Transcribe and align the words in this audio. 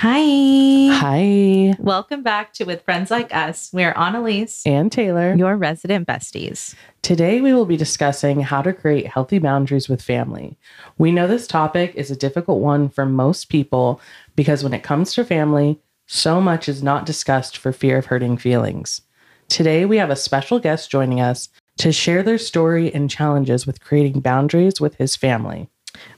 Hi. 0.00 0.96
Hi. 0.96 1.74
Welcome 1.80 2.22
back 2.22 2.52
to 2.52 2.64
With 2.64 2.82
Friends 2.82 3.10
Like 3.10 3.34
Us. 3.34 3.68
We're 3.72 3.92
Analise, 3.94 4.62
And 4.64 4.92
Taylor. 4.92 5.34
your 5.34 5.56
resident 5.56 6.06
besties. 6.06 6.76
Today 7.02 7.40
we 7.40 7.52
will 7.52 7.64
be 7.64 7.76
discussing 7.76 8.42
how 8.42 8.62
to 8.62 8.72
create 8.72 9.08
healthy 9.08 9.40
boundaries 9.40 9.88
with 9.88 10.00
family. 10.00 10.56
We 10.98 11.10
know 11.10 11.26
this 11.26 11.48
topic 11.48 11.96
is 11.96 12.12
a 12.12 12.16
difficult 12.16 12.60
one 12.60 12.88
for 12.90 13.06
most 13.06 13.48
people 13.48 14.00
because 14.36 14.62
when 14.62 14.72
it 14.72 14.84
comes 14.84 15.14
to 15.14 15.24
family, 15.24 15.80
so 16.06 16.40
much 16.40 16.68
is 16.68 16.80
not 16.80 17.04
discussed 17.04 17.56
for 17.58 17.72
fear 17.72 17.98
of 17.98 18.06
hurting 18.06 18.36
feelings. 18.38 19.00
Today 19.48 19.84
we 19.84 19.96
have 19.96 20.10
a 20.10 20.16
special 20.16 20.60
guest 20.60 20.92
joining 20.92 21.20
us 21.20 21.48
to 21.78 21.90
share 21.90 22.22
their 22.22 22.38
story 22.38 22.94
and 22.94 23.10
challenges 23.10 23.66
with 23.66 23.80
creating 23.80 24.20
boundaries 24.20 24.80
with 24.80 24.94
his 24.94 25.16
family. 25.16 25.68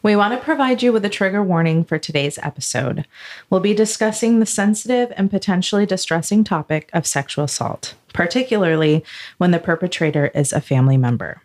We 0.03 0.17
want 0.17 0.35
to 0.35 0.45
provide 0.45 0.83
you 0.83 0.93
with 0.93 1.05
a 1.05 1.11
trigger 1.11 1.43
warning 1.43 1.85
for 1.85 1.99
today's 1.99 2.39
episode. 2.39 3.07
We'll 3.49 3.61
be 3.61 3.75
discussing 3.75 4.39
the 4.41 4.47
sensitive 4.47 5.13
and 5.17 5.31
potentially 5.31 5.87
distressing 5.87 6.45
topic 6.45 6.89
of 6.93 7.07
sexual 7.07 7.45
assault, 7.45 7.95
particularly 8.13 9.05
when 9.39 9.51
the 9.51 9.59
perpetrator 9.59 10.29
is 10.29 10.53
a 10.53 10.61
family 10.61 10.97
member. 10.97 11.43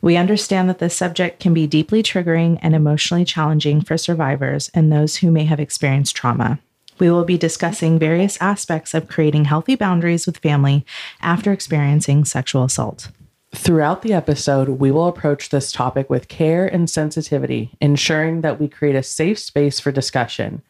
We 0.00 0.16
understand 0.16 0.68
that 0.68 0.78
this 0.78 0.94
subject 0.94 1.40
can 1.40 1.54
be 1.54 1.66
deeply 1.66 2.02
triggering 2.02 2.58
and 2.62 2.74
emotionally 2.74 3.24
challenging 3.24 3.80
for 3.80 3.96
survivors 3.96 4.70
and 4.74 4.92
those 4.92 5.16
who 5.16 5.30
may 5.30 5.44
have 5.44 5.58
experienced 5.58 6.14
trauma. 6.14 6.60
We 6.98 7.10
will 7.10 7.24
be 7.24 7.38
discussing 7.38 7.98
various 7.98 8.38
aspects 8.40 8.94
of 8.94 9.08
creating 9.08 9.46
healthy 9.46 9.76
boundaries 9.76 10.26
with 10.26 10.38
family 10.38 10.84
after 11.20 11.52
experiencing 11.52 12.24
sexual 12.24 12.64
assault. 12.64 13.08
Throughout 13.54 14.02
the 14.02 14.12
episode, 14.12 14.68
we 14.68 14.90
will 14.90 15.08
approach 15.08 15.48
this 15.48 15.72
topic 15.72 16.10
with 16.10 16.28
care 16.28 16.66
and 16.66 16.88
sensitivity, 16.88 17.70
ensuring 17.80 18.42
that 18.42 18.60
we 18.60 18.68
create 18.68 18.94
a 18.94 19.02
safe 19.02 19.38
space 19.38 19.80
for 19.80 19.90
discussion. 19.90 20.62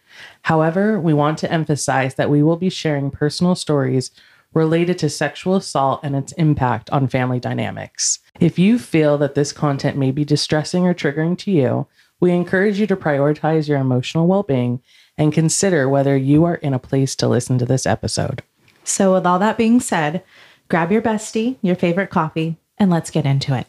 However, 0.43 1.01
we 1.01 1.13
want 1.13 1.39
to 1.39 1.53
emphasize 1.53 2.15
that 2.15 2.31
we 2.31 2.43
will 2.43 2.57
be 2.57 2.71
sharing 2.71 3.11
personal 3.11 3.57
stories 3.57 4.13
related 4.55 4.99
to 4.99 5.11
sexual 5.11 5.57
assault 5.57 6.01
and 6.03 6.15
its 6.15 6.33
impact 6.33 6.89
on 6.91 7.09
family 7.09 7.41
dynamics. 7.41 8.21
If 8.41 8.59
you 8.59 8.79
feel 8.79 9.19
that 9.19 9.35
this 9.35 9.53
content 9.53 9.97
may 9.97 10.11
be 10.11 10.25
distressing 10.25 10.87
or 10.87 10.95
triggering 10.95 11.37
to 11.39 11.51
you, 11.51 11.87
we 12.21 12.31
encourage 12.33 12.81
you 12.81 12.87
to 12.87 12.97
prioritize 12.97 13.69
your 13.69 13.79
emotional 13.79 14.27
well 14.27 14.43
being 14.45 14.81
and 15.17 15.33
consider 15.33 15.89
whether 15.89 16.17
you 16.17 16.45
are 16.45 16.57
in 16.57 16.75
a 16.75 16.79
place 16.79 17.15
to 17.17 17.29
listen 17.29 17.59
to 17.59 17.67
this 17.67 17.87
episode. 17.87 18.43
So, 18.85 19.15
with 19.15 19.27
all 19.27 19.39
that 19.41 19.59
being 19.59 19.81
said, 19.81 20.23
grab 20.69 20.91
your 20.91 21.03
bestie, 21.03 21.57
your 21.61 21.77
favorite 21.77 22.11
coffee, 22.11 22.57
and 22.79 22.91
let's 22.91 23.11
get 23.11 23.27
into 23.27 23.57
it. 23.57 23.67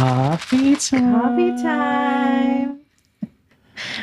Coffee 0.00 0.76
time. 0.76 1.12
Coffee 1.12 1.62
time. 1.62 2.80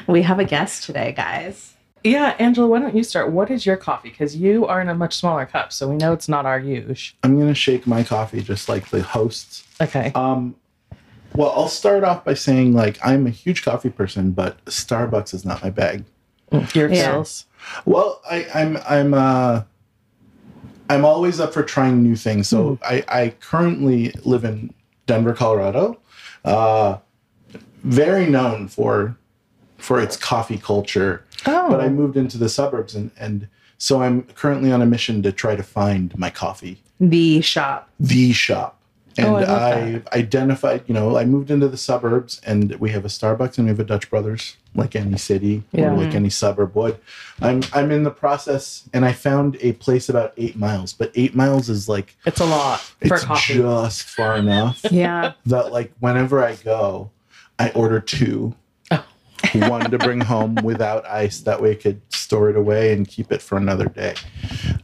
We 0.06 0.22
have 0.22 0.40
a 0.40 0.46
guest 0.46 0.84
today, 0.84 1.12
guys. 1.12 1.77
Yeah, 2.04 2.36
Angelo, 2.40 2.68
why 2.68 2.80
don't 2.80 2.96
you 2.96 3.04
start? 3.04 3.32
What 3.32 3.52
is 3.52 3.66
your 3.66 3.78
coffee? 3.78 4.10
Because 4.10 4.36
you 4.36 4.66
are 4.66 4.80
in 4.82 4.90
a 4.90 4.96
much 4.96 5.16
smaller 5.16 5.46
cup, 5.46 5.74
so 5.74 5.90
we 5.90 5.96
know 5.98 6.14
it's 6.14 6.30
not 6.30 6.46
our 6.46 6.60
use. 6.60 7.14
I'm 7.24 7.40
gonna 7.40 7.54
shake 7.54 7.88
my 7.88 8.04
coffee 8.04 8.42
just 8.42 8.70
like 8.70 8.90
the 8.90 9.02
hosts. 9.02 9.68
Okay. 9.82 10.12
Um, 10.16 10.56
well, 11.36 11.52
I'll 11.56 11.68
start 11.68 12.04
off 12.04 12.24
by 12.24 12.34
saying 12.34 12.74
like 12.74 12.98
I'm 13.04 13.28
a 13.28 13.30
huge 13.30 13.64
coffee 13.64 13.90
person, 13.90 14.32
but 14.32 14.64
Starbucks 14.66 15.34
is 15.34 15.46
not 15.46 15.62
my 15.64 15.70
bag. 15.70 16.04
Your 16.74 16.90
Yeah. 16.90 17.24
Well, 17.86 18.22
I, 18.30 18.48
I'm 18.54 18.78
I'm 18.88 19.14
uh 19.14 19.64
I'm 20.90 21.06
always 21.06 21.40
up 21.40 21.54
for 21.54 21.64
trying 21.64 22.02
new 22.02 22.16
things. 22.16 22.48
So 22.48 22.80
I, 22.82 23.04
I 23.08 23.30
currently 23.42 24.14
live 24.24 24.46
in 24.46 24.74
Denver, 25.06 25.34
Colorado. 25.34 26.00
Uh, 26.46 26.98
very 27.84 28.26
known 28.26 28.68
for 28.68 29.18
for 29.78 30.00
its 30.00 30.18
coffee 30.18 30.58
culture. 30.58 31.24
Oh. 31.48 31.70
But 31.70 31.82
I 31.82 31.90
moved 31.90 32.18
into 32.18 32.38
the 32.38 32.50
suburbs 32.50 32.96
and 32.96 33.12
and 33.20 33.48
so 33.78 34.02
I'm 34.02 34.24
currently 34.24 34.72
on 34.72 34.82
a 34.82 34.86
mission 34.86 35.22
to 35.24 35.32
try 35.32 35.56
to 35.56 35.64
find 35.64 36.18
my 36.18 36.30
coffee. 36.30 36.82
The 37.00 37.42
shop. 37.42 37.90
the 38.00 38.34
shop. 38.34 38.74
And 39.20 39.28
Oh, 39.28 39.36
I 39.38 40.02
I, 40.12 40.18
identified, 40.20 40.84
you 40.88 40.94
know, 40.94 41.18
I 41.18 41.26
moved 41.26 41.50
into 41.50 41.68
the 41.68 41.78
suburbs 41.78 42.40
and 42.46 42.76
we 42.76 42.92
have 42.92 43.04
a 43.04 43.08
Starbucks 43.08 43.58
and 43.58 43.66
we 43.66 43.70
have 43.70 43.80
a 43.80 43.84
Dutch 43.84 44.10
Brothers, 44.12 44.58
like 44.76 44.96
any 44.96 45.18
city 45.18 45.64
Yeah. 45.72 45.92
or 45.92 45.98
like 45.98 46.14
any 46.14 46.30
suburb 46.30 46.76
would. 46.76 46.98
I'm 47.42 47.62
I'm 47.74 47.90
in 47.92 48.04
the 48.04 48.12
process 48.12 48.88
and 48.94 49.06
I 49.06 49.14
found 49.14 49.58
a 49.62 49.74
place 49.74 50.08
about 50.10 50.34
eight 50.38 50.56
miles, 50.56 50.94
but 50.94 51.12
eight 51.16 51.34
miles 51.36 51.68
is 51.70 51.88
like 51.90 52.16
It's 52.28 52.40
a 52.40 52.46
lot 52.46 52.80
for 52.80 53.16
it's 53.16 53.24
coffee. 53.24 53.56
just 53.56 54.04
far 54.04 54.38
enough 54.38 54.82
Yeah. 54.92 55.34
that 55.48 55.72
like 55.72 55.92
whenever 56.00 56.44
I 56.44 56.56
go, 56.56 57.10
I 57.60 57.70
order 57.72 58.00
two. 58.00 58.54
One 59.54 59.90
to 59.92 59.98
bring 59.98 60.22
home 60.22 60.56
without 60.64 61.06
ice. 61.06 61.42
That 61.42 61.62
way 61.62 61.72
I 61.72 61.76
could 61.76 62.02
store 62.14 62.50
it 62.50 62.56
away 62.58 62.94
and 62.94 63.08
keep 63.08 63.32
it 63.32 63.42
for 63.42 63.58
another 63.58 63.86
day. 63.86 64.16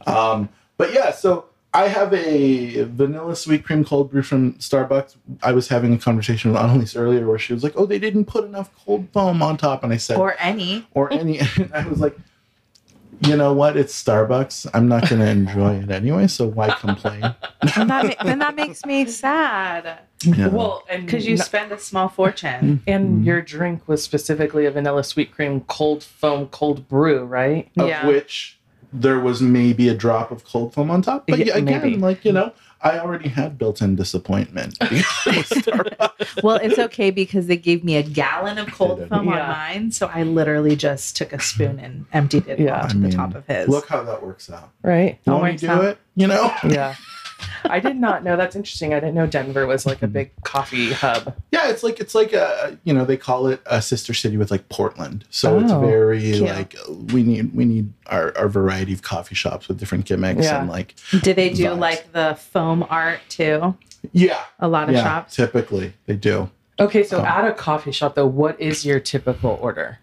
Um, 0.06 0.48
but 0.76 0.92
yeah, 0.92 1.10
so 1.12 1.46
I 1.72 1.88
have 1.88 2.14
a 2.14 2.82
vanilla 2.84 3.34
sweet 3.36 3.64
cream 3.64 3.84
cold 3.84 4.10
brew 4.10 4.22
from 4.22 4.54
Starbucks. 4.54 5.16
I 5.42 5.52
was 5.52 5.68
having 5.68 5.92
a 5.92 5.98
conversation 5.98 6.52
with 6.52 6.60
Analise 6.60 6.96
earlier 6.98 7.26
where 7.26 7.38
she 7.38 7.52
was 7.52 7.62
like, 7.64 7.72
Oh, 7.76 7.84
they 7.86 7.98
didn't 7.98 8.26
put 8.26 8.44
enough 8.44 8.70
cold 8.84 9.08
foam 9.12 9.42
on 9.42 9.56
top. 9.56 9.82
And 9.82 9.92
I 9.92 9.96
said, 9.96 10.18
Or 10.18 10.36
any. 10.38 10.86
or 10.92 11.12
any 11.12 11.38
and 11.56 11.72
I 11.74 11.86
was 11.88 12.00
like, 12.00 12.16
you 13.20 13.36
know 13.36 13.52
what? 13.52 13.76
It's 13.76 14.00
Starbucks. 14.02 14.68
I'm 14.74 14.88
not 14.88 15.08
gonna 15.08 15.26
enjoy 15.26 15.76
it 15.76 15.90
anyway, 15.90 16.26
so 16.26 16.46
why 16.46 16.70
complain? 16.70 17.22
And 17.76 17.88
that, 17.90 18.04
ma- 18.04 18.24
then 18.24 18.38
that 18.40 18.54
makes 18.56 18.84
me 18.84 19.06
sad 19.06 20.00
Yeah. 20.22 20.48
Well, 20.48 20.84
and 20.90 21.06
because 21.06 21.26
you 21.26 21.32
n- 21.32 21.38
spend 21.38 21.72
a 21.72 21.78
small 21.78 22.08
fortune. 22.08 22.50
Mm-hmm. 22.50 22.90
and 22.90 23.06
mm-hmm. 23.08 23.22
your 23.24 23.40
drink 23.42 23.86
was 23.88 24.02
specifically 24.02 24.66
a 24.66 24.70
vanilla 24.70 25.04
sweet 25.04 25.32
cream 25.32 25.60
cold 25.62 26.02
foam 26.02 26.46
cold 26.48 26.88
brew, 26.88 27.24
right? 27.24 27.70
of 27.78 27.88
Yeah. 27.88 28.06
which 28.06 28.58
there 28.92 29.18
was 29.18 29.42
maybe 29.42 29.88
a 29.88 29.94
drop 29.94 30.30
of 30.30 30.44
cold 30.44 30.72
foam 30.74 30.90
on 30.90 31.02
top. 31.02 31.26
But 31.26 31.38
Yeah, 31.40 31.46
yeah, 31.46 31.56
again, 31.56 31.82
maybe. 31.82 31.96
like 31.96 32.24
you 32.24 32.32
know, 32.32 32.52
I 32.84 32.98
already 33.00 33.28
had 33.30 33.58
built-in 33.58 33.96
disappointment. 33.96 34.76
Well, 36.42 36.56
it's 36.56 36.78
okay 36.78 37.10
because 37.10 37.46
they 37.46 37.56
gave 37.56 37.84
me 37.84 37.96
a 37.96 38.02
gallon 38.02 38.58
of 38.58 38.72
cold 38.72 38.98
did. 38.98 39.08
foam 39.08 39.28
on 39.28 39.38
mine. 39.38 39.90
So 39.92 40.10
I 40.12 40.22
literally 40.24 40.76
just 40.76 41.16
took 41.16 41.32
a 41.32 41.40
spoon 41.40 41.78
and 41.78 42.06
emptied 42.12 42.46
it 42.48 42.58
Yeah. 42.58 42.80
onto 42.82 42.86
I 42.86 42.92
the 42.92 42.98
mean, 42.98 43.10
top 43.12 43.34
of 43.34 43.46
his. 43.46 43.68
Look 43.68 43.86
how 43.88 44.02
that 44.04 44.22
works 44.22 44.50
out. 44.50 44.70
Right. 44.82 45.18
All 45.26 45.40
Won't 45.40 45.62
you 45.62 45.68
do 45.68 45.74
out. 45.74 45.84
it? 45.84 45.98
You 46.16 46.26
know? 46.26 46.52
Yeah. 46.68 46.94
I 47.64 47.80
did 47.80 47.96
not 47.96 48.24
know. 48.24 48.36
That's 48.36 48.54
interesting. 48.56 48.92
I 48.94 49.00
didn't 49.00 49.14
know 49.14 49.26
Denver 49.26 49.66
was 49.66 49.86
like 49.86 50.02
a 50.02 50.06
big 50.06 50.30
coffee 50.42 50.92
hub. 50.92 51.34
Yeah, 51.52 51.68
it's 51.68 51.82
like 51.82 52.00
it's 52.00 52.14
like 52.14 52.32
a 52.32 52.78
you 52.84 52.92
know 52.92 53.04
they 53.04 53.16
call 53.16 53.46
it 53.46 53.60
a 53.66 53.80
sister 53.82 54.12
city 54.14 54.36
with 54.36 54.50
like 54.50 54.68
Portland. 54.68 55.24
So 55.30 55.58
it's 55.60 55.72
Oh, 55.72 55.80
very 55.80 56.20
cute. 56.20 56.42
like 56.42 56.76
we 57.12 57.22
need 57.22 57.54
we 57.54 57.64
need 57.64 57.92
our, 58.06 58.36
our 58.36 58.48
variety 58.48 58.92
of 58.92 59.02
coffee 59.02 59.34
shops 59.34 59.68
with 59.68 59.78
different 59.78 60.04
gimmicks 60.04 60.44
Yeah. 60.44 60.60
and 60.60 60.68
like 60.68 60.94
Do 61.22 61.32
they 61.34 61.50
do 61.50 61.64
Vibes. 61.66 61.78
like 61.78 62.12
the 62.12 62.34
foam 62.38 62.84
art 62.90 63.20
too? 63.28 63.76
yeah 64.12 64.44
A 64.60 64.68
lot 64.68 64.88
of 64.88 64.94
yeah 64.94 65.02
shops. 65.02 65.34
typically 65.36 65.94
they 66.06 66.16
do. 66.16 66.50
Okay, 66.78 67.02
so 67.04 67.20
Oh. 67.20 67.24
at 67.24 67.46
a 67.46 67.52
coffee 67.52 67.92
shop 67.92 68.14
though, 68.16 68.26
what 68.26 68.60
is 68.60 68.84
your 68.84 68.98
typical 69.00 69.58
order? 69.62 69.98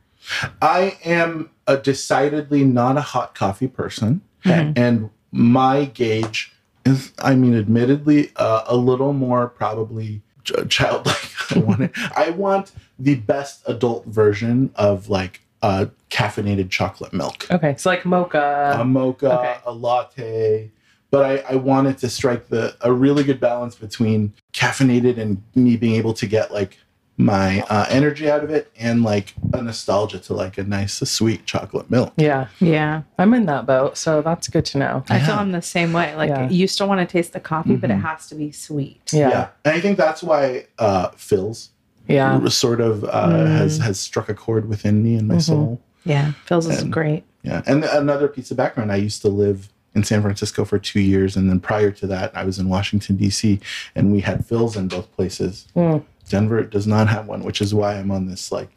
I 0.62 0.98
am 1.04 1.50
a 1.68 1.78
decidedly 1.78 2.64
not 2.64 2.98
a 2.98 3.02
hot 3.02 3.36
coffee 3.36 3.68
person, 3.68 4.22
Mhm. 4.46 4.74
and 4.78 5.10
my 5.32 5.86
gauge 5.86 6.54
is, 6.86 7.12
I 7.20 7.36
mean, 7.36 7.56
admittedly, 7.58 8.32
uh, 8.36 8.64
a 8.68 8.76
little 8.76 9.14
more 9.14 9.48
probably 9.48 10.22
ch- 10.44 10.54
childlike. 10.70 11.30
I 11.56 11.60
want 11.60 11.82
it. 11.82 11.92
I 12.16 12.30
want 12.32 12.72
the 12.98 13.16
best 13.16 13.64
adult 13.68 14.06
version 14.06 14.72
of 14.76 15.10
like 15.10 15.42
uh, 15.62 15.88
caffeinated 16.10 16.70
chocolate 16.70 17.14
milk, 17.14 17.50
Okay, 17.52 17.76
so 17.78 17.90
like 17.90 18.06
mocha. 18.06 18.78
a 18.80 18.84
mocha, 18.86 19.40
okay. 19.40 19.58
a 19.66 19.72
latte. 19.72 20.72
But 21.12 21.26
I, 21.26 21.54
I 21.54 21.56
wanted 21.58 21.98
to 22.00 22.10
strike 22.10 22.48
the 22.48 22.76
a 22.82 22.92
really 22.94 23.24
good 23.24 23.40
balance 23.42 23.76
between 23.76 24.34
caffeinated 24.54 25.18
and 25.20 25.44
me 25.56 25.76
being 25.76 25.96
able 25.96 26.14
to 26.14 26.26
get 26.26 26.54
like 26.54 26.78
my 27.18 27.62
uh, 27.70 27.86
energy 27.90 28.30
out 28.30 28.44
of 28.44 28.50
it 28.50 28.72
and 28.80 29.04
like 29.04 29.34
a 29.54 29.62
nostalgia 29.62 30.18
to 30.18 30.34
like 30.34 30.58
a 30.58 30.64
nice 30.64 30.94
sweet 31.10 31.46
chocolate 31.46 31.90
milk. 31.92 32.14
yeah, 32.18 32.48
Yeah. 32.60 33.04
I'm 33.20 33.34
in 33.34 33.46
that 33.46 33.66
boat, 33.66 33.98
so 33.98 34.22
that's 34.22 34.48
good 34.48 34.66
to 34.66 34.78
know. 34.80 35.04
I 35.10 35.20
feel 35.20 35.36
Yeah. 35.36 35.40
I'm 35.42 35.52
the 35.52 35.62
same 35.62 35.94
way. 35.94 36.16
Like 36.16 36.30
Yeah. 36.30 36.50
you 36.50 36.68
still 36.68 36.88
want 36.88 37.00
to 37.08 37.12
taste 37.12 37.34
the 37.34 37.40
coffee, 37.40 37.76
but 37.76 37.92
it 37.92 37.98
Mhm. 37.98 38.02
has 38.04 38.28
to 38.30 38.36
be 38.36 38.52
sweet. 38.52 39.02
Yeah, 39.12 39.48
And 39.66 39.76
I 39.76 39.80
think 39.82 39.98
that's 39.98 40.24
why 40.24 40.66
uh 40.80 41.10
Philz 41.10 41.70
yeah. 42.08 42.38
was 42.38 42.56
sort 42.56 42.82
of 42.82 43.04
uh, 43.04 43.28
Mm. 43.28 43.58
has 43.58 43.78
has 43.80 44.00
struck 44.00 44.28
a 44.30 44.34
chord 44.34 44.68
within 44.68 45.04
me 45.04 45.16
and 45.16 45.28
my 45.28 45.36
Mhm. 45.36 45.42
soul. 45.42 45.82
Yeah. 46.06 46.32
Philz 46.48 46.70
is 46.72 46.84
great. 46.86 47.24
Yeah. 47.44 47.62
And 47.68 47.84
another 47.84 48.28
piece 48.28 48.50
of 48.52 48.58
background, 48.58 48.92
I 48.92 48.96
used 48.96 49.22
to 49.22 49.28
live 49.28 49.70
in 49.94 50.04
San 50.06 50.22
Francisco 50.22 50.64
for 50.64 50.80
two 50.80 51.02
years, 51.02 51.36
and 51.36 51.50
then 51.50 51.60
prior 51.60 51.92
to 51.92 52.08
that, 52.08 52.32
I 52.34 52.46
was 52.46 52.58
in 52.58 52.70
Washington 52.70 53.18
D.C. 53.18 53.60
and 53.94 54.12
we 54.14 54.22
had 54.22 54.48
Philz 54.48 54.78
in 54.78 54.88
both 54.88 55.12
places. 55.16 55.68
Mm. 55.76 56.02
Denver 56.32 56.64
does 56.64 56.88
not 56.88 57.08
have 57.10 57.28
one, 57.28 57.44
which 57.44 57.62
is 57.62 57.74
why 57.76 57.96
I'm 57.96 58.10
on 58.12 58.28
this 58.28 58.52
like 58.52 58.70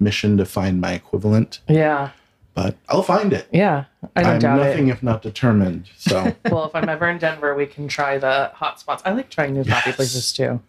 mission 0.00 0.36
to 0.38 0.44
find 0.44 0.80
my 0.80 0.92
equivalent, 0.92 1.60
Yeah. 1.68 2.10
but 2.54 2.76
I'll 2.88 3.02
find 3.02 3.32
it. 3.32 3.46
Yeah. 3.52 3.84
I 4.16 4.22
don't 4.22 4.32
I'm 4.34 4.38
doubt 4.40 4.56
nothing 4.58 4.88
it. 4.88 4.92
if 4.92 5.02
not 5.02 5.22
determined. 5.22 5.88
So 5.96 6.34
Well, 6.50 6.64
if 6.64 6.74
I'm 6.74 6.88
ever 6.88 7.08
in 7.08 7.18
Denver, 7.18 7.54
we 7.54 7.66
can 7.66 7.86
try 7.88 8.18
the 8.18 8.50
hot 8.54 8.80
spots. 8.80 9.02
I 9.06 9.12
like 9.12 9.30
trying 9.30 9.54
new 9.54 9.64
coffee 9.64 9.90
Yes. 9.90 9.96
places 9.96 10.32
too. 10.32 10.60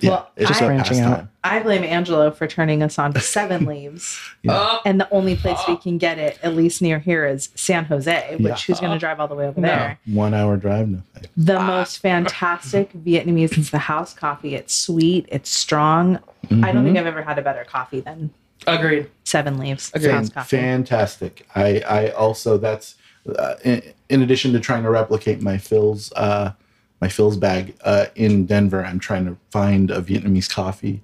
Yeah, 0.00 0.10
Well, 0.10 0.30
it's 0.36 0.60
I- 0.60 0.64
a 0.64 0.68
Branching 0.68 1.00
out. 1.00 1.26
I 1.44 1.60
blame 1.62 1.84
Angelo 1.84 2.30
for 2.30 2.46
turning 2.46 2.82
us 2.82 2.98
on 2.98 3.12
to 3.12 3.20
Seven 3.20 3.64
Leaves. 3.66 4.18
Yeah. 4.42 4.52
Oh, 4.58 4.80
And 4.84 4.98
the 5.00 5.08
only 5.10 5.36
place 5.36 5.58
we 5.68 5.76
can 5.76 5.98
get 5.98 6.18
it, 6.18 6.38
at 6.42 6.56
least 6.56 6.80
near 6.82 6.98
here, 6.98 7.26
is 7.26 7.50
San 7.54 7.84
Jose, 7.84 8.36
which 8.38 8.40
Yeah. 8.42 8.56
who's 8.66 8.80
going 8.80 8.92
to 8.92 8.98
drive 8.98 9.20
all 9.20 9.28
the 9.28 9.34
way 9.34 9.46
over 9.46 9.60
No. 9.60 9.68
there? 9.68 9.98
One 10.06 10.32
hour 10.34 10.56
drive, 10.56 10.88
nothing. 10.88 11.24
The 11.36 11.60
most 11.60 11.98
fantastic 11.98 12.92
Vietnamese. 13.04 13.56
It's 13.58 13.70
the 13.70 13.78
house 13.78 14.14
coffee. 14.14 14.54
It's 14.54 14.74
sweet. 14.74 15.26
It's 15.28 15.50
strong. 15.50 16.16
I 16.16 16.18
don't 16.48 16.60
Mm-hmm. 16.60 16.84
think 16.86 16.98
I've 16.98 17.06
ever 17.06 17.22
had 17.22 17.38
a 17.38 17.42
better 17.42 17.64
coffee 17.64 18.00
than 18.00 18.30
agreed. 18.66 19.10
Seven 19.24 19.58
Leaves 19.58 19.90
Agreed. 19.94 20.10
house 20.12 20.28
coffee. 20.30 20.56
fantastic. 20.56 21.46
I 21.54 21.80
I 21.80 22.08
also 22.10 22.56
that's 22.58 22.96
uh, 23.38 23.54
in, 23.64 23.82
in 24.08 24.22
addition 24.22 24.52
to 24.54 24.60
trying 24.60 24.82
to 24.82 24.90
replicate 24.90 25.40
my 25.42 25.56
Philz 25.56 26.12
uh, 26.16 26.52
my 27.00 27.08
Philz 27.08 27.38
bag 27.38 27.76
uh, 27.84 28.06
in 28.14 28.46
Denver. 28.46 28.84
I'm 28.84 28.98
trying 28.98 29.26
to 29.26 29.36
find 29.50 29.90
a 29.90 30.00
Vietnamese 30.00 30.48
coffee 30.50 31.02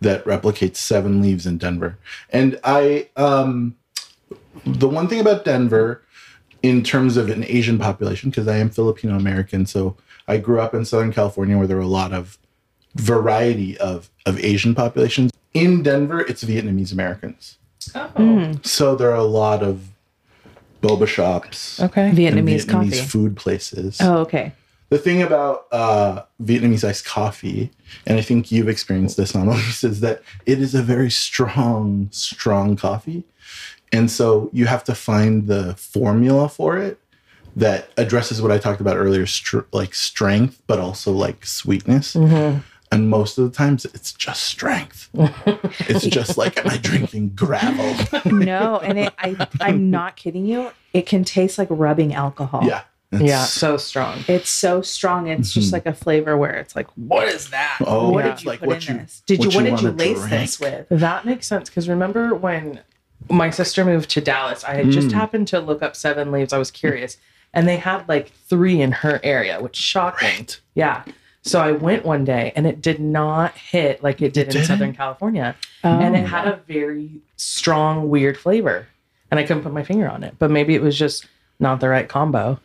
that 0.00 0.24
replicates 0.24 0.76
Seven 0.76 1.20
Leaves 1.22 1.46
in 1.46 1.58
Denver. 1.58 1.98
And 2.30 2.58
I 2.64 3.08
um, 3.16 3.76
the 4.64 4.88
one 4.88 5.08
thing 5.08 5.20
about 5.20 5.44
Denver 5.44 6.02
in 6.62 6.82
terms 6.82 7.16
of 7.16 7.30
an 7.30 7.44
Asian 7.44 7.78
population 7.78 8.30
because 8.30 8.48
I 8.48 8.56
am 8.56 8.70
Filipino 8.70 9.16
American, 9.16 9.66
so 9.66 9.96
I 10.26 10.38
grew 10.38 10.60
up 10.60 10.74
in 10.74 10.84
Southern 10.84 11.12
California 11.12 11.56
where 11.56 11.66
there 11.66 11.76
were 11.76 11.82
a 11.82 11.86
lot 11.86 12.12
of 12.12 12.38
variety 12.94 13.78
of 13.78 14.10
of 14.26 14.38
Asian 14.44 14.74
populations. 14.74 15.32
In 15.54 15.82
Denver, 15.82 16.20
it's 16.20 16.44
Vietnamese 16.44 16.92
Americans. 16.92 17.58
Oh. 17.94 18.10
Mm. 18.16 18.66
So 18.66 18.94
there 18.96 19.10
are 19.10 19.16
a 19.16 19.22
lot 19.22 19.62
of 19.62 19.88
boba 20.82 21.06
shops, 21.08 21.80
Okay. 21.80 22.10
Vietnamese, 22.12 22.64
Vietnamese 22.64 22.68
coffee. 22.68 22.90
food 23.02 23.36
places. 23.36 23.98
Oh, 24.00 24.18
okay. 24.18 24.52
The 24.90 24.98
thing 24.98 25.22
about 25.22 25.66
uh, 25.70 26.22
Vietnamese 26.42 26.82
iced 26.82 27.04
coffee, 27.04 27.70
and 28.06 28.18
I 28.18 28.22
think 28.22 28.50
you've 28.50 28.68
experienced 28.68 29.16
this, 29.18 29.34
on 29.34 29.46
Analise, 29.46 29.84
is 29.84 30.00
that 30.00 30.22
it 30.46 30.60
is 30.60 30.74
a 30.74 30.82
very 30.82 31.10
strong, 31.10 32.08
strong 32.10 32.74
coffee, 32.76 33.24
and 33.92 34.10
so 34.10 34.50
you 34.52 34.66
have 34.66 34.84
to 34.84 34.94
find 34.94 35.46
the 35.46 35.74
formula 35.74 36.48
for 36.48 36.78
it 36.78 36.98
that 37.56 37.90
addresses 37.96 38.40
what 38.40 38.52
I 38.52 38.58
talked 38.58 38.80
about 38.80 38.96
earlier, 38.96 39.26
str- 39.26 39.60
like 39.72 39.94
strength, 39.94 40.62
but 40.66 40.78
also 40.78 41.12
like 41.12 41.44
sweetness. 41.44 42.14
Mm-hmm. 42.14 42.60
And 42.90 43.10
most 43.10 43.36
of 43.36 43.44
the 43.44 43.54
times, 43.54 43.84
it's 43.84 44.12
just 44.12 44.44
strength. 44.44 45.10
it's 45.14 46.06
just 46.06 46.38
like, 46.38 46.58
am 46.58 46.68
I 46.68 46.78
drinking 46.78 47.30
gravel? 47.30 47.94
No, 48.24 48.78
and 48.78 48.98
it, 48.98 49.14
I, 49.18 49.46
I'm 49.60 49.90
not 49.90 50.16
kidding 50.16 50.46
you. 50.46 50.70
It 50.94 51.04
can 51.04 51.22
taste 51.22 51.58
like 51.58 51.68
rubbing 51.70 52.14
alcohol. 52.14 52.64
Yeah. 52.64 52.82
It's- 53.12 53.28
Yeah. 53.28 53.44
So 53.44 53.76
strong. 53.78 54.24
It's 54.28 54.50
so 54.50 54.82
strong. 54.82 55.28
It's 55.28 55.52
just 55.52 55.70
Mhm. 55.70 55.72
like 55.72 55.86
a 55.86 55.94
flavor 55.94 56.36
where 56.36 56.54
it's 56.54 56.76
like, 56.76 56.88
what 56.96 57.28
is 57.28 57.48
that? 57.50 57.78
Oh, 57.86 58.10
what 58.10 58.24
yeah. 58.24 58.30
did 58.34 58.44
you 58.44 58.50
Like 58.50 58.60
put 58.60 58.68
what 58.68 58.88
in 58.88 58.94
you- 58.96 59.00
this? 59.02 59.22
Did 59.26 59.40
you? 59.44 59.46
what 59.50 59.54
What 59.56 59.64
did 59.64 59.80
you 59.80 59.90
lace 59.92 60.26
this 60.26 60.60
with? 60.60 60.86
That 60.90 61.24
makes 61.24 61.46
sense 61.46 61.70
because 61.70 61.88
remember 61.88 62.34
when 62.34 62.80
my 63.30 63.50
sister 63.50 63.84
moved 63.84 64.10
to 64.10 64.20
Dallas, 64.20 64.62
I 64.64 64.74
had 64.74 64.90
just 64.90 65.08
Mm. 65.08 65.12
happened 65.12 65.48
to 65.48 65.60
look 65.60 65.82
up 65.82 65.96
Seven 65.96 66.30
Leaves. 66.30 66.52
I 66.52 66.58
was 66.58 66.70
curious, 66.70 67.16
and 67.54 67.66
they 67.66 67.76
had 67.78 68.06
like 68.08 68.30
three 68.48 68.80
in 68.80 68.92
her 68.92 69.20
area, 69.22 69.58
which 69.60 69.76
shocked 69.76 70.22
me. 70.22 70.28
Right. 70.28 70.60
Yeah. 70.74 71.02
So 71.42 71.60
I 71.60 71.72
went 71.72 72.04
one 72.04 72.24
day, 72.26 72.52
and 72.56 72.66
it 72.66 72.82
did 72.82 73.00
not 73.00 73.56
hit 73.56 74.02
like 74.02 74.20
it 74.20 74.34
did 74.34 74.54
in? 74.54 74.64
Southern 74.64 74.92
California, 74.92 75.54
Oh. 75.82 75.88
and 75.98 76.14
it 76.14 76.26
had 76.26 76.46
a 76.46 76.60
very 76.68 77.22
strong, 77.36 78.10
weird 78.10 78.36
flavor, 78.36 78.86
and 79.30 79.40
I 79.40 79.44
couldn't 79.44 79.62
put 79.62 79.72
my 79.72 79.82
finger 79.82 80.10
on 80.10 80.22
it. 80.24 80.34
But 80.38 80.50
maybe 80.50 80.74
it 80.74 80.82
was 80.82 80.98
just 80.98 81.26
not 81.58 81.80
the 81.80 81.88
right 81.88 82.06
combo. 82.08 82.60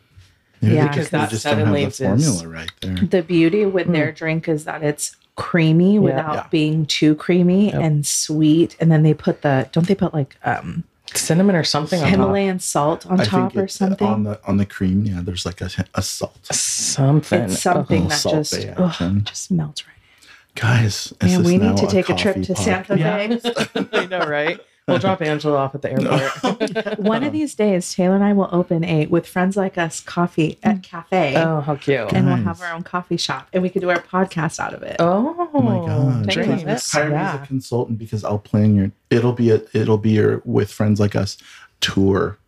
Yeah, 0.72 0.88
because 0.88 1.10
they 1.10 1.18
that 1.18 1.30
just 1.30 1.42
Seven 1.42 1.58
don't 1.60 1.66
have 1.68 1.74
Leaves 1.74 1.98
the 1.98 2.12
is- 2.14 2.24
formula 2.26 2.56
right 2.56 2.70
there. 2.80 2.94
The 2.96 3.22
beauty 3.22 3.66
with 3.66 3.92
their 3.92 4.12
drink 4.12 4.48
is 4.48 4.64
that 4.64 4.82
it's 4.82 5.16
creamy 5.36 5.98
without 5.98 6.34
Yeah. 6.34 6.46
being 6.50 6.86
too 6.86 7.14
creamy 7.16 7.66
Yep. 7.72 7.82
and 7.82 8.06
sweet. 8.06 8.76
And 8.80 8.90
then 8.92 9.02
they 9.02 9.14
put 9.14 9.42
the 9.42 9.68
don't 9.72 9.86
they 9.86 9.94
put 9.94 10.14
like 10.14 10.36
um 10.44 10.84
Cinnamon 11.14 11.54
or 11.54 11.62
something 11.64 11.98
on 12.00 12.04
top. 12.06 12.10
Himalayan 12.10 12.58
salt 12.60 13.06
on 13.06 13.20
I 13.20 13.24
top 13.24 13.56
or 13.56 13.68
something? 13.68 14.06
on 14.06 14.22
the 14.24 14.40
on 14.46 14.56
the 14.56 14.66
cream. 14.66 15.04
Yeah, 15.04 15.20
there's 15.22 15.44
like 15.46 15.60
a, 15.60 15.68
a 15.94 16.02
salt. 16.02 16.38
Something. 16.52 17.42
it's 17.42 17.60
something 17.60 18.04
Oh, 18.06 18.08
that 18.08 18.22
just 18.22 18.54
ugh, 18.76 19.24
just 19.24 19.50
melts 19.50 19.84
right. 19.86 19.90
In. 19.92 20.60
Guys, 20.60 21.12
is 21.20 21.32
Man, 21.32 21.42
this 21.42 21.46
we 21.52 21.58
now 21.58 21.70
need 21.70 21.76
to 21.78 21.86
a 21.86 21.90
take 21.90 22.08
a 22.10 22.14
trip 22.14 22.34
coffee 22.36 22.46
to 22.46 22.56
San 22.56 22.84
podcast? 22.84 23.42
Jose. 23.42 23.60
Yeah. 23.74 23.84
I 24.00 24.06
know, 24.06 24.26
right? 24.26 24.60
We'll 24.86 24.98
drop 24.98 25.22
Angelo 25.22 25.56
off 25.56 25.74
at 25.74 25.80
the 25.80 25.92
airport. 25.92 26.98
One 26.98 27.24
of 27.24 27.32
these 27.32 27.54
days, 27.54 27.94
Taylor 27.94 28.16
and 28.16 28.24
I 28.24 28.34
will 28.34 28.50
open 28.52 28.84
a 28.84 29.06
with 29.06 29.26
friends 29.26 29.56
like 29.56 29.78
us 29.78 30.00
coffee 30.00 30.58
at 30.62 30.82
cafe, 30.82 31.34
oh, 31.36 31.62
how 31.62 31.76
cute. 31.76 32.12
and 32.12 32.26
we'll 32.26 32.36
have 32.36 32.60
our 32.60 32.72
own 32.72 32.82
coffee 32.82 33.16
shop, 33.16 33.48
and 33.54 33.62
we 33.62 33.70
could 33.70 33.80
do 33.80 33.88
our 33.88 34.00
podcast 34.00 34.60
out 34.60 34.74
of 34.74 34.82
it. 34.82 34.96
Oh, 34.98 35.48
Oh 35.54 35.62
my 35.62 35.86
god! 35.86 36.26
Thank 36.26 36.46
dreams. 36.64 36.92
hire 36.92 37.08
me 37.08 37.16
as 37.16 37.34
a 37.42 37.46
consultant 37.46 37.98
because 37.98 38.24
I'll 38.24 38.38
plan 38.38 38.74
your. 38.74 38.92
It'll 39.08 39.32
be 39.32 39.50
a. 39.50 39.62
It'll 39.72 39.98
be 39.98 40.10
your 40.10 40.42
with 40.44 40.70
friends 40.70 40.98
like 41.00 41.14
us 41.14 41.38
tour. 41.80 42.38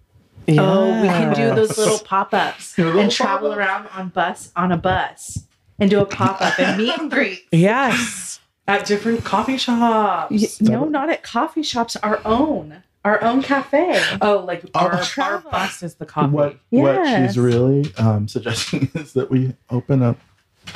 Oh, 0.48 1.02
we 1.02 1.08
can 1.08 1.34
do 1.34 1.54
those 1.54 1.76
little 1.78 1.98
pop 2.00 2.34
ups 2.34 2.78
and 2.78 3.10
travel 3.10 3.50
pop-ups. 3.50 3.56
around 3.58 3.88
on 3.94 4.08
bus 4.10 4.52
on 4.54 4.72
a 4.72 4.76
bus 4.76 5.44
and 5.78 5.90
do 5.90 6.00
a 6.00 6.06
pop 6.06 6.40
up 6.40 6.58
and 6.58 6.78
meet 6.78 6.98
and 6.98 7.10
greet. 7.10 7.46
Yes. 7.52 8.35
At 8.68 8.84
different 8.86 9.24
coffee 9.24 9.56
shops. 9.58 10.30
Y- 10.60 10.68
No, 10.72 10.84
not 10.86 11.08
at 11.10 11.22
coffee 11.22 11.62
shops. 11.62 11.94
Our 11.96 12.20
own, 12.24 12.82
our 13.04 13.22
own 13.22 13.42
cafe. 13.42 14.02
Oh, 14.20 14.38
like 14.46 14.64
our, 14.74 14.94
our 14.94 15.02
travel. 15.02 15.50
bus 15.50 15.82
is 15.82 15.94
the 15.94 16.06
coffee. 16.06 16.32
What 16.32 16.56
what 16.70 17.06
she's 17.06 17.38
really 17.38 17.94
um, 17.96 18.26
suggesting 18.28 18.90
is 18.94 19.12
that 19.12 19.30
we 19.30 19.54
open 19.70 20.02
up 20.02 20.18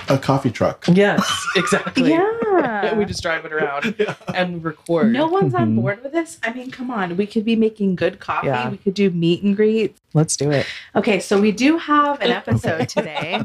a 0.08 0.16
coffee 0.18 0.52
truck. 0.52 0.84
Yes, 0.86 1.28
exactly. 1.56 2.10
Yeah. 2.10 2.94
we 2.96 3.04
just 3.04 3.22
drive 3.22 3.44
it 3.44 3.52
around 3.52 3.96
and 4.34 4.62
record. 4.62 5.12
no 5.12 5.26
one's 5.26 5.52
on 5.52 5.72
Mhm. 5.74 5.80
board 5.82 6.02
with 6.04 6.12
this. 6.12 6.38
I 6.44 6.52
mean, 6.52 6.70
come 6.70 6.92
on. 6.92 7.16
We 7.16 7.26
could 7.26 7.44
be 7.44 7.56
making 7.56 7.96
good 7.96 8.20
coffee. 8.20 8.46
Yeah. 8.46 8.70
We 8.70 8.76
could 8.76 8.94
do 8.94 9.10
meet 9.10 9.42
and 9.42 9.56
greet. 9.56 9.96
Let's 10.14 10.36
do 10.36 10.52
it. 10.52 10.64
Okay, 10.94 11.18
so 11.18 11.40
we 11.40 11.50
do 11.50 11.76
have 11.78 12.20
an 12.22 12.30
episode 12.30 12.88
today. 12.88 13.40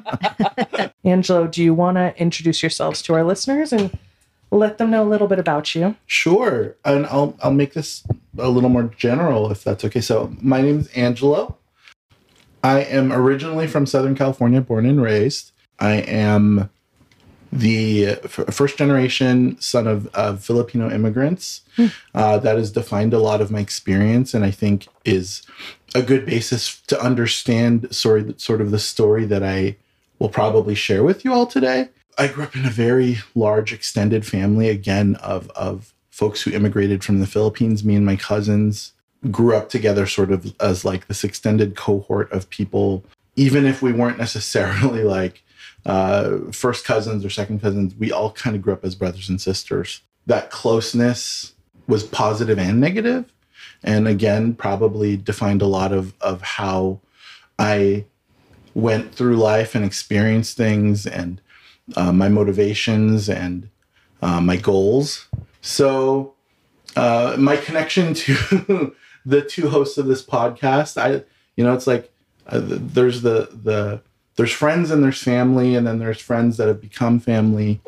Angelo, 1.03 1.47
do 1.47 1.63
you 1.63 1.73
want 1.73 1.97
to 1.97 2.15
introduce 2.21 2.61
yourselves 2.61 3.01
to 3.03 3.15
our 3.15 3.23
listeners 3.23 3.73
and 3.73 3.97
let 4.57 4.77
them 4.77 4.91
know 4.91 5.03
a 5.03 5.09
little 5.09 5.27
bit 5.27 5.39
about 5.39 5.75
you? 5.75 5.95
Sure, 6.05 6.75
and 6.83 7.05
I'll 7.07 7.37
I'll 7.41 7.53
make 7.53 7.73
this 7.73 8.03
a 8.37 8.49
little 8.49 8.69
more 8.69 8.83
general 8.83 9.51
if 9.51 9.63
that's 9.63 9.85
okay. 9.85 10.01
So 10.01 10.35
my 10.41 10.61
name 10.61 10.79
is 10.79 10.87
Angelo. 10.89 11.57
I 12.63 12.79
am 12.79 13.13
originally 13.13 13.67
from 13.67 13.85
Southern 13.85 14.15
California, 14.15 14.59
born 14.61 14.85
and 14.85 15.01
raised. 15.01 15.51
I 15.79 15.95
am 15.95 16.69
the 17.51 18.15
first 18.25 18.77
generation 18.77 19.55
son 19.61 19.87
of, 19.87 20.07
of 20.15 20.43
Filipino 20.43 20.89
immigrants. 20.89 21.61
Uh, 22.13 22.37
that 22.39 22.57
has 22.57 22.71
defined 22.71 23.13
a 23.13 23.19
lot 23.19 23.41
of 23.41 23.51
my 23.51 23.59
experience, 23.59 24.33
and 24.33 24.43
I 24.43 24.51
think 24.51 24.87
is 25.03 25.43
a 25.93 26.01
good 26.01 26.25
basis 26.25 26.81
to 26.87 26.99
understand 26.99 27.93
sort 27.95 28.21
of, 28.21 28.41
sort 28.41 28.61
of 28.61 28.71
the 28.71 28.79
story 28.79 29.25
that 29.25 29.43
I 29.43 29.77
will 30.19 30.29
probably 30.29 30.75
share 30.75 31.03
with 31.03 31.23
you 31.23 31.33
all 31.33 31.45
today. 31.45 31.89
I 32.17 32.27
grew 32.27 32.43
up 32.43 32.55
in 32.55 32.65
a 32.65 32.69
very 32.69 33.17
large 33.33 33.73
extended 33.73 34.25
family 34.25 34.69
again 34.69 35.15
of 35.17 35.49
of 35.51 35.93
folks 36.11 36.41
who 36.41 36.51
immigrated 36.51 37.03
from 37.03 37.19
the 37.19 37.27
Philippines. 37.27 37.83
Me 37.83 37.95
and 37.95 38.05
my 38.05 38.15
cousins 38.15 38.93
grew 39.31 39.55
up 39.55 39.69
together 39.69 40.05
sort 40.05 40.31
of 40.31 40.55
as 40.59 40.85
like 40.85 41.07
this 41.07 41.23
extended 41.23 41.75
cohort 41.75 42.31
of 42.31 42.49
people 42.49 43.03
even 43.35 43.65
if 43.65 43.81
we 43.81 43.91
weren't 43.91 44.17
necessarily 44.17 45.03
like 45.17 45.43
uh, 45.85 46.37
first 46.51 46.85
cousins 46.85 47.23
or 47.23 47.29
second 47.29 47.61
cousins, 47.61 47.93
we 47.95 48.11
all 48.11 48.31
kind 48.31 48.55
of 48.55 48.61
grew 48.61 48.73
up 48.73 48.83
as 48.83 48.95
brothers 48.95 49.29
and 49.29 49.39
sisters. 49.39 50.01
That 50.25 50.49
closeness 50.49 51.53
was 51.87 52.03
positive 52.03 52.57
and 52.57 52.79
negative, 52.79 53.31
and 53.83 54.07
again, 54.07 54.55
probably 54.55 55.17
defined 55.17 55.61
a 55.61 55.67
lot 55.67 55.91
of 55.91 56.13
of 56.21 56.41
how 56.41 57.01
I 57.59 58.05
went 58.73 59.13
through 59.13 59.37
life 59.37 59.75
and 59.75 59.85
experienced 59.85 60.57
things 60.57 61.05
and 61.05 61.39
uh, 61.95 62.11
my 62.11 62.29
motivations 62.29 63.29
and 63.29 63.69
uh, 64.21 64.41
my 64.41 64.57
goals. 64.57 65.27
So, 65.61 66.33
uh, 66.95 67.35
my 67.37 67.57
connection 67.57 68.13
to 68.13 68.95
the 69.25 69.41
two 69.41 69.69
hosts 69.69 69.97
of 69.97 70.07
this 70.07 70.23
podcast, 70.23 71.01
I, 71.01 71.23
you 71.55 71.63
know, 71.63 71.73
it's 71.73 71.87
like 71.87 72.11
uh, 72.47 72.61
there's 72.63 73.21
the 73.21 73.49
the 73.63 74.01
there's 74.35 74.51
friends 74.51 74.91
and 74.91 75.03
there's 75.03 75.21
family, 75.21 75.75
and 75.75 75.85
then 75.87 75.99
there's 75.99 76.19
friends 76.19 76.57
that 76.57 76.67
have 76.67 76.81
become 76.81 77.19
family. 77.19 77.81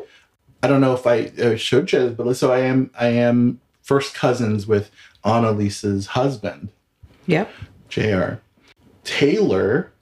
I 0.62 0.68
don't 0.68 0.80
know 0.80 0.94
if 0.94 1.06
I 1.06 1.26
uh, 1.40 1.56
showed 1.56 1.92
you, 1.92 2.10
but 2.10 2.34
so 2.34 2.52
I 2.52 2.60
am 2.60 2.90
I 2.98 3.08
am 3.08 3.60
first 3.82 4.14
cousins 4.14 4.66
with 4.66 4.90
Analise's 5.24 6.08
husband, 6.08 6.70
yep. 7.26 7.50
Jr. 7.88 8.34
Taylor 9.04 9.92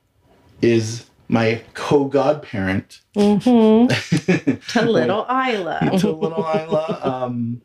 is 0.63 1.07
my 1.29 1.63
co-godparent 1.75 3.01
Mm-hmm. 3.17 4.59
To 4.79 4.91
little 4.91 5.25
Isla. 5.25 5.81
to 5.99 6.11
little 6.11 6.45
Isla. 6.45 7.01
Um, 7.03 7.63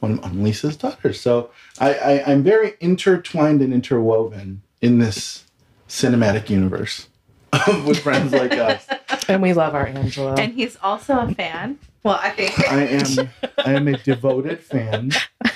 one 0.00 0.22
Analise's 0.24 0.76
daughter. 0.76 1.12
So 1.12 1.50
I, 1.78 1.94
I 1.94 2.32
I'm 2.32 2.42
very 2.42 2.74
intertwined 2.80 3.60
and 3.62 3.72
interwoven 3.72 4.62
in 4.80 4.98
this 4.98 5.44
cinematic 5.88 6.48
universe 6.50 7.08
with 7.86 8.00
friends 8.00 8.32
like 8.32 8.52
us. 8.52 8.86
And 9.28 9.42
we 9.42 9.52
love 9.52 9.74
our 9.74 9.86
Angelo. 9.86 10.34
And 10.34 10.54
he's 10.54 10.76
also 10.82 11.18
a 11.18 11.34
fan. 11.34 11.78
Well, 12.06 12.20
I 12.22 12.30
think. 12.30 12.56
I 12.70 12.82
am 12.82 13.30
I 13.58 13.72
am 13.72 13.88
a 13.88 13.98
devoted 13.98 14.60
fan. 14.60 15.10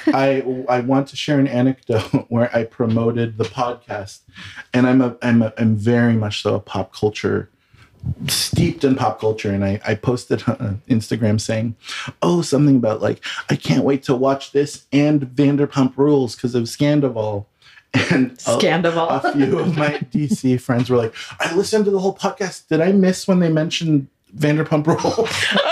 I 0.08 0.42
I 0.68 0.80
want 0.80 1.06
to 1.08 1.16
share 1.16 1.38
an 1.38 1.46
anecdote 1.46 2.02
where 2.28 2.52
I 2.52 2.64
promoted 2.64 3.38
the 3.38 3.44
podcast, 3.44 4.22
and 4.74 4.84
I'm 4.88 5.00
a 5.00 5.16
I'm 5.22 5.42
a, 5.42 5.52
I'm 5.56 5.76
very 5.76 6.14
much 6.14 6.42
so 6.42 6.56
a 6.56 6.60
pop 6.60 6.92
culture 6.92 7.50
steeped 8.26 8.82
in 8.82 8.96
pop 8.96 9.20
culture 9.20 9.52
and 9.52 9.62
I, 9.62 9.78
I 9.86 9.94
posted 9.94 10.42
on 10.48 10.80
Instagram 10.88 11.38
saying, 11.38 11.76
Oh, 12.22 12.40
something 12.40 12.76
about 12.76 13.02
like, 13.02 13.22
I 13.50 13.56
can't 13.56 13.84
wait 13.84 14.02
to 14.04 14.14
watch 14.14 14.52
this 14.52 14.86
and 14.90 15.20
Vanderpump 15.20 15.98
rules 15.98 16.34
because 16.34 16.54
of 16.54 16.64
Scandoval. 16.64 17.44
And 17.92 18.40
a, 18.46 18.56
a 18.56 19.32
few 19.32 19.58
of 19.58 19.76
my 19.76 19.98
DC 20.12 20.58
friends 20.62 20.88
were 20.88 20.96
like, 20.96 21.14
I 21.40 21.54
listened 21.54 21.84
to 21.84 21.90
the 21.90 21.98
whole 21.98 22.16
podcast. 22.16 22.68
Did 22.68 22.80
I 22.80 22.92
miss 22.92 23.28
when 23.28 23.40
they 23.40 23.50
mentioned 23.50 24.08
Vanderpump 24.34 24.86
rules? 24.86 25.60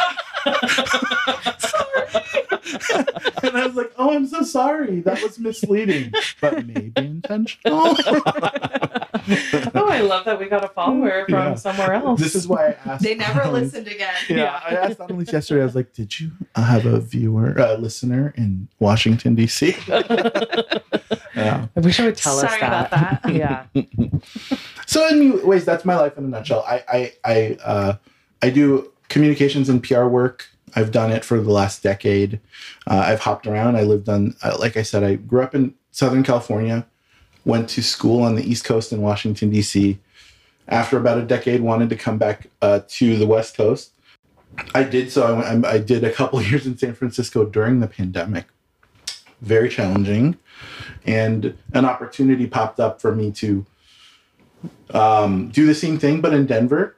and 3.43 3.57
I 3.57 3.67
was 3.67 3.75
like, 3.77 3.93
"Oh, 3.97 4.15
I'm 4.15 4.27
so 4.27 4.43
sorry. 4.43 5.01
That 5.01 5.23
was 5.23 5.39
misleading, 5.39 6.13
but 6.41 6.67
maybe 6.67 6.93
intentional." 6.97 7.97
oh, 9.75 9.87
I 9.89 10.01
love 10.01 10.25
that 10.27 10.39
we 10.39 10.47
got 10.47 10.65
a 10.65 10.69
follower 10.69 11.25
from 11.25 11.35
Yeah. 11.35 11.55
somewhere 11.55 11.93
else. 11.95 12.21
this 12.21 12.35
is 12.35 12.47
why 12.49 12.69
I 12.69 12.77
asked. 12.91 13.03
They 13.05 13.15
never 13.15 13.41
Analise- 13.41 13.53
listened 13.53 13.87
again. 13.89 14.15
Yeah, 14.29 14.61
I 14.65 14.75
asked 14.75 14.99
Analise 14.99 15.33
yesterday. 15.33 15.63
I 15.63 15.65
was 15.65 15.75
like, 15.75 15.93
"Did 15.93 16.19
you 16.21 16.31
have 16.55 16.87
a 16.87 17.01
viewer, 17.01 17.59
uh, 17.59 17.77
listener 17.77 18.35
in 18.37 18.69
Washington 18.79 19.35
D.C.?" 19.35 19.75
yeah. 21.35 21.67
I 21.77 21.81
wish 21.81 22.01
I 22.01 22.07
would 22.07 22.17
tell 22.17 22.39
us 22.39 22.43
that. 22.43 22.63
about 22.63 22.91
that. 22.91 23.33
yeah. 23.33 23.67
So, 24.87 25.07
in 25.09 25.47
ways, 25.47 25.65
that's 25.65 25.85
my 25.85 25.97
life 25.97 26.17
in 26.19 26.25
a 26.25 26.29
nutshell. 26.29 26.65
I 26.67 26.83
I 26.89 27.13
I 27.25 27.59
uh, 27.65 27.97
I 28.43 28.51
do 28.51 28.93
communications 29.09 29.69
and 29.69 29.83
PR 29.83 30.05
work. 30.05 30.49
I've 30.75 30.93
done 30.93 31.13
it 31.13 31.25
for 31.25 31.41
the 31.41 31.51
last 31.51 31.83
decade. 31.83 32.41
Uh, 32.87 33.05
I've 33.07 33.21
hopped 33.21 33.47
around. 33.47 33.77
I 33.77 33.83
lived 33.83 34.09
on, 34.09 34.37
uh, 34.43 34.57
like 34.59 34.77
I 34.77 34.83
said, 34.83 35.05
I 35.05 35.17
grew 35.17 35.43
up 35.43 35.55
in 35.55 35.75
Southern 35.91 36.23
California, 36.23 36.87
went 37.45 37.69
to 37.71 37.83
school 37.83 38.23
on 38.23 38.35
the 38.35 38.49
East 38.49 38.65
Coast 38.65 38.93
in 38.93 39.03
Washington, 39.03 39.51
D.C. 39.51 39.99
After 40.69 40.97
about 40.97 41.19
a 41.19 41.23
decade, 41.23 41.61
wanted 41.61 41.89
to 41.91 41.97
come 41.97 42.19
back 42.19 42.49
uh, 42.63 42.81
to 42.89 43.17
the 43.17 43.27
West 43.27 43.57
Coast. 43.57 43.93
I 44.75 44.83
did 44.83 45.11
so. 45.13 45.27
I, 45.27 45.33
went, 45.33 45.67
I 45.67 45.79
did 45.79 46.05
a 46.05 46.13
couple 46.13 46.41
years 46.51 46.67
in 46.67 46.77
San 46.77 46.95
Francisco 46.95 47.45
during 47.45 47.81
the 47.81 47.89
pandemic. 47.89 48.47
Very 49.41 49.69
challenging. 49.69 50.37
And 51.07 51.57
an 51.73 51.85
opportunity 51.85 52.47
popped 52.47 52.81
up 52.81 53.01
for 53.01 53.15
me 53.15 53.31
to 53.33 53.65
um, 54.91 55.51
do 55.51 55.67
the 55.67 55.75
same 55.75 55.99
thing, 55.99 56.21
but 56.21 56.35
in 56.35 56.47
Denver. 56.47 56.97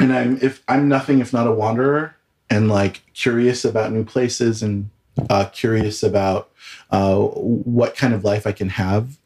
And 0.00 0.12
I'm 0.12 0.38
if 0.40 0.62
I'm 0.66 0.88
nothing 0.88 1.18
if 1.18 1.32
not 1.32 1.46
a 1.46 1.52
wanderer 1.52 2.16
and 2.50 2.68
like 2.68 3.02
curious 3.14 3.64
about 3.64 3.92
new 3.92 4.04
places 4.04 4.62
and 4.62 4.90
uh, 5.30 5.46
curious 5.46 6.02
about 6.02 6.50
uh, 6.90 7.16
what 7.16 7.96
kind 7.96 8.14
of 8.14 8.24
life 8.24 8.46
I 8.46 8.52
can 8.52 8.68
have 8.70 9.16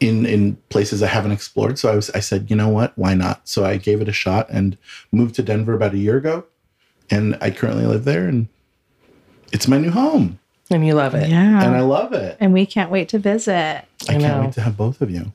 in 0.00 0.26
in 0.26 0.56
places 0.70 1.02
I 1.02 1.06
haven't 1.08 1.32
explored. 1.32 1.78
So 1.78 1.90
I 1.90 1.94
was 1.96 2.10
I 2.10 2.20
said, 2.20 2.50
you 2.50 2.56
know 2.56 2.68
what, 2.68 2.96
why 2.96 3.14
not? 3.14 3.48
So 3.48 3.64
I 3.64 3.76
gave 3.76 4.00
it 4.00 4.08
a 4.08 4.12
shot 4.12 4.48
and 4.50 4.76
moved 5.12 5.34
to 5.36 5.42
Denver 5.42 5.74
about 5.74 5.94
a 5.94 5.98
year 5.98 6.16
ago, 6.16 6.44
and 7.10 7.36
I 7.40 7.50
currently 7.50 7.86
live 7.86 8.04
there, 8.04 8.26
and 8.26 8.48
it's 9.52 9.68
my 9.68 9.78
new 9.78 9.90
home, 9.90 10.38
And 10.70 10.86
you 10.86 10.94
love 10.94 11.14
it. 11.14 11.28
Yeah. 11.28 11.64
and 11.64 11.76
I 11.76 11.80
love 11.80 12.12
it. 12.12 12.36
and 12.40 12.52
we 12.52 12.66
can't 12.66 12.90
wait 12.90 13.08
to 13.10 13.18
visit. 13.18 13.52
I, 13.54 13.84
I 14.08 14.18
can't 14.18 14.44
wait 14.44 14.54
to 14.54 14.60
have 14.62 14.76
both 14.76 15.00
of 15.00 15.10
you. 15.10 15.32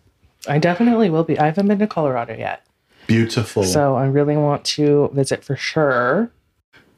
I 0.48 0.58
definitely 0.60 1.10
will 1.10 1.24
be. 1.24 1.38
I 1.40 1.46
haven't 1.46 1.68
been 1.68 1.80
to 1.80 1.88
Colorado 1.88 2.36
yet. 2.36 2.66
Beautiful. 3.08 3.64
So 3.64 3.96
I 3.96 4.06
really 4.08 4.38
want 4.38 4.64
to 4.66 5.10
visit 5.14 5.44
for 5.44 5.56
sure. 5.56 6.32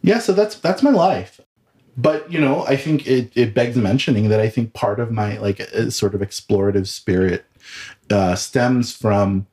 Yeah 0.01 0.20
so 0.20 0.34
that's 0.34 0.55
that's 0.55 0.84
my 0.84 0.91
life. 0.91 1.39
But 1.98 2.31
you 2.31 2.39
know 2.39 2.65
i 2.67 2.77
think 2.77 3.05
it, 3.05 3.31
it 3.36 3.53
begs 3.53 3.75
mentioning 3.75 4.29
that 4.29 4.39
i 4.39 4.50
think 4.50 4.74
part 4.74 5.00
of 5.00 5.12
my 5.12 5.38
like 5.38 5.60
uh, 5.60 5.89
sort 5.89 6.15
of 6.15 6.22
explorative 6.22 6.88
spirit 6.88 7.46
uh, 8.10 8.36
stems 8.36 8.96
from 8.96 9.46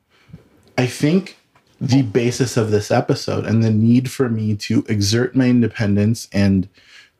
i 0.77 0.85
think 0.85 1.37
the 1.81 2.01
basis 2.01 2.57
of 2.57 2.71
this 2.71 2.91
episode 2.91 3.45
and 3.45 3.63
the 3.63 3.69
need 3.69 4.09
for 4.09 4.29
me 4.29 4.55
to 4.55 4.85
exert 4.87 5.35
my 5.35 5.47
independence 5.49 6.27
and 6.31 6.67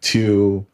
to 0.01 0.65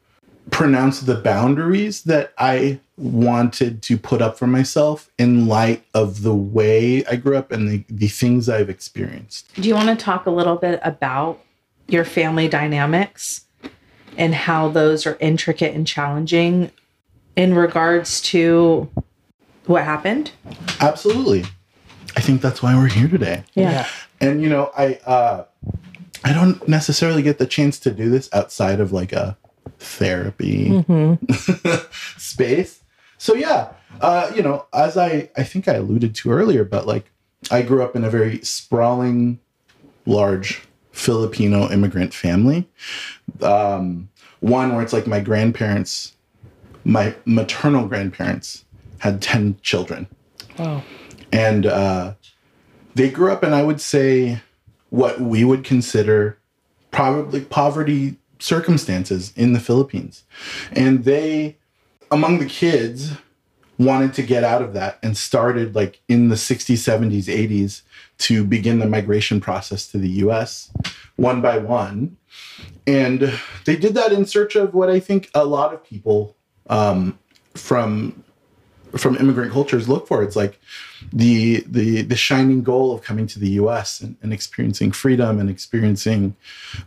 pronounce 0.52 1.02
the 1.02 1.16
boundaries 1.16 2.04
that 2.04 2.32
i 2.38 2.80
wanted 2.98 3.82
to 3.82 3.98
put 3.98 4.22
up 4.22 4.38
for 4.38 4.48
myself 4.48 5.10
in 5.18 5.48
light 5.48 5.84
of 5.94 6.22
the 6.22 6.36
way 6.36 7.04
i 7.08 7.16
grew 7.16 7.36
up 7.36 7.52
and 7.52 7.68
the, 7.68 7.84
the 7.90 8.08
things 8.08 8.48
i've 8.48 8.70
experienced. 8.70 9.52
Do 9.56 9.68
you 9.68 9.74
want 9.74 9.90
to 9.90 9.96
talk 9.96 10.28
a 10.28 10.32
little 10.32 10.56
bit 10.56 10.80
about 10.84 11.42
your 11.88 12.06
family 12.06 12.48
dynamics 12.48 13.46
and 14.18 14.34
how 14.34 14.70
those 14.70 15.06
are 15.06 15.18
intricate 15.20 15.74
and 15.76 15.86
challenging 15.86 16.72
in 17.36 17.54
regards 17.54 18.22
to 18.22 18.90
what 19.66 19.84
happened? 19.84 20.32
absolutely 20.80 21.44
i 22.16 22.22
think 22.22 22.42
that's 22.42 22.62
why 22.64 22.76
we're 22.76 22.88
here 22.88 23.08
today 23.08 23.44
Yeah. 23.56 23.88
and 24.22 24.42
you 24.42 24.50
know 24.50 24.72
i 24.78 24.96
uh 25.06 25.46
i 26.24 26.34
don't 26.34 26.66
necessarily 26.68 27.22
get 27.22 27.38
the 27.40 27.46
chance 27.46 27.78
to 27.80 27.92
do 27.92 28.10
this 28.10 28.30
outside 28.34 28.80
of 28.80 28.92
like 28.92 29.12
a 29.14 29.38
therapy 29.80 30.70
Mm-hmm. 30.70 31.76
space 32.20 32.82
so 33.18 33.34
yeah 33.34 33.70
uh 34.02 34.32
you 34.36 34.42
know 34.42 34.66
as 34.74 34.98
i 34.98 35.30
i 35.38 35.44
think 35.44 35.68
i 35.68 35.74
alluded 35.74 36.16
to 36.16 36.32
earlier 36.32 36.64
but 36.64 36.86
like 36.88 37.12
i 37.52 37.62
grew 37.62 37.84
up 37.84 37.96
in 37.96 38.04
a 38.04 38.10
very 38.10 38.40
sprawling 38.44 39.40
large 40.06 40.62
filipino 40.96 41.70
immigrant 41.70 42.14
family. 42.14 42.68
Um 43.42 44.10
one 44.40 44.74
where 44.74 44.84
it's 44.84 44.94
like 44.94 45.08
my 45.08 45.20
grandparents 45.20 46.14
my 46.84 47.16
maternal 47.26 47.88
grandparents 47.88 48.64
had 49.00 49.22
10 49.22 49.58
children. 49.62 50.08
Wow. 50.58 50.84
and 51.34 51.66
uh, 51.66 52.14
they 52.94 53.10
grew 53.10 53.30
up 53.30 53.44
in 53.44 53.52
i 53.52 53.62
would 53.62 53.82
say 53.82 54.40
what 54.90 55.20
we 55.20 55.44
would 55.44 55.66
consider 55.66 56.38
probably 56.92 57.42
poverty 57.42 58.16
circumstances 58.40 59.34
in 59.36 59.52
the 59.52 59.60
philippines. 59.60 60.24
And 60.72 61.04
they 61.04 61.58
among 62.10 62.40
the 62.40 62.46
kids 62.46 63.12
wanted 63.78 64.14
to 64.14 64.24
get 64.24 64.44
out 64.44 64.62
of 64.62 64.74
that 64.74 64.98
and 65.04 65.18
started 65.18 65.76
like 65.76 66.02
in 66.08 66.30
the 66.30 66.36
60s 66.36 66.76
70s 66.76 67.26
80s 67.26 67.82
to 68.18 68.44
begin 68.44 68.80
the 68.80 68.86
migration 68.86 69.42
process 69.42 69.88
to 69.88 69.98
the 69.98 70.10
us 70.10 70.72
one 71.16 71.42
by 71.42 71.58
one 71.58 72.18
and 72.88 73.34
they 73.66 73.76
did 73.76 73.94
that 73.96 74.12
in 74.12 74.26
search 74.26 74.56
of 74.56 74.74
what 74.74 74.90
i 74.90 75.00
think 75.00 75.30
a 75.34 75.46
lot 75.46 75.74
of 75.74 75.84
people 75.84 76.36
um, 76.68 77.18
from 77.54 78.24
from 78.98 79.18
immigrant 79.18 79.52
cultures 79.52 79.90
look 79.90 80.08
for. 80.08 80.24
It's 80.24 80.36
like 80.36 80.60
the 81.12 81.64
the 81.68 82.04
the 82.04 82.16
shining 82.16 82.64
goal 82.64 82.94
of 82.94 83.02
coming 83.02 83.28
to 83.28 83.40
the 83.40 83.50
U.S. 83.52 84.02
and, 84.02 84.16
and 84.22 84.32
experiencing 84.32 84.92
freedom 84.92 85.40
and 85.40 85.50
experiencing 85.50 86.36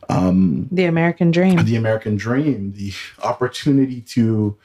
um, 0.08 0.68
The 0.72 0.86
American 0.86 1.30
dream. 1.30 1.64
the 1.64 1.76
American 1.76 2.16
dream, 2.16 2.72
the 2.72 2.92
opportunity 3.22 4.00
to 4.02 4.56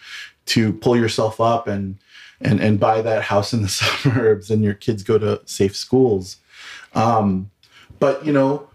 to 0.46 0.74
pull 0.74 0.98
yourself 0.98 1.40
up 1.40 1.68
and 1.68 1.98
and 2.44 2.60
and 2.60 2.80
buy 2.80 3.02
that 3.02 3.24
house 3.24 3.54
in 3.54 3.62
the 3.62 3.68
suburbs 3.70 4.52
and 4.52 4.64
your 4.64 4.74
kids 4.74 5.04
go 5.04 5.18
to 5.18 5.42
safe 5.46 5.76
schools. 5.76 6.38
Um, 6.94 7.50
but 8.00 8.26
you 8.26 8.34
know, 8.34 8.68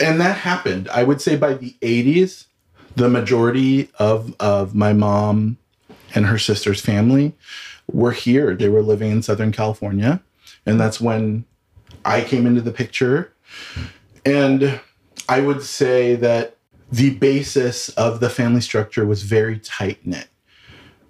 and 0.00 0.20
that 0.20 0.36
happened. 0.36 0.88
I 0.88 1.04
would 1.04 1.20
say 1.20 1.36
by 1.36 1.54
the 1.54 1.74
80s, 1.82 2.46
the 2.96 3.08
majority 3.08 3.90
of 3.98 4.34
of 4.40 4.74
my 4.74 4.92
mom 4.92 5.58
and 6.14 6.26
her 6.26 6.38
sister's 6.38 6.80
family 6.80 7.34
were 7.90 8.12
here. 8.12 8.54
They 8.54 8.68
were 8.68 8.82
living 8.82 9.10
in 9.10 9.22
Southern 9.22 9.52
California, 9.52 10.22
and 10.66 10.80
that's 10.80 11.00
when 11.00 11.44
I 12.04 12.22
came 12.22 12.46
into 12.46 12.60
the 12.60 12.72
picture. 12.72 13.32
And 14.24 14.80
I 15.28 15.40
would 15.40 15.62
say 15.62 16.14
that 16.16 16.56
the 16.90 17.10
basis 17.14 17.88
of 17.90 18.20
the 18.20 18.30
family 18.30 18.60
structure 18.60 19.06
was 19.06 19.22
very 19.22 19.58
tight 19.58 20.06
knit, 20.06 20.28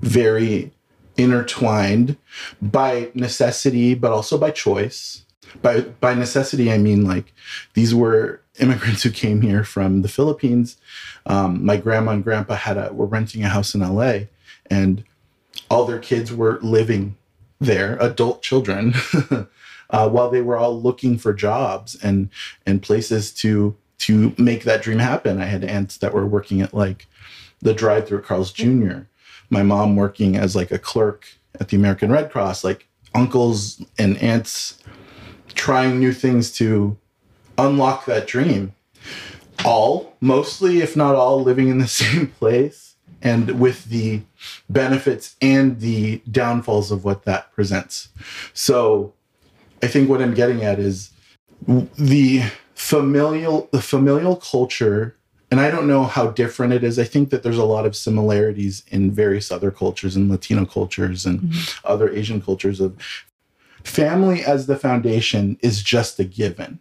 very 0.00 0.72
intertwined 1.16 2.16
by 2.60 3.10
necessity, 3.14 3.94
but 3.94 4.12
also 4.12 4.38
by 4.38 4.50
choice. 4.50 5.24
By 5.60 5.82
by 5.82 6.14
necessity, 6.14 6.72
I 6.72 6.78
mean 6.78 7.04
like 7.04 7.32
these 7.74 7.94
were 7.94 8.40
immigrants 8.58 9.02
who 9.02 9.10
came 9.10 9.42
here 9.42 9.64
from 9.64 10.02
the 10.02 10.08
Philippines. 10.08 10.76
Um, 11.26 11.64
my 11.64 11.76
grandma 11.76 12.12
and 12.12 12.24
grandpa 12.24 12.54
had 12.54 12.78
a 12.78 12.92
were 12.92 13.06
renting 13.06 13.44
a 13.44 13.48
house 13.48 13.74
in 13.74 13.80
LA, 13.80 14.26
and 14.70 15.04
all 15.70 15.84
their 15.84 15.98
kids 15.98 16.32
were 16.32 16.58
living 16.62 17.16
there, 17.60 17.96
adult 18.00 18.42
children, 18.42 18.94
uh, 19.90 20.08
while 20.08 20.30
they 20.30 20.42
were 20.42 20.56
all 20.56 20.80
looking 20.80 21.18
for 21.18 21.32
jobs 21.32 21.96
and 22.02 22.30
and 22.66 22.82
places 22.82 23.32
to 23.32 23.76
to 23.98 24.34
make 24.38 24.64
that 24.64 24.82
dream 24.82 24.98
happen. 24.98 25.40
I 25.40 25.44
had 25.44 25.64
aunts 25.64 25.98
that 25.98 26.14
were 26.14 26.26
working 26.26 26.60
at 26.60 26.74
like 26.74 27.06
the 27.60 27.74
drive 27.74 28.08
through 28.08 28.18
at 28.18 28.24
Carl's 28.24 28.52
Jr., 28.52 29.02
my 29.52 29.62
mom 29.62 29.94
working 29.94 30.36
as 30.36 30.56
like 30.56 30.70
a 30.70 30.78
clerk 30.78 31.26
at 31.60 31.68
the 31.68 31.76
American 31.76 32.10
Red 32.10 32.32
Cross, 32.32 32.64
like 32.64 32.88
uncles 33.14 33.84
and 33.98 34.16
aunts 34.16 34.78
trying 35.54 36.00
new 36.00 36.12
things 36.12 36.50
to 36.52 36.96
unlock 37.58 38.06
that 38.06 38.26
dream. 38.26 38.74
All, 39.64 40.16
mostly, 40.20 40.80
if 40.80 40.96
not 40.96 41.14
all, 41.14 41.42
living 41.42 41.68
in 41.68 41.78
the 41.78 41.86
same 42.02 42.28
place 42.28 42.94
and 43.20 43.60
with 43.60 43.84
the 43.84 44.22
benefits 44.68 45.36
and 45.40 45.78
the 45.80 46.22
downfalls 46.30 46.90
of 46.90 47.04
what 47.04 47.24
that 47.24 47.52
presents. 47.52 48.08
So 48.54 49.12
I 49.82 49.86
think 49.86 50.08
what 50.08 50.22
I'm 50.22 50.34
getting 50.34 50.64
at 50.64 50.78
is 50.78 51.10
the 51.66 52.42
familial 52.74 53.68
the 53.70 53.82
familial 53.82 54.36
culture 54.36 55.16
and 55.52 55.60
I 55.60 55.70
don't 55.70 55.86
know 55.86 56.04
how 56.04 56.30
different 56.30 56.72
it 56.72 56.82
is. 56.82 56.98
I 56.98 57.04
think 57.04 57.28
that 57.28 57.42
there's 57.42 57.58
a 57.58 57.64
lot 57.64 57.84
of 57.84 57.94
similarities 57.94 58.84
in 58.88 59.10
various 59.10 59.52
other 59.52 59.70
cultures 59.70 60.16
and 60.16 60.30
Latino 60.30 60.64
cultures 60.64 61.26
and 61.26 61.40
mm-hmm. 61.40 61.86
other 61.86 62.08
Asian 62.08 62.40
cultures 62.40 62.80
of 62.80 62.96
family 63.84 64.42
as 64.42 64.66
the 64.66 64.76
foundation 64.76 65.58
is 65.60 65.82
just 65.82 66.18
a 66.18 66.24
given. 66.24 66.78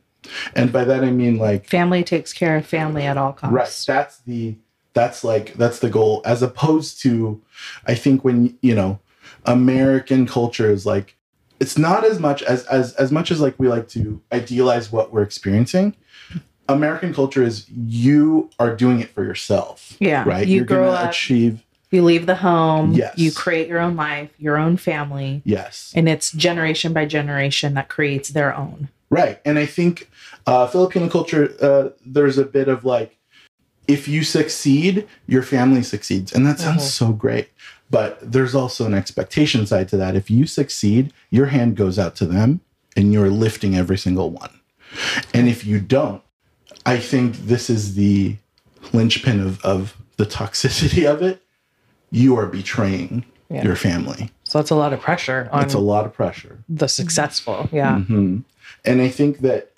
And 0.55 0.71
by 0.71 0.85
that 0.85 1.03
I 1.03 1.11
mean 1.11 1.37
like 1.37 1.67
family 1.67 2.01
takes 2.01 2.31
care 2.31 2.55
of 2.55 2.65
family 2.65 3.03
at 3.03 3.17
all 3.17 3.33
costs. 3.33 3.53
Right. 3.89 3.93
That's 3.93 4.19
the 4.19 4.55
that's 4.93 5.25
like 5.25 5.55
that's 5.55 5.79
the 5.79 5.89
goal 5.89 6.21
as 6.23 6.41
opposed 6.41 7.01
to 7.01 7.41
I 7.85 7.93
think 7.93 8.23
when 8.23 8.57
you 8.61 8.73
know 8.73 9.01
American 9.43 10.25
culture 10.25 10.71
is 10.71 10.85
like 10.85 11.17
it's 11.59 11.77
not 11.77 12.05
as 12.05 12.19
much 12.19 12.41
as 12.43 12.63
as 12.67 12.93
as 12.93 13.11
much 13.11 13.31
as 13.31 13.41
like 13.41 13.55
we 13.59 13.67
like 13.67 13.89
to 13.89 14.21
idealize 14.31 14.93
what 14.93 15.11
we're 15.11 15.23
experiencing 15.23 15.93
American 16.71 17.13
culture 17.13 17.43
is 17.43 17.69
you 17.69 18.49
are 18.59 18.75
doing 18.75 18.99
it 18.99 19.09
for 19.09 19.23
yourself. 19.23 19.95
Yeah. 19.99 20.23
Right. 20.27 20.47
You 20.47 20.57
You're 20.57 20.65
grow 20.65 20.89
up, 20.91 21.09
achieve. 21.09 21.63
You 21.91 22.03
leave 22.03 22.25
the 22.25 22.35
home. 22.35 22.93
Yes. 22.93 23.17
You 23.17 23.31
create 23.31 23.67
your 23.67 23.79
own 23.79 23.95
life, 23.95 24.31
your 24.37 24.57
own 24.57 24.77
family. 24.77 25.41
Yes. 25.43 25.91
And 25.95 26.07
it's 26.07 26.31
generation 26.31 26.93
by 26.93 27.05
generation 27.05 27.73
that 27.73 27.89
creates 27.89 28.29
their 28.29 28.55
own. 28.55 28.89
Right. 29.09 29.41
And 29.43 29.59
I 29.59 29.65
think 29.65 30.09
uh, 30.47 30.67
Filipino 30.67 31.09
culture, 31.09 31.53
uh, 31.61 31.89
there's 32.05 32.37
a 32.37 32.45
bit 32.45 32.69
of 32.69 32.85
like, 32.85 33.17
if 33.87 34.07
you 34.07 34.23
succeed, 34.23 35.05
your 35.27 35.43
family 35.43 35.83
succeeds. 35.83 36.31
And 36.31 36.45
that 36.45 36.59
sounds 36.59 36.83
mm-hmm. 36.83 37.07
so 37.07 37.11
great. 37.11 37.49
But 37.89 38.19
there's 38.21 38.55
also 38.55 38.85
an 38.85 38.93
expectation 38.93 39.65
side 39.65 39.89
to 39.89 39.97
that. 39.97 40.15
If 40.15 40.31
you 40.31 40.47
succeed, 40.47 41.11
your 41.29 41.47
hand 41.47 41.75
goes 41.75 41.99
out 41.99 42.15
to 42.17 42.25
them 42.25 42.61
and 42.95 43.11
you're 43.11 43.29
lifting 43.29 43.75
every 43.75 43.97
single 43.97 44.29
one. 44.29 44.61
And 45.33 45.49
if 45.49 45.65
you 45.65 45.81
don't, 45.81 46.21
I 46.85 46.97
think 46.97 47.37
this 47.37 47.69
is 47.69 47.95
the 47.95 48.37
linchpin 48.93 49.39
of, 49.39 49.63
of 49.63 49.95
the 50.17 50.25
toxicity 50.25 51.11
of 51.11 51.21
it. 51.21 51.43
You 52.11 52.35
are 52.37 52.47
betraying 52.47 53.25
yeah. 53.49 53.63
your 53.63 53.75
family. 53.75 54.29
So 54.43 54.57
that's 54.57 54.71
a 54.71 54.75
lot 54.75 54.91
of 54.93 54.99
pressure 54.99 55.47
on 55.51 55.63
It's 55.63 55.73
a 55.73 55.79
lot 55.79 56.05
of 56.05 56.13
pressure. 56.13 56.63
The 56.67 56.87
successful. 56.87 57.69
Yeah. 57.71 57.97
Mm-hmm. 57.97 58.39
And 58.83 59.01
I 59.01 59.09
think 59.09 59.39
that 59.39 59.71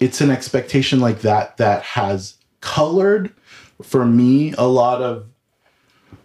it's 0.00 0.20
an 0.20 0.30
expectation 0.30 1.00
like 1.00 1.20
that 1.20 1.56
that 1.58 1.82
has 1.82 2.34
colored 2.60 3.32
for 3.82 4.04
me 4.04 4.52
a 4.54 4.66
lot 4.66 5.02
of 5.02 5.26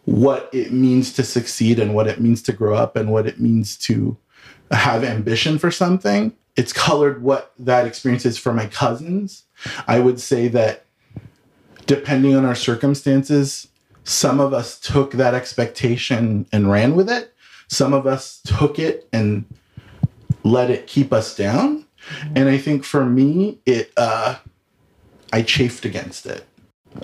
what 0.05 0.49
it 0.53 0.71
means 0.71 1.13
to 1.13 1.23
succeed 1.23 1.79
and 1.79 1.93
what 1.93 2.07
it 2.07 2.19
means 2.19 2.41
to 2.43 2.53
grow 2.53 2.75
up 2.75 2.95
and 2.95 3.11
what 3.11 3.27
it 3.27 3.39
means 3.39 3.77
to 3.77 4.17
have 4.71 5.03
ambition 5.03 5.57
for 5.57 5.71
something. 5.71 6.33
It's 6.55 6.73
colored 6.73 7.21
what 7.23 7.53
that 7.59 7.87
experience 7.87 8.25
is 8.25 8.37
for 8.37 8.53
my 8.53 8.67
cousins 8.67 9.43
I 9.87 9.99
would 9.99 10.19
say 10.19 10.47
that 10.49 10.85
depending 11.85 12.35
on 12.35 12.45
our 12.45 12.55
circumstances, 12.55 13.67
some 14.03 14.39
of 14.39 14.53
us 14.53 14.79
took 14.79 15.13
that 15.13 15.33
expectation 15.33 16.45
and 16.51 16.69
ran 16.69 16.95
with 16.95 17.09
it. 17.09 17.33
Some 17.67 17.93
of 17.93 18.05
us 18.05 18.41
took 18.45 18.79
it 18.79 19.07
and 19.13 19.45
let 20.43 20.69
it 20.69 20.87
keep 20.87 21.13
us 21.13 21.35
down. 21.35 21.85
Mm-hmm. 22.09 22.37
And 22.37 22.49
I 22.49 22.57
think 22.57 22.83
for 22.83 23.05
me, 23.05 23.59
it 23.65 23.93
uh, 23.95 24.35
I 25.31 25.41
chafed 25.41 25.85
against 25.85 26.25
it. 26.25 26.45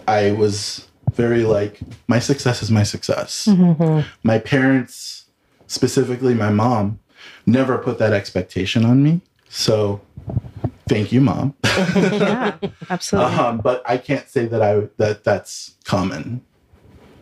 I 0.07 0.31
was 0.31 0.87
very 1.13 1.43
like, 1.43 1.79
my 2.07 2.19
success 2.19 2.61
is 2.61 2.69
my 2.69 2.83
success. 2.83 3.47
Mm-hmm. 3.49 4.07
My 4.23 4.37
parents, 4.37 5.25
specifically 5.67 6.33
my 6.33 6.49
mom, 6.49 6.99
never 7.45 7.77
put 7.77 7.97
that 7.97 8.13
expectation 8.13 8.85
on 8.85 9.01
me. 9.01 9.21
So 9.49 10.01
thank 10.87 11.11
you, 11.11 11.21
mom. 11.21 11.55
yeah, 11.63 12.57
absolutely. 12.89 13.35
Um, 13.35 13.57
but 13.57 13.83
I 13.85 13.97
can't 13.97 14.27
say 14.29 14.45
that 14.45 14.61
I 14.61 14.87
that 14.97 15.23
that's 15.23 15.75
common. 15.83 16.41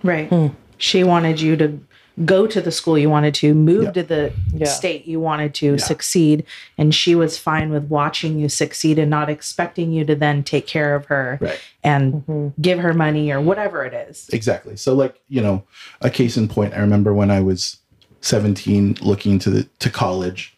Right. 0.03 0.29
Hmm. 0.29 0.47
She 0.77 1.03
wanted 1.03 1.41
you 1.41 1.55
to 1.57 1.79
go 2.25 2.47
to 2.47 2.61
the 2.61 2.71
school 2.71 2.97
you 2.97 3.09
wanted 3.09 3.33
to, 3.35 3.53
move 3.53 3.83
yep. 3.83 3.93
to 3.93 4.03
the 4.03 4.33
yeah. 4.51 4.67
state 4.67 5.05
you 5.05 5.19
wanted 5.19 5.53
to, 5.53 5.71
yeah. 5.71 5.77
succeed, 5.77 6.45
and 6.77 6.93
she 6.93 7.13
was 7.13 7.37
fine 7.37 7.69
with 7.69 7.85
watching 7.85 8.39
you 8.39 8.49
succeed 8.49 8.97
and 8.97 9.09
not 9.09 9.29
expecting 9.29 9.91
you 9.91 10.03
to 10.05 10.15
then 10.15 10.43
take 10.43 10.65
care 10.65 10.95
of 10.95 11.05
her 11.05 11.37
right. 11.41 11.59
and 11.83 12.13
mm-hmm. 12.13 12.61
give 12.61 12.79
her 12.79 12.93
money 12.93 13.31
or 13.31 13.39
whatever 13.39 13.85
it 13.85 13.93
is. 13.93 14.29
Exactly. 14.29 14.75
So, 14.75 14.93
like 14.93 15.19
you 15.29 15.41
know, 15.41 15.63
a 16.01 16.09
case 16.09 16.37
in 16.37 16.47
point. 16.47 16.73
I 16.73 16.79
remember 16.79 17.13
when 17.13 17.31
I 17.31 17.41
was 17.41 17.77
seventeen, 18.21 18.97
looking 19.01 19.39
to 19.39 19.49
the 19.49 19.63
to 19.79 19.89
college 19.89 20.56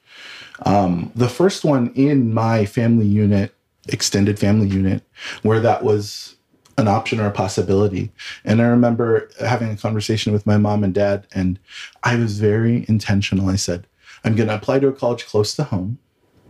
um, 0.66 1.12
the 1.16 1.30
first 1.30 1.64
one 1.64 1.92
in 1.96 2.34
my 2.34 2.66
family 2.66 3.06
unit, 3.06 3.54
extended 3.88 4.40
family 4.40 4.68
unit, 4.68 5.04
where 5.42 5.60
that 5.60 5.84
was 5.84 6.36
an 6.78 6.88
option 6.88 7.20
or 7.20 7.28
a 7.28 7.32
possibility. 7.32 8.12
And 8.46 8.62
I 8.62 8.66
remember 8.66 9.30
having 9.40 9.70
a 9.70 9.78
conversation 9.78 10.32
with 10.32 10.46
my 10.46 10.58
mom 10.58 10.84
and 10.84 10.94
dad, 10.94 11.28
and 11.34 11.60
I 12.04 12.16
was 12.16 12.40
very 12.40 12.86
intentional. 12.88 13.50
I 13.50 13.56
said, 13.56 13.86
I'm 14.24 14.36
going 14.36 14.50
to 14.50 14.56
apply 14.56 14.80
to 14.80 14.88
a 14.88 14.94
college 14.94 15.26
close 15.26 15.56
to 15.56 15.64
home, 15.64 16.00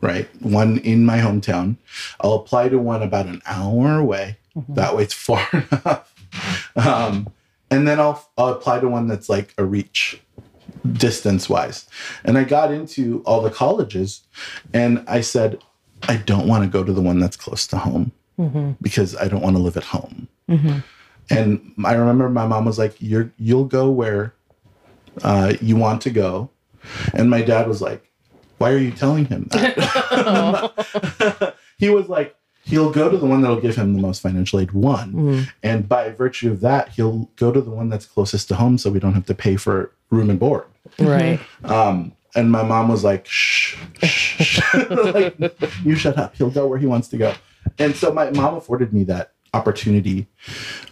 right? 0.01 0.27
One 0.41 0.77
in 0.79 1.05
my 1.05 1.17
hometown. 1.17 1.77
I'll 2.21 2.33
apply 2.33 2.69
to 2.69 2.79
one 2.79 3.01
about 3.01 3.25
an 3.25 3.41
hour 3.45 3.99
away. 3.99 4.37
Mm-hmm. 4.55 4.73
That 4.75 4.95
way 4.95 5.03
it's 5.03 5.13
far 5.13 5.47
enough. 5.53 6.13
Um, 6.75 7.29
and 7.71 7.87
then 7.87 7.99
I'll, 7.99 8.27
I'll 8.37 8.49
apply 8.49 8.79
to 8.79 8.87
one 8.87 9.07
that's 9.07 9.29
like 9.29 9.53
a 9.57 9.65
reach 9.65 10.21
distance 10.93 11.49
wise. 11.49 11.87
And 12.23 12.37
I 12.37 12.43
got 12.43 12.71
into 12.71 13.21
all 13.25 13.41
the 13.41 13.49
colleges 13.49 14.21
and 14.73 15.03
I 15.07 15.21
said, 15.21 15.61
I 16.03 16.17
don't 16.17 16.47
want 16.47 16.63
to 16.63 16.69
go 16.69 16.83
to 16.83 16.93
the 16.93 17.01
one 17.01 17.19
that's 17.19 17.37
close 17.37 17.67
to 17.67 17.77
home 17.77 18.11
mm-hmm. 18.39 18.71
because 18.81 19.15
I 19.15 19.27
don't 19.27 19.41
want 19.41 19.55
to 19.57 19.61
live 19.61 19.77
at 19.77 19.83
home. 19.83 20.27
Mm-hmm. 20.49 20.79
And 21.29 21.73
I 21.85 21.93
remember 21.93 22.29
my 22.29 22.47
mom 22.47 22.65
was 22.65 22.79
like, 22.79 22.95
You're, 22.99 23.31
you'll 23.37 23.65
go 23.65 23.89
where 23.89 24.33
uh, 25.23 25.53
you 25.61 25.75
want 25.75 26.01
to 26.03 26.09
go. 26.09 26.49
And 27.13 27.29
my 27.29 27.41
dad 27.41 27.67
was 27.67 27.81
like, 27.81 28.09
Why 28.57 28.71
are 28.71 28.77
you 28.77 28.91
telling 28.91 29.25
him 29.25 29.47
that? 29.51 31.55
he 31.77 31.89
was 31.89 32.09
like, 32.09 32.35
he'll 32.69 32.91
go 32.91 33.09
to 33.09 33.17
the 33.17 33.25
one 33.25 33.41
that'll 33.41 33.59
give 33.59 33.75
him 33.75 33.93
the 33.93 34.01
most 34.01 34.21
financial 34.21 34.59
aid 34.59 34.71
one. 34.71 35.13
Mm. 35.13 35.49
and 35.63 35.89
by 35.89 36.09
virtue 36.09 36.51
of 36.51 36.61
that 36.61 36.89
he'll 36.89 37.29
go 37.35 37.51
to 37.51 37.61
the 37.61 37.71
one 37.71 37.89
that's 37.89 38.05
closest 38.05 38.47
to 38.49 38.55
home 38.55 38.77
so 38.77 38.89
we 38.89 38.99
don't 38.99 39.13
have 39.13 39.25
to 39.25 39.35
pay 39.35 39.55
for 39.55 39.91
room 40.09 40.29
and 40.29 40.39
board. 40.39 40.65
Right. 40.97 41.39
Um, 41.63 42.13
and 42.35 42.51
my 42.51 42.63
mom 42.63 42.89
was 42.89 43.03
like 43.03 43.25
shh, 43.27 43.77
shh, 44.03 44.43
shh. 44.43 44.61
like, 44.89 45.35
you 45.83 45.95
shut 45.95 46.17
up. 46.17 46.35
He'll 46.35 46.51
go 46.51 46.67
where 46.67 46.77
he 46.77 46.85
wants 46.85 47.07
to 47.09 47.17
go. 47.17 47.33
And 47.77 47.95
so 47.95 48.11
my 48.13 48.29
mom 48.31 48.55
afforded 48.55 48.93
me 48.93 49.03
that 49.05 49.33
opportunity. 49.53 50.27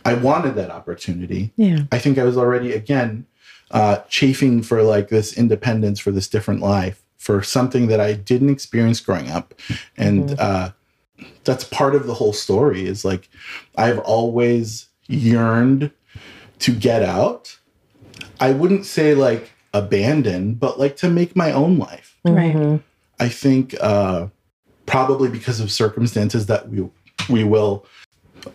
I 0.06 0.16
wanted 0.16 0.56
that 0.56 0.72
opportunity. 0.72 1.54
Yeah. 1.56 1.84
I 1.92 2.00
think 2.00 2.18
i 2.18 2.24
was 2.24 2.38
already 2.38 2.74
again 2.74 3.26
uh, 3.72 3.98
chafing 4.10 4.64
for 4.64 4.82
like 4.82 5.10
this 5.10 5.38
independence 5.38 6.00
for 6.00 6.12
this 6.12 6.28
different 6.28 6.62
life 6.62 7.04
for 7.18 7.44
something 7.44 7.88
that 7.88 8.00
i 8.00 8.14
didn't 8.14 8.50
experience 8.50 9.00
growing 9.00 9.30
up. 9.30 9.54
And 9.98 10.30
mm-hmm. 10.30 10.36
uh, 10.40 10.70
that's 11.44 11.64
part 11.64 11.96
of 11.96 12.08
the 12.08 12.14
whole 12.14 12.34
story 12.34 12.86
is 12.86 13.04
like 13.04 13.30
I've 13.78 14.00
always 14.00 14.88
yearned 15.08 15.92
to 16.60 16.72
get 16.72 17.04
out. 17.04 17.58
I 18.40 18.52
wouldn't 18.52 18.86
say 18.86 19.14
like 19.14 19.52
abandon, 19.74 20.56
but 20.56 20.80
like 20.80 20.98
to 20.98 21.10
make 21.10 21.36
my 21.36 21.52
own 21.52 21.78
life. 21.78 22.18
Right. 22.24 22.56
Mm-hmm. 22.56 22.78
I 23.20 23.30
think 23.30 23.76
uh 23.82 24.28
probably 24.86 25.30
because 25.30 25.60
of 25.60 25.72
circumstances 25.72 26.46
that 26.48 26.70
we 26.70 26.88
we 27.30 27.44
will 27.44 27.86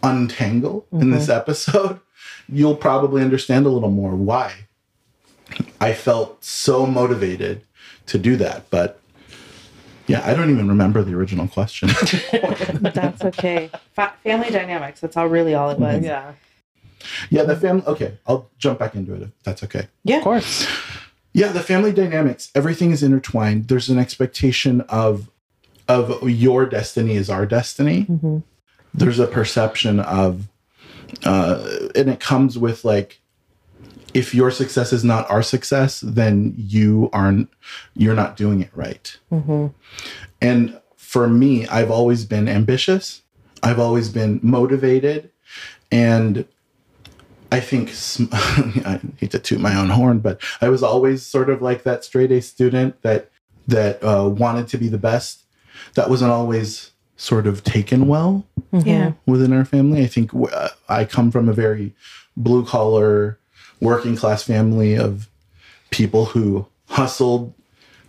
untangle 0.03 0.87
mm-hmm. 0.93 1.03
in 1.03 1.11
this 1.11 1.25
mm-hmm. 1.25 1.39
episode, 1.39 2.01
you'll 2.49 2.77
probably 2.77 3.23
understand 3.23 3.67
a 3.67 3.71
little 3.71 3.91
more 3.91 4.15
why 4.15 4.53
I 5.81 5.93
felt 5.93 6.43
so 6.45 6.87
motivated 6.87 7.63
to 8.07 8.19
do 8.19 8.37
that. 8.37 8.71
But 8.71 9.01
yeah, 10.13 10.31
I 10.31 10.35
don't 10.35 10.51
even 10.51 10.69
remember 10.69 11.03
the 11.03 11.15
original 11.15 11.49
question. 11.49 11.89
that's 12.81 13.25
okay. 13.25 13.71
Fa- 13.95 14.13
family 14.23 14.51
dynamics. 14.51 15.01
That's 15.01 15.17
all 15.17 15.27
really 15.27 15.55
all 15.55 15.71
it 15.71 15.79
was. 15.79 15.97
Mm-hmm. 15.97 16.05
Yeah. 16.05 16.33
Yeah, 17.31 17.43
the 17.45 17.57
family. 17.57 17.83
Okay, 17.87 18.19
I'll 18.27 18.51
jump 18.59 18.79
back 18.79 18.95
into 18.95 19.15
it 19.15 19.23
if 19.23 19.31
that's 19.43 19.63
okay. 19.65 19.89
Yeah, 20.05 20.19
of 20.19 20.25
course. 20.25 20.69
Yeah, 21.33 21.49
the 21.49 21.63
family 21.63 21.93
dynamics. 21.93 22.51
Everything 22.55 22.91
is 22.91 23.03
intertwined. 23.03 23.69
There's 23.69 23.89
an 23.89 23.99
expectation 23.99 24.83
of 24.83 25.31
of 25.89 26.29
your 26.29 26.67
destiny 26.67 27.17
is 27.17 27.31
our 27.31 27.47
destiny. 27.47 28.05
Mm-hmm. 28.05 28.39
There's 28.95 29.19
a 29.19 29.27
perception 29.27 29.99
of 29.99 30.49
uh, 31.25 31.89
and 31.95 32.11
it 32.11 32.21
comes 32.21 32.59
with 32.59 32.85
like 32.85 33.22
if 34.15 34.35
your 34.35 34.51
success 34.51 34.93
is 34.93 35.03
not 35.05 35.31
our 35.31 35.43
success 35.43 36.01
then 36.01 36.55
you 36.57 37.09
aren't 37.13 37.49
you're 37.95 38.15
not 38.15 38.37
doing 38.37 38.61
it 38.61 38.71
right. 38.75 39.17
And 40.41 40.81
for 40.97 41.29
me 41.29 41.67
i've 41.69 41.91
always 41.91 42.25
been 42.25 42.49
ambitious. 42.49 43.23
I've 43.63 43.79
always 43.79 44.09
been 44.09 44.41
motivated. 44.43 45.31
And 45.91 46.45
i 47.51 47.61
think 47.61 47.91
i 48.33 49.01
hate 49.19 49.31
to 49.33 49.39
toot 49.39 49.61
my 49.61 49.75
own 49.77 49.91
horn 49.91 50.19
but 50.21 50.41
i 50.63 50.71
was 50.71 50.83
always 50.83 51.23
sort 51.23 51.51
of 51.51 51.61
like 51.61 51.83
that 51.83 52.03
straight 52.03 52.33
a 52.33 52.41
student 52.41 53.01
that 53.03 53.31
that 53.69 54.03
uh, 54.03 54.27
wanted 54.29 54.67
to 54.69 54.77
be 54.77 54.89
the 54.89 54.99
best. 54.99 55.45
That 55.95 56.11
wasn't 56.11 56.33
always 56.33 56.91
sort 57.17 57.47
of 57.47 57.63
taken 57.63 58.09
well 58.09 58.45
Yeah. 58.73 59.13
within 59.25 59.53
our 59.53 59.65
family. 59.65 60.03
I 60.03 60.07
think 60.09 60.33
uh, 60.35 60.71
I 60.89 61.05
come 61.05 61.31
from 61.31 61.49
a 61.49 61.53
very 61.53 61.95
blue 62.37 62.65
collar, 62.67 63.39
working 63.83 64.17
class 64.17 64.45
family 64.45 64.95
of 64.95 65.29
people 65.91 66.27
who 66.27 66.67
hustled, 66.89 67.53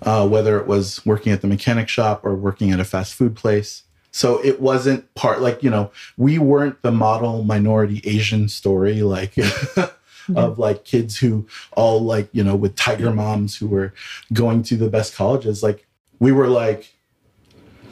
uh, 0.04 0.28
whether 0.28 0.60
it 0.60 0.68
was 0.68 1.04
working 1.06 1.34
at 1.34 1.42
the 1.42 1.48
mechanic 1.48 1.90
shop 1.90 2.24
or 2.24 2.36
working 2.36 2.72
at 2.72 2.80
a 2.80 2.86
fast 2.86 3.16
food 3.16 3.36
place. 3.36 3.84
So 4.12 4.40
it 4.46 4.62
wasn't 4.62 5.14
part 5.16 5.42
like, 5.42 5.64
you 5.64 5.72
know, 5.72 5.92
we 6.16 6.38
weren't 6.38 6.80
the 6.84 6.92
model 6.92 7.44
minority 7.44 8.02
Asian 8.06 8.48
story 8.48 9.02
like 9.02 9.34
of 10.36 10.60
like 10.60 10.86
kids 10.86 11.18
who 11.18 11.48
all 11.72 12.00
like, 12.00 12.30
you 12.32 12.44
know, 12.44 12.56
with 12.56 12.76
tiger 12.76 13.12
moms 13.12 13.58
who 13.58 13.68
were 13.68 13.94
going 14.32 14.62
to 14.64 14.78
the 14.78 14.90
best 14.90 15.16
colleges. 15.16 15.64
Like 15.64 15.88
we 16.20 16.32
were 16.32 16.48
like 16.48 16.94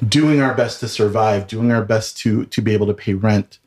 doing 0.07 0.41
our 0.41 0.53
best 0.53 0.79
to 0.79 0.87
survive, 0.87 1.47
doing 1.47 1.71
our 1.71 1.83
best 1.83 2.17
to 2.17 2.45
to 2.45 2.61
be 2.61 2.73
able 2.73 2.87
to 2.87 2.93
pay 2.93 3.13
rent 3.13 3.59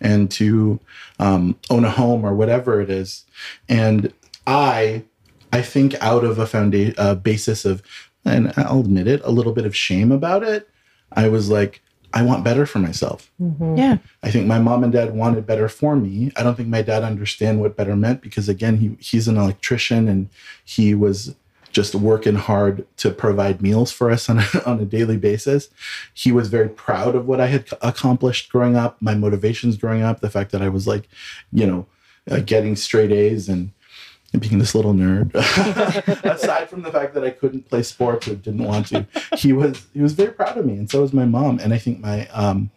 and 0.00 0.30
to 0.32 0.80
um, 1.18 1.58
own 1.68 1.84
a 1.84 1.90
home 1.90 2.24
or 2.24 2.34
whatever 2.34 2.80
it 2.80 2.90
is. 2.90 3.24
And 3.68 4.12
I, 4.46 5.04
I 5.52 5.62
think 5.62 5.94
out 6.02 6.24
of 6.24 6.38
a 6.38 6.46
foundation 6.46 6.94
uh, 6.98 7.14
basis 7.14 7.64
of, 7.64 7.82
and 8.24 8.52
I'll 8.56 8.80
admit 8.80 9.06
it, 9.06 9.20
a 9.24 9.30
little 9.30 9.52
bit 9.52 9.66
of 9.66 9.76
shame 9.76 10.12
about 10.12 10.42
it. 10.42 10.68
I 11.12 11.28
was 11.28 11.50
like, 11.50 11.82
I 12.12 12.22
want 12.22 12.44
better 12.44 12.66
for 12.66 12.78
myself. 12.80 13.30
Yeah. 13.38 13.98
I 14.22 14.30
think 14.30 14.46
my 14.46 14.58
mom 14.58 14.82
and 14.82 14.92
dad 14.92 15.14
wanted 15.14 15.46
better 15.46 15.68
for 15.68 15.94
me. 15.94 16.32
I 16.36 16.42
don't 16.42 16.56
think 16.56 16.68
my 16.68 16.82
dad 16.82 17.04
understand 17.04 17.60
what 17.60 17.76
better 17.76 17.94
meant 17.94 18.20
because 18.20 18.48
again, 18.48 18.78
he 18.78 18.96
he's 18.98 19.28
an 19.28 19.36
electrician 19.36 20.08
and 20.08 20.28
he 20.64 20.94
was 20.94 21.34
just 21.72 21.94
working 21.94 22.34
hard 22.34 22.86
to 22.98 23.10
provide 23.10 23.62
meals 23.62 23.92
for 23.92 24.10
us 24.10 24.28
on 24.28 24.38
a, 24.38 24.46
on 24.66 24.80
a 24.80 24.84
daily 24.84 25.16
basis. 25.16 25.68
He 26.12 26.32
was 26.32 26.48
very 26.48 26.68
proud 26.68 27.14
of 27.14 27.26
what 27.26 27.40
I 27.40 27.46
had 27.46 27.68
accomplished 27.82 28.50
growing 28.50 28.76
up, 28.76 29.00
my 29.00 29.14
motivations 29.14 29.76
growing 29.76 30.02
up, 30.02 30.20
the 30.20 30.30
fact 30.30 30.52
that 30.52 30.62
I 30.62 30.68
was 30.68 30.86
like, 30.86 31.08
you 31.52 31.66
know, 31.66 31.86
uh, 32.30 32.40
getting 32.40 32.76
straight 32.76 33.12
A's 33.12 33.48
and 33.48 33.72
being 34.38 34.58
this 34.58 34.74
little 34.74 34.94
nerd. 34.94 35.34
Aside 36.24 36.68
from 36.68 36.82
the 36.82 36.92
fact 36.92 37.14
that 37.14 37.24
I 37.24 37.30
couldn't 37.30 37.68
play 37.68 37.82
sports 37.82 38.28
or 38.28 38.36
didn't 38.36 38.64
want 38.64 38.88
to, 38.88 39.06
he 39.36 39.52
was 39.52 39.86
he 39.92 40.00
was 40.00 40.12
very 40.12 40.32
proud 40.32 40.56
of 40.56 40.66
me, 40.66 40.74
and 40.74 40.88
so 40.88 41.00
was 41.00 41.12
my 41.12 41.24
mom. 41.24 41.58
And 41.58 41.74
I 41.74 41.78
think 41.78 42.00
my 42.00 42.28
um, 42.28 42.70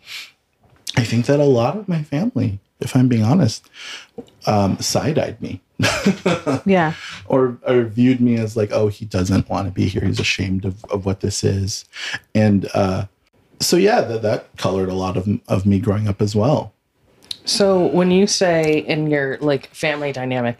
I 0.97 1.03
think 1.03 1.25
that 1.27 1.39
a 1.39 1.45
lot 1.45 1.77
of 1.77 1.87
my 1.87 2.01
family, 2.03 2.59
if 2.79 2.95
I'm 2.95 3.07
being 3.07 3.23
honest, 3.23 3.69
um, 4.47 4.79
side 4.79 5.19
eyed 5.19 5.41
me. 5.41 5.61
Yeah. 6.65 6.93
or 7.25 7.57
or 7.65 7.83
viewed 7.83 8.21
me 8.21 8.37
as 8.37 8.55
like, 8.55 8.71
oh, 8.71 8.87
he 8.87 9.05
doesn't 9.05 9.49
want 9.49 9.67
to 9.67 9.71
be 9.71 9.87
here. 9.87 10.03
He's 10.05 10.19
ashamed 10.19 10.65
of, 10.65 10.83
of 10.85 11.05
what 11.05 11.21
this 11.21 11.43
is, 11.43 11.85
and 12.33 12.69
uh, 12.73 13.05
so 13.59 13.77
yeah, 13.77 14.01
that 14.01 14.21
that 14.21 14.55
colored 14.57 14.89
a 14.89 14.93
lot 14.93 15.17
of 15.17 15.27
of 15.47 15.65
me 15.65 15.79
growing 15.79 16.07
up 16.07 16.21
as 16.21 16.35
well. 16.35 16.73
So 17.45 17.87
when 17.87 18.11
you 18.11 18.27
say 18.27 18.79
in 18.79 19.07
your 19.07 19.37
like 19.39 19.67
family 19.67 20.11
dynamic, 20.11 20.57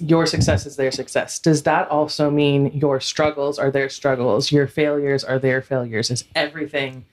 your 0.00 0.26
success 0.26 0.66
is 0.66 0.76
their 0.76 0.90
success, 0.90 1.38
does 1.38 1.62
that 1.64 1.88
also 1.88 2.30
mean 2.30 2.72
your 2.72 3.00
struggles 3.00 3.58
are 3.58 3.70
their 3.70 3.88
struggles, 3.88 4.50
your 4.50 4.66
failures 4.66 5.22
are 5.22 5.38
their 5.38 5.62
failures? 5.62 6.10
Is 6.10 6.24
everything 6.34 7.04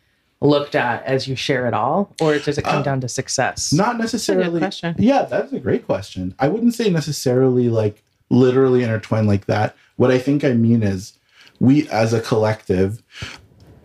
looked 0.42 0.74
at 0.76 1.04
as 1.06 1.28
you 1.28 1.36
share 1.36 1.68
it 1.68 1.74
all, 1.74 2.14
or 2.20 2.38
does 2.40 2.58
it 2.58 2.64
come 2.64 2.80
Uh, 2.80 2.84
down 2.84 3.00
to 3.02 3.08
success? 3.08 3.72
Not 3.72 3.98
necessarily. 4.00 4.60
question. 4.60 4.96
Yeah, 4.98 5.24
that's 5.24 5.54
a 5.54 5.60
great 5.60 5.86
question. 5.86 6.34
I 6.40 6.48
wouldn't 6.48 6.74
say 6.74 6.90
necessarily 6.90 7.70
like 7.70 8.04
literally 8.30 8.82
intertwined 8.84 9.28
like 9.28 9.46
that. 9.46 9.76
What 9.98 10.10
I 10.12 10.18
think 10.18 10.44
I 10.44 10.54
mean 10.54 10.82
is 10.84 11.14
we 11.60 11.88
as 11.90 12.12
a 12.14 12.22
collective, 12.22 13.04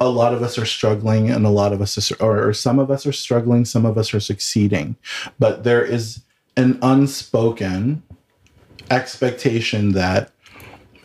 a 0.01 0.09
lot 0.09 0.33
of 0.33 0.43
us 0.43 0.57
are 0.59 0.65
struggling 0.67 1.31
and 1.31 1.45
a 1.45 1.51
lot 1.51 1.73
of 1.75 1.81
us 1.83 2.11
are, 2.11 2.17
or, 2.25 2.49
or 2.49 2.53
some 2.55 2.79
of 2.79 2.91
us 2.91 3.07
are 3.07 3.13
struggling, 3.13 3.65
some 3.65 3.85
of 3.85 3.99
us 3.99 4.15
are 4.15 4.21
succeeding. 4.21 4.97
But 5.39 5.65
there 5.65 5.85
is 5.85 6.21
an 6.57 6.79
unspoken 6.81 8.03
expectation 8.91 9.93
that 9.93 10.31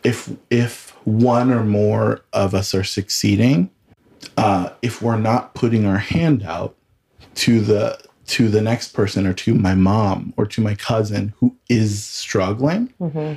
if 0.03 0.29
if 0.49 0.95
one 1.05 1.51
or 1.51 1.63
more 1.63 2.21
of 2.31 2.53
us 2.53 2.73
are 2.75 2.83
succeeding, 2.83 3.69
uh, 4.38 4.69
if 4.81 5.01
we're 5.01 5.17
not 5.17 5.53
putting 5.53 5.86
our 5.86 5.97
hand 5.97 6.43
out 6.43 6.75
to 7.36 7.62
the 7.62 7.99
to 8.27 8.47
the 8.47 8.62
next 8.62 8.89
person 8.93 9.27
or 9.27 9.34
to 9.34 9.53
my 9.53 9.75
mom 9.75 10.34
or 10.38 10.45
to 10.45 10.62
my 10.62 10.75
cousin 10.75 11.34
who 11.39 11.55
is 11.67 12.07
struggling 12.07 12.93
mm-hmm. 12.99 13.34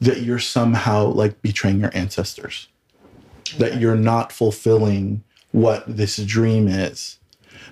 that 0.00 0.20
you're 0.22 0.38
somehow 0.38 1.06
like 1.06 1.40
betraying 1.40 1.80
your 1.80 1.90
ancestors. 1.94 2.68
That 3.58 3.80
you're 3.80 3.96
not 3.96 4.32
fulfilling 4.32 5.22
what 5.52 5.84
this 5.86 6.16
dream 6.16 6.68
is. 6.68 7.18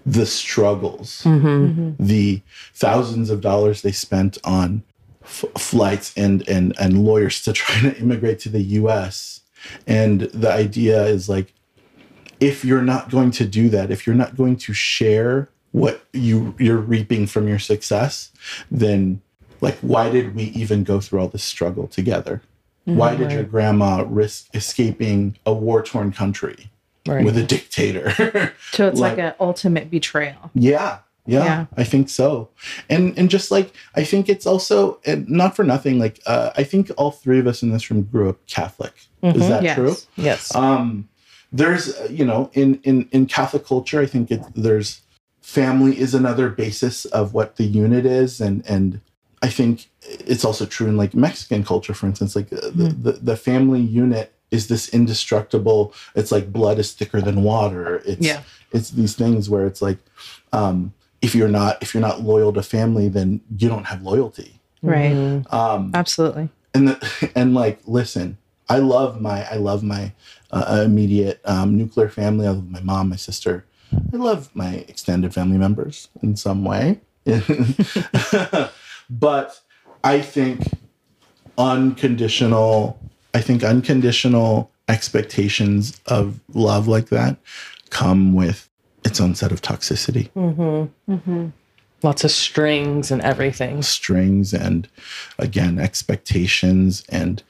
The 0.06 0.26
struggles. 0.26 1.22
Mm-hmm. 1.24 1.46
Mm-hmm. 1.46 2.06
The 2.06 2.42
thousands 2.74 3.28
of 3.28 3.40
dollars 3.40 3.82
they 3.82 3.92
spent 3.92 4.38
on 4.44 4.82
f- 5.22 5.44
flights 5.58 6.16
and 6.16 6.46
and 6.48 6.74
and 6.78 7.04
lawyers 7.04 7.42
to 7.42 7.52
try 7.52 7.80
to 7.80 7.98
immigrate 7.98 8.38
to 8.40 8.48
the 8.48 8.62
US 8.80 9.42
and 9.86 10.22
the 10.22 10.50
idea 10.50 11.04
is 11.04 11.28
like 11.28 11.52
if 12.42 12.64
you're 12.64 12.82
not 12.82 13.10
going 13.10 13.30
to 13.30 13.44
do 13.46 13.68
that, 13.70 13.90
if 13.90 14.06
you're 14.06 14.16
not 14.16 14.36
going 14.36 14.56
to 14.56 14.72
share 14.72 15.48
what 15.70 16.04
you 16.12 16.54
you're 16.58 16.76
reaping 16.94 17.26
from 17.26 17.48
your 17.48 17.58
success, 17.58 18.30
then 18.70 19.22
like 19.60 19.78
why 19.80 20.10
did 20.10 20.34
we 20.34 20.44
even 20.62 20.84
go 20.84 21.00
through 21.00 21.20
all 21.20 21.28
this 21.28 21.44
struggle 21.44 21.86
together? 21.86 22.42
Why 22.84 23.14
did 23.14 23.30
your 23.30 23.44
grandma 23.44 24.04
risk 24.08 24.48
escaping 24.54 25.36
a 25.46 25.52
war-torn 25.54 26.10
country 26.12 26.68
Right. 27.06 27.24
with 27.24 27.36
a 27.38 27.42
dictator? 27.44 28.52
So 28.72 28.88
it's 28.88 28.98
like, 28.98 29.16
Like- 29.18 29.18
an 29.26 29.34
ultimate 29.38 29.88
betrayal. 29.90 30.50
Yeah, 30.54 30.98
yeah, 31.26 31.44
Yeah. 31.44 31.66
I 31.76 31.84
think 31.84 32.08
so. 32.10 32.48
And 32.90 33.16
and 33.18 33.30
just 33.30 33.50
like 33.52 33.72
I 33.94 34.02
think 34.04 34.28
it's 34.28 34.46
also 34.46 34.98
and 35.06 35.28
not 35.28 35.54
for 35.56 35.62
nothing. 35.64 36.00
Like 36.00 36.18
uh, 36.26 36.50
I 36.56 36.64
think 36.64 36.90
all 36.96 37.12
three 37.12 37.38
of 37.38 37.46
us 37.46 37.62
in 37.62 37.70
this 37.70 37.88
room 37.90 38.02
grew 38.02 38.28
up 38.28 38.38
Catholic. 38.48 38.94
Is 39.22 39.46
that 39.48 39.62
Yes. 39.62 39.76
true? 39.76 39.94
yes. 40.16 40.54
um 40.56 41.08
there's 41.52 41.94
uh, 42.00 42.08
you 42.10 42.24
know 42.24 42.50
in 42.54 42.80
in 42.82 43.08
in 43.12 43.26
catholic 43.26 43.64
culture 43.66 44.00
i 44.00 44.06
think 44.06 44.30
it, 44.30 44.42
there's 44.54 45.00
family 45.42 45.98
is 45.98 46.14
another 46.14 46.48
basis 46.48 47.04
of 47.06 47.34
what 47.34 47.56
the 47.56 47.64
unit 47.64 48.06
is 48.06 48.40
and 48.40 48.64
and 48.68 49.00
i 49.42 49.48
think 49.48 49.90
it's 50.02 50.44
also 50.44 50.64
true 50.66 50.86
in 50.86 50.96
like 50.96 51.14
mexican 51.14 51.62
culture 51.64 51.94
for 51.94 52.06
instance 52.06 52.34
like 52.34 52.52
uh, 52.52 52.60
the, 52.74 52.94
the 53.04 53.12
the 53.12 53.36
family 53.36 53.80
unit 53.80 54.32
is 54.50 54.68
this 54.68 54.88
indestructible 54.90 55.92
it's 56.14 56.32
like 56.32 56.52
blood 56.52 56.78
is 56.78 56.92
thicker 56.92 57.20
than 57.20 57.42
water 57.42 58.02
it's 58.06 58.26
Yeah. 58.26 58.42
it's 58.72 58.90
these 58.90 59.14
things 59.14 59.48
where 59.50 59.66
it's 59.66 59.82
like 59.82 59.98
um 60.52 60.92
if 61.20 61.34
you're 61.34 61.48
not 61.48 61.82
if 61.82 61.92
you're 61.94 62.00
not 62.00 62.22
loyal 62.22 62.52
to 62.54 62.62
family 62.62 63.08
then 63.08 63.40
you 63.58 63.68
don't 63.68 63.84
have 63.86 64.02
loyalty 64.02 64.58
Right. 64.82 65.42
um 65.50 65.90
Absolutely. 65.94 66.48
and 66.74 66.88
the, 66.88 67.30
and 67.36 67.54
like 67.54 67.78
listen 67.86 68.38
i 68.68 68.78
love 68.78 69.20
my 69.20 69.46
i 69.50 69.56
love 69.56 69.82
my 69.82 70.12
uh, 70.50 70.82
immediate 70.84 71.40
um, 71.46 71.76
nuclear 71.78 72.10
family. 72.10 72.46
I 72.46 72.50
love 72.50 72.70
my 72.70 72.80
mom 72.80 73.08
my 73.08 73.16
sister. 73.16 73.64
I 74.12 74.16
love 74.16 74.50
my 74.54 74.84
extended 74.88 75.32
family 75.32 75.56
members 75.58 76.08
in 76.22 76.36
some 76.36 76.64
way. 76.64 77.00
But 79.10 79.60
i 80.04 80.20
think 80.20 80.62
unconditional 81.58 82.98
i 83.34 83.40
think 83.40 83.62
unconditional 83.62 84.70
expectations 84.88 86.00
of 86.06 86.40
love 86.54 86.88
like 86.88 87.08
that 87.10 87.36
come 87.90 88.32
with 88.34 88.68
its 89.04 89.20
own 89.20 89.34
set 89.34 89.52
of 89.52 89.60
toxicity. 89.60 90.30
Mm-hmm. 90.32 91.48
Lots 92.02 92.24
of 92.24 92.30
strings 92.30 93.10
and 93.10 93.20
everything. 93.22 93.82
strings 93.82 94.52
and 94.52 94.88
again 95.38 95.78
expectations 95.78 97.04
and 97.08 97.42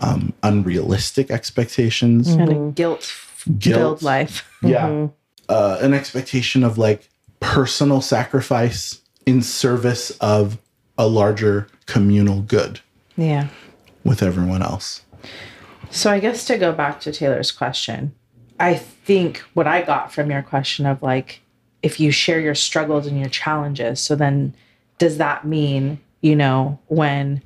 um, 0.00 0.32
unrealistic 0.42 1.30
expectations 1.30 2.28
And 2.28 2.48
a 2.52 2.70
guilt 2.72 3.12
Guilt. 3.58 4.02
life. 4.02 4.48
yeah 4.62 5.08
uh, 5.48 5.78
an 5.80 5.94
expectation 5.94 6.64
of 6.64 6.76
like 6.78 7.08
personal 7.40 8.00
sacrifice 8.00 9.00
in 9.26 9.42
service 9.42 10.10
of 10.20 10.58
a 10.98 11.06
larger 11.06 11.68
communal 11.86 12.40
good 12.42 12.80
Yeah. 13.16 13.48
with 14.04 14.22
everyone 14.22 14.62
else 14.62 15.02
So 15.90 16.10
I 16.10 16.18
guess 16.20 16.44
to 16.46 16.58
go 16.58 16.72
back 16.72 17.00
to 17.02 17.12
Taylor's 17.12 17.52
question, 17.52 18.12
I 18.58 18.74
think 18.74 19.38
what 19.54 19.66
I 19.66 19.82
got 19.82 20.12
from 20.12 20.30
your 20.30 20.42
question 20.42 20.84
of 20.86 21.00
like 21.02 21.40
if 21.82 22.00
you 22.00 22.10
share 22.10 22.40
your 22.40 22.54
struggles 22.56 23.06
and 23.06 23.18
your 23.20 23.28
challenges, 23.28 24.00
so 24.00 24.16
then 24.16 24.54
does 24.98 25.18
that 25.18 25.44
mean, 25.46 26.00
you 26.22 26.34
know, 26.34 26.78
when 26.88 27.42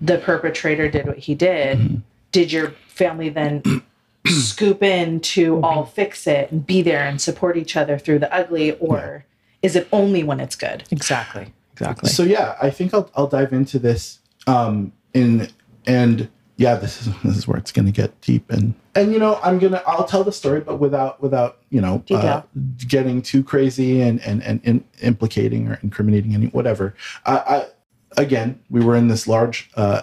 the 0.00 0.18
perpetrator 0.18 0.88
did 0.88 1.06
what 1.06 1.18
he 1.18 1.34
did, 1.34 2.02
did 2.32 2.52
your 2.52 2.70
family 2.88 3.28
then 3.28 3.62
scoop 4.26 4.82
in 4.82 5.20
to 5.20 5.60
all 5.62 5.84
fix 5.84 6.26
it 6.26 6.50
and 6.50 6.66
be 6.66 6.82
there 6.82 7.06
and 7.06 7.20
support 7.20 7.56
each 7.56 7.76
other 7.76 7.98
through 7.98 8.18
the 8.18 8.32
ugly? 8.34 8.76
Or 8.78 9.24
is 9.62 9.76
it 9.76 9.88
only 9.92 10.22
when 10.22 10.40
it's 10.40 10.56
good? 10.56 10.84
Exactly. 10.90 11.52
Exactly. 11.72 12.08
So 12.08 12.22
yeah, 12.22 12.56
I 12.60 12.70
think 12.70 12.94
I'll 12.94 13.10
I'll 13.14 13.26
dive 13.26 13.52
into 13.52 13.78
this 13.78 14.20
um 14.46 14.92
in 15.12 15.48
and 15.86 16.28
yeah, 16.56 16.74
this 16.76 17.02
is 17.06 17.14
this 17.24 17.36
is 17.36 17.46
where 17.46 17.58
it's 17.58 17.72
gonna 17.72 17.90
get 17.90 18.18
deep 18.20 18.50
and 18.50 18.74
and 18.94 19.12
you 19.12 19.18
know 19.18 19.38
I'm 19.42 19.58
gonna 19.58 19.82
I'll 19.86 20.06
tell 20.06 20.24
the 20.24 20.32
story 20.32 20.60
but 20.60 20.78
without 20.78 21.20
without 21.20 21.58
you 21.70 21.80
know 21.80 22.02
uh, 22.10 22.42
getting 22.88 23.20
too 23.20 23.42
crazy 23.42 24.00
and 24.00 24.20
and 24.22 24.42
and 24.42 24.60
in, 24.64 24.84
implicating 25.02 25.68
or 25.68 25.78
incriminating 25.82 26.34
any 26.34 26.46
whatever. 26.46 26.94
I, 27.26 27.36
I 27.36 27.66
again 28.16 28.58
we 28.70 28.84
were 28.84 28.96
in 28.96 29.08
this 29.08 29.26
large 29.26 29.70
uh 29.76 30.02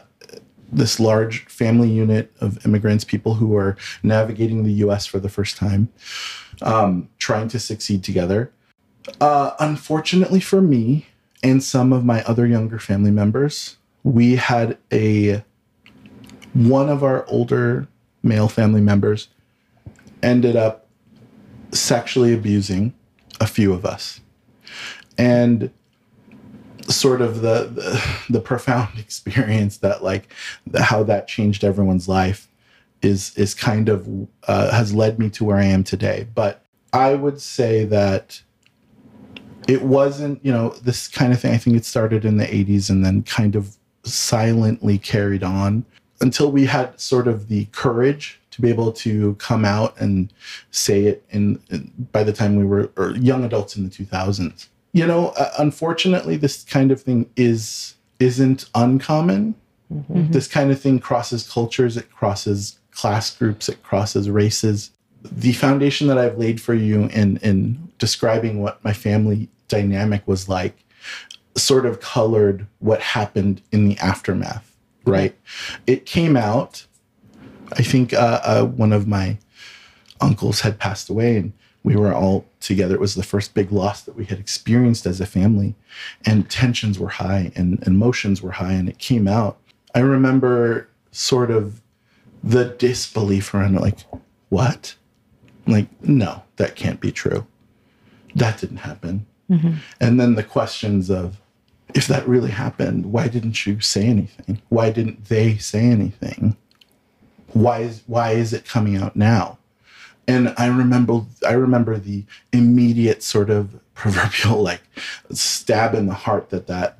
this 0.74 1.00
large 1.00 1.46
family 1.46 1.90
unit 1.90 2.32
of 2.42 2.66
immigrants, 2.66 3.04
people 3.04 3.36
who 3.36 3.48
were 3.48 3.78
navigating 4.02 4.64
the 4.64 4.74
U.S. 4.74 5.06
for 5.06 5.20
the 5.20 5.30
first 5.30 5.56
time, 5.56 5.90
um, 6.62 7.10
trying 7.20 7.48
to 7.50 7.60
succeed 7.60 8.04
together. 8.04 8.52
Uh, 9.22 9.52
unfortunately 9.60 10.40
for 10.40 10.62
me 10.62 11.08
and 11.44 11.62
some 11.62 11.92
of 11.94 12.06
my 12.06 12.24
other 12.24 12.48
younger 12.48 12.80
family 12.80 13.12
members, 13.12 13.78
we 14.04 14.36
had 14.36 14.78
a 14.92 15.44
one 16.54 16.90
of 16.90 17.04
our 17.04 17.26
older 17.28 17.88
male 18.22 18.48
family 18.48 18.82
members 18.82 19.28
ended 20.22 20.56
up 20.56 20.88
sexually 21.72 22.34
abusing 22.34 22.94
a 23.42 23.48
few 23.48 23.74
of 23.74 23.86
us, 23.86 24.22
and 25.18 25.72
sort 26.90 27.22
of 27.22 27.42
the 27.42 27.66
the, 27.66 28.24
the 28.30 28.40
profound 28.40 28.90
experience 29.00 29.78
that 29.78 30.04
like 30.04 30.34
how 30.80 31.04
that 31.04 31.28
changed 31.28 31.64
everyone's 31.64 32.08
life 32.08 32.48
is 33.02 33.38
is 33.38 33.54
kind 33.54 33.90
of 33.90 34.08
uh, 34.48 34.72
has 34.72 34.94
led 34.94 35.20
me 35.20 35.30
to 35.32 35.44
where 35.44 35.58
I 35.58 35.66
am 35.66 35.84
today. 35.84 36.28
But 36.34 36.64
I 36.92 37.16
would 37.16 37.42
say 37.42 37.86
that 37.86 38.42
it 39.68 39.82
wasn't 39.82 40.44
you 40.44 40.52
know 40.52 40.70
this 40.70 41.08
kind 41.08 41.34
of 41.34 41.40
thing. 41.40 41.54
I 41.54 41.58
think 41.58 41.76
it 41.76 41.86
started 41.86 42.26
in 42.26 42.38
the 42.38 42.46
'80s 42.46 42.90
and 42.90 43.06
then 43.06 43.24
kind 43.24 43.56
of 43.56 43.76
silently 44.04 44.98
carried 44.98 45.44
on 45.44 45.86
until 46.22 46.52
we 46.52 46.66
had 46.66 47.00
sort 47.00 47.28
of 47.28 47.48
the 47.48 47.66
courage 47.66 48.40
to 48.52 48.62
be 48.62 48.70
able 48.70 48.92
to 48.92 49.34
come 49.36 49.66
out 49.66 50.00
and 50.00 50.32
say 50.72 51.06
it 51.06 51.26
in, 51.32 51.60
in 51.70 51.92
by 52.12 52.24
the 52.24 52.32
time 52.32 52.56
we 52.56 52.66
were 52.66 52.90
young 53.16 53.44
adults 53.44 53.76
in 53.76 53.84
the 53.84 53.90
2000s 53.90 54.68
you 54.94 55.06
know 55.06 55.30
uh, 55.30 55.52
unfortunately 55.60 56.38
this 56.38 56.64
kind 56.64 56.92
of 56.92 57.02
thing 57.02 57.30
is 57.36 57.96
isn't 58.20 58.70
uncommon. 58.76 59.56
This 60.32 60.48
kind 60.48 60.72
of 60.72 60.80
thing 60.80 61.00
crosses 61.00 61.50
cultures 61.52 61.98
it 61.98 62.10
crosses 62.12 62.80
class 62.92 63.36
groups 63.36 63.70
it 63.70 63.84
crosses 63.84 64.30
races. 64.30 64.92
The 65.24 65.54
foundation 65.54 66.08
that 66.08 66.18
i've 66.18 66.38
laid 66.38 66.62
for 66.62 66.74
you 66.74 67.04
in 67.06 67.38
in 67.38 67.92
describing 67.98 68.62
what 68.62 68.84
my 68.84 68.94
family 68.94 69.50
dynamic 69.68 70.28
was 70.28 70.50
like 70.50 70.84
sort 71.56 71.86
of 71.86 72.00
colored 72.00 72.66
what 72.80 73.02
happened 73.02 73.62
in 73.72 73.88
the 73.88 73.98
aftermath 74.00 74.74
right? 75.06 75.36
It 75.88 76.06
came 76.06 76.36
out 76.38 76.86
i 77.74 77.82
think 77.82 78.14
uh, 78.14 78.40
uh, 78.44 78.66
one 78.66 78.94
of 78.94 79.08
my 79.08 79.38
uncles 80.22 80.62
had 80.62 80.78
passed 80.78 81.10
away 81.10 81.38
and 81.38 81.54
we 81.84 81.96
were 81.96 82.14
all 82.14 82.46
together. 82.60 82.96
It 82.96 83.02
was 83.02 83.16
the 83.16 83.24
first 83.24 83.54
big 83.54 83.72
loss 83.72 84.02
that 84.04 84.16
we 84.16 84.26
had 84.26 84.40
experienced 84.40 85.06
as 85.06 85.20
a 85.20 85.26
family, 85.26 85.76
and 86.26 86.50
tensions 86.50 86.98
were 86.98 87.10
high 87.10 87.52
and 87.56 87.82
emotions 87.86 88.42
were 88.42 88.52
high, 88.52 88.74
and 88.74 88.88
it 88.88 89.00
came 89.00 89.28
out. 89.28 89.58
I 89.94 90.00
remember 90.00 90.88
sort 91.12 91.52
of 91.52 91.82
the 92.44 92.66
disbelief 92.66 93.54
around 93.54 93.76
it, 93.76 93.82
like, 93.82 94.00
what? 94.50 94.96
Like, 95.68 95.88
no, 96.02 96.44
that 96.58 96.76
can't 96.76 97.00
be 97.00 97.12
true. 97.12 97.46
That 98.36 98.60
didn't 98.60 98.78
happen. 98.78 99.26
Mm-hmm. 99.50 99.74
And 100.02 100.20
then 100.20 100.36
the 100.36 100.44
questions 100.44 101.10
of, 101.10 101.40
if 101.94 102.08
that 102.08 102.28
really 102.28 102.50
happened, 102.50 103.12
why 103.12 103.28
didn't 103.28 103.66
you 103.66 103.80
say 103.80 104.06
anything? 104.06 104.62
Why 104.70 104.90
didn't 104.90 105.26
they 105.26 105.58
say 105.58 105.82
anything? 105.82 106.58
Why 107.54 107.80
is 107.82 108.02
why 108.08 108.32
is 108.32 108.52
it 108.52 108.66
coming 108.66 108.98
out 108.98 109.16
now? 109.16 109.60
And 110.28 110.54
I 110.58 110.68
remember 110.68 111.22
I 111.46 111.54
remember 111.54 111.98
the 111.98 112.24
immediate 112.52 113.24
sort 113.24 113.50
of 113.50 113.80
proverbial 113.94 114.62
like 114.62 114.82
stab 115.32 115.94
in 115.94 116.08
the 116.08 116.14
heart 116.14 116.50
that 116.50 116.68
that 116.68 116.98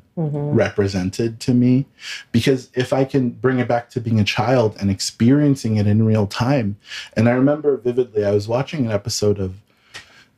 represented 0.54 1.40
to 1.40 1.54
me. 1.54 1.86
Because 2.32 2.70
if 2.76 2.94
I 2.94 3.04
can 3.04 3.32
bring 3.32 3.60
it 3.60 3.68
back 3.68 3.90
to 3.92 4.00
being 4.00 4.20
a 4.20 4.24
child 4.24 4.78
and 4.80 4.92
experiencing 4.92 5.78
it 5.78 5.88
in 5.88 6.06
real 6.06 6.28
time 6.28 6.78
and 7.14 7.28
I 7.28 7.32
remember 7.32 7.78
vividly 7.78 8.24
I 8.24 8.32
was 8.32 8.48
watching 8.48 8.86
an 8.86 8.92
episode 8.92 9.40
of 9.40 9.56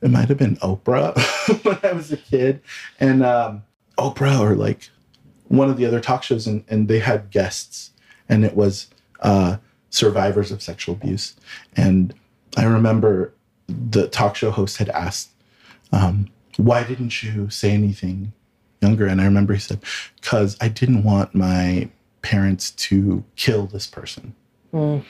it 0.02 0.10
might 0.10 0.28
have 0.28 0.38
been 0.38 0.56
Oprah 0.56 1.16
when 1.64 1.78
I 1.82 1.92
was 1.92 2.12
a 2.12 2.16
kid. 2.16 2.60
And 3.00 3.22
um, 3.22 3.64
Oprah 3.98 4.40
or 4.40 4.54
like 4.54 4.90
one 5.48 5.70
of 5.70 5.76
the 5.76 5.86
other 5.86 6.00
talk 6.00 6.22
shows 6.22 6.46
and, 6.46 6.64
and 6.68 6.88
they 6.88 6.98
had 6.98 7.30
guests 7.30 7.90
and 8.28 8.44
it 8.44 8.54
was 8.54 8.88
uh, 9.20 9.56
survivors 9.90 10.50
of 10.50 10.62
sexual 10.62 10.94
abuse. 10.94 11.34
And 11.76 12.14
I 12.56 12.64
remember 12.64 13.32
the 13.68 14.08
talk 14.08 14.36
show 14.36 14.50
host 14.50 14.78
had 14.78 14.88
asked, 14.90 15.30
um, 15.92 16.28
"Why 16.56 16.84
didn't 16.84 17.22
you 17.22 17.50
say 17.50 17.70
anything 17.72 18.32
younger?" 18.80 19.06
And 19.06 19.20
I 19.20 19.24
remember 19.24 19.54
he 19.54 19.60
said, 19.60 19.80
"Because 20.20 20.56
I 20.60 20.68
didn't 20.68 21.02
want 21.04 21.34
my 21.34 21.88
parents 22.22 22.70
to 22.72 23.24
kill 23.36 23.66
this 23.66 23.86
person." 23.86 24.34
Mm. 24.72 25.04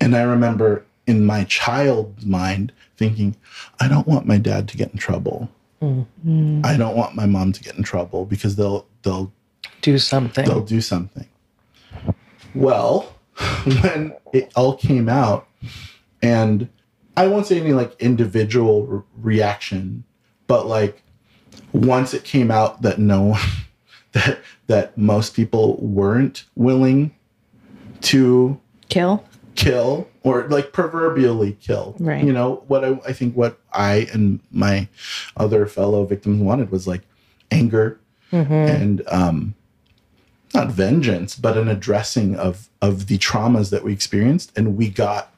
And 0.00 0.16
I 0.16 0.22
remember 0.22 0.84
in 1.06 1.24
my 1.26 1.44
child's 1.44 2.24
mind 2.24 2.72
thinking, 2.96 3.36
"I 3.80 3.88
don't 3.88 4.06
want 4.06 4.26
my 4.26 4.38
dad 4.38 4.68
to 4.68 4.76
get 4.76 4.92
in 4.92 4.98
trouble. 4.98 5.50
Mm. 5.82 6.06
Mm. 6.26 6.64
I 6.66 6.76
don't 6.76 6.96
want 6.96 7.14
my 7.14 7.26
mom 7.26 7.52
to 7.52 7.62
get 7.62 7.76
in 7.76 7.82
trouble 7.82 8.24
because 8.24 8.56
they'll 8.56 8.86
they'll 9.02 9.32
Do 9.82 9.98
something. 9.98 10.46
they'll 10.46 10.64
do 10.64 10.80
something. 10.80 11.26
Well, 12.54 13.12
when 13.82 14.14
it 14.32 14.52
all 14.56 14.76
came 14.76 15.08
out, 15.08 15.48
and 16.24 16.68
I 17.16 17.26
won't 17.28 17.46
say 17.46 17.60
any 17.60 17.72
like 17.72 17.94
individual 18.00 18.86
re- 18.86 19.02
reaction, 19.16 20.04
but 20.46 20.66
like 20.66 21.02
once 21.72 22.14
it 22.14 22.24
came 22.24 22.50
out 22.50 22.82
that 22.82 22.98
no, 22.98 23.36
that 24.12 24.38
that 24.66 24.96
most 24.98 25.34
people 25.34 25.76
weren't 25.80 26.44
willing 26.56 27.14
to 28.02 28.60
Kill? 28.88 29.24
kill 29.54 30.08
or 30.22 30.48
like 30.48 30.72
proverbially 30.72 31.52
kill. 31.60 31.94
Right. 32.00 32.24
You 32.24 32.32
know 32.32 32.64
what 32.66 32.84
I, 32.84 33.00
I 33.06 33.12
think 33.12 33.36
what 33.36 33.58
I 33.72 34.08
and 34.12 34.40
my 34.50 34.88
other 35.36 35.66
fellow 35.66 36.04
victims 36.04 36.40
wanted 36.42 36.70
was 36.70 36.86
like 36.88 37.02
anger 37.50 38.00
and 38.68 39.02
um 39.08 39.54
not 40.52 40.68
vengeance, 40.70 41.34
but 41.36 41.56
an 41.58 41.68
addressing 41.68 42.34
of 42.36 42.68
of 42.82 43.06
the 43.06 43.18
traumas 43.18 43.70
that 43.70 43.84
we 43.84 43.92
experienced, 43.92 44.52
and 44.56 44.76
we 44.76 44.88
got. 44.88 45.33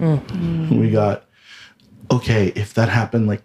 Mm. 0.00 0.78
We 0.80 0.90
got 0.90 1.24
okay. 2.10 2.48
If 2.56 2.74
that 2.74 2.88
happened, 2.88 3.26
like 3.28 3.42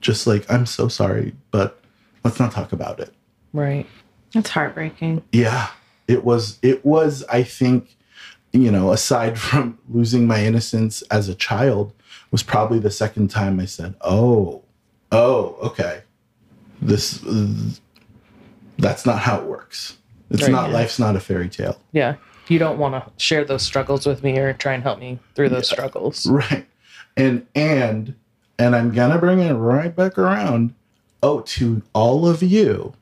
just 0.00 0.26
like 0.26 0.50
I'm 0.50 0.64
so 0.66 0.88
sorry, 0.88 1.34
but 1.50 1.80
let's 2.24 2.38
not 2.38 2.52
talk 2.52 2.72
about 2.72 3.00
it. 3.00 3.12
Right. 3.52 3.86
It's 4.34 4.50
heartbreaking. 4.50 5.22
Yeah, 5.32 5.68
it 6.06 6.24
was. 6.24 6.58
It 6.62 6.84
was. 6.84 7.24
I 7.30 7.42
think, 7.42 7.96
you 8.52 8.70
know, 8.70 8.92
aside 8.92 9.38
from 9.40 9.78
losing 9.88 10.26
my 10.26 10.44
innocence 10.44 11.02
as 11.10 11.28
a 11.28 11.34
child, 11.34 11.92
was 12.30 12.42
probably 12.42 12.78
the 12.78 12.90
second 12.90 13.28
time 13.28 13.58
I 13.58 13.64
said, 13.64 13.94
"Oh, 14.02 14.62
oh, 15.10 15.56
okay, 15.62 16.02
this, 16.80 17.24
that's 18.78 19.04
not 19.06 19.20
how 19.20 19.38
it 19.40 19.44
works. 19.46 19.96
It's 20.30 20.42
Right, 20.42 20.52
not. 20.52 20.68
yeah. 20.68 20.74
Life's 20.74 20.98
not 20.98 21.16
a 21.16 21.20
fairy 21.20 21.48
tale." 21.48 21.80
Yeah. 21.92 22.16
You 22.48 22.58
don't 22.58 22.78
want 22.78 22.94
to 22.94 23.12
share 23.22 23.44
those 23.44 23.62
struggles 23.62 24.06
with 24.06 24.22
me 24.22 24.38
or 24.38 24.52
try 24.52 24.72
and 24.72 24.82
help 24.82 24.98
me 24.98 25.18
through 25.34 25.50
those 25.50 25.68
struggles. 25.68 26.26
Right. 26.30 26.66
And 27.16 27.46
and 27.54 28.14
and 28.58 28.76
I'm 28.76 28.92
gonna 28.92 29.18
bring 29.18 29.40
it 29.40 29.52
right 29.52 29.94
back 29.94 30.16
around. 30.16 30.74
Oh, 31.20 31.40
to 31.40 31.82
all 31.94 32.28
of 32.28 32.44
you, 32.44 32.94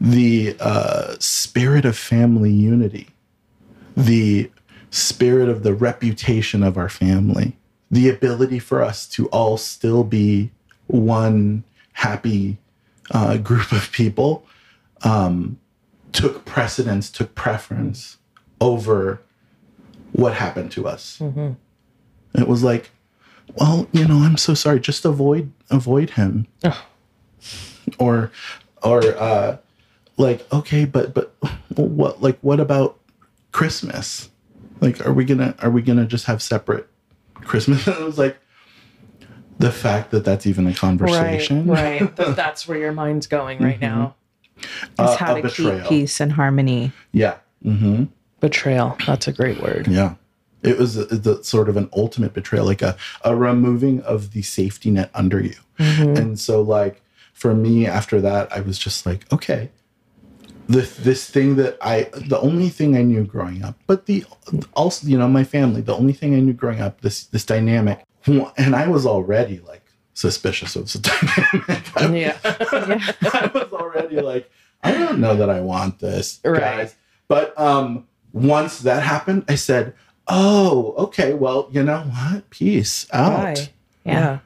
the 0.00 0.56
uh, 0.58 1.14
spirit 1.20 1.84
of 1.84 1.96
family 1.96 2.50
unity, 2.50 3.10
the 3.96 4.50
spirit 4.90 5.48
of 5.48 5.62
the 5.62 5.72
reputation 5.72 6.64
of 6.64 6.76
our 6.76 6.88
family, 6.88 7.56
the 7.90 8.08
ability 8.08 8.58
for 8.58 8.82
us 8.82 9.06
to 9.08 9.28
all 9.28 9.56
still 9.56 10.02
be 10.02 10.50
one 10.88 11.62
happy 11.92 12.58
uh, 13.12 13.36
group 13.36 13.70
of 13.70 13.92
people, 13.92 14.44
um, 15.02 15.60
took 16.12 16.44
precedence, 16.44 17.08
took 17.08 17.34
preference 17.36 18.16
over 18.60 19.20
what 20.12 20.34
happened 20.34 20.70
to 20.72 20.86
us. 20.86 21.20
It 22.34 22.46
was 22.48 22.62
like, 22.62 22.90
well, 23.56 23.88
you 23.92 24.06
know, 24.06 24.18
I'm 24.18 24.36
so 24.36 24.54
sorry. 24.54 24.80
Just 24.80 25.04
avoid 25.04 25.50
avoid 25.70 26.10
him. 26.10 26.46
Ugh. 26.64 26.76
or 27.98 28.30
or 28.82 29.02
uh 29.18 29.56
like 30.16 30.46
okay 30.52 30.84
but 30.84 31.14
but 31.14 31.34
what 31.76 32.20
like 32.22 32.38
what 32.42 32.60
about 32.60 32.98
christmas 33.52 34.28
like 34.80 35.04
are 35.06 35.12
we 35.12 35.24
gonna 35.24 35.54
are 35.60 35.70
we 35.70 35.80
gonna 35.82 36.04
just 36.06 36.26
have 36.26 36.40
separate 36.42 36.86
christmas 37.34 37.86
and 37.86 37.96
it 38.00 38.04
was 38.04 38.18
like 38.18 38.38
the 39.58 39.72
fact 39.72 40.10
that 40.12 40.24
that's 40.24 40.46
even 40.46 40.66
a 40.66 40.74
conversation 40.74 41.66
Right, 41.66 42.00
right. 42.02 42.16
That- 42.16 42.36
that's 42.42 42.68
where 42.68 42.78
your 42.78 42.92
mind's 42.92 43.26
going 43.26 43.58
right 43.60 43.80
now. 43.80 44.14
Is 44.58 44.66
Uh, 44.98 45.16
how 45.16 45.34
to 45.34 45.42
betrayal. 45.42 45.80
keep 45.80 45.88
peace 45.88 46.20
and 46.20 46.32
harmony. 46.32 46.92
yeah 47.12 47.36
mm-hmm. 47.64 48.04
Betrayal. 48.40 48.96
That's 49.06 49.28
a 49.28 49.32
great 49.32 49.60
word. 49.62 49.86
yeah 49.88 50.14
it 50.62 50.76
was 50.78 50.94
the, 50.94 51.04
the 51.06 51.42
sort 51.42 51.70
of 51.70 51.76
an 51.78 51.88
ultimate 51.96 52.34
betrayal 52.34 52.66
like 52.66 52.82
a, 52.82 52.94
a 53.24 53.34
removing 53.34 54.02
of 54.02 54.32
the 54.32 54.42
safety 54.42 54.90
net 54.90 55.10
under 55.14 55.40
you 55.40 55.54
Mhm. 55.78 56.18
And 56.18 56.38
so, 56.38 56.60
like, 56.60 57.00
for 57.32 57.54
me, 57.54 57.86
after 57.86 58.20
that, 58.20 58.52
I 58.54 58.60
was 58.60 58.78
just 58.78 59.06
like, 59.06 59.24
okay, 59.32 59.70
this 60.68 60.94
this 60.96 61.28
thing 61.30 61.56
that 61.56 61.78
I, 61.80 62.10
the 62.14 62.38
only 62.40 62.68
thing 62.68 62.94
I 62.96 63.02
knew 63.02 63.24
growing 63.24 63.64
up, 63.64 63.76
but 63.86 64.04
the 64.04 64.24
also, 64.74 65.06
you 65.06 65.16
know, 65.18 65.26
my 65.28 65.42
family, 65.44 65.80
the 65.80 65.96
only 65.96 66.12
thing 66.12 66.34
I 66.34 66.40
knew 66.40 66.52
growing 66.52 66.80
up, 66.82 67.00
this 67.00 67.24
this 67.24 67.46
dynamic, 67.46 68.04
and 68.26 68.76
I 68.76 68.86
was 68.88 69.06
already 69.06 69.60
like 69.66 69.82
suspicious 70.12 70.76
of 70.76 70.92
the 70.92 70.98
dynamic. 71.96 71.96
I, 71.96 72.06
Yeah. 72.14 72.36
I 73.32 73.50
was 73.54 73.72
already 73.72 74.20
like, 74.20 74.50
I 74.84 74.92
don't 74.92 75.18
know 75.18 75.34
that 75.36 75.48
I 75.48 75.60
want 75.60 75.98
this, 76.00 76.40
Right. 76.44 76.60
guys. 76.60 76.94
But 77.26 77.58
um, 77.58 78.06
once 78.32 78.80
that 78.80 79.02
happened, 79.02 79.44
I 79.48 79.54
said, 79.56 79.94
oh, 80.28 80.94
okay, 80.96 81.34
well, 81.34 81.68
you 81.72 81.82
know 81.82 82.00
what? 82.02 82.48
Peace 82.50 83.06
out. 83.12 83.54
Bye. 83.56 83.68
Yeah. 84.04 84.38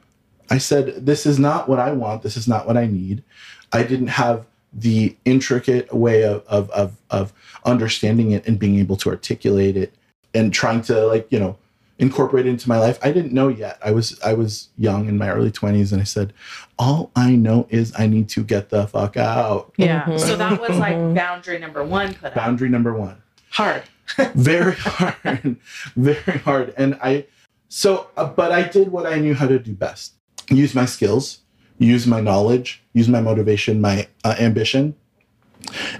I 0.49 0.57
said, 0.59 1.05
This 1.05 1.25
is 1.25 1.39
not 1.39 1.67
what 1.67 1.79
I 1.79 1.91
want. 1.91 2.21
This 2.21 2.37
is 2.37 2.47
not 2.47 2.67
what 2.67 2.77
I 2.77 2.85
need. 2.87 3.23
I 3.71 3.83
didn't 3.83 4.07
have 4.07 4.45
the 4.73 5.15
intricate 5.25 5.93
way 5.93 6.23
of, 6.23 6.43
of, 6.47 6.69
of, 6.71 6.97
of 7.09 7.33
understanding 7.65 8.31
it 8.31 8.45
and 8.47 8.59
being 8.59 8.77
able 8.79 8.95
to 8.97 9.09
articulate 9.09 9.75
it 9.77 9.93
and 10.33 10.53
trying 10.53 10.81
to, 10.83 11.05
like, 11.07 11.27
you 11.31 11.39
know, 11.39 11.57
incorporate 11.97 12.45
it 12.45 12.49
into 12.49 12.67
my 12.67 12.77
life. 12.77 12.99
I 13.01 13.11
didn't 13.11 13.31
know 13.31 13.47
yet. 13.47 13.79
I 13.83 13.91
was 13.91 14.19
I 14.21 14.33
was 14.33 14.67
young 14.77 15.07
in 15.07 15.17
my 15.17 15.29
early 15.29 15.49
20s 15.49 15.93
and 15.93 16.01
I 16.01 16.03
said, 16.03 16.33
all 16.77 17.09
I 17.15 17.31
know 17.35 17.67
is 17.69 17.93
I 17.97 18.05
need 18.05 18.27
to 18.29 18.43
get 18.43 18.69
the 18.69 18.85
fuck 18.85 19.15
out. 19.15 19.71
Yeah. 19.77 20.03
Mhm. 20.03 20.19
So 20.19 20.35
that 20.35 20.59
was 20.59 20.77
like 20.77 20.95
Mhm. 20.97 21.15
boundary 21.15 21.57
number 21.57 21.83
one 21.85 22.13
put 22.13 22.25
up. 22.27 22.35
Boundary 22.35 22.67
number 22.69 22.93
one. 22.93 23.15
Hard. 23.55 23.83
very 24.35 24.75
hard 24.75 25.55
very 25.95 26.37
hard 26.39 26.73
and 26.77 26.95
i 27.01 27.25
so 27.69 28.07
uh, 28.17 28.25
but 28.27 28.51
i 28.51 28.61
did 28.61 28.91
what 28.91 29.07
i 29.07 29.15
knew 29.17 29.33
how 29.33 29.47
to 29.47 29.57
do 29.57 29.73
best 29.73 30.13
use 30.49 30.75
my 30.75 30.85
skills 30.85 31.39
use 31.79 32.05
my 32.05 32.21
knowledge 32.21 32.83
use 32.93 33.09
my 33.09 33.19
motivation 33.19 33.81
my 33.81 34.07
uh, 34.23 34.35
ambition 34.39 34.93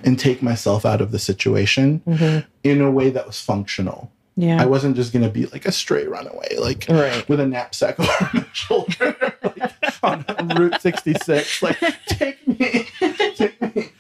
and 0.04 0.20
take 0.20 0.44
myself 0.44 0.86
out 0.86 1.02
of 1.02 1.10
the 1.12 1.18
situation 1.18 2.00
Mhm. 2.06 2.46
in 2.64 2.80
a 2.82 2.92
way 2.92 3.10
that 3.10 3.26
was 3.26 3.42
functional 3.42 4.12
Yeah. 4.38 4.62
i 4.62 4.66
wasn't 4.68 4.96
just 4.96 5.12
going 5.12 5.24
to 5.26 5.32
be 5.32 5.48
like 5.48 5.66
a 5.66 5.72
stray 5.72 6.06
runaway 6.06 6.58
like 6.60 6.86
Right. 6.88 7.28
with 7.28 7.40
a 7.40 7.48
knapsack 7.48 8.00
over 8.04 8.30
my 8.36 8.46
shoulder 8.54 9.16
like 9.42 10.04
on 10.04 10.24
route 10.60 10.80
66 10.80 11.64
like 11.64 11.80
take 12.08 12.48
me 12.48 12.88
take 13.36 13.60
me 13.62 13.72
I 13.72 13.78
need 13.78 13.88
to 13.88 13.95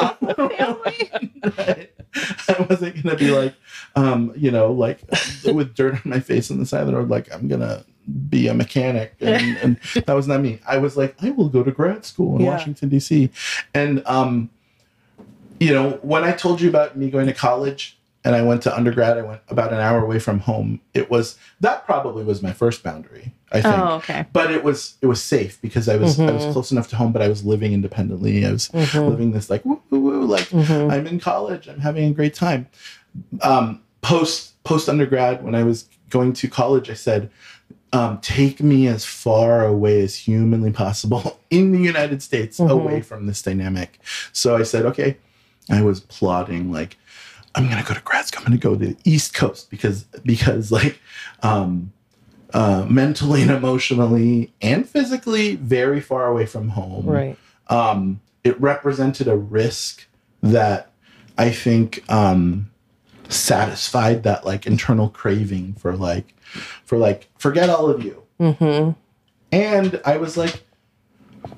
family. 0.00 1.10
I 2.48 2.66
wasn't 2.68 3.02
gonna 3.02 3.16
be 3.16 3.30
like, 3.30 3.54
um, 3.94 4.32
you 4.36 4.50
know, 4.50 4.72
like 4.72 5.00
with 5.44 5.74
dirt 5.74 5.94
on 5.94 6.02
my 6.04 6.20
face 6.20 6.50
on 6.50 6.58
the 6.58 6.66
side 6.66 6.80
of 6.82 6.86
the 6.86 6.94
road, 6.96 7.08
like 7.10 7.32
I'm 7.34 7.48
gonna 7.48 7.84
be 8.28 8.46
a 8.48 8.54
mechanic, 8.54 9.14
and, 9.20 9.56
and 9.62 9.80
that 10.06 10.14
was 10.14 10.26
not 10.28 10.40
me. 10.40 10.60
I 10.66 10.78
was 10.78 10.96
like, 10.96 11.14
I 11.22 11.30
will 11.30 11.48
go 11.48 11.62
to 11.62 11.70
grad 11.72 12.04
school 12.04 12.36
in 12.36 12.42
Yeah. 12.44 12.50
Washington 12.52 12.88
D.C. 12.88 13.30
And 13.74 14.02
um, 14.06 14.50
you 15.60 15.72
know, 15.72 15.98
when 16.02 16.24
I 16.24 16.32
told 16.32 16.60
you 16.60 16.68
about 16.68 16.96
me 16.96 17.10
going 17.10 17.26
to 17.26 17.32
college 17.34 17.98
and 18.24 18.34
I 18.34 18.42
went 18.42 18.62
to 18.64 18.76
undergrad, 18.76 19.16
I 19.18 19.22
went 19.22 19.40
about 19.48 19.72
an 19.72 19.78
hour 19.80 20.02
away 20.04 20.18
from 20.18 20.40
home. 20.40 20.80
It 20.94 21.10
was 21.10 21.38
that 21.60 21.84
probably 21.86 22.24
was 22.24 22.42
my 22.42 22.52
first 22.52 22.82
boundary. 22.82 23.32
I 23.52 23.62
think 23.62 23.74
Oh, 23.76 23.94
okay. 23.96 24.26
but 24.32 24.50
it 24.50 24.64
was 24.64 24.96
it 25.00 25.06
was 25.06 25.22
safe 25.22 25.60
because 25.62 25.88
I 25.88 25.96
was 25.96 26.18
I 26.20 26.30
was 26.32 26.44
Mhm. 26.44 26.52
close 26.52 26.72
enough 26.72 26.88
to 26.88 26.96
home, 26.96 27.12
but 27.12 27.22
I 27.22 27.28
was 27.28 27.44
living 27.44 27.72
independently. 27.72 28.44
I 28.44 28.52
was 28.52 28.68
Mhm. 28.70 29.08
living 29.08 29.32
this 29.32 29.48
like 29.48 29.64
like 30.26 30.48
Mhm. 30.50 30.92
I'm 30.92 31.06
in 31.06 31.18
college. 31.20 31.68
I'm 31.68 31.80
having 31.80 32.04
a 32.10 32.14
great 32.14 32.34
time. 32.34 32.66
Um, 33.42 33.80
post 34.02 34.62
post 34.64 34.88
undergrad, 34.88 35.42
when 35.44 35.54
I 35.54 35.62
was 35.62 35.88
going 36.10 36.32
to 36.34 36.48
college, 36.48 36.90
I 36.90 36.94
said, 36.94 37.30
um, 37.92 38.18
"Take 38.20 38.60
me 38.62 38.88
as 38.88 39.04
far 39.04 39.64
away 39.64 40.00
as 40.02 40.14
humanly 40.16 40.70
possible 40.72 41.38
in 41.50 41.72
the 41.72 41.80
United 41.80 42.22
States, 42.22 42.58
Mhm. 42.58 42.70
away 42.70 43.00
from 43.00 43.26
this 43.26 43.42
dynamic." 43.42 43.98
So 44.32 44.56
I 44.56 44.62
said, 44.64 44.84
"Okay." 44.86 45.16
I 45.68 45.82
was 45.82 45.98
plotting 45.98 46.70
like, 46.70 46.96
I'm 47.56 47.68
gonna 47.68 47.82
go 47.82 47.94
to 47.94 48.00
grad 48.00 48.26
school. 48.26 48.40
I'm 48.46 48.52
gonna 48.52 48.58
go 48.58 48.76
to 48.76 48.86
the 48.86 48.96
East 49.04 49.34
Coast 49.34 49.68
because 49.70 50.04
because 50.24 50.70
like, 50.70 51.00
um, 51.42 51.92
uh, 52.54 52.86
mentally 52.88 53.42
and 53.42 53.50
emotionally 53.50 54.52
and 54.62 54.88
physically 54.88 55.56
very 55.56 56.00
far 56.00 56.26
away 56.28 56.46
from 56.46 56.68
home 56.68 57.04
Right. 57.06 57.36
um, 57.68 58.20
it 58.44 58.58
represented 58.60 59.26
a 59.26 59.36
risk 59.36 60.06
that 60.42 60.90
I 61.38 61.50
think 61.50 62.04
um, 62.10 62.70
satisfied 63.28 64.22
that 64.24 64.44
like 64.44 64.66
internal 64.66 65.08
craving 65.08 65.74
for 65.74 65.96
like 65.96 66.34
for 66.84 66.98
like 66.98 67.28
forget 67.38 67.68
all 67.68 67.88
of 67.90 68.02
you. 68.04 68.22
Mm-hmm. 68.40 68.92
And 69.52 70.00
I 70.04 70.16
was 70.16 70.36
like 70.36 70.62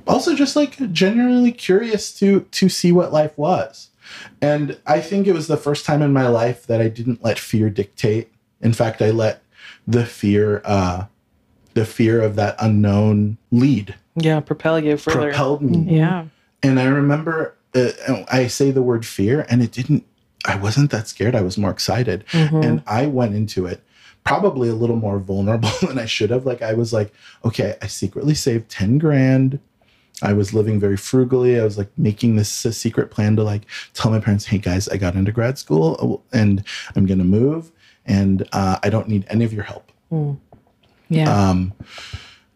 also 0.07 0.35
just 0.35 0.57
like 0.57 0.93
genuinely 0.93 1.53
curious 1.53 2.13
to 2.19 2.41
to 2.53 2.69
see 2.69 2.93
what 2.93 3.13
life 3.13 3.37
was. 3.37 3.91
And 4.41 4.79
I 4.87 5.01
think 5.01 5.27
it 5.27 5.33
was 5.33 5.49
the 5.49 5.57
first 5.57 5.85
time 5.85 6.01
in 6.03 6.13
my 6.13 6.29
life 6.29 6.67
that 6.67 6.81
I 6.81 6.89
didn't 6.89 7.23
let 7.23 7.39
fear 7.39 7.69
dictate. 7.69 8.33
In 8.61 8.73
fact, 8.73 9.03
I 9.03 9.11
let 9.11 9.43
the 9.87 10.05
fear 10.07 10.63
uh 10.65 11.07
the 11.75 11.85
fear 11.85 12.21
of 12.23 12.35
that 12.37 12.57
unknown 12.59 13.37
lead 13.53 13.95
Yeah. 14.17 14.41
Propel 14.41 14.81
you 14.81 14.97
further. 14.97 15.29
propelled 15.31 15.63
me 15.63 15.97
Yeah. 15.97 16.25
and 16.63 16.81
I 16.81 16.87
remember 16.87 17.55
uh, 17.75 18.25
I 18.31 18.47
say 18.47 18.71
the 18.71 18.83
word 18.83 19.05
fear, 19.07 19.47
and 19.49 19.63
it 19.63 19.73
didn't. 19.73 20.05
I 20.45 20.57
wasn't 20.57 20.91
that 20.93 21.09
scared. 21.09 21.35
I 21.35 21.43
was 21.43 21.59
more 21.59 21.71
excited, 21.71 22.25
Mhm. 22.33 22.65
and 22.65 22.83
I 22.87 23.07
went 23.07 23.35
into 23.35 23.67
it 23.67 23.83
probably 24.25 24.69
a 24.69 24.75
little 24.75 24.97
more 24.97 25.19
vulnerable 25.19 25.71
than 25.87 25.99
I 25.99 26.05
should 26.07 26.31
have. 26.31 26.45
Like 26.47 26.61
I 26.63 26.75
was 26.75 26.93
like, 26.93 27.13
okay, 27.45 27.77
I 27.83 27.87
secretly 27.87 28.35
saved 28.35 28.69
ten 28.71 28.99
grand. 28.99 29.59
I 30.21 30.33
was 30.33 30.53
living 30.53 30.81
very 30.81 30.97
frugally. 30.97 31.61
I 31.61 31.65
was 31.65 31.79
like 31.79 31.91
making 31.97 32.37
this 32.37 32.65
a 32.65 32.73
secret 32.73 33.11
plan 33.11 33.37
to 33.37 33.43
like 33.45 33.63
tell 33.95 34.11
my 34.11 34.19
parents, 34.21 34.47
hey 34.47 34.59
guys, 34.59 34.89
I 34.89 34.97
got 34.97 35.15
into 35.15 35.31
grad 35.33 35.59
school 35.59 36.25
and 36.33 36.65
I'm 36.97 37.07
gonna 37.07 37.25
move, 37.25 37.71
and 38.07 38.47
uh, 38.53 38.79
I 38.83 38.91
don't 38.91 39.09
need 39.09 39.25
any 39.29 39.45
of 39.45 39.53
your 39.53 39.65
help. 39.65 39.93
Mm. 40.13 40.39
Yeah. 41.09 41.33
Um, 41.51 41.73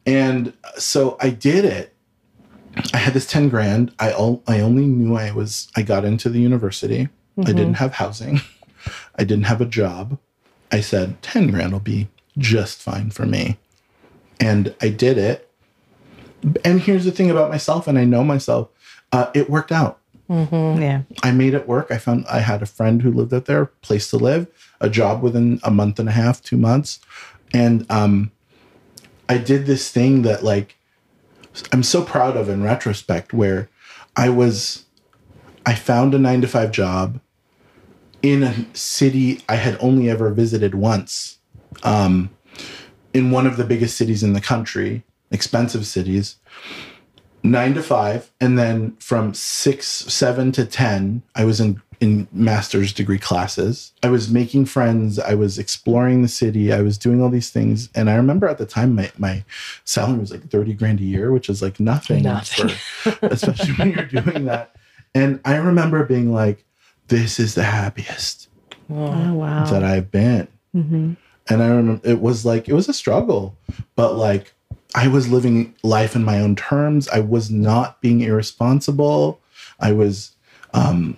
and 0.04 0.52
so 0.76 1.16
I 1.20 1.30
did 1.30 1.64
it. 1.64 1.91
I 2.94 2.98
had 2.98 3.14
this 3.14 3.26
10 3.26 3.48
grand. 3.48 3.92
I, 3.98 4.12
all, 4.12 4.42
I 4.46 4.60
only 4.60 4.86
knew 4.86 5.14
I 5.16 5.30
was, 5.32 5.68
I 5.76 5.82
got 5.82 6.04
into 6.04 6.28
the 6.28 6.40
university. 6.40 7.08
I 7.38 7.42
Mhm. 7.42 7.46
didn't 7.46 7.74
have 7.74 7.94
housing. 7.94 8.40
I 9.18 9.24
didn't 9.24 9.44
have 9.46 9.60
a 9.60 9.66
job. 9.66 10.18
I 10.70 10.80
said 10.80 11.20
10 11.22 11.50
grand 11.50 11.72
will 11.72 11.80
be 11.80 12.08
just 12.38 12.80
fine 12.82 13.10
for 13.10 13.26
me. 13.26 13.58
And 14.40 14.74
I 14.80 14.88
did 14.88 15.18
it. 15.18 15.48
And 16.64 16.80
here's 16.80 17.04
the 17.04 17.12
thing 17.12 17.30
about 17.30 17.50
myself, 17.50 17.86
and 17.86 17.96
I 17.98 18.04
know 18.04 18.24
myself, 18.24 18.68
uh, 19.12 19.26
it 19.34 19.48
worked 19.50 19.70
out. 19.70 19.98
Mhm. 20.30 20.80
yeah. 20.80 21.02
I 21.22 21.30
made 21.30 21.52
it 21.54 21.68
work. 21.68 21.88
I 21.90 21.98
found 21.98 22.24
I 22.28 22.40
had 22.40 22.62
a 22.62 22.66
friend 22.66 23.02
who 23.02 23.12
lived 23.12 23.34
out 23.34 23.44
there, 23.44 23.66
place 23.66 24.08
to 24.10 24.16
live, 24.16 24.46
a 24.80 24.88
job 24.88 25.22
within 25.22 25.60
a 25.62 25.70
month 25.70 25.98
and 26.00 26.08
a 26.08 26.12
half, 26.12 26.42
two 26.42 26.56
months, 26.56 27.00
and 27.52 27.84
um, 27.90 28.30
I 29.28 29.36
did 29.38 29.66
this 29.66 29.90
thing 29.90 30.22
that 30.22 30.42
like 30.42 30.76
I'm 31.72 31.82
so 31.82 32.02
proud 32.02 32.36
of 32.36 32.48
in 32.48 32.62
retrospect, 32.62 33.32
where 33.32 33.68
I 34.16 34.28
was, 34.28 34.84
I 35.66 35.74
found 35.74 36.14
a 36.14 36.18
nine 36.18 36.40
to 36.40 36.48
five 36.48 36.72
job 36.72 37.20
in 38.22 38.42
a 38.42 38.66
city 38.74 39.42
I 39.48 39.56
had 39.56 39.76
only 39.80 40.08
ever 40.08 40.30
visited 40.30 40.74
once, 40.74 41.38
um, 41.82 42.30
in 43.12 43.30
one 43.30 43.46
of 43.46 43.56
the 43.56 43.64
biggest 43.64 43.96
cities 43.96 44.22
in 44.22 44.32
the 44.32 44.40
country, 44.40 45.02
expensive 45.30 45.86
cities 45.86 46.36
nine 47.42 47.74
to 47.74 47.82
five. 47.82 48.30
And 48.40 48.58
then 48.58 48.96
from 48.98 49.34
six 49.34 49.86
seven 49.86 50.52
to 50.52 50.64
ten 50.64 51.22
i 51.34 51.44
was 51.44 51.60
in 51.60 51.80
in 52.02 52.26
master's 52.32 52.92
degree 52.92 53.18
classes 53.18 53.92
i 54.02 54.08
was 54.08 54.28
making 54.30 54.64
friends 54.64 55.18
i 55.20 55.34
was 55.34 55.58
exploring 55.58 56.20
the 56.22 56.28
city 56.28 56.72
i 56.72 56.82
was 56.82 56.98
doing 56.98 57.22
all 57.22 57.28
these 57.30 57.50
things 57.50 57.88
and 57.94 58.10
i 58.10 58.14
remember 58.16 58.48
at 58.48 58.58
the 58.58 58.66
time 58.66 58.94
my, 58.96 59.10
my 59.18 59.44
salary 59.84 60.18
was 60.18 60.30
like 60.32 60.42
30 60.50 60.74
grand 60.74 60.98
a 61.00 61.04
year 61.04 61.30
which 61.32 61.48
is 61.48 61.62
like 61.62 61.78
nothing, 61.78 62.24
Nothing. 62.24 62.68
for 62.70 63.26
especially 63.26 63.72
when 63.74 63.92
you're 63.92 64.22
doing 64.22 64.44
that 64.46 64.74
and 65.14 65.40
i 65.44 65.54
remember 65.56 66.04
being 66.04 66.32
like 66.32 66.64
this 67.08 67.38
is 67.38 67.54
the 67.54 67.62
happiest 67.64 68.48
Oh. 68.90 68.96
Oh 69.12 69.34
wow. 69.34 69.64
that 69.70 69.84
i've 69.84 70.10
been 70.10 70.48
hmm 70.72 71.12
and 71.48 71.60
I 71.62 71.66
remember 71.68 72.00
it 72.08 72.20
was 72.20 72.44
like 72.46 72.68
it 72.68 72.72
was 72.72 72.88
a 72.88 72.92
struggle, 72.94 73.56
but 73.96 74.14
like 74.14 74.52
I 74.94 75.08
was 75.08 75.28
living 75.28 75.74
life 75.82 76.14
in 76.14 76.22
my 76.24 76.38
own 76.38 76.54
terms. 76.54 77.08
I 77.08 77.18
was 77.18 77.50
not 77.50 78.00
being 78.00 78.20
irresponsible. 78.20 79.40
I 79.80 79.90
was 79.90 80.36
um 80.72 81.16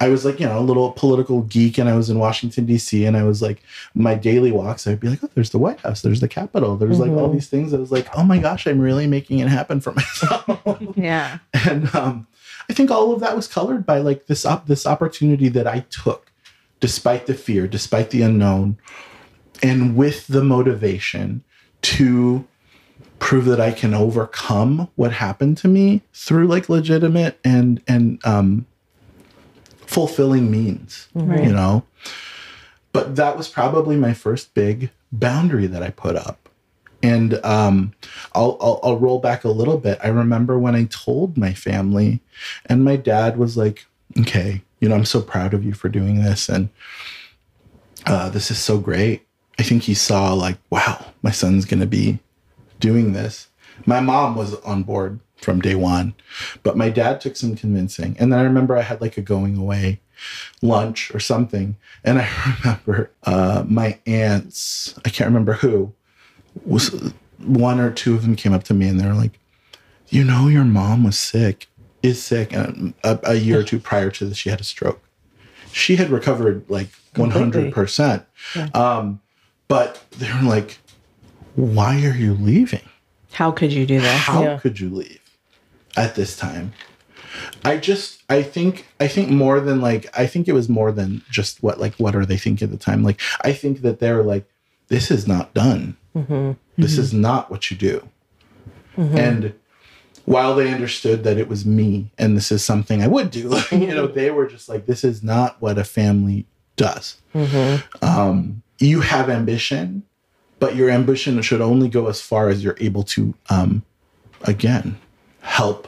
I 0.00 0.08
was 0.08 0.24
like, 0.24 0.40
you 0.40 0.46
know, 0.46 0.58
a 0.58 0.60
little 0.60 0.90
political 0.92 1.42
geek 1.42 1.78
and 1.78 1.88
I 1.88 1.96
was 1.96 2.10
in 2.10 2.18
Washington 2.18 2.66
D.C. 2.66 3.04
and 3.04 3.16
I 3.16 3.22
was 3.22 3.40
like 3.40 3.62
my 3.94 4.14
daily 4.14 4.50
walks 4.52 4.86
I'd 4.86 5.00
be 5.00 5.08
like, 5.08 5.20
"Oh, 5.22 5.30
there's 5.34 5.50
the 5.50 5.58
White 5.58 5.80
House, 5.80 6.02
there's 6.02 6.20
the 6.20 6.28
Capitol, 6.28 6.76
there's 6.76 6.98
like 6.98 7.10
all 7.12 7.28
Mhm. 7.28 7.34
these 7.34 7.46
things." 7.48 7.72
I 7.72 7.78
was 7.78 7.92
like, 7.92 8.08
"Oh 8.16 8.24
my 8.24 8.38
gosh, 8.38 8.66
I'm 8.66 8.80
really 8.80 9.06
making 9.06 9.38
it 9.38 9.48
happen 9.48 9.80
for 9.80 9.92
myself." 10.00 10.82
Yeah. 10.96 11.38
and 11.52 11.94
um, 11.94 12.26
I 12.68 12.72
think 12.72 12.90
all 12.90 13.12
of 13.12 13.20
that 13.20 13.36
was 13.36 13.46
colored 13.46 13.86
by 13.86 13.98
like 13.98 14.26
this 14.26 14.44
op- 14.44 14.66
this 14.66 14.84
opportunity 14.86 15.48
that 15.50 15.66
I 15.66 15.80
took, 15.90 16.32
despite 16.80 17.26
the 17.26 17.34
fear, 17.34 17.66
despite 17.68 18.10
the 18.10 18.22
unknown, 18.22 18.76
and 19.62 19.96
with 19.96 20.26
the 20.26 20.42
motivation 20.42 21.44
to 21.82 22.44
prove 23.20 23.44
that 23.46 23.60
I 23.60 23.70
can 23.72 23.94
overcome 23.94 24.88
what 24.96 25.12
happened 25.12 25.56
to 25.58 25.68
me 25.68 26.02
through 26.12 26.48
like 26.48 26.68
legitimate 26.68 27.38
and 27.44 27.80
and 27.86 28.18
um, 28.26 28.66
fulfilling 29.86 30.50
means, 30.50 31.08
Right. 31.14 31.44
you 31.44 31.52
know. 31.52 31.84
But 32.92 33.16
that 33.16 33.36
was 33.36 33.48
probably 33.48 33.96
my 33.96 34.14
first 34.14 34.54
big 34.54 34.90
boundary 35.12 35.66
that 35.66 35.82
I 35.82 35.90
put 35.90 36.14
up. 36.16 36.48
And 37.02 37.34
um, 37.44 37.92
I'll, 38.34 38.56
I'll 38.60 38.80
I'll 38.82 38.98
roll 38.98 39.18
back 39.18 39.44
a 39.44 39.48
little 39.50 39.76
bit. 39.76 39.98
I 40.02 40.08
remember 40.08 40.58
when 40.58 40.74
I 40.74 40.84
told 40.84 41.36
my 41.36 41.52
family, 41.52 42.20
and 42.66 42.82
my 42.84 42.96
dad 42.96 43.36
was 43.36 43.56
like, 43.58 43.84
"Okay, 44.20 44.62
you 44.80 44.88
know, 44.88 44.94
I'm 44.94 45.04
so 45.04 45.20
proud 45.20 45.52
of 45.52 45.64
you 45.64 45.74
for 45.74 45.90
doing 45.90 46.22
this, 46.22 46.48
and 46.48 46.70
uh, 48.06 48.30
this 48.30 48.50
is 48.50 48.58
so 48.58 48.78
great." 48.78 49.26
I 49.58 49.62
think 49.62 49.82
he 49.82 49.92
saw 49.94 50.32
like, 50.32 50.56
"Wow, 50.70 51.04
my 51.22 51.30
son's 51.30 51.64
gonna 51.66 51.84
be 51.86 52.20
doing 52.80 53.12
this." 53.12 53.48
My 53.86 54.00
mom 54.00 54.34
was 54.34 54.54
on 54.60 54.82
board 54.84 55.20
from 55.44 55.60
day 55.60 55.74
one, 55.74 56.14
but 56.62 56.76
my 56.76 56.88
dad 56.88 57.20
took 57.20 57.36
some 57.36 57.54
convincing. 57.54 58.16
And 58.18 58.32
then 58.32 58.40
I 58.40 58.42
remember 58.42 58.76
I 58.76 58.82
had 58.82 59.00
like 59.00 59.16
a 59.18 59.22
going 59.22 59.56
away 59.56 60.00
lunch 60.62 61.14
or 61.14 61.20
something, 61.20 61.76
and 62.02 62.18
I 62.18 62.28
remember 62.64 63.10
uh, 63.24 63.64
my 63.68 63.98
aunts. 64.06 64.94
I 65.04 65.10
can't 65.10 65.28
remember 65.28 65.52
who 65.52 65.92
was 66.64 67.12
one 67.38 67.78
or 67.78 67.90
two 67.90 68.14
of 68.14 68.22
them 68.22 68.36
came 68.36 68.52
up 68.54 68.64
to 68.64 68.74
me 68.74 68.88
and 68.88 68.98
they 68.98 69.06
were 69.06 69.14
like, 69.14 69.38
"You 70.08 70.24
know, 70.24 70.48
your 70.48 70.64
mom 70.64 71.04
was 71.04 71.18
sick, 71.18 71.68
is 72.02 72.22
sick, 72.22 72.52
and 72.52 72.94
a, 73.04 73.18
a 73.24 73.34
year 73.34 73.60
or 73.60 73.64
two 73.64 73.78
prior 73.78 74.10
to 74.12 74.24
this, 74.24 74.38
she 74.38 74.50
had 74.50 74.60
a 74.60 74.64
stroke. 74.64 75.02
She 75.72 75.96
had 75.96 76.10
recovered 76.10 76.64
like 76.68 76.88
one 77.16 77.30
hundred 77.30 77.72
percent, 77.72 78.24
um, 78.72 79.20
but 79.68 80.02
they 80.12 80.32
were 80.32 80.48
like, 80.48 80.78
"Why 81.56 81.96
are 82.06 82.14
you 82.16 82.34
leaving? 82.34 82.88
How 83.32 83.50
could 83.50 83.72
you 83.72 83.84
do 83.84 84.00
that? 84.00 84.20
How 84.20 84.42
Yeah. 84.42 84.58
could 84.60 84.78
you 84.78 84.88
leave 84.90 85.18
at 85.96 86.14
this 86.14 86.36
time?" 86.36 86.72
I 87.64 87.78
just, 87.78 88.22
I 88.28 88.42
think, 88.42 88.86
I 89.00 89.08
think 89.08 89.28
more 89.28 89.58
than 89.60 89.80
like, 89.80 90.06
I 90.16 90.26
think 90.26 90.46
it 90.46 90.52
was 90.52 90.68
more 90.68 90.92
than 90.92 91.22
just 91.30 91.62
what, 91.62 91.80
like, 91.80 91.94
what 91.96 92.14
are 92.14 92.24
they 92.24 92.36
thinking 92.36 92.66
at 92.66 92.70
the 92.70 92.78
time? 92.78 93.02
Like, 93.02 93.20
I 93.40 93.52
think 93.52 93.80
that 93.82 93.98
they're 93.98 94.22
like, 94.22 94.48
this 94.88 95.10
is 95.10 95.26
not 95.26 95.52
done. 95.54 95.96
This 96.76 96.96
is 96.98 97.12
not 97.12 97.50
what 97.50 97.70
you 97.70 97.76
do. 97.76 98.08
And 99.18 99.54
while 100.26 100.54
they 100.54 100.72
understood 100.72 101.24
that 101.24 101.36
it 101.38 101.48
was 101.48 101.66
me 101.66 102.10
and 102.18 102.36
this 102.36 102.52
is 102.52 102.64
something 102.64 103.02
I 103.02 103.08
would 103.08 103.30
do, 103.32 103.52
you 103.72 103.88
know, 103.88 104.06
they 104.06 104.30
were 104.30 104.46
just 104.46 104.68
like, 104.68 104.86
this 104.86 105.02
is 105.02 105.22
not 105.24 105.60
what 105.60 105.76
a 105.78 105.84
family 105.84 106.46
does. 106.76 107.16
Um, 108.02 108.62
you 108.78 109.00
have 109.00 109.28
ambition, 109.28 110.04
but 110.60 110.76
your 110.76 110.90
ambition 110.90 111.40
should 111.42 111.60
only 111.60 111.88
go 111.88 112.06
as 112.08 112.20
far 112.20 112.48
as 112.48 112.62
you're 112.62 112.76
able 112.78 113.02
to, 113.04 113.34
um, 113.50 113.82
again, 114.42 114.98
help 115.44 115.86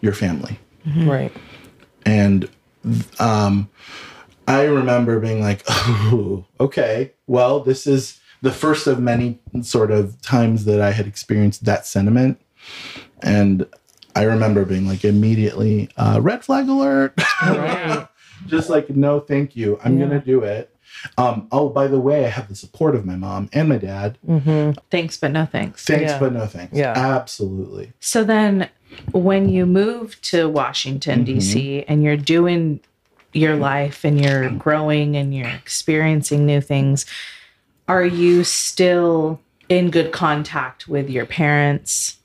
your 0.00 0.12
family. 0.12 0.58
Right. 0.96 1.32
And 2.04 2.48
um, 3.18 3.68
I 4.48 4.64
remember 4.64 5.20
being 5.20 5.40
like, 5.40 5.62
oh, 5.68 6.44
okay, 6.60 7.12
well, 7.26 7.60
this 7.60 7.86
is 7.86 8.18
the 8.42 8.50
first 8.52 8.86
of 8.86 8.98
many 9.00 9.38
sort 9.62 9.90
of 9.90 10.20
times 10.22 10.64
that 10.64 10.80
I 10.80 10.92
had 10.92 11.06
experienced 11.06 11.64
that 11.66 11.86
sentiment. 11.86 12.40
And 13.22 13.66
I 14.16 14.22
remember 14.22 14.64
being 14.64 14.86
like, 14.88 15.04
immediately, 15.04 15.88
uh, 15.96 16.18
red 16.22 16.44
flag 16.44 16.68
alert. 16.68 17.14
Right. 17.42 18.08
Just 18.46 18.70
like, 18.70 18.88
no, 18.90 19.20
thank 19.20 19.54
you. 19.54 19.78
I'm 19.84 19.98
Yeah. 19.98 20.06
going 20.06 20.20
to 20.20 20.26
do 20.26 20.42
it. 20.42 20.74
Um, 21.16 21.48
oh, 21.52 21.68
by 21.68 21.86
the 21.86 22.00
way, 22.00 22.24
I 22.24 22.28
have 22.28 22.48
the 22.48 22.54
support 22.54 22.94
of 22.94 23.04
my 23.06 23.16
mom 23.16 23.48
and 23.52 23.68
my 23.68 23.78
dad. 23.78 24.18
Mm-hmm. 24.26 24.78
Thanks, 24.90 25.16
but 25.16 25.30
no 25.32 25.46
thanks. 25.46 25.84
Thanks, 25.84 26.10
Yeah. 26.12 26.18
but 26.18 26.32
no 26.32 26.46
thanks. 26.46 26.76
Yeah. 26.76 26.92
Absolutely. 26.96 27.92
So 28.00 28.24
then, 28.24 28.68
when 29.12 29.48
you 29.48 29.66
move 29.66 30.20
to 30.22 30.48
Washington, 30.48 31.20
Mhm. 31.22 31.26
D.C., 31.26 31.84
and 31.86 32.02
you're 32.02 32.16
doing 32.16 32.80
your 33.32 33.54
life 33.56 34.04
and 34.04 34.20
you're 34.20 34.50
growing 34.50 35.16
and 35.16 35.32
you're 35.34 35.46
experiencing 35.48 36.44
new 36.46 36.60
things, 36.60 37.06
are 37.86 38.04
you 38.04 38.42
still 38.44 39.40
in 39.68 39.90
good 39.90 40.10
contact 40.12 40.88
with 40.88 41.08
your 41.08 41.24
parents, 41.26 42.16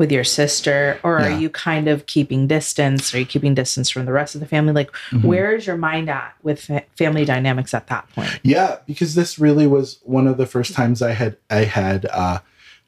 with 0.00 0.10
your 0.10 0.24
sister, 0.24 0.98
or 1.02 1.18
are 1.18 1.28
you 1.30 1.50
kind 1.50 1.86
of 1.86 2.06
keeping 2.06 2.46
distance? 2.46 3.14
Are 3.14 3.18
you 3.18 3.26
keeping 3.26 3.52
distance 3.52 3.90
from 3.90 4.06
the 4.06 4.12
rest 4.12 4.34
of 4.34 4.40
the 4.40 4.46
family? 4.46 4.72
Like, 4.72 4.90
Mhm. 5.10 5.24
where 5.24 5.54
is 5.54 5.66
your 5.66 5.76
mind 5.76 6.08
at 6.08 6.32
with 6.42 6.70
family 6.96 7.26
dynamics 7.26 7.74
at 7.74 7.86
that 7.88 8.08
point? 8.14 8.40
Yeah, 8.42 8.76
because 8.86 9.14
this 9.14 9.38
really 9.38 9.66
was 9.66 9.98
one 10.04 10.26
of 10.26 10.38
the 10.38 10.46
first 10.46 10.72
times 10.72 11.02
I 11.02 11.12
had 11.12 11.36
I 11.50 11.64
had 11.64 12.06
uh, 12.06 12.38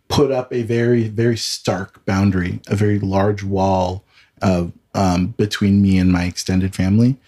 put 0.08 0.32
up 0.32 0.54
a 0.54 0.62
very 0.62 1.08
very 1.08 1.36
stark 1.36 2.02
boundary, 2.06 2.60
a 2.68 2.76
very 2.76 2.98
large 2.98 3.44
wall 3.44 4.04
of 4.40 4.72
um, 4.94 5.34
between 5.36 5.82
me 5.82 5.98
and 5.98 6.10
my 6.10 6.24
extended 6.24 6.74
family. 6.74 7.18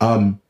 Um, 0.00 0.40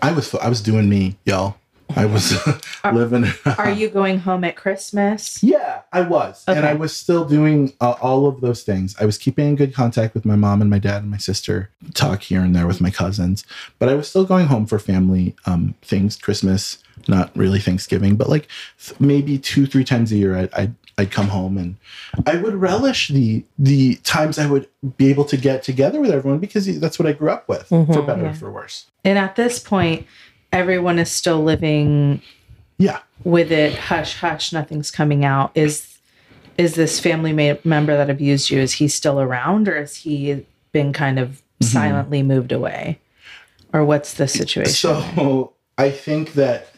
I 0.00 0.12
was 0.12 0.32
I 0.36 0.48
was 0.48 0.60
doing 0.60 0.88
me, 0.88 1.16
y'all. 1.24 1.56
I 1.96 2.04
was 2.06 2.36
living. 2.92 3.24
Are 3.58 3.70
you 3.70 3.88
going 3.88 4.18
home 4.20 4.44
at 4.44 4.56
Christmas? 4.56 5.42
Yeah, 5.42 5.80
I 5.92 6.02
was. 6.02 6.44
And 6.46 6.64
I 6.66 6.74
was 6.74 6.94
still 6.96 7.24
doing 7.24 7.72
uh, 7.80 7.92
all 8.02 8.26
of 8.26 8.40
those 8.40 8.62
things. 8.62 8.94
I 9.00 9.06
was 9.06 9.18
keeping 9.18 9.48
in 9.48 9.56
good 9.56 9.74
contact 9.74 10.14
with 10.14 10.24
my 10.24 10.36
mom 10.36 10.60
and 10.60 10.70
my 10.70 10.78
dad 10.78 11.02
and 11.02 11.10
my 11.10 11.16
sister, 11.16 11.70
talk 11.94 12.22
here 12.22 12.40
and 12.42 12.54
there 12.54 12.66
with 12.66 12.80
my 12.80 12.90
cousins. 12.90 13.44
But 13.78 13.88
I 13.88 13.94
was 13.94 14.08
still 14.08 14.24
going 14.24 14.46
home 14.46 14.66
for 14.66 14.78
family 14.78 15.34
um, 15.46 15.74
things, 15.82 16.16
Christmas, 16.16 16.78
not 17.08 17.30
really 17.36 17.60
Thanksgiving, 17.60 18.16
but 18.16 18.28
like 18.28 18.48
th- 18.84 18.98
maybe 19.00 19.38
two, 19.38 19.66
three 19.66 19.84
times 19.84 20.12
a 20.12 20.16
year, 20.16 20.36
I'd, 20.36 20.52
I'd, 20.54 20.74
I'd 20.98 21.10
come 21.10 21.28
home 21.28 21.58
and 21.58 21.76
I 22.26 22.36
would 22.36 22.54
relish 22.54 23.08
the 23.08 23.44
the 23.58 23.96
times 23.96 24.38
I 24.38 24.46
would 24.48 24.66
be 24.96 25.10
able 25.10 25.26
to 25.26 25.36
get 25.36 25.62
together 25.62 26.00
with 26.00 26.10
everyone 26.10 26.38
because 26.38 26.80
that's 26.80 26.98
what 26.98 27.06
I 27.06 27.12
grew 27.12 27.28
up 27.28 27.46
with, 27.50 27.66
for 27.68 27.84
Mhm. 27.84 28.06
better 28.06 28.22
Yeah. 28.22 28.30
or 28.30 28.34
for 28.34 28.50
worse. 28.50 28.86
And 29.04 29.18
at 29.18 29.36
this 29.36 29.58
point, 29.58 30.06
everyone 30.52 30.98
is 30.98 31.10
still 31.10 31.42
living 31.42 32.20
Yeah. 32.78 33.00
with 33.24 33.50
it 33.52 33.74
hush 33.76 34.16
hush 34.20 34.52
nothing's 34.52 34.90
coming 34.90 35.24
out 35.24 35.50
is 35.54 35.98
is 36.58 36.74
this 36.74 36.98
family 37.00 37.32
ma- 37.32 37.58
member 37.64 37.96
that 37.96 38.08
abused 38.08 38.50
you 38.50 38.58
is 38.60 38.74
he 38.74 38.88
still 38.88 39.20
around 39.20 39.68
or 39.68 39.76
has 39.78 39.96
he 39.96 40.44
been 40.72 40.92
kind 40.92 41.18
of 41.18 41.42
Mm-hmm. 41.58 41.72
silently 41.72 42.22
moved 42.22 42.52
away 42.52 42.98
or 43.72 43.82
what's 43.82 44.12
the 44.14 44.28
situation 44.28 44.74
So 44.74 45.54
I 45.78 45.88
think 45.90 46.34
that 46.34 46.68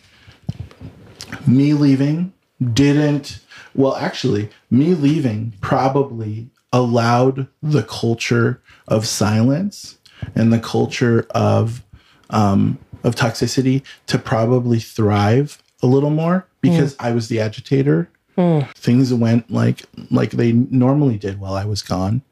me 1.48 1.72
leaving 1.74 2.32
didn't, 2.72 3.40
well, 3.74 3.96
actually, 3.96 4.50
me 4.70 4.94
leaving 4.94 5.52
probably 5.60 6.48
allowed 6.72 7.48
the 7.60 7.82
culture 7.82 8.62
of 8.86 9.04
silence 9.06 9.98
and 10.36 10.52
the 10.52 10.60
culture 10.60 11.26
of 11.30 11.82
um, 12.30 12.78
of 13.04 13.14
toxicity 13.14 13.82
to 14.06 14.18
probably 14.18 14.80
thrive 14.80 15.62
a 15.82 15.86
little 15.86 16.10
more 16.10 16.46
because 16.60 16.94
hmm. 16.96 17.06
I 17.06 17.12
was 17.12 17.28
the 17.28 17.40
agitator. 17.40 18.10
Hmm. 18.36 18.60
Things 18.74 19.12
went 19.12 19.50
like 19.50 19.84
like 20.10 20.32
they 20.32 20.52
normally 20.52 21.18
did 21.18 21.40
while 21.40 21.54
I 21.54 21.64
was 21.64 21.82
gone. 21.82 22.22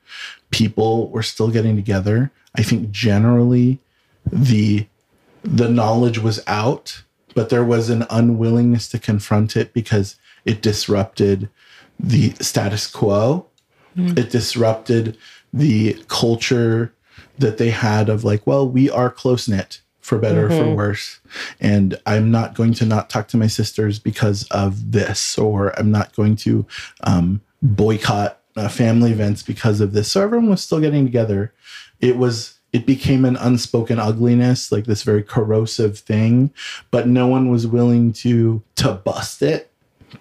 People 0.50 1.10
were 1.10 1.22
still 1.22 1.50
getting 1.50 1.76
together. 1.76 2.30
I 2.54 2.62
think 2.62 2.90
generally 2.90 3.78
the 4.30 4.86
the 5.42 5.68
knowledge 5.68 6.18
was 6.18 6.42
out, 6.46 7.02
but 7.34 7.50
there 7.50 7.64
was 7.64 7.90
an 7.90 8.04
unwillingness 8.10 8.88
to 8.88 8.98
confront 8.98 9.56
it 9.56 9.72
because 9.72 10.16
it 10.44 10.62
disrupted 10.62 11.48
the 11.98 12.30
status 12.40 12.86
quo. 12.86 13.46
Hmm. 13.94 14.18
It 14.18 14.30
disrupted 14.30 15.16
the 15.52 15.94
culture 16.08 16.92
that 17.38 17.58
they 17.58 17.70
had 17.70 18.08
of 18.08 18.24
like, 18.24 18.46
well, 18.46 18.68
we 18.68 18.90
are 18.90 19.10
close 19.10 19.48
knit 19.48 19.80
for 20.06 20.18
better 20.18 20.46
or 20.46 20.50
for 20.50 20.74
worse. 20.74 21.18
And 21.60 22.00
I'm 22.06 22.30
not 22.30 22.54
going 22.54 22.72
to 22.74 22.86
not 22.86 23.10
talk 23.10 23.26
to 23.28 23.36
my 23.36 23.48
sisters 23.48 23.98
because 23.98 24.46
of 24.50 24.92
this, 24.92 25.36
or 25.36 25.76
I'm 25.78 25.90
not 25.90 26.14
going 26.14 26.36
to 26.36 26.64
um, 27.02 27.40
boycott 27.60 28.40
uh, 28.56 28.68
family 28.68 29.10
events 29.10 29.42
because 29.42 29.80
of 29.80 29.92
this. 29.92 30.10
So 30.10 30.22
everyone 30.22 30.48
was 30.48 30.62
still 30.62 30.80
getting 30.80 31.04
together. 31.04 31.52
It 32.00 32.16
was 32.16 32.58
it 32.72 32.86
became 32.86 33.24
an 33.24 33.36
unspoken 33.36 33.98
ugliness, 33.98 34.70
like 34.70 34.84
this 34.84 35.02
very 35.02 35.22
corrosive 35.22 35.98
thing, 35.98 36.52
but 36.90 37.08
no 37.08 37.26
one 37.26 37.50
was 37.50 37.66
willing 37.66 38.12
to 38.14 38.62
to 38.76 38.92
bust 38.92 39.42
it 39.42 39.72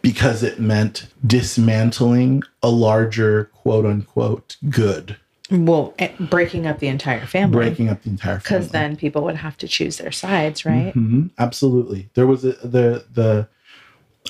because 0.01 0.41
it 0.41 0.59
meant 0.59 1.07
dismantling 1.25 2.41
a 2.63 2.69
larger 2.69 3.45
quote 3.53 3.85
unquote 3.85 4.57
good, 4.67 5.17
Well, 5.51 5.93
eh, 5.99 6.11
breaking 6.19 6.65
up 6.65 6.79
the 6.79 6.87
entire 6.87 7.25
family. 7.25 7.55
breaking 7.55 7.89
up 7.89 8.01
the 8.01 8.09
entire 8.09 8.39
family. 8.39 8.59
Because 8.59 8.71
then 8.71 8.95
people 8.95 9.23
would 9.23 9.35
have 9.35 9.57
to 9.57 9.67
choose 9.67 9.97
their 9.97 10.11
sides, 10.11 10.65
right? 10.65 10.93
Mhm, 10.95 11.29
absolutely. 11.37 12.09
There 12.15 12.25
was 12.25 12.43
a, 12.43 12.53
the 12.53 13.05
the 13.13 13.47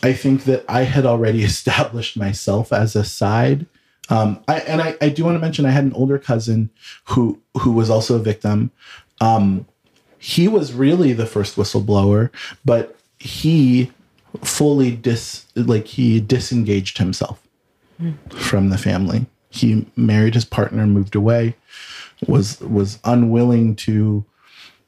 I 0.04 0.14
think 0.14 0.44
that 0.44 0.66
I 0.68 0.84
had 0.84 1.06
already 1.06 1.44
established 1.52 2.18
myself 2.18 2.74
as 2.74 2.96
a 2.96 3.04
side. 3.04 3.66
Um, 4.10 4.44
I, 4.48 4.60
and 4.60 4.82
I, 4.82 4.96
I 5.02 5.10
do 5.10 5.24
want 5.26 5.36
to 5.36 5.40
mention 5.40 5.66
I 5.66 5.72
had 5.72 5.84
an 5.86 5.94
older 5.94 6.20
cousin 6.20 6.70
who 7.06 7.40
who 7.60 7.72
was 7.72 7.90
also 7.90 8.16
a 8.16 8.20
victim. 8.20 8.72
Um, 9.22 9.66
he 10.20 10.48
was 10.48 10.74
really 10.74 11.14
the 11.14 11.26
first 11.26 11.56
whistleblower, 11.56 12.30
but 12.66 12.98
he 13.20 13.92
fully 14.44 14.92
dis 14.92 15.46
like 15.56 15.88
he 15.88 16.20
disengaged 16.20 16.98
himself 16.98 17.42
from 18.30 18.70
the 18.70 18.78
family. 18.78 19.28
He 19.56 19.86
married 19.96 20.34
his 20.34 20.44
partner, 20.46 20.86
moved 20.86 21.16
away, 21.16 21.56
was 22.28 22.60
was 22.60 23.00
unwilling 23.06 23.76
to 23.78 24.26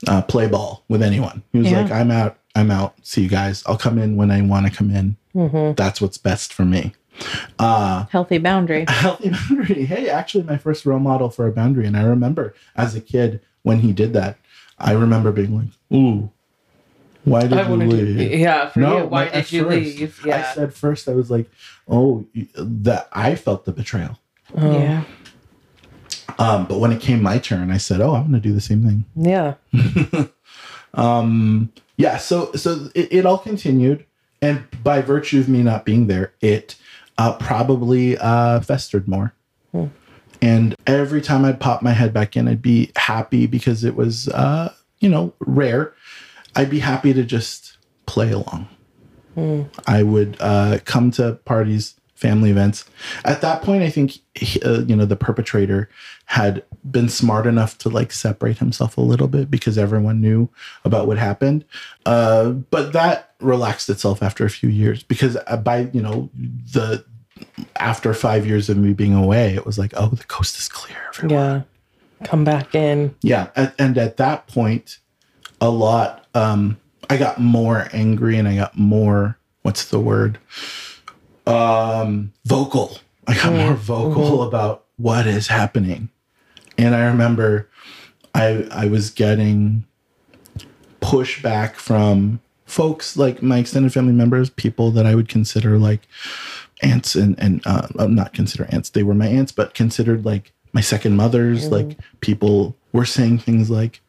uh, 0.08 0.22
play 0.24 0.48
ball 0.48 0.84
with 0.90 1.02
anyone. 1.02 1.42
He 1.54 1.60
was 1.60 1.72
Yeah. 1.72 1.82
like, 1.82 1.92
"I'm 1.92 2.12
out. 2.12 2.38
I'm 2.54 2.70
out. 2.70 2.96
See 3.02 3.22
you 3.24 3.30
guys. 3.30 3.64
I'll 3.66 3.78
come 3.78 3.98
in 3.98 4.16
when 4.18 4.30
I 4.30 4.42
want 4.42 4.66
to 4.68 4.72
come 4.72 4.92
in. 4.92 5.16
That's 5.76 6.02
what's 6.02 6.18
best 6.18 6.54
for 6.54 6.66
me." 6.66 6.94
Uh, 7.58 8.06
Healthy 8.12 8.38
boundary. 8.40 8.86
healthy 8.90 9.30
boundary. 9.30 9.86
Hey, 9.86 10.10
actually, 10.10 10.44
my 10.44 10.58
first 10.58 10.86
role 10.86 11.00
model 11.00 11.30
for 11.30 11.48
a 11.48 11.52
boundary, 11.52 11.88
and 11.88 11.96
I 11.98 12.04
remember 12.04 12.54
as 12.76 12.94
a 12.94 13.02
kid 13.02 13.40
when 13.64 13.80
he 13.80 13.94
did 13.94 14.14
that, 14.14 14.38
I 14.78 14.92
remember 14.92 15.32
being 15.32 15.58
like, 15.58 15.68
"Ooh, 15.98 16.30
why 17.24 17.42
did 17.42 17.54
I 17.54 17.68
you 17.70 17.76
leave?" 17.78 18.40
yeah, 18.40 18.68
for 18.70 18.82
you. 18.82 19.06
Why 19.08 19.30
did 19.30 19.52
you 19.52 19.64
first, 19.64 20.00
leave? 20.26 20.26
I 20.28 20.44
said 20.54 20.74
first, 20.74 21.08
I 21.08 21.14
was 21.14 21.32
like, 21.32 21.50
"Oh, 21.88 22.26
that 22.56 23.08
I 23.14 23.36
felt 23.36 23.64
the 23.66 23.72
betrayal." 23.72 24.20
Oh, 24.56 24.72
Yeah. 24.80 25.04
Um, 26.40 26.66
but 26.68 26.80
when 26.80 26.92
it 26.92 27.02
came 27.02 27.24
my 27.24 27.40
turn, 27.40 27.72
I 27.72 27.78
said, 27.78 28.00
"Oh, 28.00 28.14
I'm 28.14 28.30
going 28.30 28.34
to 28.34 28.40
do 28.48 28.54
the 28.54 28.62
same 28.62 28.84
thing." 28.84 29.06
Yeah. 29.16 29.56
um 30.94 31.72
yeah 31.98 32.18
so 32.18 32.52
so 32.54 32.90
it, 32.96 33.08
it 33.12 33.26
all 33.26 33.38
continued 33.38 34.06
and 34.42 34.64
by 34.84 35.02
virtue 35.02 35.40
of 35.40 35.50
me 35.50 35.62
not 35.62 35.86
being 35.86 36.08
there 36.08 36.34
it 36.42 36.76
uh 37.18 37.34
probably 37.38 38.18
uh 38.20 38.60
festered 38.62 39.08
more 39.08 39.34
and 40.42 40.76
every 40.88 41.22
time 41.22 41.44
i'd 41.46 41.60
pop 41.60 41.82
my 41.82 41.92
head 41.92 42.14
back 42.14 42.36
in 42.38 42.48
i'd 42.48 42.62
be 42.62 42.90
happy 42.96 43.46
because 43.48 43.84
it 43.84 43.96
was 43.96 44.28
uh 44.30 44.74
you 45.00 45.10
know 45.10 45.34
rare 45.40 45.94
i'd 46.56 46.70
be 46.70 46.80
happy 46.80 47.14
to 47.14 47.24
just 47.24 47.78
play 48.06 48.32
along 48.32 48.68
i 49.86 50.02
would 50.02 50.38
uh 50.40 50.80
come 50.86 51.12
to 51.12 51.34
parties 51.46 51.96
family 52.18 52.50
events 52.50 52.84
at 53.26 53.42
that 53.42 53.62
point 53.62 53.84
i 53.84 53.90
think 53.90 54.18
he- 54.34 54.62
uh, 54.64 54.80
you 54.82 54.96
know 54.96 55.06
the 55.06 55.16
perpetrator 55.16 55.88
had 56.26 56.64
been 56.90 57.08
smart 57.08 57.46
enough 57.46 57.78
to 57.78 57.90
like 57.90 58.12
separate 58.12 58.58
himself 58.58 58.98
a 58.98 59.02
little 59.02 59.28
bit 59.28 59.52
because 59.52 59.78
everyone 59.78 60.20
knew 60.20 60.50
about 60.84 61.06
what 61.08 61.18
happened 61.18 61.64
uh 62.08 62.50
but 62.50 62.92
that 62.94 63.36
relaxed 63.40 63.88
itself 63.90 64.24
after 64.24 64.46
a 64.46 64.50
few 64.50 64.68
years 64.68 65.04
because 65.04 65.38
uh, 65.46 65.58
by 65.58 65.82
you 65.94 66.02
know 66.02 66.28
the 66.74 67.06
after 67.76 68.14
five 68.16 68.48
years 68.48 68.68
of 68.68 68.78
me 68.78 68.94
being 68.94 69.14
away 69.14 69.54
it 69.54 69.64
was 69.66 69.78
like 69.78 69.94
oh 69.96 70.08
the 70.10 70.24
coast 70.24 70.58
is 70.58 70.68
clear 70.68 70.98
everyone. 71.10 71.34
Yeah. 71.40 71.62
Come 72.24 72.44
back 72.44 72.74
in. 72.74 73.14
yeah 73.22 73.50
at, 73.56 73.76
and 73.78 73.96
at 73.98 74.18
that 74.18 74.48
point 74.48 74.98
a 75.62 75.70
lot 75.70 76.26
um 76.34 76.78
i 77.12 77.16
got 77.18 77.40
more 77.40 77.88
angry 77.94 78.38
and 78.40 78.48
i 78.48 78.56
got 78.56 78.76
more 78.76 79.38
what's 79.62 79.86
the 79.86 80.00
word 80.00 80.40
um 81.48 82.34
vocal. 82.46 83.00
I 83.28 83.36
got 83.36 83.54
more 83.54 83.74
vocal 83.74 84.44
about 84.44 84.86
what 84.98 85.28
is 85.28 85.48
happening. 85.48 86.10
And 86.78 86.94
i 86.96 87.06
remember 87.06 87.70
i 88.36 88.68
i 88.72 88.86
was 88.86 89.10
getting 89.10 89.84
pushback 91.02 91.76
from 91.76 92.40
folks 92.66 93.18
like 93.18 93.42
my 93.42 93.58
extended 93.58 93.92
family 93.94 94.14
members 94.14 94.50
people 94.50 94.92
that 94.92 95.06
i 95.06 95.16
would 95.16 95.28
consider 95.30 95.78
like 95.80 96.08
aunts 96.84 97.16
and 97.16 97.38
and 97.40 97.66
uh, 97.66 97.88
uh, 97.98 98.06
not 98.06 98.34
consider 98.34 98.68
aunts 98.70 98.90
they 98.90 99.04
were 99.04 99.16
my 99.16 99.28
aunts 99.28 99.52
but 99.52 99.74
considered 99.74 100.26
like 100.26 100.52
my 100.74 100.82
second 100.82 101.16
mothers 101.16 101.72
like 101.72 101.98
people 102.20 102.76
were 102.92 103.06
saying 103.06 103.40
things 103.40 103.70
like 103.70 104.02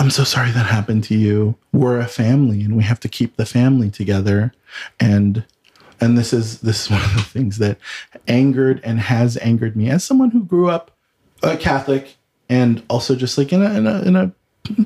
i'm 0.00 0.10
so 0.10 0.24
sorry 0.24 0.50
that 0.50 0.64
happened 0.66 1.04
to 1.04 1.14
you. 1.14 1.56
We're 1.72 2.00
a 2.00 2.06
family 2.06 2.62
and 2.62 2.74
we 2.74 2.82
have 2.84 3.00
to 3.00 3.08
keep 3.08 3.36
the 3.36 3.44
family 3.44 3.90
together. 3.90 4.52
And 4.98 5.44
and 6.00 6.16
this 6.16 6.32
is 6.32 6.60
this 6.60 6.84
is 6.84 6.90
one 6.90 7.02
of 7.02 7.14
the 7.14 7.22
things 7.22 7.58
that 7.58 7.78
angered 8.28 8.80
and 8.84 9.00
has 9.00 9.36
angered 9.38 9.76
me 9.76 9.90
as 9.90 10.04
someone 10.04 10.30
who 10.30 10.44
grew 10.44 10.68
up 10.68 10.90
a 11.42 11.56
catholic 11.56 12.16
and 12.48 12.82
also 12.88 13.14
just 13.14 13.38
like 13.38 13.52
in 13.52 13.62
a 13.62 13.72
in 13.74 13.86
a, 13.86 14.02
in 14.02 14.16
a 14.16 14.32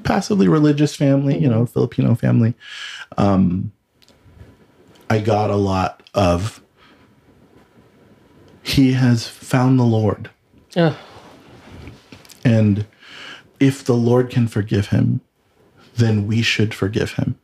passively 0.02 0.48
religious 0.48 0.94
family 0.94 1.36
you 1.38 1.48
know 1.48 1.66
filipino 1.66 2.14
family 2.14 2.54
um 3.18 3.72
i 5.10 5.18
got 5.18 5.50
a 5.50 5.56
lot 5.56 6.02
of 6.14 6.62
he 8.62 8.92
has 8.92 9.26
found 9.26 9.78
the 9.78 9.84
lord 9.84 10.30
Ugh. 10.76 10.94
and 12.44 12.86
if 13.60 13.84
the 13.84 13.94
Lord 13.94 14.30
can 14.30 14.46
forgive 14.46 14.88
him, 14.88 15.20
then 15.96 16.26
we 16.26 16.42
should 16.42 16.74
forgive 16.74 17.12
him. 17.12 17.38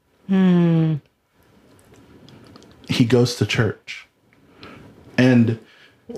He 2.90 3.04
goes 3.04 3.36
to 3.36 3.46
church. 3.46 4.06
And 5.16 5.58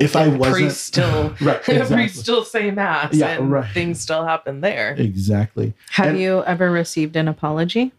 if 0.00 0.16
I 0.16 0.28
wasn't 0.28 0.54
priests 0.56 0.80
still 0.80 1.34
Right, 1.40 1.56
exactly. 1.68 1.96
priests 1.96 2.18
still 2.20 2.44
say 2.44 2.70
mass 2.70 3.14
Yeah, 3.14 3.28
and 3.38 3.50
right. 3.52 3.70
things 3.72 4.00
still 4.00 4.24
happen 4.24 4.60
there. 4.62 4.94
exactly. 4.98 5.74
Have 5.92 6.08
And- 6.08 6.18
you 6.20 6.42
ever 6.44 6.70
received 6.70 7.14
an 7.16 7.28
apology? 7.28 7.92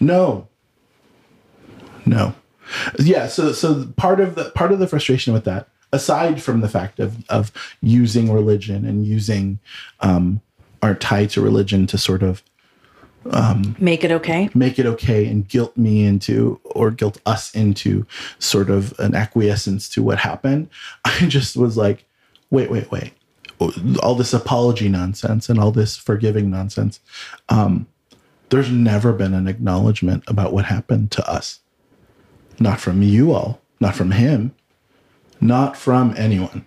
No. 0.00 0.48
No. 2.04 2.34
Yeah, 2.98 3.28
so 3.28 3.52
so 3.52 3.86
part 3.96 4.20
of 4.20 4.34
the 4.34 4.50
part 4.50 4.72
of 4.72 4.78
the 4.78 4.86
frustration 4.86 5.32
with 5.32 5.44
that, 5.44 5.68
aside 5.92 6.42
from 6.42 6.60
the 6.60 6.68
fact 6.68 6.98
of 7.00 7.24
of 7.30 7.50
using 7.80 8.30
religion 8.32 8.84
and 8.84 9.06
using 9.06 9.58
um 10.00 10.40
our 10.82 10.94
tie 10.94 11.26
to 11.26 11.40
religion 11.40 11.86
to 11.86 11.96
sort 11.98 12.22
of 12.22 12.42
Make 13.78 14.04
it 14.04 14.10
okay. 14.12 14.48
make 14.54 14.78
it 14.78 14.86
okay 14.86 15.26
and 15.26 15.46
guilt 15.46 15.76
me 15.76 16.04
into 16.04 16.60
or 16.64 16.90
guilt 16.90 17.20
us 17.26 17.54
into 17.54 18.06
sort 18.38 18.70
of 18.70 18.98
an 18.98 19.14
acquiescence 19.14 19.88
to 19.90 20.02
what 20.02 20.18
happened. 20.18 20.68
I 21.04 21.26
just 21.26 21.56
was 21.56 21.76
like 21.76 22.04
wait 22.50 22.70
wait 22.70 22.90
wait. 22.90 23.12
All 24.02 24.14
this 24.14 24.32
apology 24.32 24.88
nonsense 24.88 25.48
and 25.48 25.58
all 25.58 25.72
this 25.72 25.96
forgiving 25.96 26.50
nonsense 26.50 27.00
um 27.48 27.86
there's 28.50 28.70
never 28.70 29.12
been 29.12 29.34
an 29.34 29.46
acknowledgement 29.46 30.24
about 30.26 30.52
what 30.52 30.64
happened 30.64 31.10
to 31.12 31.30
us. 31.30 31.60
Not 32.58 32.80
from 32.80 33.02
you 33.02 33.32
all 33.32 33.60
not 33.80 33.94
from 33.94 34.12
him 34.12 34.54
not 35.40 35.76
from 35.76 36.14
anyone. 36.16 36.64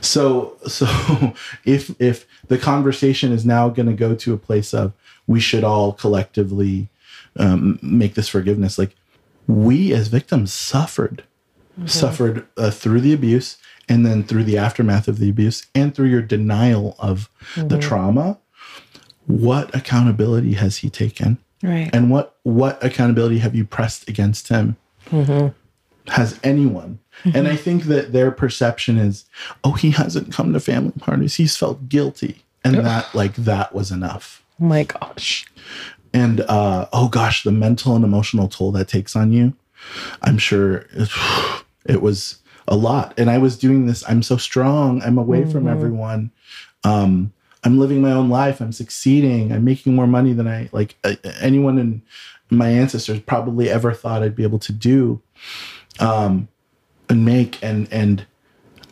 So 0.00 0.56
so 0.66 1.34
if 1.64 1.94
if 2.00 2.26
the 2.48 2.58
conversation 2.58 3.32
is 3.32 3.44
now 3.44 3.68
going 3.68 3.86
to 3.86 3.94
go 3.94 4.14
to 4.14 4.34
a 4.34 4.38
place 4.38 4.74
of 4.74 4.92
we 5.26 5.40
should 5.40 5.64
all 5.64 5.92
collectively 5.92 6.88
um, 7.38 7.78
make 7.82 8.14
this 8.14 8.28
forgiveness. 8.28 8.78
Like 8.78 8.94
we 9.46 9.92
as 9.92 10.08
victims 10.08 10.52
suffered. 10.52 11.24
Suffered 11.84 12.46
uh, 12.56 12.70
through 12.70 13.02
the 13.02 13.12
abuse 13.12 13.58
and 13.86 14.06
then 14.06 14.24
through 14.24 14.44
the 14.44 14.56
aftermath 14.56 15.08
of 15.08 15.18
the 15.18 15.28
abuse 15.28 15.66
and 15.74 15.94
through 15.94 16.08
your 16.08 16.22
denial 16.22 16.96
of 16.98 17.28
the 17.54 17.78
trauma. 17.78 18.38
What 19.26 19.74
accountability 19.74 20.54
has 20.54 20.78
he 20.78 20.88
taken? 20.88 21.36
Right. 21.62 21.90
and 21.92 22.10
what 22.10 22.36
what 22.42 22.82
accountability 22.84 23.38
have 23.38 23.54
you 23.54 23.64
pressed 23.64 24.08
against 24.08 24.48
him? 24.48 24.76
Has 26.08 26.38
anyone? 26.44 26.98
And 27.24 27.48
i 27.48 27.56
think 27.56 27.84
that 27.84 28.12
their 28.12 28.30
perception 28.30 28.98
is 28.98 29.24
oh 29.64 29.72
he 29.72 29.90
hasn't 29.90 30.32
come 30.32 30.52
to 30.52 30.60
family 30.60 30.92
parties. 30.98 31.34
He's 31.36 31.56
felt 31.56 31.88
guilty. 31.88 32.42
And 32.64 32.76
that 32.76 33.14
like 33.14 33.34
that 33.34 33.74
was 33.74 33.90
enough 33.90 34.42
my 34.58 34.84
gosh. 34.84 35.46
and 36.12 36.40
uh 36.42 36.86
oh 36.92 37.08
gosh 37.08 37.42
the 37.42 37.52
mental 37.52 37.94
and 37.94 38.04
emotional 38.04 38.48
toll 38.48 38.72
that 38.72 38.88
takes 38.88 39.14
on 39.16 39.32
you 39.32 39.52
i'm 40.22 40.38
sure 40.38 40.86
it, 41.86 42.00
was 42.00 42.38
a 42.68 42.74
lot. 42.76 43.14
And 43.18 43.30
i 43.30 43.38
was 43.38 43.58
doing 43.58 43.86
this 43.86 44.02
i'm 44.08 44.22
so 44.22 44.36
strong 44.36 45.02
i'm 45.02 45.18
away 45.18 45.44
from 45.44 45.68
everyone. 45.68 46.30
Um 46.84 47.32
i'm 47.64 47.78
living 47.78 48.00
my 48.00 48.12
own 48.12 48.28
life 48.28 48.60
i'm 48.60 48.72
succeeding 48.72 49.52
i'm 49.52 49.64
making 49.64 49.94
more 49.94 50.06
money 50.06 50.32
than 50.32 50.46
i 50.48 50.68
like 50.72 50.96
uh, 51.04 51.16
anyone 51.40 51.78
in 51.78 52.02
my 52.50 52.68
ancestors 52.68 53.20
probably 53.20 53.68
ever 53.68 53.92
thought 53.92 54.22
i'd 54.22 54.36
be 54.36 54.44
able 54.44 54.58
to 54.60 54.72
do 54.72 55.20
um 56.00 56.48
and 57.08 57.24
make. 57.24 57.62
And 57.62 57.88
and 57.92 58.26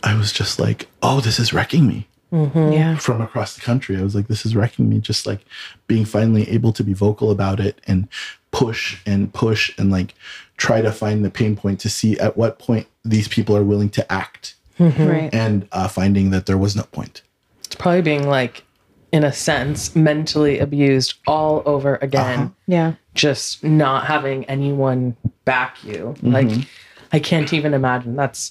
i 0.02 0.14
was 0.16 0.32
just 0.32 0.58
like 0.58 0.88
oh 1.02 1.20
this 1.20 1.38
is 1.38 1.52
wrecking 1.52 1.86
me 1.86 2.08
Yeah. 2.35 2.97
from 2.97 3.20
across 3.20 3.55
the 3.55 3.61
country. 3.61 3.97
I 3.97 4.03
was 4.03 4.14
like, 4.14 4.26
this 4.28 4.45
is 4.45 4.57
wrecking 4.57 4.89
me. 4.89 4.99
Just 4.99 5.26
like 5.26 5.45
being 5.87 6.05
finally 6.05 6.49
able 6.51 6.72
to 6.72 6.82
be 6.82 6.93
vocal 6.93 7.30
about 7.30 7.61
it 7.61 7.80
and 7.87 8.09
push 8.51 9.01
and 9.07 9.32
push 9.32 9.72
and 9.78 9.91
like 9.91 10.14
try 10.57 10.80
to 10.80 10.91
find 10.93 11.24
the 11.24 11.30
pain 11.30 11.57
point 11.57 11.80
to 11.80 11.89
see 11.89 12.18
at 12.18 12.37
what 12.37 12.59
point 12.59 12.87
these 13.05 13.28
people 13.28 13.57
are 13.57 13.62
willing 13.64 13.91
to 13.91 14.12
act 14.12 14.55
Right. 14.78 15.32
and 15.32 15.68
uh, 15.72 15.87
finding 15.89 16.30
that 16.30 16.47
there 16.47 16.59
was 16.59 16.74
no 16.74 16.82
point. 16.85 17.22
It's 17.64 17.76
probably 17.76 18.03
being 18.03 18.26
like, 18.26 18.64
in 19.12 19.22
a 19.22 19.32
sense, 19.32 19.95
mentally 19.95 20.59
abused 20.59 21.14
all 21.28 21.62
over 21.64 21.97
again. 22.03 22.39
Uh-huh. 22.41 22.49
Yeah. 22.66 22.93
Just 23.14 23.62
not 23.62 24.07
having 24.07 24.45
anyone 24.47 25.16
back 25.45 25.82
you. 25.85 26.16
Like, 26.22 26.51
I 27.12 27.20
can't 27.20 27.53
even 27.53 27.74
imagine. 27.74 28.16
That's 28.16 28.51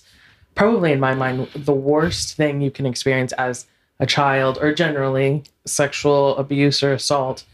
probably 0.55 0.93
in 0.93 1.01
my 1.01 1.13
mind 1.15 1.49
the 1.55 1.73
worst 1.73 2.35
thing 2.37 2.61
you 2.61 2.71
can 2.71 2.85
experience 2.85 3.33
as 3.33 3.65
a 3.99 4.05
child 4.05 4.57
or 4.61 4.73
generally 4.73 5.43
sexual 5.65 6.35
abuse 6.37 6.83
or 6.83 6.93
assault. 6.93 7.45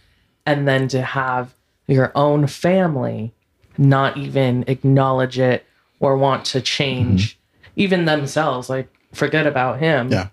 And 0.46 0.68
then 0.68 0.88
to 0.90 1.02
have 1.02 1.54
your 1.88 2.12
own 2.16 2.48
family 2.48 3.32
not 3.78 4.18
even 4.18 4.64
acknowledge 4.68 5.38
it 5.40 5.66
or 6.00 6.18
want 6.18 6.46
to 6.46 6.62
change 6.62 7.36
mm-hmm. 7.36 7.70
even 7.76 8.06
themselves. 8.06 8.70
Like, 8.70 8.90
forget 9.14 9.46
about 9.46 9.80
him. 9.80 10.12
Yeah. 10.12 10.30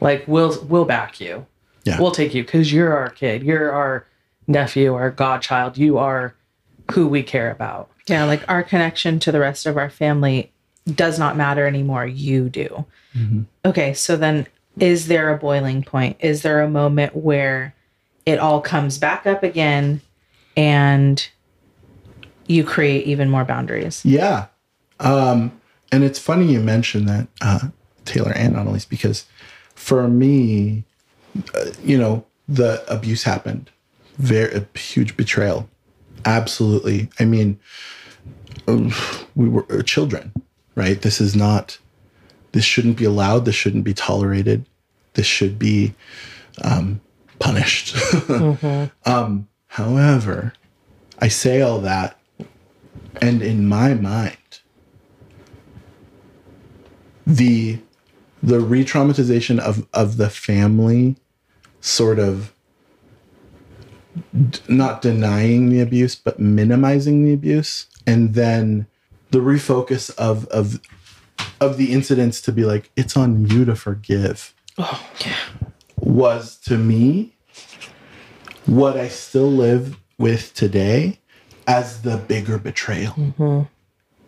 Like, 0.00 0.24
we'll, 0.26 0.62
we'll 0.64 0.84
back 0.84 1.20
you. 1.20 1.46
Yeah. 1.84 2.00
We'll 2.00 2.10
take 2.10 2.34
you 2.34 2.44
because 2.44 2.72
you're 2.72 2.94
our 2.94 3.10
kid. 3.10 3.42
You're 3.42 3.72
our 3.72 4.06
nephew, 4.46 4.94
our 4.94 5.10
godchild. 5.10 5.78
You 5.78 5.98
are 5.98 6.34
who 6.92 7.06
we 7.06 7.22
care 7.22 7.50
about. 7.50 7.90
Yeah. 8.06 8.24
Like 8.24 8.42
our 8.48 8.62
connection 8.62 9.18
to 9.20 9.32
the 9.32 9.40
rest 9.40 9.66
of 9.66 9.76
our 9.76 9.90
family 9.90 10.52
does 10.94 11.18
not 11.18 11.36
matter 11.36 11.66
anymore. 11.66 12.06
You 12.06 12.48
do. 12.48 12.84
Mm-hmm. 13.16 13.42
Okay. 13.64 13.94
So 13.94 14.16
then, 14.16 14.46
is 14.80 15.08
there 15.08 15.32
a 15.32 15.38
boiling 15.38 15.82
point? 15.82 16.16
Is 16.20 16.42
there 16.42 16.62
a 16.62 16.68
moment 16.68 17.14
where 17.16 17.74
it 18.26 18.38
all 18.38 18.60
comes 18.60 18.98
back 18.98 19.26
up 19.26 19.42
again 19.42 20.00
and 20.56 21.28
you 22.46 22.64
create 22.64 23.06
even 23.06 23.30
more 23.30 23.44
boundaries? 23.44 24.04
Yeah. 24.04 24.46
Um, 25.00 25.60
and 25.92 26.04
it's 26.04 26.18
funny 26.18 26.52
you 26.52 26.60
mentioned 26.60 27.08
that, 27.08 27.28
uh, 27.40 27.68
Taylor 28.04 28.32
and 28.32 28.54
Analise, 28.54 28.88
because 28.88 29.26
for 29.74 30.08
me, 30.08 30.84
uh, 31.54 31.66
you 31.84 31.98
know, 31.98 32.24
the 32.48 32.84
abuse 32.92 33.22
happened. 33.22 33.70
Very 34.16 34.66
huge 34.74 35.16
betrayal. 35.16 35.68
Absolutely. 36.24 37.08
I 37.20 37.24
mean, 37.24 37.58
we 38.66 39.48
were 39.48 39.66
uh, 39.70 39.82
children, 39.82 40.32
right? 40.74 41.00
This 41.00 41.20
is 41.20 41.36
not, 41.36 41.78
this 42.52 42.64
shouldn't 42.64 42.96
be 42.96 43.04
allowed. 43.04 43.44
This 43.44 43.54
shouldn't 43.54 43.84
be 43.84 43.94
tolerated. 43.94 44.64
This 45.14 45.26
should 45.26 45.58
be 45.58 45.94
um, 46.62 47.00
punished. 47.38 47.96
um, 49.04 49.48
however, 49.66 50.52
I 51.18 51.28
say 51.28 51.60
all 51.60 51.80
that, 51.80 52.18
and 53.20 53.42
in 53.42 53.66
my 53.66 53.94
mind, 53.94 54.36
the 57.26 57.78
the 58.42 58.60
re-traumatization 58.60 59.58
of 59.58 59.86
of 59.92 60.16
the 60.16 60.30
family 60.30 61.16
sort 61.80 62.18
of 62.18 62.52
d- 64.50 64.60
not 64.68 65.02
denying 65.02 65.68
the 65.68 65.80
abuse 65.80 66.14
but 66.14 66.38
minimizing 66.38 67.24
the 67.24 67.32
abuse 67.32 67.86
and 68.06 68.34
then 68.34 68.86
the 69.30 69.38
refocus 69.38 70.14
of 70.16 70.46
of 70.46 70.80
of 71.60 71.76
the 71.76 71.92
incidents 71.92 72.40
to 72.42 72.52
be 72.52 72.64
like 72.64 72.90
it's 72.96 73.16
on 73.16 73.46
you 73.46 73.64
to 73.64 73.74
forgive 73.74 74.54
Oh, 74.78 75.04
yeah. 75.24 75.34
was 75.96 76.56
to 76.60 76.78
me 76.78 77.34
what 78.66 78.96
I 78.96 79.08
still 79.08 79.50
live 79.50 79.96
with 80.18 80.54
today 80.54 81.18
as 81.66 82.02
the 82.02 82.16
bigger 82.16 82.58
betrayal. 82.58 83.68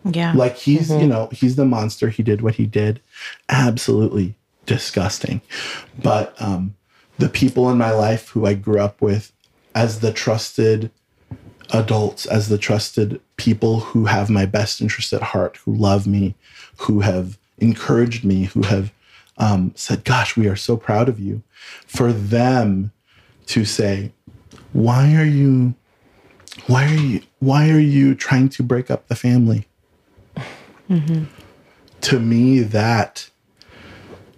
Yeah. 0.03 0.33
Like 0.33 0.57
he's, 0.57 0.89
you 0.89 1.07
know, 1.07 1.29
he's 1.31 1.55
the 1.55 1.65
monster. 1.65 2.09
He 2.09 2.23
did 2.23 2.41
what 2.41 2.55
he 2.55 2.65
did. 2.65 3.01
Absolutely 3.49 4.35
disgusting. 4.65 5.41
But 6.01 6.39
um 6.41 6.75
the 7.17 7.29
people 7.29 7.69
in 7.69 7.77
my 7.77 7.91
life 7.91 8.29
who 8.29 8.45
I 8.45 8.55
grew 8.55 8.79
up 8.79 9.01
with 9.01 9.31
as 9.75 9.99
the 9.99 10.11
trusted 10.11 10.91
adults, 11.71 12.25
as 12.25 12.49
the 12.49 12.57
trusted 12.57 13.21
people 13.37 13.79
who 13.79 14.05
have 14.05 14.29
my 14.29 14.45
best 14.45 14.81
interest 14.81 15.13
at 15.13 15.21
heart, 15.21 15.57
who 15.57 15.73
love 15.73 16.05
me, 16.07 16.35
who 16.81 17.01
have 17.01 17.37
encouraged 17.57 18.23
me, 18.23 18.45
who 18.45 18.63
have 18.63 18.91
um, 19.37 19.71
said, 19.75 20.03
Gosh, 20.03 20.35
we 20.35 20.47
are 20.47 20.55
so 20.55 20.77
proud 20.77 21.09
of 21.09 21.19
you. 21.19 21.43
For 21.85 22.11
them 22.11 22.91
to 23.47 23.65
say, 23.65 24.11
Why 24.73 25.15
are 25.15 25.25
you 25.25 25.75
why 26.67 26.85
are 26.85 26.97
you 26.97 27.21
why 27.39 27.69
are 27.69 27.79
you 27.79 28.13
trying 28.13 28.49
to 28.49 28.63
break 28.63 28.91
up 28.91 29.07
the 29.07 29.15
family? 29.15 29.67
To 32.01 32.19
me, 32.19 32.59
that 32.59 33.29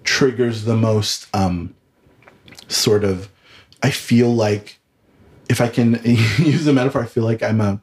triggers 0.04 0.66
the 0.66 0.76
most 0.76 1.28
um, 1.34 1.74
sort 2.68 3.04
of 3.04 3.30
I 3.82 3.90
feel 3.90 4.34
like 4.34 4.80
if 5.50 5.60
I 5.62 5.70
can 5.70 6.00
use 6.06 6.68
a 6.68 6.74
metaphor, 6.74 7.04
I 7.04 7.06
feel 7.06 7.24
like 7.24 7.42
I'm 7.42 7.62
a 7.62 7.82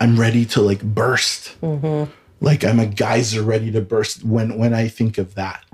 I'm 0.00 0.18
ready 0.18 0.44
to 0.46 0.60
like 0.60 0.82
burst. 0.82 1.54
Like 2.42 2.64
I'm 2.64 2.80
a 2.80 2.86
geyser 2.86 3.42
ready 3.42 3.70
to 3.70 3.80
burst 3.80 4.24
when 4.24 4.58
when 4.58 4.74
I 4.74 4.88
think 4.88 5.16
of 5.16 5.34
that. 5.36 5.64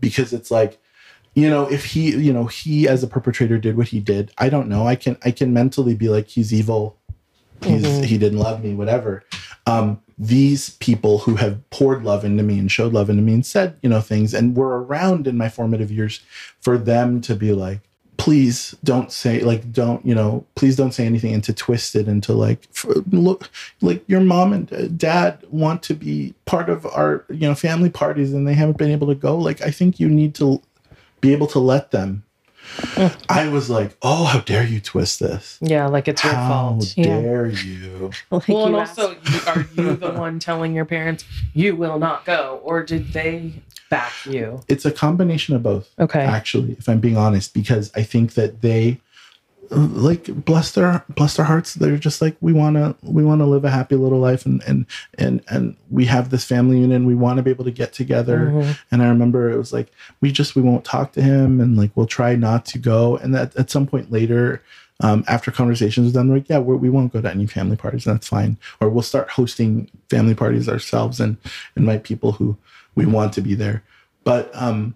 Because 0.00 0.32
it's 0.32 0.50
like, 0.50 0.78
you 1.34 1.48
know, 1.48 1.70
if 1.70 1.86
he, 1.86 2.10
you 2.10 2.32
know, 2.32 2.44
he 2.44 2.86
as 2.86 3.02
a 3.02 3.06
perpetrator 3.06 3.58
did 3.58 3.76
what 3.76 3.88
he 3.88 4.00
did, 4.00 4.30
I 4.38 4.50
don't 4.50 4.68
know. 4.68 4.86
I 4.86 4.96
can 4.96 5.16
I 5.24 5.30
can 5.30 5.52
mentally 5.52 5.94
be 5.94 6.08
like 6.08 6.28
he's 6.28 6.52
evil. 6.52 6.98
He's 7.62 8.04
he 8.04 8.18
didn't 8.18 8.38
love 8.38 8.62
me, 8.62 8.74
whatever. 8.74 9.24
Um 9.66 10.00
these 10.18 10.70
people 10.76 11.20
who 11.20 11.36
have 11.36 11.68
poured 11.70 12.04
love 12.04 12.26
into 12.26 12.42
me 12.42 12.58
and 12.58 12.70
showed 12.70 12.92
love 12.92 13.08
into 13.08 13.22
me 13.22 13.32
and 13.32 13.46
said, 13.46 13.78
you 13.82 13.88
know, 13.88 14.02
things 14.02 14.34
and 14.34 14.54
were 14.54 14.82
around 14.82 15.26
in 15.26 15.38
my 15.38 15.48
formative 15.48 15.90
years 15.90 16.20
for 16.60 16.76
them 16.76 17.22
to 17.22 17.34
be 17.34 17.52
like, 17.52 17.80
please 18.20 18.76
don't 18.84 19.10
say 19.10 19.40
like 19.40 19.72
don't 19.72 20.04
you 20.04 20.14
know 20.14 20.44
please 20.54 20.76
don't 20.76 20.92
say 20.92 21.06
anything 21.06 21.32
and 21.32 21.42
to 21.42 21.54
twist 21.54 21.96
it 21.96 22.06
into 22.06 22.34
like 22.34 22.68
for, 22.70 22.92
look 23.12 23.48
like 23.80 24.06
your 24.08 24.20
mom 24.20 24.52
and 24.52 24.70
uh, 24.74 24.88
dad 24.88 25.42
want 25.48 25.82
to 25.82 25.94
be 25.94 26.34
part 26.44 26.68
of 26.68 26.84
our 26.84 27.24
you 27.30 27.48
know 27.48 27.54
family 27.54 27.88
parties 27.88 28.34
and 28.34 28.46
they 28.46 28.52
haven't 28.52 28.76
been 28.76 28.90
able 28.90 29.06
to 29.06 29.14
go. 29.14 29.38
Like 29.38 29.62
i 29.62 29.70
think 29.70 29.98
you 29.98 30.10
need 30.10 30.34
to 30.34 30.60
be 31.22 31.32
able 31.32 31.46
to 31.46 31.58
let 31.58 31.92
them 31.92 32.22
i 33.28 33.48
was 33.48 33.68
like 33.68 33.96
oh 34.02 34.24
how 34.24 34.40
dare 34.40 34.64
you 34.64 34.80
twist 34.80 35.20
this 35.20 35.58
Yeah, 35.60 35.86
like 35.86 36.08
it's 36.08 36.22
your 36.24 36.32
how 36.32 36.48
fault. 36.48 36.94
Yeah. 36.96 37.20
dare 37.20 37.46
you 37.48 38.10
Like 38.30 38.48
Well, 38.48 38.66
and 38.66 38.74
you 38.74 38.78
also, 38.78 39.16
are 39.46 39.66
you 39.74 39.96
the 39.96 40.10
one 40.26 40.38
telling 40.38 40.74
your 40.74 40.84
parents 40.84 41.24
you 41.54 41.74
will 41.76 41.98
not 41.98 42.24
go, 42.24 42.60
or 42.62 42.82
did 42.82 43.12
they 43.12 43.52
back 43.90 44.12
you? 44.24 44.62
it's 44.68 44.84
a 44.84 44.92
combination 44.92 45.54
of 45.56 45.62
both 45.62 45.88
Okay. 45.98 46.20
actually 46.20 46.72
if 46.78 46.88
i'm 46.88 47.00
being 47.00 47.16
honest 47.16 47.52
because 47.54 47.90
i 47.96 48.02
think 48.02 48.34
that 48.34 48.60
they 48.62 48.98
like 49.70 50.24
bless 50.44 50.72
their 50.72 51.04
bless 51.10 51.36
their 51.36 51.44
hearts. 51.44 51.74
They're 51.74 51.96
just 51.96 52.20
like 52.20 52.36
we 52.40 52.52
want 52.52 52.76
to 52.76 52.96
we 53.02 53.24
want 53.24 53.40
to 53.40 53.46
live 53.46 53.64
a 53.64 53.70
happy 53.70 53.94
little 53.94 54.18
life 54.18 54.44
and 54.44 54.62
and 54.66 54.86
and 55.16 55.42
and 55.48 55.76
we 55.90 56.06
have 56.06 56.30
this 56.30 56.44
family 56.44 56.80
unit 56.80 56.96
and 56.96 57.06
we 57.06 57.14
want 57.14 57.36
to 57.36 57.42
be 57.42 57.50
able 57.50 57.64
to 57.64 57.70
get 57.70 57.92
together. 57.92 58.48
And 58.90 59.02
i 59.02 59.08
remember 59.08 59.50
it 59.50 59.56
was 59.56 59.72
like 59.72 59.90
we 60.20 60.32
just 60.32 60.56
we 60.56 60.62
won't 60.62 60.84
talk 60.84 61.12
to 61.12 61.22
him 61.22 61.60
and 61.60 61.76
like 61.76 61.92
we'll 61.94 62.06
try 62.06 62.34
not 62.34 62.66
to 62.66 62.78
go. 62.78 63.16
And 63.18 63.34
that 63.34 63.54
at 63.56 63.70
some 63.70 63.86
point 63.86 64.10
later 64.10 64.62
um, 65.02 65.24
after 65.28 65.50
conversations 65.50 66.06
with 66.06 66.14
them, 66.14 66.30
like, 66.30 66.48
yeah, 66.48 66.58
we're, 66.58 66.76
we 66.76 66.90
won't 66.90 67.12
go 67.12 67.22
to 67.22 67.30
any 67.30 67.46
family 67.46 67.76
parties, 67.76 68.06
and 68.06 68.16
that's 68.16 68.28
fine. 68.28 68.58
Or 68.80 68.90
we'll 68.90 69.02
start 69.02 69.30
hosting 69.30 69.90
family 70.10 70.34
parties 70.34 70.68
ourselves 70.68 71.20
and 71.20 71.38
invite 71.74 72.04
people 72.04 72.32
who 72.32 72.56
we 72.94 73.06
want 73.06 73.32
to 73.34 73.40
be 73.40 73.54
there. 73.54 73.82
But 74.24 74.50
um, 74.54 74.94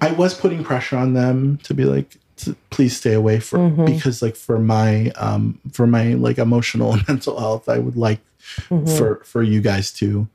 I 0.00 0.12
was 0.12 0.32
putting 0.32 0.64
pressure 0.64 0.96
on 0.96 1.12
them 1.12 1.58
to 1.64 1.74
be 1.74 1.84
like, 1.84 2.16
to 2.44 2.56
please 2.70 2.96
stay 2.96 3.12
away 3.14 3.40
for 3.40 3.68
because 3.70 4.22
like 4.22 4.36
for 4.36 4.58
my 4.58 5.10
um, 5.16 5.58
for 5.72 5.86
my 5.86 6.14
like 6.14 6.38
emotional 6.38 6.92
and 6.94 7.06
mental 7.08 7.38
health, 7.38 7.68
I 7.68 7.78
would 7.78 7.96
like 7.96 8.20
for 8.96 9.22
for 9.24 9.42
you 9.42 9.60
guys 9.60 9.92
to 9.92 10.26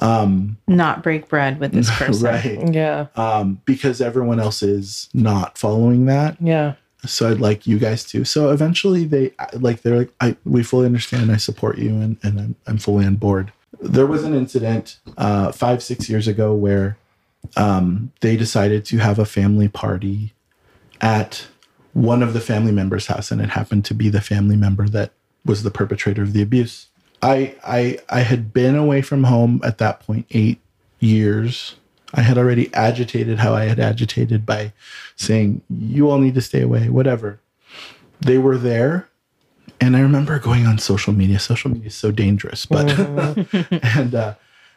um, 0.00 0.56
not 0.66 1.02
break 1.02 1.28
bread 1.28 1.60
with 1.60 1.72
this 1.72 1.90
person. 1.98 2.26
right 2.26 2.72
Yeah. 2.74 3.06
um, 3.16 3.60
because 3.64 4.00
everyone 4.00 4.40
else 4.40 4.62
is 4.62 5.08
not 5.12 5.58
following 5.58 6.06
that 6.06 6.36
Yeah. 6.40 6.74
so 7.04 7.30
I'd 7.30 7.40
like 7.40 7.66
you 7.66 7.78
guys 7.78 8.04
to. 8.04 8.24
So 8.24 8.50
eventually 8.50 9.04
they 9.04 9.32
like 9.54 9.82
they're 9.82 9.98
like, 9.98 10.12
I 10.20 10.36
we 10.44 10.62
fully 10.62 10.86
understand, 10.86 11.30
I 11.32 11.36
support 11.36 11.78
you, 11.78 11.90
and 12.00 12.16
and 12.22 12.38
I'm 12.40 12.54
I'm 12.66 12.78
fully 12.78 13.04
on 13.04 13.16
board. 13.16 13.52
There 13.82 14.06
was 14.06 14.24
an 14.24 14.34
incident 14.34 14.98
uh, 15.18 15.52
five 15.52 15.82
six 15.82 16.08
years 16.08 16.28
ago 16.28 16.54
where 16.54 16.96
um, 17.56 18.12
they 18.20 18.36
decided 18.36 18.84
to 18.86 18.98
have 18.98 19.18
a 19.18 19.24
family 19.24 19.68
party 19.68 20.34
at 21.00 21.46
one 21.92 22.22
of 22.22 22.32
the 22.32 22.40
family 22.40 22.72
members' 22.72 23.06
house, 23.06 23.30
and 23.30 23.40
it 23.40 23.50
happened 23.50 23.84
to 23.86 23.94
be 23.94 24.08
the 24.08 24.20
family 24.20 24.56
member 24.56 24.88
that 24.88 25.12
was 25.44 25.62
the 25.62 25.70
perpetrator 25.70 26.22
of 26.22 26.32
the 26.32 26.42
abuse. 26.42 26.86
I 27.22 27.54
I 27.64 27.98
I 28.08 28.20
had 28.20 28.52
been 28.52 28.76
away 28.76 29.02
from 29.02 29.24
home 29.24 29.60
at 29.64 29.78
that 29.78 30.00
point 30.00 30.26
eight 30.30 30.60
years. 31.00 31.76
I 32.12 32.22
had 32.22 32.38
already 32.38 32.72
agitated 32.74 33.38
how 33.38 33.54
I 33.54 33.64
had 33.64 33.78
agitated 33.78 34.44
by 34.44 34.72
saying, 35.16 35.62
you 35.68 36.10
all 36.10 36.18
need 36.18 36.34
to 36.34 36.40
stay 36.40 36.62
away, 36.62 36.88
whatever. 36.88 37.40
They 38.20 38.36
were 38.38 38.58
there. 38.58 39.08
And 39.80 39.96
I 39.96 40.00
remember 40.00 40.38
going 40.38 40.66
on 40.66 40.78
social 40.78 41.12
media. 41.12 41.38
Social 41.38 41.70
media 41.70 41.86
is 41.86 41.94
so 41.94 42.10
dangerous, 42.10 42.66
but, 42.66 42.90
and 43.96 44.14
uh, 44.14 44.34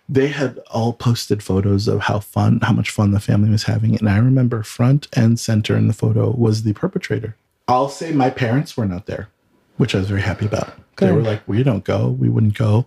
they 0.09 0.27
had 0.27 0.59
all 0.71 0.93
posted 0.93 1.41
photos 1.41 1.87
of 1.87 2.01
how 2.01 2.19
fun, 2.19 2.59
how 2.61 2.73
much 2.73 2.89
fun 2.89 3.11
the 3.11 3.19
family 3.19 3.49
was 3.49 3.63
having. 3.63 3.97
And 3.97 4.09
I 4.09 4.17
remember 4.17 4.63
front 4.63 5.07
and 5.13 5.39
center 5.39 5.77
in 5.77 5.87
the 5.87 5.93
photo 5.93 6.31
was 6.31 6.63
the 6.63 6.73
perpetrator. 6.73 7.35
I'll 7.67 7.89
say 7.89 8.11
my 8.11 8.29
parents 8.29 8.75
were 8.75 8.85
not 8.85 9.05
there, 9.05 9.29
which 9.77 9.95
I 9.95 9.99
was 9.99 10.09
very 10.09 10.21
happy 10.21 10.45
about. 10.45 10.73
They 10.97 11.11
were 11.11 11.21
like, 11.21 11.41
we 11.47 11.63
don't 11.63 11.83
go, 11.83 12.09
we 12.09 12.29
wouldn't 12.29 12.57
go. 12.57 12.85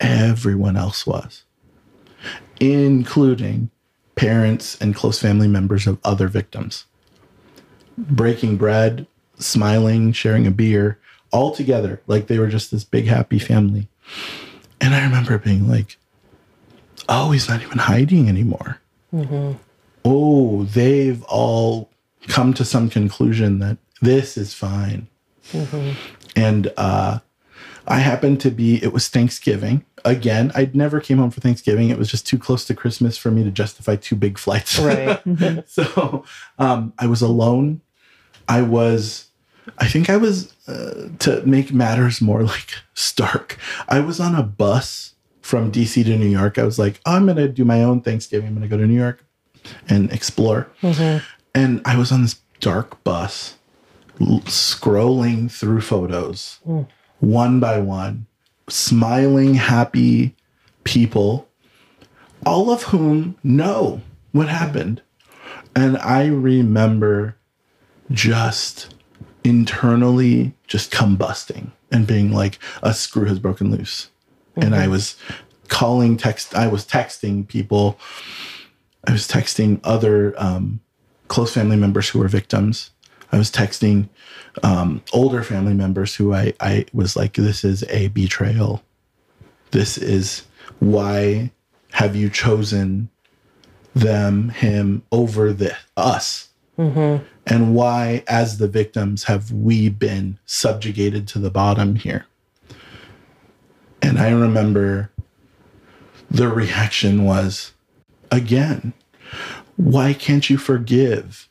Everyone 0.00 0.76
else 0.76 1.06
was, 1.06 1.44
including 2.58 3.70
parents 4.16 4.76
and 4.80 4.94
close 4.94 5.20
family 5.20 5.48
members 5.48 5.86
of 5.86 5.98
other 6.04 6.28
victims. 6.28 6.84
Breaking 7.96 8.56
bread, 8.56 9.06
smiling, 9.38 10.12
sharing 10.12 10.46
a 10.46 10.50
beer, 10.50 10.98
all 11.30 11.52
together, 11.52 12.00
like 12.06 12.26
they 12.26 12.38
were 12.38 12.48
just 12.48 12.70
this 12.70 12.84
big 12.84 13.06
happy 13.06 13.38
family. 13.38 13.88
And 14.80 14.94
I 14.94 15.04
remember 15.04 15.38
being 15.38 15.68
like, 15.68 15.96
oh, 17.08 17.30
he's 17.30 17.48
not 17.48 17.62
even 17.62 17.78
hiding 17.78 18.28
anymore. 18.28 18.80
Oh, 20.04 20.64
they've 20.64 21.22
all 21.24 21.90
come 22.28 22.54
to 22.54 22.64
some 22.64 22.90
conclusion 22.90 23.58
that 23.60 23.78
this 24.00 24.36
is 24.36 24.54
fine. 24.54 25.08
And 26.36 26.72
uh, 26.76 27.20
I 27.86 27.98
happened 27.98 28.40
to 28.40 28.50
be, 28.50 28.82
it 28.82 28.92
was 28.92 29.08
Thanksgiving. 29.08 29.84
Again, 30.04 30.52
I 30.54 30.70
never 30.74 31.00
came 31.00 31.18
home 31.18 31.30
for 31.30 31.40
Thanksgiving. 31.40 31.90
It 31.90 31.98
was 31.98 32.10
just 32.10 32.26
too 32.26 32.38
close 32.38 32.64
to 32.66 32.74
Christmas 32.74 33.16
for 33.16 33.30
me 33.30 33.44
to 33.44 33.50
justify 33.50 33.96
two 33.96 34.16
big 34.16 34.38
flights. 34.38 34.78
Right. 34.78 35.22
so 35.68 36.24
um, 36.58 36.92
I 36.98 37.06
was 37.06 37.22
alone. 37.22 37.80
I 38.48 38.62
was, 38.62 39.28
I 39.78 39.86
think 39.86 40.10
I 40.10 40.16
was, 40.16 40.54
uh, 40.68 41.08
to 41.20 41.42
make 41.46 41.72
matters 41.72 42.20
more 42.20 42.42
like 42.42 42.74
stark, 42.92 43.58
I 43.88 44.00
was 44.00 44.20
on 44.20 44.34
a 44.34 44.42
bus 44.42 45.13
from 45.44 45.70
DC 45.70 46.02
to 46.02 46.16
New 46.16 46.26
York. 46.26 46.56
I 46.58 46.64
was 46.64 46.78
like, 46.78 47.02
oh, 47.04 47.12
I'm 47.12 47.26
going 47.26 47.36
to 47.36 47.48
do 47.48 47.66
my 47.66 47.82
own 47.82 48.00
Thanksgiving. 48.00 48.48
I'm 48.48 48.54
going 48.54 48.66
to 48.66 48.76
go 48.76 48.80
to 48.80 48.86
New 48.86 48.98
York 48.98 49.22
and 49.90 50.10
explore. 50.10 50.70
Mm-hmm. 50.80 51.22
And 51.54 51.82
I 51.84 51.98
was 51.98 52.10
on 52.10 52.22
this 52.22 52.40
dark 52.60 53.04
bus 53.04 53.58
scrolling 54.18 55.52
through 55.52 55.82
photos 55.82 56.60
mm. 56.66 56.88
one 57.20 57.60
by 57.60 57.78
one, 57.78 58.24
smiling, 58.70 59.52
happy 59.52 60.34
people, 60.84 61.46
all 62.46 62.70
of 62.70 62.84
whom 62.84 63.36
know 63.44 64.00
what 64.32 64.48
happened. 64.48 65.02
And 65.76 65.98
I 65.98 66.24
remember 66.24 67.36
just 68.10 68.94
internally 69.44 70.54
just 70.66 70.90
combusting 70.90 71.70
and 71.92 72.06
being 72.06 72.32
like, 72.32 72.58
a 72.82 72.94
screw 72.94 73.26
has 73.26 73.38
broken 73.38 73.70
loose. 73.70 74.08
And 74.56 74.74
I 74.74 74.88
was 74.88 75.16
calling 75.68 76.16
text, 76.16 76.54
I 76.54 76.68
was 76.68 76.86
texting 76.86 77.46
people, 77.46 77.98
I 79.06 79.12
was 79.12 79.26
texting 79.26 79.80
other 79.84 80.34
um, 80.36 80.80
close 81.28 81.52
family 81.52 81.76
members 81.76 82.08
who 82.08 82.18
were 82.20 82.28
victims. 82.28 82.90
I 83.32 83.38
was 83.38 83.50
texting 83.50 84.08
um, 84.62 85.02
older 85.12 85.42
family 85.42 85.74
members 85.74 86.14
who 86.14 86.32
I, 86.32 86.52
I 86.60 86.86
was 86.92 87.16
like, 87.16 87.34
this 87.34 87.64
is 87.64 87.82
a 87.88 88.08
betrayal. 88.08 88.82
This 89.72 89.98
is 89.98 90.44
why 90.78 91.50
have 91.92 92.14
you 92.14 92.30
chosen 92.30 93.08
them, 93.94 94.50
him 94.50 95.02
over 95.10 95.52
the 95.52 95.76
us? 95.96 96.48
And 97.46 97.74
why, 97.74 98.24
as 98.26 98.58
the 98.58 98.68
victims, 98.68 99.24
have 99.24 99.50
we 99.50 99.88
been 99.88 100.38
subjugated 100.46 101.28
to 101.28 101.38
the 101.38 101.50
bottom 101.50 101.96
here? 101.96 102.26
And 104.04 104.18
I 104.18 104.30
remember 104.32 105.10
the 106.30 106.48
reaction 106.48 107.24
was 107.24 107.72
again, 108.30 108.92
why 109.76 110.12
can't 110.12 110.50
you 110.50 110.58
forgive? 110.58 111.48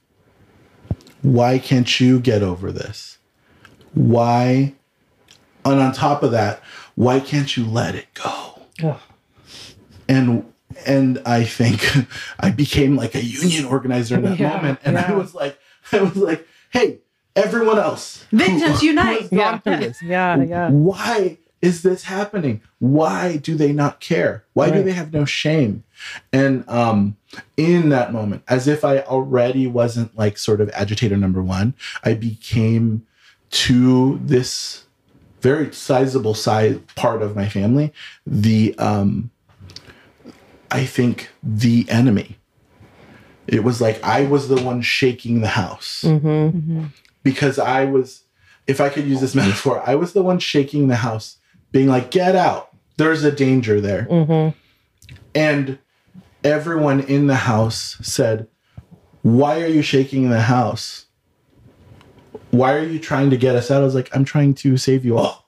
Why 1.24 1.58
can't 1.58 2.00
you 2.00 2.20
get 2.20 2.44
over 2.44 2.72
this? 2.72 3.18
Why? 3.96 4.76
And 5.66 5.80
on 5.80 5.94
top 5.94 6.22
of 6.22 6.32
that, 6.32 6.62
why 6.94 7.20
can't 7.20 7.58
you 7.58 7.66
let 7.66 7.96
it 7.96 8.14
go? 8.14 8.62
Ugh. 8.84 9.00
And 10.08 10.46
and 10.86 11.22
I 11.26 11.46
think 11.46 11.82
I 12.40 12.52
became 12.52 12.96
like 12.96 13.16
a 13.16 13.24
union 13.24 13.66
organizer 13.66 14.16
in 14.16 14.22
that 14.24 14.38
Yeah, 14.40 14.56
moment. 14.58 14.80
And 14.84 14.98
I 15.00 15.14
was 15.16 15.34
like, 15.34 15.58
I 15.92 16.02
was 16.04 16.16
like, 16.18 16.48
hey, 16.70 17.00
everyone 17.36 17.80
else. 17.80 18.26
who- 18.30 18.38
Victims 18.38 18.84
unite. 18.84 19.22
has 19.22 19.32
Yeah. 19.32 19.60
Yeah. 20.04 20.44
Yeah. 20.44 20.70
why 20.70 21.40
is 21.64 21.82
this 21.82 22.04
happening? 22.04 22.62
Why 22.80 23.38
do 23.38 23.56
they 23.56 23.72
not 23.72 24.02
care? 24.02 24.44
Why 24.52 24.70
do 24.70 24.84
they 24.84 24.92
have 24.92 25.14
no 25.14 25.24
shame? 25.24 25.86
And 26.34 26.68
um 26.68 27.16
in 27.58 27.90
that 27.90 28.12
moment 28.14 28.44
as 28.48 28.68
if 28.68 28.84
i 28.86 29.00
already 29.00 29.66
wasn't 29.66 30.16
like 30.16 30.38
sort 30.38 30.62
of 30.62 30.70
agitator 30.76 31.18
number 31.18 31.42
one 31.42 31.74
i 32.04 32.14
became 32.14 33.04
to 33.50 34.20
this 34.24 34.84
very 35.42 35.74
sizable 35.74 36.36
size 36.36 36.78
part 36.96 37.24
of 37.24 37.36
my 37.36 37.50
family 37.50 37.92
the 38.28 38.76
um 38.78 39.32
i 40.70 40.86
think 40.86 41.30
the 41.42 41.86
enemy. 41.90 42.38
It 43.48 43.64
was 43.64 43.82
like 43.82 44.04
i 44.04 44.26
was 44.26 44.48
the 44.48 44.62
one 44.62 44.82
shaking 44.82 45.42
the 45.42 45.48
house. 45.50 46.04
Because 47.24 47.58
I 47.58 47.86
was, 47.86 48.24
if 48.68 48.82
I 48.82 48.90
could 48.90 49.06
use 49.08 49.22
this 49.22 49.34
metaphor, 49.42 49.82
I 49.86 49.96
was 49.96 50.14
the 50.14 50.24
one 50.24 50.40
shaking 50.40 50.88
the 50.88 50.98
house, 50.98 51.38
being 51.74 51.88
like, 51.90 52.10
get 52.12 52.36
out. 52.38 52.70
There's 52.96 53.24
a 53.26 53.32
danger 53.32 53.82
there. 53.82 54.08
And 55.36 55.80
everyone 56.44 57.02
in 57.02 57.28
the 57.28 57.36
house 57.36 57.98
said, 58.02 58.48
Why 59.24 59.62
are 59.62 59.68
you 59.68 59.82
shaking 59.82 60.30
the 60.30 60.42
house? 60.42 61.08
Why 62.52 62.76
are 62.76 62.86
you 62.86 63.00
trying 63.00 63.32
to 63.32 63.38
get 63.38 63.56
us 63.56 63.72
out? 63.72 63.82
I 63.82 63.86
was 63.86 63.96
like, 63.96 64.16
I'm 64.16 64.24
trying 64.24 64.54
to 64.56 64.78
save 64.78 65.04
you 65.04 65.18
all. 65.18 65.46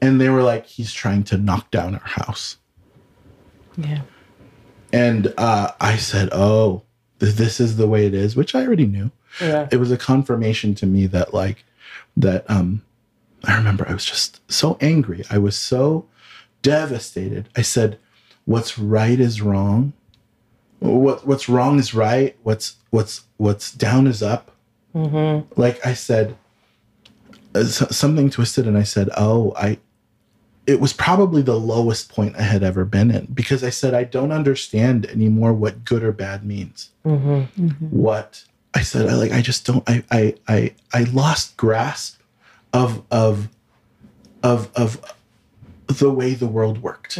And 0.00 0.20
they 0.20 0.30
were 0.30 0.42
like, 0.42 0.66
He's 0.66 0.92
trying 0.92 1.22
to 1.24 1.36
knock 1.36 1.70
down 1.70 1.94
our 1.94 2.00
house. 2.00 2.56
Yeah. 3.76 4.02
And 4.92 5.34
uh, 5.36 5.72
I 5.80 5.96
said, 5.96 6.30
Oh, 6.32 6.82
th- 7.20 7.34
this 7.34 7.60
is 7.60 7.76
the 7.76 7.86
way 7.86 8.06
it 8.06 8.14
is, 8.14 8.34
which 8.36 8.54
I 8.54 8.64
already 8.64 8.86
knew. 8.86 9.10
Yeah. 9.42 9.68
it 9.70 9.76
was 9.76 9.92
a 9.92 9.98
confirmation 9.98 10.74
to 10.76 10.86
me 10.86 11.06
that 11.08 11.34
like 11.34 11.64
that 12.16 12.50
um 12.50 12.82
i 13.44 13.56
remember 13.56 13.88
i 13.88 13.92
was 13.92 14.04
just 14.04 14.40
so 14.50 14.76
angry. 14.80 15.24
I 15.30 15.38
was 15.38 15.56
so 15.56 16.06
devastated. 16.62 17.48
I 17.56 17.62
said 17.62 17.98
what's 18.44 18.78
right 18.78 19.20
is 19.20 19.40
wrong. 19.42 19.92
What 20.80 21.26
what's 21.26 21.48
wrong 21.48 21.78
is 21.78 21.94
right. 21.94 22.36
What's 22.42 22.76
what's 22.90 23.22
what's 23.36 23.72
down 23.72 24.06
is 24.06 24.22
up. 24.22 24.50
Mm-hmm. 24.94 25.60
Like 25.60 25.84
i 25.86 25.94
said 25.94 26.36
uh, 27.54 27.64
something 27.64 28.30
twisted 28.30 28.66
and 28.66 28.76
i 28.76 28.82
said 28.82 29.08
oh 29.16 29.52
i 29.56 29.78
it 30.66 30.80
was 30.80 30.92
probably 30.92 31.40
the 31.40 31.58
lowest 31.58 32.10
point 32.10 32.36
i 32.36 32.42
had 32.42 32.62
ever 32.62 32.84
been 32.84 33.10
in 33.10 33.26
because 33.26 33.62
i 33.62 33.70
said 33.70 33.94
i 33.94 34.04
don't 34.04 34.32
understand 34.32 35.06
anymore 35.06 35.52
what 35.52 35.84
good 35.84 36.02
or 36.02 36.12
bad 36.12 36.44
means. 36.44 36.90
Mm-hmm. 37.04 37.66
Mm-hmm. 37.66 37.86
What? 37.86 38.44
I 38.74 38.82
said 38.82 39.08
I 39.08 39.14
like 39.14 39.32
I 39.32 39.42
just 39.42 39.66
don't 39.66 39.84
I 39.88 40.02
I 40.10 40.34
I 40.48 40.74
I 40.92 41.04
lost 41.04 41.56
grasp 41.56 42.17
of 42.72 43.02
of 43.10 43.48
of 44.42 44.70
of 44.74 45.00
the 45.86 46.10
way 46.10 46.34
the 46.34 46.46
world 46.46 46.82
worked. 46.82 47.16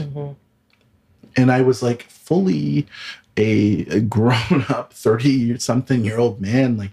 And 1.36 1.50
I 1.52 1.62
was 1.62 1.82
like 1.82 2.02
fully 2.04 2.86
a, 3.36 3.86
a 3.90 4.00
grown 4.00 4.64
up 4.68 4.92
30 4.92 5.58
something 5.58 6.04
year 6.04 6.18
old 6.18 6.40
man 6.40 6.76
like 6.76 6.90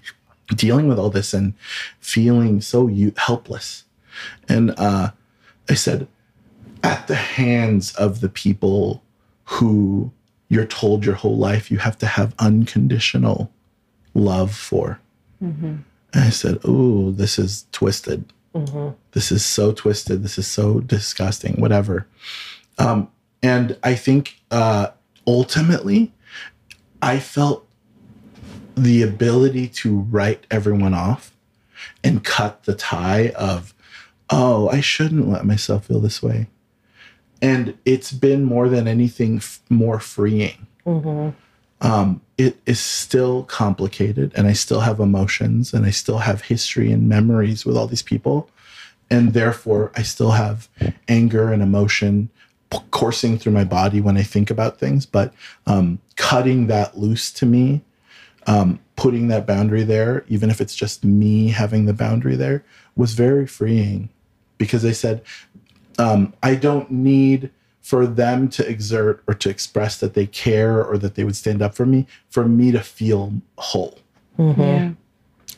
dealing 0.49 0.87
with 0.87 0.99
all 0.99 1.09
this 1.09 1.33
and 1.33 1.53
feeling 1.99 2.61
so 2.61 2.87
you, 2.87 3.13
helpless. 3.17 3.83
And 4.47 4.71
uh 4.77 5.11
I 5.69 5.73
said 5.73 6.07
at 6.83 7.07
the 7.07 7.15
hands 7.15 7.93
of 7.95 8.21
the 8.21 8.29
people 8.29 9.01
who 9.45 10.11
you're 10.49 10.65
told 10.67 11.03
your 11.03 11.15
whole 11.15 11.37
life 11.37 11.71
you 11.71 11.79
have 11.79 11.97
to 11.97 12.05
have 12.05 12.35
unconditional 12.37 13.51
love 14.13 14.53
for. 14.55 14.99
And 16.13 16.23
I 16.23 16.29
said, 16.29 16.59
Oh, 16.63 17.11
this 17.11 17.37
is 17.39 17.65
twisted. 17.71 18.31
This 19.11 19.31
is 19.31 19.45
so 19.45 19.71
twisted. 19.73 20.23
This 20.23 20.37
is 20.37 20.47
so 20.47 20.79
disgusting, 20.79 21.59
whatever. 21.59 22.07
Um, 22.77 23.09
and 23.43 23.77
I 23.83 23.95
think 23.95 24.39
uh, 24.51 24.87
ultimately, 25.27 26.13
I 27.01 27.19
felt 27.19 27.67
the 28.75 29.01
ability 29.03 29.67
to 29.69 29.99
write 29.99 30.45
everyone 30.49 30.93
off 30.93 31.33
and 32.03 32.23
cut 32.23 32.63
the 32.63 32.75
tie 32.75 33.29
of, 33.29 33.73
oh, 34.29 34.69
I 34.69 34.81
shouldn't 34.81 35.29
let 35.29 35.45
myself 35.45 35.85
feel 35.87 35.99
this 35.99 36.21
way. 36.23 36.47
And 37.41 37.77
it's 37.85 38.11
been 38.11 38.43
more 38.43 38.69
than 38.69 38.87
anything 38.87 39.37
f- 39.37 39.61
more 39.69 39.99
freeing 39.99 40.67
um, 41.85 42.19
it 42.39 42.57
is 42.65 42.79
still 42.79 43.43
complicated 43.43 44.31
and 44.35 44.47
I 44.47 44.53
still 44.53 44.79
have 44.79 44.99
emotions 44.99 45.71
and 45.71 45.85
I 45.85 45.91
still 45.91 46.17
have 46.17 46.41
history 46.41 46.91
and 46.91 47.07
memories 47.07 47.63
with 47.63 47.77
all 47.77 47.85
these 47.85 48.01
people. 48.01 48.49
And 49.11 49.33
therefore, 49.33 49.91
I 49.95 50.01
still 50.01 50.31
have 50.31 50.67
anger 51.07 51.53
and 51.53 51.61
emotion 51.61 52.29
coursing 52.89 53.37
through 53.37 53.51
my 53.51 53.63
body 53.63 54.01
when 54.01 54.17
I 54.17 54.23
think 54.23 54.49
about 54.49 54.79
things. 54.79 55.05
But 55.05 55.31
um, 55.67 55.99
cutting 56.15 56.65
that 56.67 56.97
loose 56.97 57.31
to 57.33 57.45
me, 57.45 57.81
um, 58.47 58.79
putting 58.95 59.27
that 59.27 59.45
boundary 59.45 59.83
there, 59.83 60.25
even 60.27 60.49
if 60.49 60.59
it's 60.59 60.75
just 60.75 61.05
me 61.05 61.49
having 61.49 61.85
the 61.85 61.93
boundary 61.93 62.35
there, 62.35 62.65
was 62.95 63.13
very 63.13 63.45
freeing 63.45 64.09
because 64.57 64.83
I 64.83 64.91
said, 64.91 65.21
um, 65.99 66.33
I 66.41 66.55
don't 66.55 66.89
need 66.89 67.51
for 67.85 68.07
them 68.07 68.49
to 68.49 68.67
exert 68.67 69.21
or 69.27 69.35
to 69.35 69.47
express 69.47 69.99
that 69.99 70.15
they 70.15 70.25
care 70.25 70.83
or 70.83 70.97
that 70.97 71.13
they 71.13 71.23
would 71.23 71.35
stand 71.35 71.61
up 71.61 71.75
for 71.75 71.85
me, 71.85 72.07
for 72.31 72.47
me 72.47 72.71
to 72.71 72.79
feel 72.79 73.31
whole. 73.59 73.99
Yeah. 74.39 74.93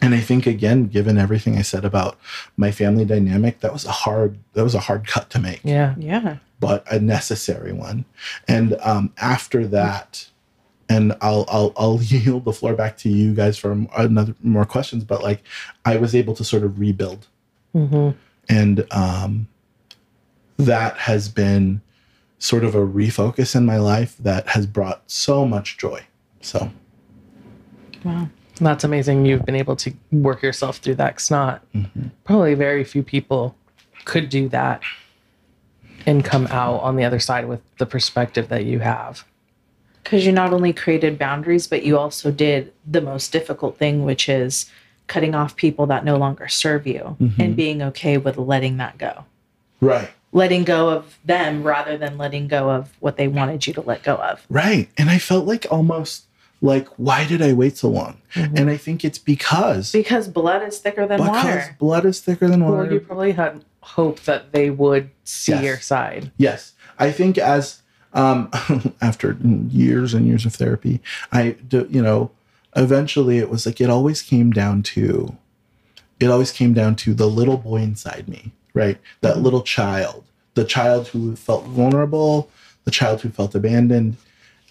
And 0.01 0.13
I 0.13 0.19
think 0.19 0.45
again, 0.45 0.87
given 0.87 1.17
everything 1.17 1.55
I 1.57 1.61
said 1.61 1.85
about 1.85 2.19
my 2.57 2.69
family 2.69 3.05
dynamic, 3.05 3.61
that 3.61 3.71
was 3.71 3.85
a 3.85 3.91
hard 3.91 4.37
that 4.53 4.63
was 4.65 4.75
a 4.75 4.81
hard 4.81 5.07
cut 5.07 5.29
to 5.31 5.39
make, 5.39 5.61
Yeah. 5.63 5.95
Yeah. 5.97 6.37
but 6.59 6.83
a 6.91 6.99
necessary 6.99 7.71
one. 7.71 8.03
And 8.47 8.75
um, 8.81 9.13
after 9.19 9.65
that, 9.67 10.27
and 10.89 11.15
I'll 11.21 11.45
I'll 11.47 11.71
I'll 11.77 11.99
yield 12.03 12.43
the 12.43 12.51
floor 12.53 12.73
back 12.75 12.97
to 12.97 13.09
you 13.09 13.33
guys 13.33 13.57
for 13.57 13.71
another 13.97 14.35
more 14.43 14.65
questions. 14.65 15.05
But 15.05 15.23
like, 15.23 15.41
I 15.85 15.95
was 15.95 16.13
able 16.13 16.33
to 16.35 16.43
sort 16.43 16.63
of 16.63 16.77
rebuild, 16.77 17.25
and 18.49 18.85
um, 18.91 19.47
that 20.57 20.97
has 20.97 21.29
been 21.29 21.81
sort 22.39 22.63
of 22.63 22.75
a 22.75 22.85
refocus 22.85 23.55
in 23.55 23.65
my 23.65 23.77
life 23.77 24.15
that 24.17 24.49
has 24.49 24.65
brought 24.65 25.09
so 25.09 25.45
much 25.45 25.77
joy. 25.77 26.05
So 26.41 26.71
Wow. 28.03 28.29
That's 28.59 28.83
amazing. 28.83 29.25
You've 29.25 29.45
been 29.45 29.55
able 29.55 29.75
to 29.77 29.93
work 30.11 30.41
yourself 30.41 30.77
through 30.77 30.95
that. 30.95 31.17
Cause 31.17 31.29
not 31.29 31.71
mm-hmm. 31.73 32.07
probably 32.23 32.53
very 32.55 32.83
few 32.83 33.03
people 33.03 33.55
could 34.05 34.29
do 34.29 34.49
that 34.49 34.81
and 36.05 36.23
come 36.23 36.47
out 36.47 36.81
on 36.81 36.95
the 36.95 37.03
other 37.03 37.19
side 37.19 37.47
with 37.47 37.61
the 37.77 37.85
perspective 37.85 38.47
that 38.49 38.65
you 38.65 38.79
have. 38.79 39.25
Because 40.03 40.25
you 40.25 40.31
not 40.31 40.53
only 40.53 40.71
created 40.71 41.19
boundaries, 41.19 41.67
but 41.67 41.83
you 41.83 41.97
also 41.97 42.31
did 42.31 42.73
the 42.85 43.01
most 43.01 43.33
difficult 43.33 43.77
thing, 43.77 44.05
which 44.05 44.29
is 44.29 44.71
cutting 45.07 45.35
off 45.35 45.55
people 45.55 45.85
that 45.87 46.05
no 46.05 46.15
longer 46.15 46.47
serve 46.47 46.87
you 46.87 47.17
mm-hmm. 47.19 47.41
and 47.41 47.55
being 47.55 47.81
okay 47.81 48.17
with 48.17 48.37
letting 48.37 48.77
that 48.77 48.97
go. 48.97 49.25
right. 49.81 50.09
Letting 50.37 50.63
go 50.63 50.89
of 50.89 51.17
them 51.25 51.63
rather 51.63 51.97
than 51.97 52.17
letting 52.17 52.47
go 52.47 52.69
of 52.69 52.91
what 52.99 53.17
they 53.17 53.27
wanted 53.27 53.65
you 53.65 53.73
to 53.73 53.81
let 53.81 54.03
go 54.03 54.15
of. 54.15 54.45
Right. 54.49 54.89
And 54.97 55.09
I 55.09 55.17
felt 55.17 55.45
like 55.45 55.65
almost 55.71 56.25
like, 56.61 56.87
why 56.97 57.25
did 57.25 57.41
I 57.41 57.53
wait 57.53 57.77
so 57.77 57.89
long? 57.89 58.21
And 58.35 58.69
I 58.69 58.77
think 58.77 59.03
it's 59.05 59.19
because 59.19 59.91
Because 59.91 60.27
blood 60.27 60.61
is 60.63 60.79
thicker 60.79 61.05
than 61.07 61.19
because 61.19 61.43
water. 61.43 61.75
blood 61.79 62.05
is 62.05 62.19
thicker 62.19 62.47
than 62.47 62.63
water. 62.63 62.83
Well, 62.83 62.93
you 62.93 62.99
probably 62.99 63.31
had 63.33 63.63
hope 63.81 64.21
that 64.21 64.51
they 64.51 64.69
would 64.69 65.09
see 65.23 65.53
Yes. 65.53 65.63
your 65.63 65.79
side. 65.79 66.31
Yes, 66.37 66.73
I 66.99 67.11
think 67.11 67.37
as 67.37 67.81
um, 68.13 68.49
after 69.01 69.37
years 69.69 70.13
and 70.13 70.27
years 70.27 70.45
of 70.45 70.53
therapy, 70.55 70.99
I 71.31 71.55
you 71.71 72.01
know, 72.01 72.31
eventually 72.75 73.37
it 73.37 73.49
was 73.49 73.65
like 73.65 73.79
it 73.81 73.89
always 73.89 74.21
came 74.21 74.51
down 74.51 74.81
to, 74.83 75.35
it 76.19 76.27
always 76.29 76.51
came 76.51 76.73
down 76.73 76.95
to 76.97 77.13
the 77.13 77.27
little 77.27 77.57
boy 77.57 77.77
inside 77.77 78.27
me, 78.27 78.51
right? 78.77 78.97
That 79.21 79.39
little 79.39 79.63
child, 79.63 80.23
the 80.53 80.63
child 80.63 81.09
who 81.09 81.35
felt 81.35 81.65
vulnerable, 81.65 82.49
the 82.85 82.91
child 82.91 83.21
who 83.21 83.29
felt 83.29 83.55
abandoned, 83.55 84.17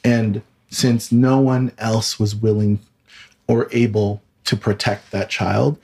and 0.04 0.42
since 0.70 1.12
no 1.12 1.38
one 1.38 1.72
else 1.78 2.18
was 2.18 2.34
willing 2.34 2.78
or 3.48 3.68
able 3.72 4.22
to 4.44 4.56
protect 4.56 5.10
that 5.10 5.28
child, 5.28 5.78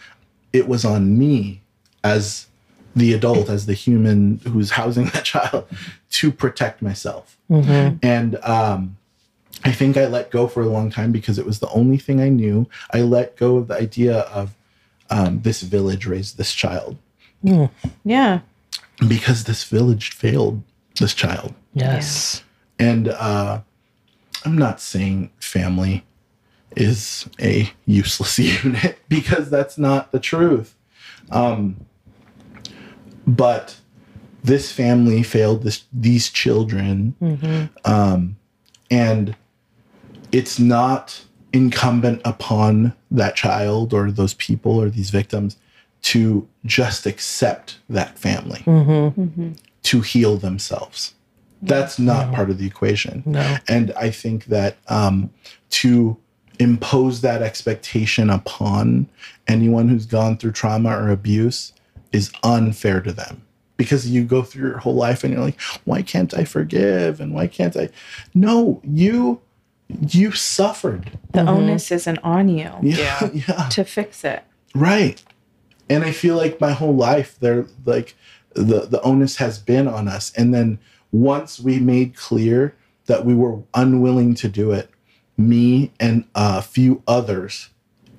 it 0.52 0.68
was 0.68 0.84
on 0.84 1.18
me 1.18 1.60
as 2.04 2.46
the 2.94 3.12
adult, 3.12 3.48
as 3.48 3.66
the 3.66 3.74
human 3.74 4.40
who's 4.46 4.70
housing 4.72 5.06
that 5.14 5.24
child, 5.24 5.66
to 6.10 6.30
protect 6.30 6.80
myself. 6.82 7.36
And 8.02 8.36
um, 8.44 8.96
I 9.64 9.72
think 9.72 9.96
I 9.96 10.06
let 10.06 10.30
go 10.30 10.46
for 10.46 10.62
a 10.62 10.68
long 10.68 10.90
time 10.90 11.10
because 11.10 11.38
it 11.38 11.46
was 11.46 11.58
the 11.58 11.70
only 11.70 11.98
thing 11.98 12.20
I 12.20 12.28
knew. 12.28 12.68
I 12.92 13.00
let 13.00 13.36
go 13.36 13.56
of 13.56 13.68
the 13.68 13.74
idea 13.76 14.20
of 14.20 14.54
um, 15.10 15.42
this 15.42 15.62
village 15.62 16.06
raised 16.06 16.38
this 16.38 16.52
child 16.52 16.96
yeah. 18.04 18.40
because 19.08 19.44
this 19.44 19.64
village 19.64 20.10
failed 20.10 20.62
this 20.98 21.14
child. 21.14 21.54
Yes. 21.74 22.42
And 22.78 23.08
uh, 23.08 23.60
I'm 24.44 24.56
not 24.56 24.80
saying 24.80 25.30
family 25.40 26.04
is 26.76 27.28
a 27.40 27.70
useless 27.86 28.38
unit 28.64 28.98
because 29.08 29.50
that's 29.50 29.78
not 29.78 30.12
the 30.12 30.20
truth. 30.20 30.74
Um, 31.30 31.86
but 33.26 33.76
this 34.42 34.72
family 34.72 35.22
failed 35.22 35.62
this 35.62 35.84
these 35.92 36.28
children, 36.28 37.14
um, 37.84 38.36
and 38.90 39.36
it's 40.32 40.58
not 40.58 41.24
incumbent 41.52 42.20
upon 42.24 42.94
that 43.10 43.36
child 43.36 43.94
or 43.94 44.10
those 44.10 44.34
people 44.34 44.80
or 44.80 44.90
these 44.90 45.10
victims 45.10 45.56
to 46.02 46.46
just 46.64 47.06
accept 47.06 47.78
that 47.88 48.18
family 48.18 48.60
mm-hmm. 48.60 49.20
Mm-hmm. 49.20 49.52
to 49.84 50.00
heal 50.00 50.36
themselves. 50.36 51.14
That's 51.64 51.98
not 51.98 52.34
part 52.34 52.50
of 52.50 52.58
the 52.58 52.66
equation. 52.66 53.22
No. 53.24 53.56
And 53.68 53.92
I 53.92 54.10
think 54.10 54.46
that 54.46 54.78
um, 54.88 55.30
to 55.70 56.16
impose 56.58 57.20
that 57.20 57.40
expectation 57.40 58.30
upon 58.30 59.08
anyone 59.46 59.88
who's 59.88 60.06
gone 60.06 60.36
through 60.36 60.52
trauma 60.52 60.90
or 60.90 61.10
abuse 61.10 61.72
is 62.10 62.32
unfair 62.42 63.00
to 63.00 63.12
them 63.12 63.42
because 63.76 64.08
you 64.08 64.24
go 64.24 64.42
through 64.42 64.70
your 64.70 64.78
whole 64.78 64.94
life 64.94 65.24
and 65.24 65.32
you're 65.32 65.42
like, 65.42 65.60
why 65.84 66.02
can't 66.02 66.34
I 66.34 66.44
forgive? 66.44 67.20
And 67.20 67.32
why 67.32 67.46
can't 67.46 67.76
I? 67.76 67.88
No, 68.34 68.80
you 68.84 69.40
you 70.08 70.32
suffered. 70.32 71.18
The 71.32 71.40
mm-hmm. 71.40 71.48
onus 71.48 71.90
isn't 71.90 72.18
on 72.18 72.48
you 72.48 72.70
Yeah. 72.82 73.28
Yeah. 73.32 73.68
to 73.70 73.84
fix 73.84 74.24
it. 74.24 74.42
Right. 74.74 75.22
And 75.92 76.04
I 76.04 76.10
feel 76.12 76.36
like 76.36 76.60
my 76.60 76.72
whole 76.72 76.96
life 76.96 77.36
they're 77.38 77.66
like 77.84 78.14
the 78.54 78.80
the 78.86 79.00
onus 79.02 79.36
has 79.36 79.58
been 79.58 79.86
on 79.86 80.08
us. 80.08 80.32
And 80.36 80.54
then 80.54 80.78
once 81.10 81.60
we 81.60 81.78
made 81.78 82.16
clear 82.16 82.74
that 83.06 83.24
we 83.26 83.34
were 83.34 83.62
unwilling 83.74 84.34
to 84.36 84.48
do 84.48 84.72
it, 84.72 84.88
me 85.36 85.92
and 86.00 86.24
a 86.34 86.62
few 86.62 87.02
others 87.06 87.68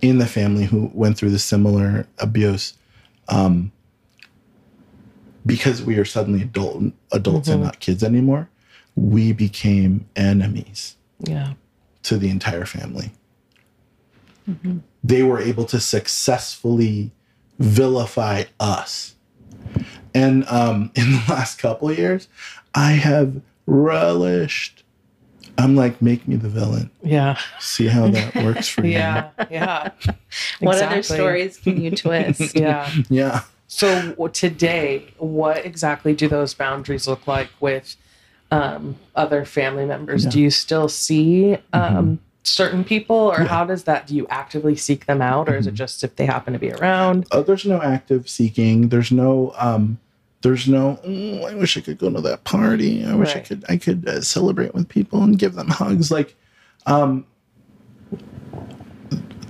in 0.01 0.19
the 0.19 0.26
family 0.28 0.65
who 0.65 0.91
went 0.93 1.17
through 1.17 1.32
the 1.32 1.39
similar 1.39 2.05
abuse, 2.19 2.74
um, 3.30 3.71
because 5.45 5.82
we 5.82 5.97
are 5.97 6.05
suddenly 6.05 6.41
adult 6.43 6.84
adults 7.11 7.47
and 7.47 7.63
not 7.63 7.80
kids 7.80 8.03
anymore, 8.03 8.49
we 8.95 9.34
became 9.34 10.05
enemies 10.15 10.95
Yeah. 11.26 11.53
to 12.03 12.17
the 12.17 12.30
entire 12.30 12.65
family. 12.65 13.11
They 15.03 15.24
were 15.24 15.39
able 15.39 15.65
to 15.65 15.80
successfully 15.80 17.11
vilify 17.60 18.43
us. 18.60 19.16
And 20.14 20.45
um, 20.47 20.91
in 20.95 21.12
the 21.12 21.24
last 21.30 21.60
couple 21.60 21.89
of 21.89 21.97
years, 21.97 22.28
I 22.74 22.91
have 22.91 23.41
relished. 23.66 24.84
I'm 25.58 25.76
like, 25.76 26.01
make 26.01 26.28
me 26.28 26.36
the 26.36 26.49
villain. 26.49 26.89
Yeah. 27.04 27.38
See 27.60 27.88
how 27.88 28.08
that 28.08 28.36
works 28.43 28.68
for 28.68 28.86
you. 28.86 28.93
Yeah. 28.93 29.30
Yeah. 29.51 29.91
What 30.60 30.82
other 30.82 31.04
stories 31.04 31.58
can 31.58 31.80
you 31.80 31.91
twist? 31.91 32.56
Yeah. 32.56 32.89
Yeah. 33.10 33.41
So 33.68 34.28
today, 34.34 35.14
what 35.18 35.64
exactly 35.64 36.16
do 36.16 36.28
those 36.28 36.54
boundaries 36.54 37.08
look 37.08 37.28
like 37.28 37.49
with 37.60 37.95
um, 38.49 38.95
other 39.16 39.45
family 39.45 39.86
members? 39.86 40.26
Yeah. 40.26 40.32
Do 40.32 40.41
you 40.41 40.49
still 40.49 40.89
see 40.89 41.58
um, 41.72 42.20
certain 42.44 42.84
people, 42.84 43.16
or 43.16 43.44
how 43.44 43.66
does 43.66 43.86
that? 43.86 44.08
Do 44.08 44.16
you 44.16 44.28
actively 44.30 44.76
seek 44.76 45.06
them 45.06 45.22
out, 45.22 45.50
or 45.50 45.56
is 45.56 45.68
it 45.68 45.74
just 45.74 46.04
if 46.04 46.16
they 46.16 46.26
happen 46.26 46.54
to 46.54 46.60
be 46.60 46.72
around? 46.72 47.26
Uh, 47.32 47.41
there's 47.41 47.66
no 47.66 47.82
active 47.82 48.30
seeking. 48.30 48.89
There's 48.89 49.12
no. 49.12 49.54
Um, 49.58 50.00
there's 50.41 50.68
no. 50.68 51.00
"Oh, 51.06 51.46
I 51.46 51.56
wish 51.56 51.78
I 51.78 51.82
could 51.82 51.98
go 51.98 52.12
to 52.12 52.22
that 52.22 52.44
party. 52.44 53.06
I 53.06 53.16
wish 53.16 53.36
I 53.36 53.39
could. 53.39 53.66
I 53.70 53.78
could 53.78 54.08
uh, 54.08 54.22
celebrate 54.22 54.74
with 54.74 54.89
people 54.89 55.24
and 55.24 55.39
give 55.39 55.56
them 55.56 55.70
hugs. 55.70 56.12
Like, 56.12 56.36
um, 56.86 57.26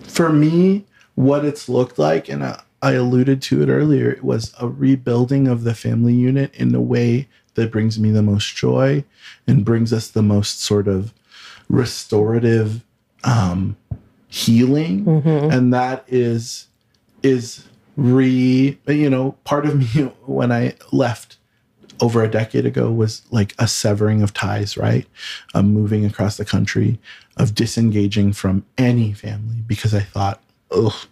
for 0.04 0.32
me, 0.32 0.86
what 1.16 1.44
it's 1.44 1.68
looked 1.68 1.98
like, 1.98 2.30
and 2.30 2.44
I, 2.44 2.62
I 2.82 2.92
alluded 2.94 3.42
to 3.44 3.62
it 3.64 3.70
earlier, 3.70 4.12
it 4.12 4.24
was 4.24 4.54
a 4.60 4.68
rebuilding 4.68 5.48
of 5.48 5.64
the 5.64 5.74
family 5.74 6.14
unit 6.14 6.54
in 6.54 6.76
a 6.76 6.82
way 6.82 7.28
that 7.56 7.72
brings 7.72 8.00
me 8.00 8.12
the 8.12 8.22
most 8.22 8.56
joy 8.56 9.04
and 9.48 9.66
brings 9.66 9.94
us 9.94 10.10
the 10.10 10.22
most 10.22 10.62
sort 10.62 10.88
of 10.88 11.14
restorative 11.70 12.84
um, 13.24 13.78
healing, 14.28 15.06
and 15.52 15.74
that 15.74 16.04
is 16.08 16.68
is 17.22 17.68
re 17.96 18.78
you 18.88 19.10
know 19.10 19.34
part 19.44 19.66
of 19.66 19.78
me 19.96 20.04
when 20.26 20.52
I 20.52 20.76
left 20.92 21.38
over 22.02 22.24
a 22.24 22.30
decade 22.30 22.66
ago 22.66 22.92
was 22.92 23.22
like 23.32 23.54
a 23.60 23.68
severing 23.68 24.22
of 24.22 24.34
ties, 24.34 24.76
right? 24.76 25.06
Um, 25.54 25.74
moving 25.74 26.06
across 26.06 26.38
the 26.38 26.46
country, 26.46 27.00
of 27.38 27.56
disengaging 27.56 28.34
from 28.34 28.66
any 28.78 29.14
family 29.14 29.58
because 29.66 29.94
I 29.94 30.02
thought, 30.02 30.42
oh, 30.72 31.06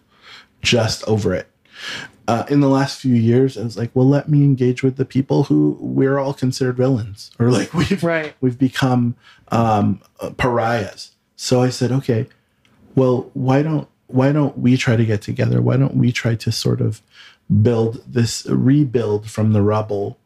just 0.61 1.03
over 1.07 1.33
it. 1.33 1.47
Uh, 2.27 2.45
in 2.49 2.59
the 2.59 2.69
last 2.69 2.99
few 3.01 3.15
years, 3.15 3.57
I 3.57 3.63
was 3.63 3.77
like, 3.77 3.91
well, 3.93 4.07
let 4.07 4.29
me 4.29 4.43
engage 4.43 4.83
with 4.83 4.95
the 4.97 5.05
people 5.05 5.45
who 5.45 5.77
we're 5.79 6.19
all 6.19 6.33
considered 6.33 6.77
villains, 6.77 7.31
or 7.39 7.49
like 7.51 7.73
we've 7.79 8.03
Right. 8.03 8.33
we've 8.41 8.57
become 8.59 9.15
um, 9.49 10.01
uh, 10.19 10.29
pariahs. 10.31 11.11
So 11.35 11.61
I 11.61 11.69
said, 11.69 11.91
okay, 11.91 12.27
well, 12.95 13.29
why 13.33 13.61
don't 13.63 13.87
why 14.07 14.31
don't 14.31 14.57
we 14.57 14.77
try 14.77 14.95
to 14.95 15.05
get 15.05 15.21
together? 15.21 15.61
Why 15.61 15.77
don't 15.77 15.95
we 15.95 16.11
try 16.11 16.35
to 16.35 16.51
sort 16.51 16.81
of 16.81 17.01
build 17.61 18.01
this 18.07 18.45
rebuild 18.47 19.29
from 19.29 19.53
the 19.53 19.61
rubble 19.61 20.17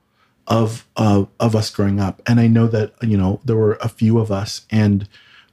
of 0.48 0.86
uh, 0.98 1.26
of 1.40 1.56
us 1.56 1.70
growing 1.70 2.00
up? 2.00 2.22
And 2.28 2.40
I 2.40 2.48
know 2.48 2.68
that 2.68 2.94
you 3.02 3.18
know 3.18 3.40
there 3.46 3.56
were 3.56 3.78
a 3.82 3.88
few 3.90 4.20
of 4.20 4.32
us, 4.32 4.66
and 4.70 5.08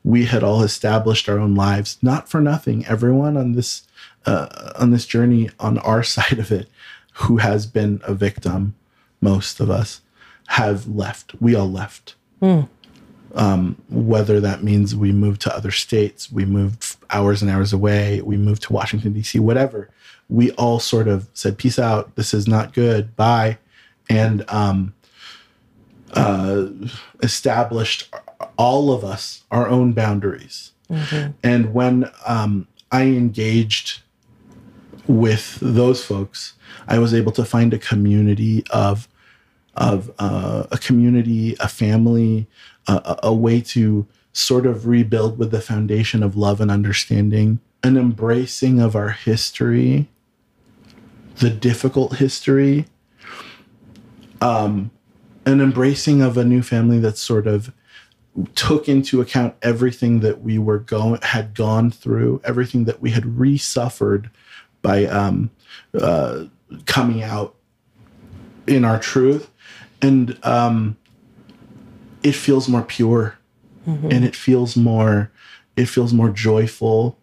we 0.05 0.25
had 0.25 0.43
all 0.43 0.63
established 0.63 1.29
our 1.29 1.39
own 1.39 1.55
lives, 1.55 1.99
not 2.03 2.29
for 2.29 2.41
nothing. 2.41 2.85
Everyone 2.87 3.37
on 3.37 3.53
this 3.53 3.87
uh, 4.27 4.73
on 4.77 4.91
this 4.91 5.07
journey 5.07 5.51
on 5.59 5.79
our 5.79 6.03
side 6.17 6.39
of 6.39 6.51
it, 6.51 6.69
who 7.15 7.39
has 7.39 7.67
been 7.67 8.01
a 8.05 8.15
victim, 8.15 8.75
most 9.21 9.61
of 9.61 9.71
us 9.71 10.01
have 10.49 10.87
left. 10.89 11.35
We 11.41 11.55
all 11.55 11.71
left 11.71 12.15
whether 13.89 14.41
that 14.41 14.63
means 14.63 14.95
we 14.95 15.13
moved 15.13 15.41
to 15.43 15.57
other 15.57 15.71
states, 15.71 16.31
we 16.31 16.45
moved 16.45 16.97
hours 17.11 17.41
and 17.41 17.51
hours 17.51 17.73
away, 17.73 18.21
we 18.21 18.37
moved 18.37 18.63
to 18.63 18.73
Washington, 18.73 19.13
D.C., 19.13 19.39
whatever, 19.39 19.89
we 20.29 20.51
all 20.53 20.79
sort 20.79 21.09
of 21.09 21.29
said, 21.35 21.59
Peace 21.59 21.79
out. 21.79 22.15
This 22.17 22.33
is 22.35 22.49
not 22.49 22.73
good. 22.73 23.15
Bye. 23.17 23.59
And 24.09 24.45
um, 24.49 24.95
uh, 26.13 26.67
established 27.23 28.13
all 28.57 28.93
of 28.93 29.05
us 29.05 29.45
our 29.51 29.69
own 29.69 29.93
boundaries. 29.93 30.73
And 31.43 31.73
when 31.73 32.11
um, 32.27 32.67
I 32.91 33.05
engaged 33.05 34.03
with 35.07 35.59
those 35.61 36.05
folks, 36.05 36.55
I 36.89 36.99
was 36.99 37.13
able 37.15 37.33
to 37.33 37.45
find 37.45 37.73
a 37.75 37.79
community 37.79 38.65
of 38.71 39.09
of 39.75 40.13
uh, 40.19 40.65
a 40.71 40.77
community, 40.77 41.57
a 41.59 41.67
family, 41.67 42.47
a, 42.87 43.19
a- 43.23 43.33
way 43.33 43.59
to 43.59 44.07
sort 44.35 44.67
of 44.67 44.87
rebuild 44.87 45.39
with 45.39 45.51
the 45.51 45.63
foundation 45.63 46.23
of 46.23 46.37
love 46.37 46.61
and 46.61 46.71
understanding, 46.71 47.59
an 47.83 47.97
embracing 47.97 48.81
of 48.81 48.95
our 48.95 49.09
history, 49.09 50.11
the 51.39 51.49
difficult 51.49 52.17
history, 52.17 52.85
um, 54.43 54.91
an 55.47 55.63
embracing 55.63 56.21
of 56.21 56.37
a 56.37 56.45
new 56.45 56.63
family 56.63 56.99
that 56.99 57.17
sort 57.17 57.47
of 57.47 57.73
took 58.55 58.91
into 58.91 59.23
account 59.23 59.55
everything 59.63 60.21
that 60.21 60.43
we 60.43 60.59
were 60.59 60.79
going 60.79 61.19
had 61.23 61.55
gone 61.55 61.91
through, 61.91 62.41
everything 62.45 62.85
that 62.85 63.01
we 63.01 63.11
had 63.11 63.39
re-suffered 63.39 64.31
by 64.83 65.07
um, 65.07 65.51
uh, 65.99 66.45
coming 66.87 67.23
out 67.23 67.55
in 68.67 68.85
our 68.85 68.99
truth. 68.99 69.51
And 70.01 70.39
um 70.45 70.97
it 72.23 72.35
feels 72.35 72.69
more 72.69 72.83
pure. 72.83 73.37
And 74.13 74.25
it 74.25 74.37
feels 74.37 74.77
more 74.77 75.31
it 75.77 75.87
feels 75.87 76.13
more 76.13 76.29
joyful. 76.31 77.19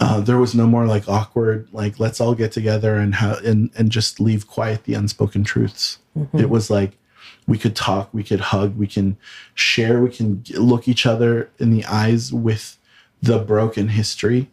Uh, 0.00 0.20
there 0.20 0.38
was 0.38 0.54
no 0.54 0.66
more 0.66 0.86
like 0.86 1.06
awkward 1.08 1.68
like 1.72 2.00
let's 2.00 2.20
all 2.20 2.34
get 2.34 2.50
together 2.50 2.96
and 2.96 3.14
ha- 3.16 3.40
and 3.44 3.70
and 3.76 3.90
just 3.90 4.18
leave 4.20 4.46
quiet 4.48 4.84
the 4.84 4.94
unspoken 4.94 5.44
truths. 5.44 5.98
It 6.34 6.48
was 6.50 6.70
like 6.70 6.92
we 7.46 7.58
could 7.58 7.76
talk 7.76 8.08
we 8.12 8.22
could 8.24 8.40
hug 8.40 8.76
we 8.76 8.86
can 8.86 9.16
share 9.54 10.00
we 10.00 10.10
can 10.10 10.42
look 10.56 10.88
each 10.88 11.06
other 11.06 11.50
in 11.58 11.70
the 11.70 11.84
eyes 11.84 12.32
with 12.32 12.78
the 13.22 13.38
broken 13.38 13.88
history 13.88 14.48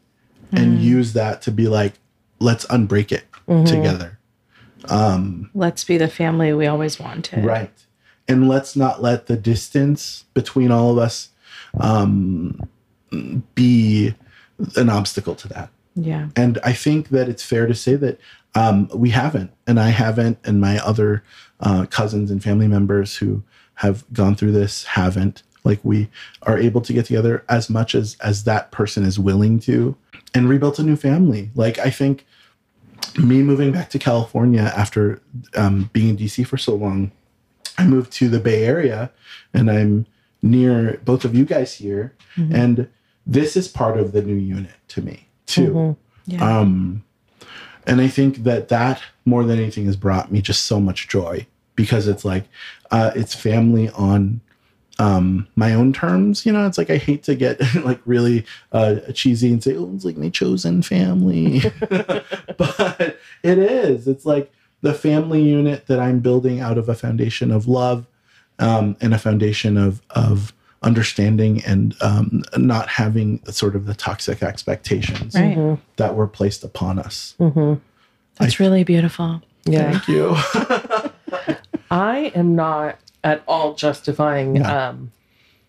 and 0.52 0.80
use 0.80 1.14
that 1.14 1.42
to 1.44 1.52
be 1.52 1.68
like 1.68 1.94
let's 2.40 2.66
unbreak 2.68 3.12
it 3.12 3.26
together 3.66 4.20
Let's 5.54 5.84
be 5.84 5.98
the 5.98 6.08
family 6.08 6.54
we 6.54 6.68
always 6.68 7.00
wanted. 7.00 7.44
Right. 7.44 7.72
And 8.28 8.48
let's 8.48 8.76
not 8.76 9.02
let 9.02 9.26
the 9.26 9.36
distance 9.36 10.26
between 10.34 10.72
all 10.72 10.92
of 10.92 10.98
us 10.98 11.30
um, 11.80 12.60
be 13.56 14.14
an 14.76 14.90
obstacle 14.90 15.36
to 15.36 15.48
that. 15.50 15.70
Yeah. 15.96 16.30
And 16.36 16.60
I 16.64 16.74
think 16.74 17.10
that 17.10 17.28
it's 17.28 17.44
fair 17.44 17.66
to 17.66 17.74
say 17.74 17.96
that 17.96 18.20
um, 18.56 18.90
we 18.94 19.10
haven't, 19.10 19.52
and 19.68 19.80
I 19.80 19.90
haven't, 19.90 20.38
and 20.44 20.62
my 20.62 20.80
other 20.80 21.24
uh, 21.60 21.86
cousins 21.88 22.32
and 22.32 22.44
family 22.44 22.68
members 22.68 23.18
who 23.18 23.44
have 23.76 24.06
gone 24.14 24.36
through 24.36 24.52
this 24.52 24.84
haven't. 24.86 25.44
Like 25.66 25.80
we 25.84 26.10
are 26.44 26.58
able 26.58 26.82
to 26.82 26.94
get 26.94 27.06
together 27.06 27.44
as 27.50 27.70
much 27.70 27.94
as 27.94 28.16
as 28.22 28.46
that 28.46 28.72
person 28.72 29.04
is 29.04 29.20
willing 29.20 29.60
to, 29.62 29.96
and 30.34 30.48
rebuilt 30.48 30.80
a 30.80 30.84
new 30.84 30.96
family. 30.96 31.52
Like 31.54 31.78
I 31.80 31.90
think 31.90 32.26
me 33.18 33.42
moving 33.44 33.72
back 33.72 33.90
to 33.92 34.00
California 34.00 34.72
after 34.76 35.22
um, 35.56 35.90
being 35.94 36.10
in 36.10 36.18
DC 36.18 36.46
for 36.46 36.58
so 36.58 36.76
long, 36.76 37.12
I 37.78 37.86
moved 37.86 38.12
to 38.14 38.30
the 38.30 38.40
Bay 38.40 38.66
Area, 38.66 39.12
and 39.54 39.70
I'm 39.70 40.06
near 40.42 41.00
both 41.06 41.26
of 41.26 41.36
you 41.36 41.46
guys 41.46 41.76
here, 41.76 42.14
and 42.54 42.90
this 43.26 43.56
is 43.56 43.68
part 43.68 43.98
of 43.98 44.12
the 44.12 44.22
new 44.22 44.36
unit 44.36 44.76
to 44.90 45.02
me 45.02 45.28
too. 45.46 45.98
Yeah. 46.26 46.60
Um, 46.60 47.04
and 47.86 48.02
I 48.02 48.08
think 48.08 48.44
that 48.44 48.70
that 48.70 49.02
more 49.26 49.44
than 49.44 49.60
anything 49.60 49.86
has 49.86 49.96
brought 49.96 50.32
me 50.32 50.42
just 50.42 50.66
so 50.66 50.80
much 50.80 51.08
joy 51.08 51.48
because 51.76 52.08
it's 52.08 52.26
like 52.26 52.46
uh, 52.92 53.12
it's 53.16 53.34
family 53.34 53.90
on 53.90 54.42
um, 55.00 55.48
my 55.56 55.74
own 55.74 55.94
terms. 55.94 56.46
You 56.46 56.52
know, 56.52 56.68
it's 56.68 56.78
like 56.78 56.90
I 56.90 56.98
hate 56.98 57.24
to 57.24 57.36
get 57.36 57.60
like 57.84 58.00
really 58.06 58.46
uh, 58.72 59.00
cheesy 59.14 59.52
and 59.52 59.64
say, 59.64 59.76
"Oh, 59.76 59.92
it's 59.96 60.06
like 60.06 60.18
my 60.18 60.30
chosen 60.30 60.82
family," 60.82 61.62
but 61.90 63.18
it 63.44 63.58
is. 63.58 64.08
It's 64.08 64.26
like 64.26 64.52
the 64.82 64.94
family 64.94 65.42
unit 65.42 65.88
that 65.88 66.00
I'm 66.00 66.20
building 66.20 66.60
out 66.60 66.78
of 66.78 66.88
a 66.88 66.96
foundation 66.96 67.52
of 67.52 67.68
love 67.68 68.06
um, 68.60 68.96
and 69.02 69.14
a 69.14 69.18
foundation 69.18 69.78
of 69.78 70.02
of 70.12 70.54
understanding 70.82 71.62
and 71.66 71.96
um, 72.02 72.44
not 72.56 72.88
having 72.88 73.44
sort 73.46 73.76
of 73.76 73.86
the 73.86 73.94
toxic 73.94 74.42
expectations 74.42 75.36
right. 75.36 75.78
that 75.98 76.16
were 76.16 76.28
placed 76.28 76.64
upon 76.64 76.98
us. 77.00 77.36
That's 78.38 78.62
really 78.62 78.86
beautiful. 78.86 79.42
Yeah. 79.66 79.92
Thank 79.92 80.08
you. 80.08 80.36
I 81.92 82.32
am 82.34 82.56
not 82.56 82.98
at 83.24 83.44
all 83.48 83.74
justifying 83.76 84.54
No. 84.54 84.64
um, 84.64 85.12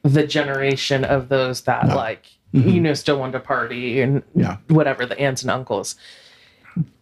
the 0.03 0.27
generation 0.27 1.05
of 1.05 1.29
those 1.29 1.63
that 1.63 1.89
No. 1.89 1.97
like 1.97 2.27
Mhm. 2.55 2.73
you 2.75 2.81
know 2.81 2.95
still 2.95 3.19
want 3.19 3.33
to 3.33 3.41
party 3.41 4.01
and 4.01 4.23
Yeah. 4.35 4.57
whatever 4.69 5.05
the 5.07 5.19
aunts 5.21 5.43
and 5.43 5.51
uncles. 5.51 5.95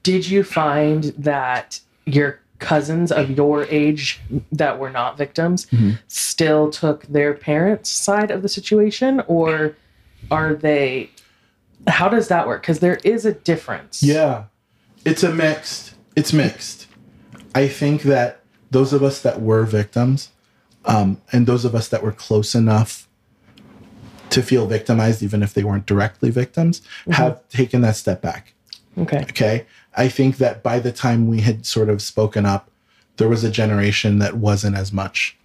Did 0.02 0.28
you 0.28 0.42
find 0.42 1.04
that 1.18 1.80
your 2.06 2.40
cousins 2.58 3.12
of 3.12 3.30
your 3.30 3.64
age 3.70 4.20
that 4.50 4.78
were 4.78 4.90
not 4.90 5.16
victims 5.16 5.66
Mhm. 5.66 5.98
still 6.08 6.70
took 6.70 7.04
their 7.06 7.34
parents' 7.34 7.90
side 7.90 8.30
of 8.30 8.42
the 8.42 8.48
situation, 8.48 9.22
or 9.28 9.74
are 10.30 10.54
they? 10.54 11.10
How 11.86 12.08
does 12.08 12.28
that 12.28 12.46
work? 12.48 12.62
Because 12.62 12.80
there 12.80 12.98
is 13.04 13.24
a 13.24 13.32
difference. 13.32 14.02
Yeah. 14.02 14.44
It's 15.04 15.22
a 15.22 15.30
mixed. 15.32 15.94
It's 16.16 16.32
mixed. 16.32 16.88
I 17.54 17.68
think 17.68 18.02
that 18.02 18.40
those 18.70 18.92
of 18.92 19.02
us 19.02 19.20
that 19.22 19.40
were 19.40 19.62
victims, 19.64 20.30
um, 20.84 21.20
and 21.32 21.46
those 21.46 21.64
of 21.64 21.74
us 21.74 21.88
that 21.88 22.02
were 22.02 22.12
close 22.12 22.54
enough 22.54 23.06
to 24.30 24.42
feel 24.42 24.66
victimized, 24.66 25.22
even 25.22 25.42
if 25.42 25.54
they 25.54 25.64
weren't 25.64 25.86
directly 25.86 26.30
victims, 26.30 26.82
have 27.10 27.46
taken 27.48 27.80
that 27.82 27.96
step 27.96 28.20
back. 28.20 28.52
Okay. 28.96 29.20
Okay. 29.22 29.66
I 29.96 30.08
think 30.08 30.36
that 30.38 30.62
by 30.62 30.78
the 30.80 30.92
time 30.92 31.26
we 31.28 31.40
had 31.40 31.64
sort 31.66 31.88
of 31.88 32.02
spoken 32.02 32.44
up, 32.46 32.70
there 33.16 33.28
was 33.28 33.42
a 33.44 33.50
generation 33.50 34.18
that 34.18 34.34
wasn't 34.36 34.76
as 34.76 34.92
much 34.92 35.36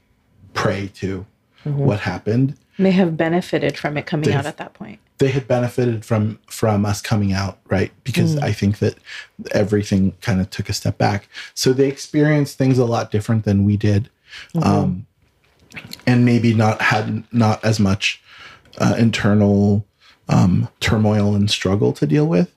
prey 0.54 0.90
to 0.96 1.26
what 1.64 2.02
happened. 2.02 2.56
May 2.78 2.92
have 2.92 3.16
benefited 3.16 3.78
from 3.78 3.98
it 3.98 4.06
coming 4.06 4.26
They've- 4.26 4.36
out 4.36 4.46
at 4.46 4.58
that 4.58 4.74
point. 4.74 5.00
they 5.20 5.30
had 5.30 5.48
benefited 5.48 6.04
from 6.04 6.40
from 6.48 6.86
us 6.86 7.00
coming 7.02 7.32
out 7.32 7.58
right 7.70 7.92
because 8.04 8.36
i 8.38 8.52
think 8.52 8.80
that 8.80 8.96
everything 9.52 10.12
kind 10.22 10.42
of 10.42 10.50
took 10.50 10.68
a 10.70 10.74
step 10.74 10.98
back 10.98 11.30
so 11.54 11.72
they 11.72 11.88
experienced 11.88 12.58
things 12.58 12.78
a 12.80 12.84
lot 12.86 13.10
different 13.12 13.46
than 13.46 13.64
we 13.64 13.78
did 13.78 14.10
um 14.62 15.06
and 16.06 16.26
maybe 16.26 16.54
not 16.54 16.82
had 16.82 17.24
not 17.34 17.64
as 17.64 17.80
much 17.80 18.22
uh, 18.78 18.96
internal 18.98 19.86
um 20.30 20.70
turmoil 20.80 21.36
and 21.36 21.52
struggle 21.52 21.92
to 21.92 22.08
deal 22.08 22.26
with 22.26 22.54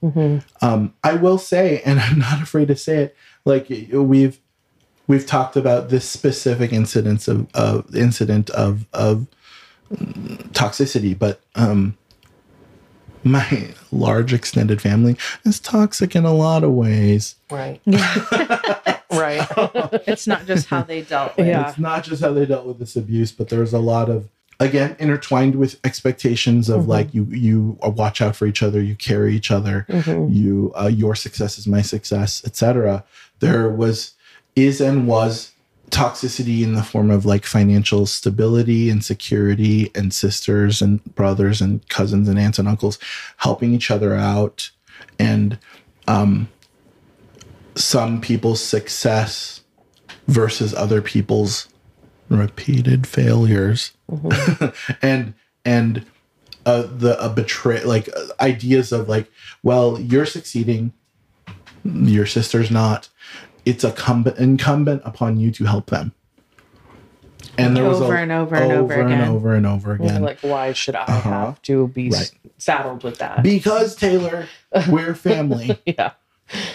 um 0.61 0.93
i 1.03 1.13
will 1.13 1.37
say 1.37 1.81
and 1.85 1.99
i'm 1.99 2.19
not 2.19 2.41
afraid 2.41 2.67
to 2.67 2.75
say 2.75 2.97
it 3.03 3.15
like 3.45 3.67
we've 3.91 4.39
we've 5.07 5.25
talked 5.25 5.55
about 5.55 5.89
this 5.89 6.07
specific 6.09 6.71
incidents 6.71 7.27
of, 7.27 7.47
of 7.53 7.93
incident 7.95 8.49
of 8.51 8.85
of 8.93 9.27
toxicity 10.53 11.17
but 11.17 11.41
um 11.55 11.97
my 13.23 13.73
large 13.91 14.33
extended 14.33 14.81
family 14.81 15.17
is 15.43 15.59
toxic 15.59 16.15
in 16.15 16.25
a 16.25 16.33
lot 16.33 16.63
of 16.63 16.71
ways. 16.71 17.35
Right. 17.51 17.81
Right. 19.11 19.47
It's 20.07 20.27
not 20.27 20.45
just 20.45 20.67
how 20.67 20.81
they 20.83 21.01
dealt 21.01 21.37
with 21.37 21.47
Yeah. 21.47 21.69
It's 21.69 21.79
not 21.79 22.03
just 22.03 22.21
how 22.21 22.33
they 22.33 22.45
dealt 22.45 22.65
with 22.65 22.79
this 22.79 22.95
abuse, 22.95 23.31
but 23.31 23.49
there's 23.49 23.73
a 23.73 23.79
lot 23.79 24.09
of 24.09 24.27
again 24.59 24.95
intertwined 24.99 25.55
with 25.55 25.79
expectations 25.83 26.67
of 26.67 26.83
Mhm. 26.83 26.87
like 26.87 27.13
you 27.13 27.25
you 27.31 27.77
watch 27.83 28.21
out 28.21 28.35
for 28.35 28.45
each 28.47 28.61
other, 28.63 28.81
you 28.81 28.95
carry 28.95 29.35
each 29.35 29.51
other, 29.51 29.85
Mhm. 29.89 30.33
you 30.35 30.73
uh, 30.79 30.87
your 30.87 31.15
success 31.15 31.57
is 31.57 31.67
my 31.67 31.81
success, 31.81 32.41
etc. 32.45 33.03
There 33.39 33.69
was 33.69 34.13
is 34.55 34.81
and 34.81 35.07
was 35.07 35.51
toxicity 35.91 36.63
in 36.63 36.73
the 36.73 36.83
form 36.83 37.09
of 37.09 37.25
like 37.25 37.45
financial 37.45 38.05
stability 38.05 38.89
and 38.89 39.05
security 39.05 39.89
and 39.95 40.13
sisters 40.13 40.81
and 40.81 41.01
brothers 41.15 41.61
and 41.61 41.87
cousins 41.87 42.27
and 42.27 42.37
aunts 42.37 42.59
and 42.59 42.67
uncles 42.67 42.99
helping 43.37 43.73
each 43.73 43.89
other 43.89 44.13
out 44.15 44.69
and 45.17 45.57
um 46.09 46.49
some 47.77 48.21
people's 48.21 48.61
success 48.63 49.61
versus 50.27 50.73
other 50.73 51.01
people's 51.01 51.69
repeated 52.29 53.07
failures 53.07 53.93
and 55.01 55.33
and 55.63 56.05
uh, 56.65 56.83
the 56.89 57.17
a 57.23 57.29
betray 57.29 57.83
like 57.85 58.09
uh, 58.15 58.25
ideas 58.41 58.91
of 58.91 59.07
like 59.07 59.31
well 59.63 59.99
you're 59.99 60.25
succeeding 60.25 60.91
your 61.85 62.25
sister's 62.25 62.69
not 62.71 63.09
it's 63.65 63.83
a 63.85 63.89
incumbent 63.89 64.37
incumbent 64.37 65.01
upon 65.05 65.37
you 65.37 65.51
to 65.51 65.65
help 65.65 65.89
them 65.89 66.13
and 67.57 67.75
there 67.77 67.85
was 67.85 68.01
Over 68.01 68.15
a, 68.15 68.21
and 68.21 68.31
over 68.31 68.55
and 68.55 68.71
over 68.73 68.93
and 69.01 69.13
again. 69.13 69.27
over 69.29 69.53
and 69.55 69.65
over 69.65 69.93
again 69.93 70.21
Like, 70.21 70.39
why 70.41 70.73
should 70.73 70.95
I 70.95 71.05
Uh-huh. 71.05 71.29
have 71.29 71.61
to 71.63 71.87
be 71.87 72.09
Right. 72.09 72.31
saddled 72.57 73.03
with 73.03 73.19
that? 73.19 73.43
because 73.43 73.95
taylor 73.95 74.47
we're 74.89 75.15
family 75.15 75.81
yeah. 75.85 76.11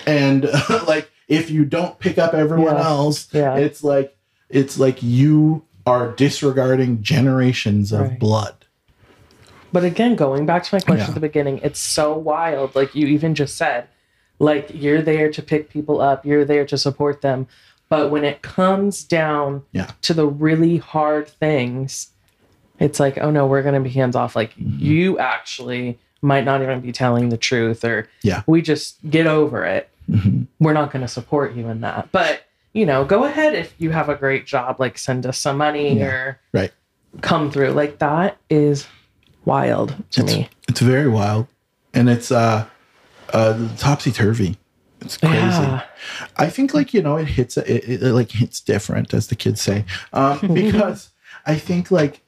And 0.06 0.44
like 0.86 1.10
if 1.28 1.50
you 1.50 1.64
don't 1.64 1.98
pick 1.98 2.18
up 2.18 2.34
everyone 2.34 2.74
Yeah. 2.76 2.86
else 2.88 3.28
Yeah. 3.32 3.56
it's 3.56 3.82
like 3.84 4.16
it's 4.48 4.78
like 4.78 5.02
you 5.02 5.64
are 5.86 6.12
disregarding 6.12 7.02
generations 7.02 7.92
of 7.92 8.00
Right. 8.00 8.18
blood 8.18 8.54
But 9.72 9.84
again, 9.84 10.16
going 10.16 10.44
back 10.44 10.64
to 10.64 10.74
my 10.74 10.80
question 10.80 10.98
Yeah. 10.98 11.08
at 11.08 11.14
the 11.14 11.20
beginning, 11.20 11.58
it's 11.62 11.80
so 11.80 12.12
wild. 12.16 12.74
Like 12.74 12.94
you 12.94 13.06
even 13.06 13.34
just 13.34 13.56
said, 13.56 13.88
like 14.38 14.68
you're 14.74 15.00
there 15.00 15.30
to 15.32 15.40
pick 15.42 15.70
people 15.70 16.00
up, 16.02 16.26
you're 16.26 16.44
there 16.44 16.66
to 16.66 16.76
support 16.76 17.22
them. 17.22 17.46
But 17.88 18.10
when 18.10 18.22
it 18.24 18.42
comes 18.42 19.02
down 19.02 19.62
Yeah. 19.72 19.90
to 20.02 20.12
the 20.12 20.26
really 20.26 20.76
hard 20.76 21.26
things, 21.28 22.08
it's 22.78 23.00
like, 23.00 23.16
oh 23.16 23.30
no, 23.30 23.46
we're 23.46 23.62
going 23.62 23.74
to 23.74 23.80
be 23.80 23.88
hands 23.90 24.14
off. 24.14 24.36
Like 24.36 24.50
mm-hmm. 24.56 24.84
you 24.84 25.18
actually 25.18 25.98
might 26.22 26.44
not 26.44 26.62
even 26.62 26.80
be 26.80 26.92
telling 26.92 27.28
the 27.28 27.36
truth, 27.36 27.84
or 27.84 28.08
Yeah. 28.22 28.42
we 28.46 28.62
just 28.62 28.96
get 29.10 29.26
over 29.26 29.64
it. 29.64 29.88
Mhm. 30.10 30.46
We're 30.60 30.72
not 30.72 30.90
going 30.92 31.02
to 31.02 31.08
support 31.08 31.54
you 31.54 31.68
in 31.68 31.80
that. 31.82 32.08
But 32.12 32.44
you 32.72 32.86
know, 32.86 33.04
go 33.04 33.24
ahead 33.24 33.54
if 33.54 33.74
you 33.78 33.90
have 33.90 34.08
a 34.08 34.14
great 34.14 34.46
job, 34.46 34.76
like 34.80 34.96
send 34.96 35.26
us 35.26 35.36
some 35.38 35.58
money 35.58 35.98
Yeah. 35.98 36.06
or 36.06 36.38
Right. 36.54 36.72
come 37.20 37.50
through. 37.50 37.72
Like 37.72 37.98
that 37.98 38.38
is 38.48 38.86
wild 39.44 39.94
to 40.12 40.22
it's, 40.22 40.34
me. 40.34 40.48
it's 40.68 40.80
very 40.80 41.08
wild 41.08 41.48
and 41.92 42.08
it's 42.08 42.30
uh 42.30 42.64
uh 43.34 43.68
topsy-turvy 43.76 44.56
it's 45.00 45.16
crazy 45.16 45.34
Yeah. 45.34 45.82
i 46.36 46.48
think 46.48 46.72
like 46.74 46.94
you 46.94 47.02
know 47.02 47.16
it 47.16 47.26
hits 47.26 47.56
it, 47.56 47.66
it, 47.68 48.02
it 48.04 48.12
like 48.12 48.30
hits 48.30 48.60
different 48.60 49.12
as 49.12 49.26
the 49.26 49.34
kids 49.34 49.60
say 49.60 49.84
um 50.12 50.38
because 50.54 51.10
i 51.44 51.56
think 51.56 51.90
like 51.90 52.20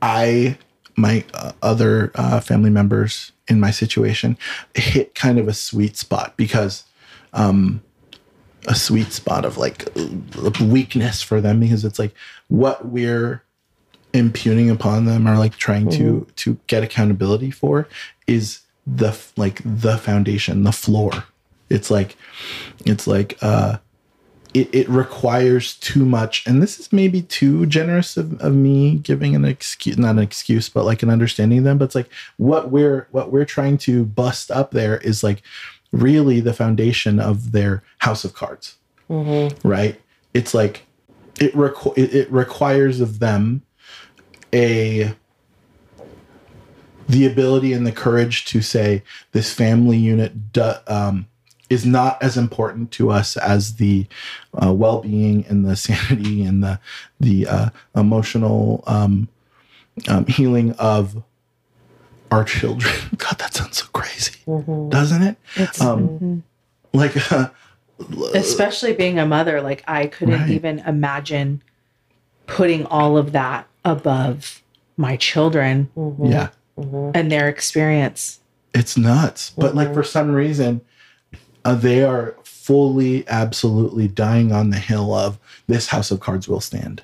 i 0.00 0.56
my 1.00 1.24
uh, 1.34 1.52
other 1.62 2.12
uh, 2.14 2.40
family 2.40 2.70
members 2.70 3.32
in 3.48 3.60
my 3.60 3.70
situation 3.70 4.36
hit 4.74 5.14
kind 5.14 5.38
of 5.38 5.48
a 5.48 5.54
sweet 5.54 5.96
spot 5.96 6.36
because 6.36 6.84
um 7.32 7.82
a 8.66 8.74
sweet 8.74 9.12
spot 9.12 9.44
of 9.44 9.56
like 9.56 9.88
uh, 9.96 10.50
weakness 10.62 11.22
for 11.22 11.40
them 11.40 11.60
because 11.60 11.84
it's 11.84 11.98
like 11.98 12.14
what 12.48 12.86
we're 12.86 13.42
impugning 14.12 14.68
upon 14.70 15.04
them 15.04 15.26
or 15.26 15.38
like 15.38 15.56
trying 15.56 15.88
to 15.88 16.26
to 16.36 16.58
get 16.66 16.82
accountability 16.82 17.50
for 17.50 17.88
is 18.26 18.60
the 18.86 19.16
like 19.36 19.60
the 19.64 19.96
foundation 19.96 20.64
the 20.64 20.72
floor. 20.72 21.24
It's 21.68 21.90
like 21.90 22.16
it's 22.84 23.06
like 23.06 23.38
uh 23.40 23.78
it, 24.52 24.74
it 24.74 24.88
requires 24.88 25.76
too 25.76 26.04
much. 26.04 26.46
And 26.46 26.62
this 26.62 26.80
is 26.80 26.92
maybe 26.92 27.22
too 27.22 27.66
generous 27.66 28.16
of, 28.16 28.40
of 28.40 28.54
me 28.54 28.96
giving 28.96 29.34
an 29.34 29.44
excuse 29.44 29.98
not 29.98 30.16
an 30.16 30.18
excuse 30.18 30.68
but 30.68 30.84
like 30.84 31.02
an 31.02 31.10
understanding 31.10 31.58
of 31.58 31.64
them. 31.64 31.78
But 31.78 31.86
it's 31.86 31.94
like 31.94 32.10
what 32.36 32.70
we're 32.70 33.06
what 33.10 33.30
we're 33.30 33.44
trying 33.44 33.78
to 33.78 34.04
bust 34.04 34.50
up 34.50 34.72
there 34.72 34.98
is 34.98 35.22
like 35.22 35.42
really 35.92 36.40
the 36.40 36.52
foundation 36.52 37.20
of 37.20 37.52
their 37.52 37.82
house 37.98 38.24
of 38.24 38.34
cards. 38.34 38.76
Mm-hmm. 39.08 39.66
right? 39.66 40.00
It's 40.34 40.54
like 40.54 40.86
it, 41.40 41.52
requ- 41.54 41.98
it, 41.98 42.14
it 42.14 42.30
requires 42.30 43.00
of 43.00 43.18
them 43.18 43.62
a 44.54 45.14
the 47.08 47.26
ability 47.26 47.72
and 47.72 47.84
the 47.84 47.92
courage 47.92 48.44
to 48.44 48.62
say 48.62 49.02
this 49.32 49.52
family 49.52 49.96
unit 49.96 50.52
do, 50.52 50.74
um, 50.86 51.26
is 51.70 51.86
not 51.86 52.20
as 52.22 52.36
important 52.36 52.90
to 52.90 53.10
us 53.10 53.36
as 53.36 53.76
the 53.76 54.06
uh, 54.62 54.72
well-being 54.72 55.46
and 55.48 55.64
the 55.64 55.76
sanity 55.76 56.42
and 56.42 56.62
the 56.62 56.78
the 57.20 57.46
uh, 57.46 57.70
emotional 57.96 58.82
um, 58.86 59.28
um, 60.08 60.26
healing 60.26 60.72
of 60.72 61.22
our 62.30 62.44
children. 62.44 62.92
God, 63.16 63.38
that 63.38 63.54
sounds 63.54 63.78
so 63.78 63.86
crazy, 63.92 64.38
doesn't 64.90 65.22
it? 65.22 65.36
Um, 65.80 66.42
Like, 66.92 67.32
uh, 67.32 67.50
especially 68.34 68.92
being 68.92 69.18
a 69.20 69.26
mother, 69.26 69.60
like 69.62 69.84
I 69.86 70.06
couldn't 70.08 70.40
Right. 70.40 70.50
even 70.50 70.80
imagine 70.80 71.62
putting 72.46 72.84
all 72.86 73.16
of 73.16 73.30
that 73.32 73.68
above 73.84 74.60
my 74.96 75.16
children 75.16 75.88
yeah, 76.20 76.48
and 77.14 77.30
their 77.30 77.48
experience. 77.48 78.40
it's 78.74 78.96
nuts. 78.96 79.50
But 79.56 79.74
like 79.76 79.94
for 79.94 80.02
some 80.02 80.32
reason, 80.32 80.80
uh, 81.64 81.74
they 81.74 82.02
are 82.02 82.34
fully, 82.44 83.26
absolutely 83.28 84.08
dying 84.08 84.52
on 84.52 84.70
the 84.70 84.78
hill 84.78 85.14
of 85.14 85.38
this 85.66 85.88
house 85.88 86.10
of 86.10 86.20
cards 86.20 86.48
will 86.48 86.60
stand. 86.60 87.02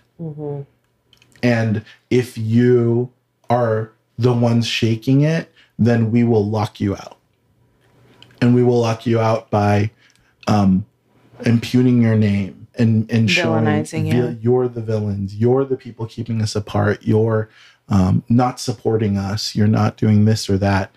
And 1.42 1.84
if 2.10 2.38
you 2.38 3.10
are 3.50 3.92
the 4.18 4.32
ones 4.32 4.66
shaking 4.66 5.22
it, 5.22 5.52
then 5.78 6.10
we 6.10 6.24
will 6.24 6.48
lock 6.48 6.80
you 6.80 6.94
out. 6.94 7.18
And 8.40 8.54
we 8.54 8.62
will 8.62 8.80
lock 8.80 9.06
you 9.06 9.20
out 9.20 9.50
by 9.50 9.90
um, 10.46 10.86
impugning 11.44 12.00
your 12.00 12.16
name 12.16 12.66
and, 12.78 13.10
and 13.10 13.30
showing 13.30 13.64
Villainizing 13.64 14.06
you. 14.06 14.12
vil- 14.12 14.36
you're 14.40 14.68
the 14.68 14.82
villains. 14.82 15.34
You're 15.34 15.64
the 15.64 15.76
people 15.76 16.06
keeping 16.06 16.40
us 16.42 16.54
apart. 16.54 17.02
You're 17.02 17.48
um, 17.88 18.22
not 18.28 18.60
supporting 18.60 19.16
us. 19.16 19.54
You're 19.54 19.66
not 19.66 19.96
doing 19.96 20.24
this 20.24 20.48
or 20.48 20.58
that. 20.58 20.90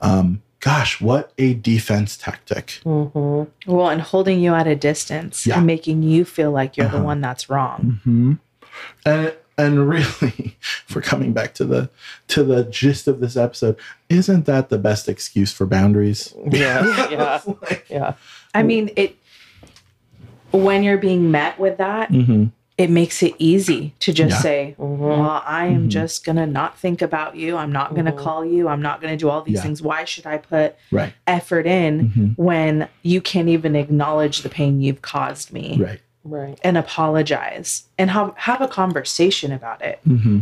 Um, 0.00 0.42
gosh, 0.66 1.00
what 1.00 1.32
a 1.38 1.54
defense 1.54 2.16
tactic. 2.16 2.80
Mm-hmm. 2.84 3.70
Well, 3.72 3.88
and 3.88 4.00
holding 4.02 4.40
you 4.40 4.52
at 4.52 4.66
a 4.66 4.74
distance 4.74 5.46
Yeah. 5.46 5.58
and 5.58 5.66
making 5.66 6.02
you 6.02 6.24
feel 6.24 6.50
like 6.50 6.76
you're 6.76 6.88
the 6.88 6.96
Uh-huh. 6.96 7.04
one 7.12 7.20
that's 7.20 7.48
wrong. 7.48 8.00
hmm 8.04 8.32
And 9.04 9.32
and 9.58 9.88
really, 9.88 10.56
for 10.92 11.00
coming 11.00 11.32
back 11.32 11.54
to 11.54 11.64
the 11.64 11.88
to 12.28 12.42
the 12.44 12.64
gist 12.64 13.06
of 13.08 13.20
this 13.20 13.36
episode, 13.36 13.76
isn't 14.08 14.44
that 14.46 14.68
the 14.68 14.78
best 14.78 15.08
excuse 15.08 15.52
for 15.52 15.66
boundaries? 15.66 16.34
Yeah. 16.50 16.82
Yeah. 17.10 17.40
Like, 17.62 17.86
Yeah. 17.88 18.14
I 18.52 18.62
mean, 18.64 18.90
it 18.96 19.16
when 20.50 20.82
you're 20.82 20.98
being 20.98 21.30
met 21.30 21.58
with 21.58 21.78
that, 21.78 22.10
mhm. 22.10 22.50
It 22.78 22.90
makes 22.90 23.22
it 23.22 23.34
easy 23.38 23.94
to 24.00 24.12
just 24.12 24.32
Yeah. 24.36 24.40
say, 24.40 24.74
Mhm. 24.78 24.98
Well, 24.98 25.42
I 25.46 25.66
am 25.66 25.86
Mhm. 25.86 25.88
just 25.88 26.26
gonna 26.26 26.46
not 26.46 26.78
think 26.78 27.00
about 27.00 27.34
you. 27.34 27.56
I'm 27.56 27.72
not 27.72 27.94
gonna 27.94 28.12
Mhm. 28.12 28.18
call 28.18 28.44
you. 28.44 28.68
I'm 28.68 28.82
not 28.82 29.00
gonna 29.00 29.16
do 29.16 29.30
all 29.30 29.40
these 29.42 29.54
Yeah. 29.56 29.62
things. 29.62 29.80
Why 29.80 30.04
should 30.04 30.26
I 30.26 30.36
put 30.36 30.76
Right. 30.92 31.14
effort 31.26 31.66
in 31.66 32.10
Mhm. 32.14 32.34
when 32.36 32.88
you 33.02 33.22
can't 33.22 33.48
even 33.48 33.74
acknowledge 33.74 34.42
the 34.42 34.50
pain 34.50 34.82
you've 34.82 35.00
caused 35.00 35.52
me 35.54 35.78
Right. 35.80 36.00
Right. 36.22 36.58
and 36.62 36.76
apologize 36.76 37.84
and 37.98 38.10
have 38.10 38.32
have 38.36 38.60
a 38.60 38.68
conversation 38.68 39.52
about 39.52 39.80
it? 39.82 40.00
hmm 40.04 40.40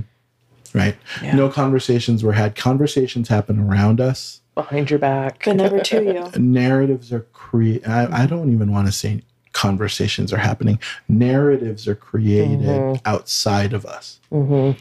Right. 0.73 0.97
Yeah. 1.23 1.37
No 1.37 1.49
conversations 1.49 2.25
were 2.25 2.33
had. 2.33 2.57
Conversations 2.57 3.29
happen 3.29 3.61
around 3.61 4.01
us. 4.01 4.41
Behind 4.57 4.91
your 4.91 4.99
back. 4.99 5.43
But 5.45 5.55
never 5.57 5.79
to 5.79 6.03
you. 6.03 6.25
Narratives 6.41 7.13
are 7.13 7.27
created. 7.33 7.87
I, 7.87 8.25
I 8.25 8.27
don't 8.27 8.53
even 8.53 8.73
want 8.73 8.87
to 8.87 8.93
say 8.93 9.23
conversations 9.55 10.31
are 10.33 10.39
happening. 10.39 10.79
Narratives 11.09 11.89
are 11.89 11.95
created 11.95 12.61
Mhm. 12.61 13.01
outside 13.07 13.73
of 13.73 13.87
us. 13.87 14.21
Mm-hmm. 14.31 14.79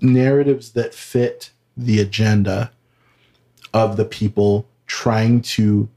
narratives 0.00 0.70
that 0.72 0.94
fit 0.94 1.50
the 1.76 1.98
agenda 2.00 2.70
of 3.74 3.96
the 3.96 4.04
people 4.04 4.66
trying 4.86 5.40
to 5.40 5.88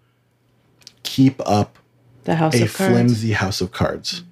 keep 1.03 1.39
up 1.45 1.77
The 2.23 2.35
house 2.35 2.55
a 2.55 2.67
flimsy 2.67 3.33
house 3.33 3.61
of 3.61 3.71
cards. 3.71 4.23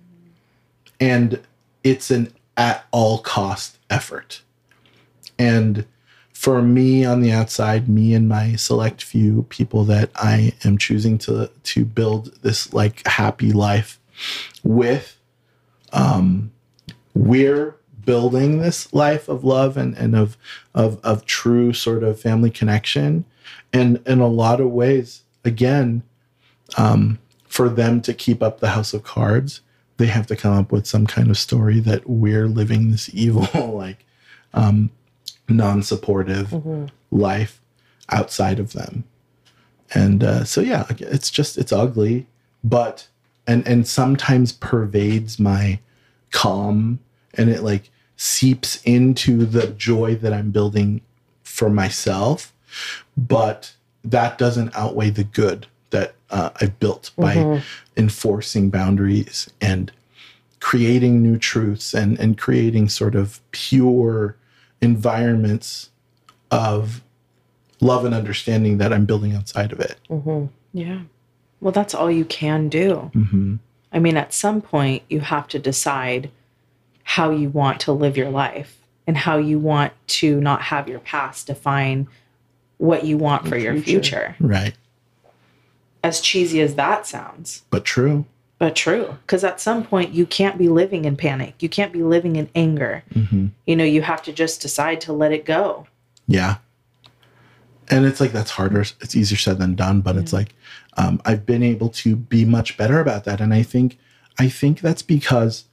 And 1.00 1.40
it's 1.84 2.10
an 2.10 2.34
at 2.58 2.86
all 2.92 3.20
cost 3.20 3.78
effort. 3.92 4.42
And 5.38 5.86
for 6.44 6.62
me 6.62 7.06
on 7.06 7.22
the 7.22 7.32
outside, 7.32 7.88
me 7.88 8.14
and 8.14 8.28
my 8.28 8.54
select 8.58 9.02
few 9.02 9.44
people 9.44 9.86
that 9.86 10.10
I 10.18 10.52
am 10.66 10.78
choosing 10.78 11.18
to 11.20 11.50
to 11.50 11.86
build 11.86 12.36
this 12.42 12.74
like 12.74 13.08
happy 13.08 13.54
life 13.54 13.98
with 14.62 15.18
um, 15.94 16.52
we're 17.14 17.78
building 18.04 18.60
this 18.60 18.94
life 18.94 19.30
of 19.30 19.46
love 19.46 19.78
and, 19.78 19.98
and 19.98 20.18
of, 20.18 20.36
of 20.76 21.00
of 21.02 21.26
true 21.26 21.72
sort 21.72 22.04
of 22.04 22.20
family 22.20 22.50
connection. 22.50 23.24
And 23.72 24.06
in 24.06 24.20
a 24.20 24.28
lot 24.28 24.60
of 24.60 24.70
ways 24.70 25.24
again 25.46 26.04
um, 26.76 27.20
for 27.48 27.70
them 27.70 28.02
to 28.02 28.14
keep 28.14 28.44
up 28.44 28.60
the 28.60 28.72
house 28.72 28.94
of 28.94 29.04
cards 29.04 29.62
they 29.96 30.08
have 30.08 30.28
to 30.28 30.36
come 30.36 30.52
up 30.52 30.74
with 30.74 30.88
some 30.88 31.08
kind 31.08 31.30
of 31.30 31.38
story 31.38 31.80
that 31.80 32.10
we're 32.10 32.48
living 32.48 32.92
this 32.92 33.10
evil 33.14 33.78
like 33.78 34.04
um, 34.54 34.90
non-supportive 35.54 36.52
life 37.12 37.62
outside 38.10 38.60
of 38.60 38.74
them. 38.74 39.04
And 39.94 40.24
uh, 40.24 40.44
so 40.44 40.60
yeah 40.62 40.86
it's 41.00 41.30
just 41.30 41.58
it's 41.58 41.72
ugly 41.72 42.26
but 42.64 43.08
and 43.46 43.68
and 43.68 43.88
sometimes 43.88 44.52
pervades 44.52 45.40
my 45.40 45.80
calm 46.32 47.00
and 47.36 47.50
it 47.50 47.62
like 47.64 47.90
seeps 48.16 48.82
into 48.84 49.46
the 49.46 49.68
joy 49.68 50.16
that 50.16 50.34
i'm 50.34 50.52
building 50.52 51.02
for 51.44 51.70
myself 51.70 52.54
but 53.18 53.74
that 54.04 54.38
doesn't 54.38 54.76
outweigh 54.76 55.10
the 55.10 55.24
good 55.24 55.68
that 55.90 56.16
uh, 56.32 56.50
i've 56.62 56.80
built 56.80 57.12
by 57.18 57.36
enforcing 57.98 58.70
boundaries 58.70 59.50
and 59.62 59.92
creating 60.60 61.22
new 61.22 61.38
truths 61.38 61.94
and 61.94 62.20
and 62.20 62.38
creating 62.38 62.88
sort 62.90 63.16
of 63.16 63.42
pure 63.52 64.36
environments 64.84 65.90
of 66.52 67.02
love 67.80 68.06
and 68.06 68.14
understanding 68.14 68.78
that 68.78 68.94
i'm 68.94 69.06
building 69.06 69.34
outside 69.34 69.72
of 69.72 69.80
it. 69.80 69.98
Yeah. 70.74 71.02
Well, 71.60 71.72
that's 71.72 71.94
all 71.96 72.12
you 72.12 72.26
can 72.26 72.70
do. 72.70 73.12
hmm 73.14 73.56
I 73.92 74.00
mean, 74.00 74.18
at 74.18 74.34
some 74.34 74.60
point, 74.60 75.04
you 75.08 75.20
have 75.20 75.48
to 75.50 75.60
decide 75.60 76.32
how 77.04 77.30
you 77.30 77.50
want 77.50 77.80
to 77.82 77.92
live 77.92 78.18
your 78.18 78.32
life 78.32 78.80
and 79.06 79.16
how 79.16 79.38
you 79.38 79.60
want 79.60 79.94
to 80.08 80.42
not 80.42 80.64
have 80.64 80.88
your 80.90 80.98
past 81.00 81.46
define 81.46 82.08
what 82.80 83.06
you 83.06 83.18
want 83.20 83.48
for 83.48 83.56
your 83.56 83.80
future. 83.80 84.36
right. 84.40 84.74
As 86.04 86.20
cheesy 86.22 86.60
as 86.60 86.74
that 86.76 87.06
sounds, 87.06 87.64
but 87.70 87.86
true 87.86 88.26
but 88.64 88.78
true. 88.78 89.18
Because 89.26 89.44
at 89.44 89.60
some 89.60 89.84
point, 89.84 90.14
you 90.14 90.26
can't 90.26 90.58
be 90.58 90.70
living 90.70 91.04
in 91.04 91.18
panic. 91.18 91.56
You 91.60 91.68
can't 91.68 91.92
be 91.92 92.02
living 92.02 92.38
in 92.38 92.50
anger. 92.56 93.04
hmm 93.12 93.48
You 93.66 93.76
know, 93.76 93.84
you 93.84 94.02
have 94.02 94.22
to 94.24 94.32
just 94.32 94.62
decide 94.62 95.02
to 95.02 95.12
let 95.12 95.34
it 95.34 95.44
go. 95.44 95.86
Yeah. 96.28 96.56
And 97.90 98.06
it's 98.06 98.22
like 98.22 98.32
that's 98.32 98.52
harder. 98.52 98.80
It's 98.80 99.18
easier 99.18 99.38
said 99.38 99.60
than 99.60 99.76
done, 99.76 100.00
but 100.00 100.16
it's 100.16 100.32
like 100.32 100.56
um, 100.96 101.22
I've 101.26 101.46
been 101.46 101.62
able 101.62 101.90
to 101.90 102.16
be 102.16 102.46
much 102.46 102.78
better 102.78 103.02
about 103.02 103.26
that. 103.26 103.42
And 103.42 103.54
I 103.54 103.64
think 103.64 103.98
I 104.40 104.48
think 104.48 104.80
that's 104.80 105.02
because 105.02 105.66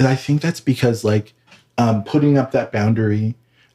I 0.00 0.16
think 0.16 0.40
that's 0.40 0.60
because 0.60 1.04
like 1.04 1.34
um, 1.76 2.04
putting 2.04 2.38
up 2.38 2.52
that 2.52 2.72
boundary 2.72 3.34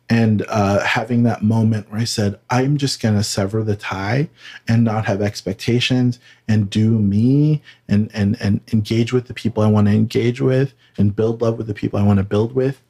and 0.09 0.43
uh, 0.49 0.79
having 0.83 1.23
that 1.23 1.43
moment 1.43 1.91
where 1.91 2.01
I 2.01 2.05
said, 2.05 2.39
I'm 2.49 2.77
just 2.77 3.01
gonna 3.01 3.23
sever 3.23 3.63
the 3.63 3.75
tie 3.75 4.29
and 4.67 4.83
not 4.83 5.05
have 5.05 5.21
expectations 5.21 6.19
and 6.47 6.69
do 6.69 6.97
me 6.99 7.61
and 7.87 8.09
and 8.13 8.35
and 8.41 8.61
engage 8.73 9.13
with 9.13 9.27
the 9.27 9.33
people 9.33 9.61
I 9.63 9.67
want 9.67 9.87
to 9.87 9.93
engage 9.93 10.41
with 10.41 10.73
and 10.97 11.15
build 11.15 11.41
love 11.41 11.57
with 11.57 11.67
the 11.67 11.73
people 11.73 11.99
I 11.99 12.03
want 12.03 12.17
to 12.17 12.23
build 12.23 12.53
with. 12.53 12.81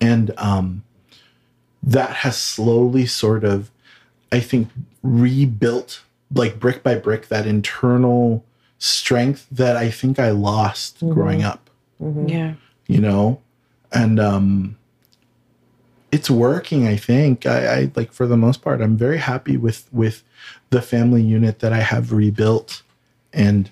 And 0.00 0.32
um 0.38 0.84
that 1.82 2.10
has 2.10 2.36
slowly 2.36 3.06
sort 3.06 3.44
of 3.44 3.70
i 4.32 4.40
think 4.40 4.68
rebuilt 5.04 6.02
like 6.34 6.58
brick 6.58 6.82
by 6.82 6.94
brick 6.96 7.28
that 7.28 7.46
internal 7.46 8.44
strength 8.78 9.46
that 9.50 9.76
i 9.76 9.88
think 9.90 10.18
i 10.18 10.30
lost 10.30 10.98
growing 11.00 11.42
up 11.42 11.70
Yeah. 12.00 12.54
you 12.88 13.00
know 13.00 13.40
and 13.92 14.18
um 14.20 14.76
it's 16.10 16.30
working 16.30 16.86
i 16.86 16.96
think. 16.96 17.46
I, 17.46 17.66
I 17.66 17.92
like 17.94 18.12
for 18.12 18.26
the 18.26 18.36
most 18.36 18.62
part 18.62 18.80
i'm 18.80 18.96
very 18.96 19.18
happy 19.18 19.56
with 19.56 19.88
with 19.92 20.22
the 20.70 20.82
family 20.82 21.22
unit 21.22 21.58
that 21.60 21.72
i 21.72 21.80
have 21.80 22.12
rebuilt 22.12 22.82
and 23.32 23.70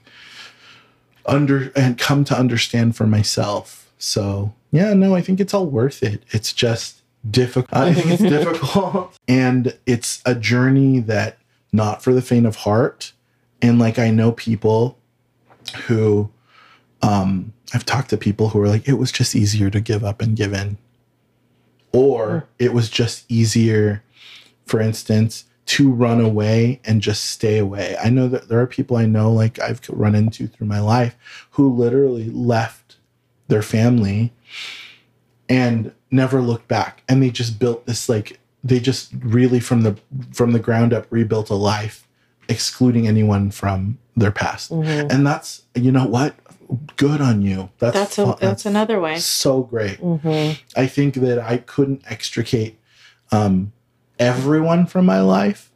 under 1.24 1.72
and 1.74 1.98
come 1.98 2.24
to 2.24 2.38
understand 2.38 2.96
for 2.96 3.06
myself. 3.06 3.90
So 3.98 4.54
yeah 4.72 4.92
no 4.92 5.14
i 5.14 5.20
think 5.20 5.40
it's 5.40 5.54
all 5.54 5.66
worth 5.66 6.02
it. 6.02 6.22
It's 6.30 6.52
just 6.52 7.02
difficult. 7.28 7.72
I 7.82 7.94
think 7.94 8.20
it's 8.20 8.22
difficult. 8.36 9.16
And 9.26 9.76
it's 9.86 10.22
a 10.24 10.34
journey 10.34 11.00
that 11.00 11.38
not 11.72 12.02
for 12.02 12.12
the 12.12 12.22
faint 12.22 12.46
of 12.46 12.56
heart. 12.56 13.12
And 13.62 13.78
like 13.78 13.98
i 13.98 14.10
know 14.10 14.32
people 14.32 14.98
who 15.86 16.30
um 17.02 17.52
i've 17.74 17.84
talked 17.84 18.10
to 18.10 18.16
people 18.16 18.50
who 18.50 18.60
are 18.60 18.68
like 18.68 18.88
it 18.88 18.94
was 18.94 19.10
just 19.10 19.34
easier 19.34 19.70
to 19.70 19.80
give 19.80 20.04
up 20.04 20.22
and 20.22 20.36
give 20.36 20.52
in 20.52 20.78
or 21.96 22.46
it 22.58 22.72
was 22.72 22.90
just 22.90 23.24
easier 23.30 24.02
for 24.66 24.80
instance 24.80 25.44
to 25.66 25.90
run 25.90 26.20
away 26.20 26.80
and 26.84 27.00
just 27.00 27.24
stay 27.24 27.58
away. 27.58 27.96
I 28.02 28.10
know 28.10 28.28
that 28.28 28.48
there 28.48 28.60
are 28.60 28.66
people 28.68 28.96
i 28.96 29.04
know 29.04 29.32
like 29.32 29.58
i've 29.58 29.80
run 29.88 30.14
into 30.14 30.46
through 30.46 30.68
my 30.68 30.80
life 30.80 31.16
who 31.52 31.74
literally 31.74 32.30
left 32.30 32.96
their 33.48 33.62
family 33.62 34.32
and 35.48 35.92
never 36.10 36.40
looked 36.40 36.68
back. 36.68 37.02
And 37.08 37.22
they 37.22 37.30
just 37.30 37.58
built 37.58 37.86
this 37.86 38.08
like 38.08 38.40
they 38.64 38.80
just 38.80 39.12
really 39.20 39.60
from 39.60 39.82
the 39.82 39.96
from 40.32 40.52
the 40.52 40.58
ground 40.58 40.92
up 40.92 41.06
rebuilt 41.10 41.50
a 41.50 41.54
life 41.54 42.05
excluding 42.48 43.06
anyone 43.06 43.50
from 43.50 43.98
their 44.16 44.30
past 44.30 44.70
and 44.70 45.26
that's 45.26 45.62
you 45.74 45.92
know 45.92 46.06
what 46.06 46.34
good 46.96 47.20
on 47.20 47.42
you 47.42 47.68
that's 47.78 47.94
That's 47.94 48.18
a, 48.18 48.26
fu- 48.26 48.36
that's 48.40 48.66
another 48.66 48.98
way. 49.00 49.18
so 49.18 49.62
great 49.62 49.98
Mm-hmm. 50.00 50.60
I 50.80 50.86
think 50.86 51.14
that 51.16 51.38
I 51.38 51.58
couldn't 51.58 52.02
extricate 52.10 52.78
um, 53.32 53.72
everyone 54.18 54.86
from 54.86 55.04
my 55.06 55.20
life. 55.20 55.70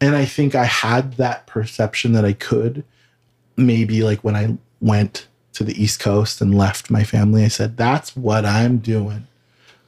And 0.00 0.16
I 0.16 0.24
think 0.24 0.54
I 0.54 0.64
had 0.64 1.14
that 1.14 1.46
perception 1.46 2.12
that 2.12 2.24
I 2.24 2.32
could. 2.32 2.82
Maybe 3.56 4.02
like 4.02 4.24
when 4.24 4.34
I 4.34 4.56
went 4.80 5.28
to 5.52 5.62
the 5.64 5.80
East 5.80 6.00
Coast 6.00 6.40
and 6.40 6.56
left 6.56 6.90
my 6.90 7.04
family, 7.04 7.44
I 7.44 7.48
said, 7.48 7.76
that's 7.76 8.16
what 8.16 8.44
I'm 8.44 8.78
doing. 8.78 9.26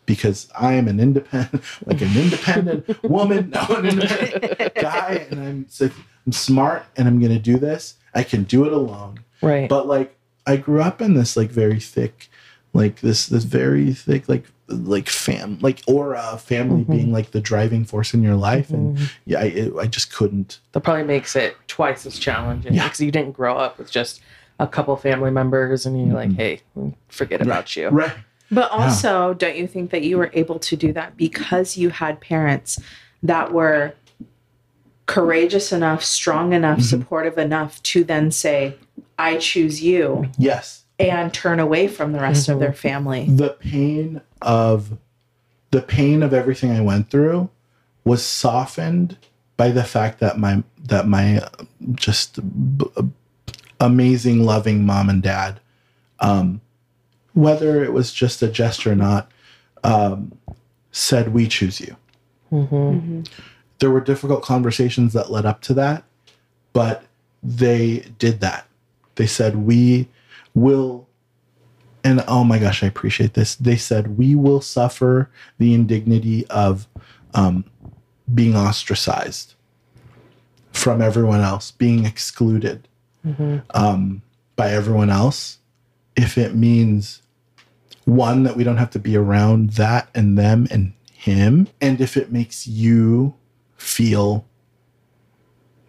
Because 0.07 0.49
I 0.59 0.75
am 0.75 0.87
an 0.87 1.01
independent, 1.01 1.63
like 1.87 2.01
an 2.03 2.17
independent 2.17 3.03
woman, 3.03 3.51
no, 3.55 3.67
an 3.77 3.87
independent 3.87 4.75
guy, 4.75 5.27
and 5.31 5.41
I'm 5.41 5.67
so 5.69 5.91
I'm 6.27 6.33
smart 6.33 6.85
and 6.97 7.07
I'm 7.09 7.21
gonna 7.21 7.39
do 7.39 7.57
this. 7.59 7.95
I 8.15 8.23
can 8.23 8.45
do 8.45 8.65
it 8.65 8.73
alone 8.73 9.21
Right. 9.43 9.69
but 9.69 9.87
like 9.87 10.17
i 10.47 10.57
grew 10.57 10.81
up 10.81 11.03
in 11.03 11.15
this 11.15 11.37
like 11.37 11.51
very 11.51 11.81
thick 11.81 12.31
like 12.73 13.01
this 13.01 13.27
this 13.27 13.45
very 13.45 13.93
thick 13.93 14.29
like 14.29 14.45
like 14.69 15.09
fam 15.09 15.59
like 15.61 15.83
aura 15.87 16.21
of 16.21 16.41
family 16.41 16.83
mm-hmm. 16.83 16.93
being 16.93 17.13
like 17.13 17.33
the 17.33 17.41
driving 17.41 17.85
force 17.85 18.15
in 18.15 18.23
your 18.23 18.37
life 18.37 18.71
and 18.71 18.97
mm-hmm. 18.97 19.05
yeah 19.27 19.41
I, 19.41 19.45
it, 19.45 19.73
I 19.79 19.87
just 19.87 20.13
couldn't 20.15 20.61
that 20.73 20.81
probably 20.81 21.05
makes 21.05 21.37
it 21.37 21.57
twice 21.69 22.07
as 22.07 22.19
challenging 22.19 22.73
Yeah. 22.73 22.85
because 22.85 23.01
you 23.01 23.11
didn't 23.11 23.33
grow 23.33 23.57
up 23.57 23.77
with 23.79 23.91
just 23.91 24.21
a 24.59 24.67
couple 24.67 24.97
family 24.97 25.31
members 25.33 25.85
and 25.85 25.99
you're 25.99 26.15
like, 26.15 26.33
hey, 26.35 26.61
forget 27.09 27.41
about 27.43 27.75
you. 27.75 27.89
right 27.89 28.15
But 28.53 28.71
also, 28.71 29.35
don't 29.35 29.57
you 29.57 29.67
think 29.67 29.91
that 29.91 30.03
you 30.03 30.17
were 30.17 30.31
able 30.33 30.59
to 30.61 30.77
do 30.77 30.93
that 30.93 31.17
because 31.17 31.77
you 31.77 31.91
had 31.91 32.21
parents 32.21 32.79
that 33.23 33.53
were 33.53 33.95
courageous 35.07 35.73
enough, 35.73 36.03
strong 36.03 36.53
enough, 36.53 36.83
supportive 36.83 37.39
enough 37.39 37.83
to 37.85 38.05
then 38.05 38.31
say, 38.31 38.77
I 39.19 39.37
choose 39.37 39.83
you. 39.83 40.31
Yes. 40.39 40.85
And 40.99 41.35
turn 41.35 41.61
away 41.61 41.89
from 41.89 42.13
the 42.13 42.21
rest 42.21 42.49
of 42.49 42.61
their 42.61 42.73
family? 42.73 43.27
the 43.29 43.51
pain 43.51 44.21
of 44.41 44.97
the 45.71 45.83
pain 45.83 46.23
of 46.23 46.33
everything 46.33 46.71
i 46.71 46.81
went 46.81 47.11
through 47.11 47.51
was 48.05 48.25
softened 48.25 49.17
by 49.57 49.71
the 49.71 49.83
fact 49.83 50.21
that 50.21 50.39
my 50.39 50.63
that 50.79 51.09
my 51.09 51.39
uh, 51.39 51.49
just 51.95 52.39
b- 52.79 52.87
amazing 53.81 54.45
loving 54.45 54.87
mom 54.87 55.09
and 55.09 55.21
dad 55.23 55.59
um 56.21 56.61
whether 57.33 57.83
it 57.83 57.93
was 57.93 58.13
just 58.13 58.41
a 58.41 58.47
gesture 58.47 58.93
or 58.93 58.95
not 58.95 59.33
um 59.83 60.31
said 60.95 61.35
we 61.35 61.49
choose 61.49 61.81
you. 61.81 61.97
Mm-hmm. 62.53 63.23
There 63.85 63.91
were 63.91 64.01
difficult 64.01 64.43
conversations 64.43 65.13
that 65.13 65.31
led 65.31 65.45
up 65.45 65.61
to 65.61 65.75
that 65.75 66.05
but 66.73 67.05
they 67.43 68.01
did 68.19 68.41
that. 68.41 68.67
They 69.17 69.27
said 69.27 69.57
we 69.57 70.09
will 70.55 71.07
and 72.03 72.25
oh 72.27 72.45
my 72.45 72.59
gosh 72.59 72.83
i 72.83 72.87
appreciate 72.87 73.33
this. 73.33 73.55
They 73.55 73.77
said 73.77 74.19
we 74.19 74.35
will 74.35 74.61
suffer 74.61 75.31
the 75.59 75.73
indignity 75.73 76.47
of 76.49 76.89
um, 77.35 77.65
being 78.35 78.57
ostracized 78.57 79.55
from 80.73 81.01
everyone 81.01 81.41
else 81.41 81.71
being 81.71 82.05
excluded 82.05 82.89
um, 83.75 84.23
by 84.57 84.71
everyone 84.71 85.11
else. 85.11 85.59
If 86.17 86.37
it 86.39 86.55
means 86.55 87.23
one 88.07 88.43
that 88.45 88.57
we 88.57 88.65
don't 88.65 88.77
have 88.77 88.91
to 88.91 88.99
be 88.99 89.17
around 89.17 89.71
that 89.71 90.09
and 90.15 90.39
them 90.39 90.67
and 90.71 90.93
him 91.13 91.69
and 91.81 92.01
if 92.03 92.17
it 92.19 92.31
makes 92.31 92.67
you 92.67 93.35
feel 93.85 94.45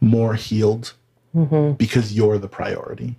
more 0.01 0.35
healed 0.35 0.93
Mm-hmm. 1.35 1.73
because 1.73 2.13
you're 2.13 2.37
the 2.37 2.47
priority 2.47 3.17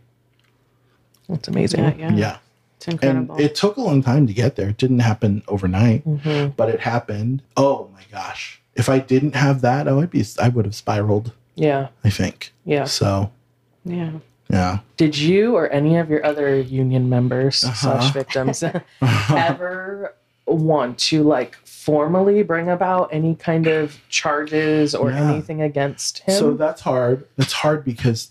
That's 1.28 1.48
amazing. 1.48 1.80
Yeah, 1.80 1.94
yeah. 1.98 2.12
yeah. 2.14 2.36
It's 2.76 3.02
And 3.04 3.28
it 3.38 3.54
took 3.54 3.76
a 3.76 3.82
long 3.82 4.02
time 4.02 4.26
to 4.26 4.32
get 4.32 4.56
there. 4.56 4.70
It 4.70 4.78
didn't 4.78 5.00
happen 5.00 5.42
overnight, 5.48 6.02
Mhm. 6.08 6.56
but 6.56 6.70
it 6.70 6.80
happened. 6.80 7.42
Oh 7.58 7.90
my 7.92 8.00
gosh. 8.10 8.62
If 8.74 8.88
I 8.88 9.00
didn't 9.00 9.34
have 9.34 9.60
that, 9.60 9.86
I 9.86 9.92
would 9.92 10.08
be 10.10 10.24
I 10.40 10.48
would 10.48 10.64
have 10.64 10.74
spiraled, 10.74 11.32
Yeah. 11.56 11.88
I 12.04 12.08
think. 12.10 12.52
Yeah. 12.64 12.84
So 12.84 13.30
yeah. 13.84 14.12
yeah. 14.48 14.78
Did 14.96 15.18
you 15.18 15.54
or 15.54 15.68
any 15.68 15.98
of 15.98 16.08
your 16.08 16.24
other 16.24 16.58
union 16.58 17.10
members 17.10 17.64
Uh-huh. 17.64 17.74
slash 18.00 18.12
victims 18.14 18.64
ever 19.28 20.14
want 20.46 20.98
to 20.98 21.22
like 21.22 21.56
formally 21.64 22.42
bring 22.42 22.68
about 22.68 23.08
any 23.12 23.34
kind 23.34 23.66
of 23.66 23.98
charges 24.08 24.94
or 24.94 25.10
Yeah. 25.10 25.30
anything 25.32 25.60
against 25.62 26.20
him? 26.20 26.34
So 26.38 26.54
that's 26.54 26.80
hard. 26.82 27.26
That's 27.36 27.52
hard 27.52 27.84
because 27.84 28.30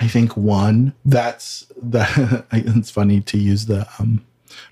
I 0.00 0.08
think 0.08 0.36
one, 0.36 0.92
that's 1.04 1.66
that 1.82 2.44
it's 2.52 2.90
funny 2.90 3.20
to 3.22 3.38
use 3.38 3.66
the 3.66 3.86
um 3.98 4.24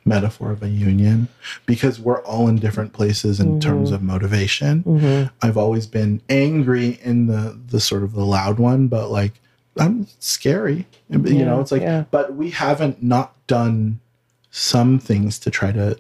metaphor 0.06 0.50
of 0.50 0.62
a 0.62 0.68
union 0.68 1.28
because 1.66 2.00
we're 2.00 2.22
all 2.22 2.48
in 2.48 2.56
different 2.56 2.92
places 2.94 3.38
in 3.40 3.56
Mhm. 3.56 3.60
terms 3.60 3.90
of 3.90 4.02
motivation. 4.02 4.82
Mhm. 4.84 5.30
I've 5.42 5.58
always 5.58 5.86
been 5.86 6.20
angry 6.28 6.98
in 7.02 7.26
the 7.26 7.58
the 7.68 7.80
sort 7.80 8.02
of 8.02 8.12
the 8.14 8.24
loud 8.24 8.58
one, 8.58 8.86
but 8.88 9.10
like 9.10 9.40
I'm 9.78 10.06
scary. 10.20 10.86
You 11.10 11.44
know, 11.44 11.60
it's 11.60 11.72
like 11.72 11.82
yeah. 11.82 12.04
but 12.10 12.34
we 12.34 12.50
haven't 12.50 13.02
not 13.02 13.34
done 13.46 13.98
some 14.50 14.98
things 14.98 15.38
to 15.40 15.50
try 15.50 15.72
to 15.72 15.98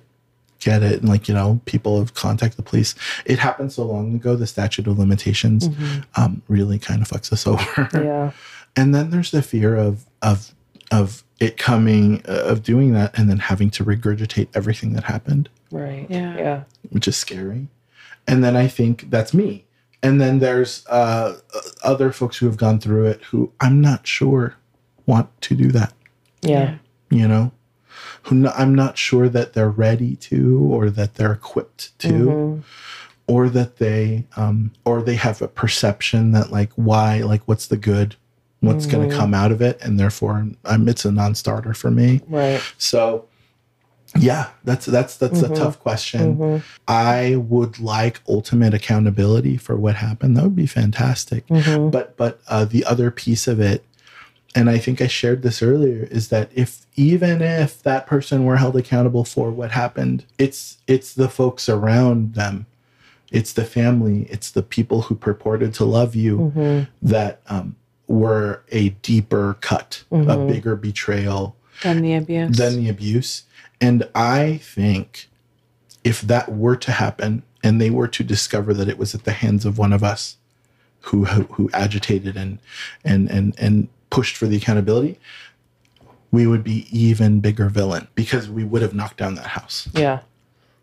get 0.64 0.82
it 0.82 1.00
and 1.00 1.08
like 1.08 1.28
you 1.28 1.34
know 1.34 1.60
people 1.66 1.98
have 1.98 2.14
contacted 2.14 2.56
the 2.56 2.62
police 2.70 2.94
it 3.26 3.38
happened 3.38 3.70
so 3.72 3.84
long 3.84 4.14
ago 4.14 4.34
the 4.36 4.46
statute 4.46 4.86
of 4.86 4.98
limitations 4.98 5.68
Mhm. 5.68 6.04
um, 6.16 6.42
really 6.48 6.78
kind 6.78 7.02
of 7.02 7.08
fucks 7.08 7.32
us 7.32 7.46
over 7.52 7.88
Yeah. 7.94 8.30
and 8.76 8.94
then 8.94 9.10
there's 9.10 9.30
the 9.30 9.42
fear 9.42 9.76
of 9.76 10.04
of 10.22 10.54
of 10.90 11.22
it 11.40 11.56
coming 11.56 12.22
uh, 12.28 12.44
of 12.52 12.62
doing 12.62 12.92
that 12.94 13.18
and 13.18 13.28
then 13.28 13.38
having 13.38 13.70
to 13.70 13.84
regurgitate 13.84 14.48
everything 14.54 14.92
that 14.94 15.04
happened 15.04 15.48
Right. 15.70 16.06
Yeah. 16.08 16.36
Yeah. 16.36 16.60
which 16.90 17.06
is 17.08 17.16
scary 17.16 17.68
and 18.26 18.42
then 18.44 18.56
i 18.56 18.66
think 18.68 19.10
that's 19.10 19.34
me 19.34 19.64
and 20.02 20.20
then 20.20 20.38
there's 20.38 20.84
uh, 20.88 21.36
uh, 21.54 21.60
other 21.82 22.12
folks 22.12 22.36
who 22.38 22.46
have 22.46 22.56
gone 22.56 22.78
through 22.80 23.06
it 23.12 23.20
who 23.30 23.52
i'm 23.60 23.80
not 23.80 24.06
sure 24.06 24.54
want 25.06 25.28
to 25.42 25.54
do 25.54 25.68
that 25.72 25.92
Yeah. 26.42 26.76
you 27.10 27.26
know 27.28 27.52
who 28.24 28.48
i'm 28.50 28.74
not 28.74 28.96
sure 28.98 29.28
that 29.28 29.52
they're 29.52 29.70
ready 29.70 30.16
to 30.16 30.58
or 30.70 30.90
that 30.90 31.14
they're 31.14 31.32
equipped 31.32 31.98
to 31.98 32.08
Mhm. 32.12 32.62
or 33.26 33.48
that 33.48 33.76
they 33.78 34.24
um 34.36 34.72
or 34.84 35.02
they 35.02 35.16
have 35.16 35.40
a 35.42 35.48
perception 35.48 36.32
that 36.32 36.50
like 36.50 36.72
why 36.76 37.18
like 37.20 37.42
what's 37.46 37.66
the 37.66 37.76
good 37.76 38.16
what's 38.60 38.86
going 38.86 39.06
Mhm. 39.08 39.10
to 39.12 39.16
come 39.16 39.34
out 39.34 39.52
of 39.52 39.60
it 39.60 39.78
and 39.82 39.98
therefore 40.00 40.46
um, 40.64 40.88
it's 40.88 41.04
a 41.04 41.12
non-starter 41.12 41.74
for 41.74 41.90
me 41.90 42.20
Right. 42.28 42.62
so 42.78 43.26
yeah 44.16 44.50
that's 44.64 44.86
that's 44.86 45.16
that's 45.16 45.40
Mhm. 45.40 45.50
a 45.50 45.54
tough 45.56 45.80
question 45.80 46.36
Mhm. 46.36 46.62
i 46.88 47.34
would 47.36 47.78
like 47.80 48.20
ultimate 48.28 48.72
accountability 48.72 49.56
for 49.56 49.76
what 49.76 49.96
happened 49.96 50.36
that 50.36 50.44
would 50.44 50.56
be 50.56 50.66
fantastic 50.66 51.46
Mhm. 51.48 51.90
but 51.90 52.16
but 52.16 52.40
uh, 52.48 52.64
the 52.64 52.84
other 52.84 53.10
piece 53.10 53.46
of 53.48 53.58
it 53.60 53.84
and 54.54 54.70
i 54.70 54.78
think 54.78 55.00
i 55.00 55.06
shared 55.06 55.42
this 55.42 55.62
earlier 55.62 56.04
is 56.10 56.28
that 56.28 56.50
if 56.54 56.86
even 56.96 57.42
if 57.42 57.82
that 57.82 58.06
person 58.06 58.44
were 58.44 58.56
held 58.56 58.76
accountable 58.76 59.24
for 59.24 59.50
what 59.50 59.70
happened 59.72 60.24
it's 60.38 60.78
it's 60.86 61.14
the 61.14 61.28
folks 61.28 61.68
around 61.68 62.34
them 62.34 62.66
it's 63.32 63.52
the 63.52 63.64
family 63.64 64.26
it's 64.30 64.50
the 64.50 64.62
people 64.62 65.02
who 65.02 65.14
purported 65.14 65.74
to 65.74 65.84
love 65.84 66.14
you 66.14 66.52
Mhm. 66.56 66.88
that 67.02 67.40
um, 67.48 67.76
were 68.06 68.62
a 68.70 68.90
deeper 69.02 69.56
cut 69.60 70.04
a 70.12 70.14
Mhm. 70.16 70.48
bigger 70.48 70.76
betrayal 70.76 71.56
Than 71.82 72.02
the 72.02 72.14
abuse. 72.14 72.56
than 72.56 72.76
the 72.76 72.88
abuse 72.88 73.42
and 73.80 74.08
i 74.14 74.58
think 74.62 75.28
if 76.04 76.20
that 76.20 76.52
were 76.54 76.76
to 76.76 76.92
happen 76.92 77.42
and 77.62 77.80
they 77.80 77.90
were 77.90 78.08
to 78.08 78.22
discover 78.22 78.74
that 78.74 78.88
it 78.88 78.98
was 78.98 79.14
at 79.14 79.24
the 79.24 79.32
hands 79.32 79.64
of 79.64 79.78
one 79.78 79.92
of 79.92 80.04
us 80.04 80.36
who, 81.08 81.24
who 81.24 81.68
agitated 81.74 82.36
and 82.36 82.58
and 83.04 83.30
and 83.30 83.54
and 83.58 83.88
pushed 84.10 84.36
for 84.36 84.46
the 84.46 84.56
accountability 84.56 85.18
we 86.30 86.46
would 86.46 86.64
be 86.64 86.86
even 86.90 87.40
bigger 87.40 87.68
villain 87.68 88.08
because 88.16 88.48
we 88.50 88.64
would 88.64 88.82
have 88.82 88.92
knocked 88.94 89.16
down 89.16 89.34
that 89.36 89.46
house 89.46 89.88
Yeah. 89.94 90.20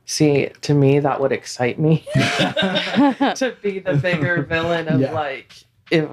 See, 0.06 0.50
to 0.62 0.74
me, 0.74 1.00
that 1.00 1.22
would 1.22 1.32
excite 1.32 1.80
me 1.80 2.04
to 2.16 3.56
be 3.62 3.80
the 3.80 3.94
bigger 4.02 4.42
villain 4.44 4.88
of 4.88 5.00
Yeah. 5.00 5.12
like, 5.12 5.54
if 5.90 6.10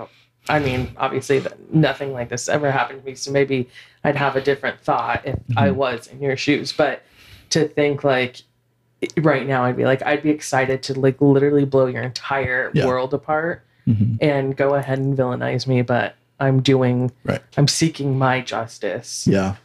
I 0.48 0.59
mean, 0.60 0.90
obviously, 0.97 1.43
nothing 1.72 2.12
like 2.12 2.28
this 2.30 2.48
ever 2.48 2.70
happened 2.70 3.01
to 3.01 3.06
me, 3.06 3.14
so 3.16 3.30
maybe 3.32 3.68
I'd 4.05 4.14
have 4.16 4.35
a 4.36 4.40
different 4.40 4.80
thought 4.80 5.22
if 5.26 5.39
I 5.56 5.68
Mhm. 5.70 5.74
was 5.74 6.06
in 6.06 6.22
your 6.22 6.36
shoes. 6.36 6.72
But 6.72 7.02
to 7.51 7.66
think 7.68 8.05
like 8.05 8.43
right 9.18 9.47
now, 9.47 9.64
I'd 9.64 9.76
be 9.76 9.85
like, 9.85 10.02
I'd 10.06 10.22
be 10.22 10.30
excited 10.30 10.82
to 10.85 10.98
like 10.98 11.20
literally 11.20 11.64
blow 11.64 11.86
your 11.86 12.02
entire 12.02 12.70
Yeah. 12.74 12.86
world 12.86 13.12
apart 13.14 13.64
Mhm. 13.86 14.18
and 14.22 14.56
go 14.56 14.74
ahead 14.74 14.98
and 14.98 15.16
villainize 15.18 15.66
me, 15.66 15.82
but 15.82 16.14
I'm 16.40 16.60
doing, 16.62 17.10
Right. 17.24 17.43
I'm 17.56 17.69
seeking 17.69 18.19
my 18.19 18.40
justice. 18.40 19.27
yeah 19.27 19.56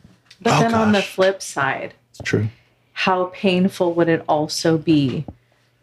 but 0.42 0.54
Oh, 0.54 0.60
then 0.60 0.74
on 0.74 0.92
the 0.92 1.02
flip 1.02 1.42
side, 1.42 1.94
it's 2.10 2.20
true 2.24 2.50
how 2.96 3.26
painful 3.34 3.94
would 3.94 4.08
it 4.10 4.24
also 4.28 4.78
be 4.78 5.26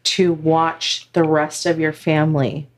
to 0.04 0.32
watch 0.32 1.08
the 1.12 1.24
rest 1.24 1.66
of 1.66 1.78
your 1.80 1.92
family 1.92 2.68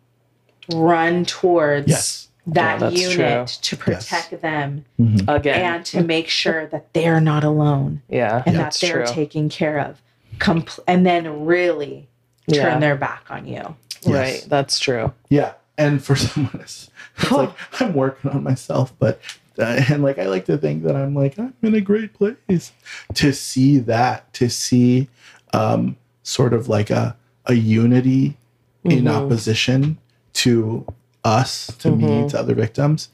run 0.72 1.24
towards 1.24 1.88
yes 1.88 2.28
that 2.46 2.80
Yeah, 2.80 2.88
unit 2.88 3.46
true. 3.48 3.56
to 3.62 3.76
protect 3.76 4.40
them 4.42 4.84
Mhm. 5.00 5.28
Again. 5.28 5.74
and 5.74 5.86
to 5.86 6.02
make 6.02 6.28
sure 6.28 6.66
that 6.66 6.92
they're 6.92 7.20
not 7.20 7.44
alone 7.44 8.02
yeah, 8.08 8.42
and 8.46 8.56
that 8.56 8.76
they're 8.80 9.04
true. 9.04 9.14
taken 9.14 9.48
care 9.48 9.78
of 9.78 10.00
compl- 10.38 10.80
and 10.88 11.04
then 11.06 11.44
really 11.44 12.08
turn 12.52 12.64
Yeah. 12.74 12.78
their 12.78 12.96
back 12.96 13.24
on 13.30 13.46
you 13.46 13.76
Yes. 14.04 14.06
Right, 14.06 14.46
that's 14.48 14.80
true. 14.80 15.12
Yeah, 15.28 15.52
and 15.78 16.02
for 16.02 16.16
someone, 16.26 16.58
it's, 16.60 16.90
it's 17.18 17.30
like 17.30 17.50
I'm 17.80 17.94
working 17.94 18.30
on 18.30 18.42
myself, 18.42 18.92
but 18.98 19.20
uh, 19.58 19.82
and 19.90 20.02
like 20.02 20.18
I 20.18 20.26
like 20.26 20.44
to 20.46 20.56
think 20.58 20.82
that 20.84 20.96
I'm 20.96 21.14
like 21.14 21.38
I'm 21.38 21.54
in 21.62 21.74
a 21.74 21.80
great 21.80 22.14
place. 22.14 22.72
To 23.14 23.32
see 23.32 23.78
that, 23.80 24.32
to 24.34 24.48
see 24.48 25.08
um, 25.52 25.96
sort 26.22 26.52
of 26.54 26.68
like 26.68 26.90
a 26.90 27.16
a 27.46 27.54
unity 27.54 28.36
in 28.84 29.04
Mhm. 29.04 29.10
opposition 29.10 29.98
to 30.34 30.86
us, 31.24 31.66
to 31.78 31.90
me, 31.90 32.22
Mhm. 32.24 32.30
to 32.30 32.38
other 32.40 32.54
victims. 32.54 33.08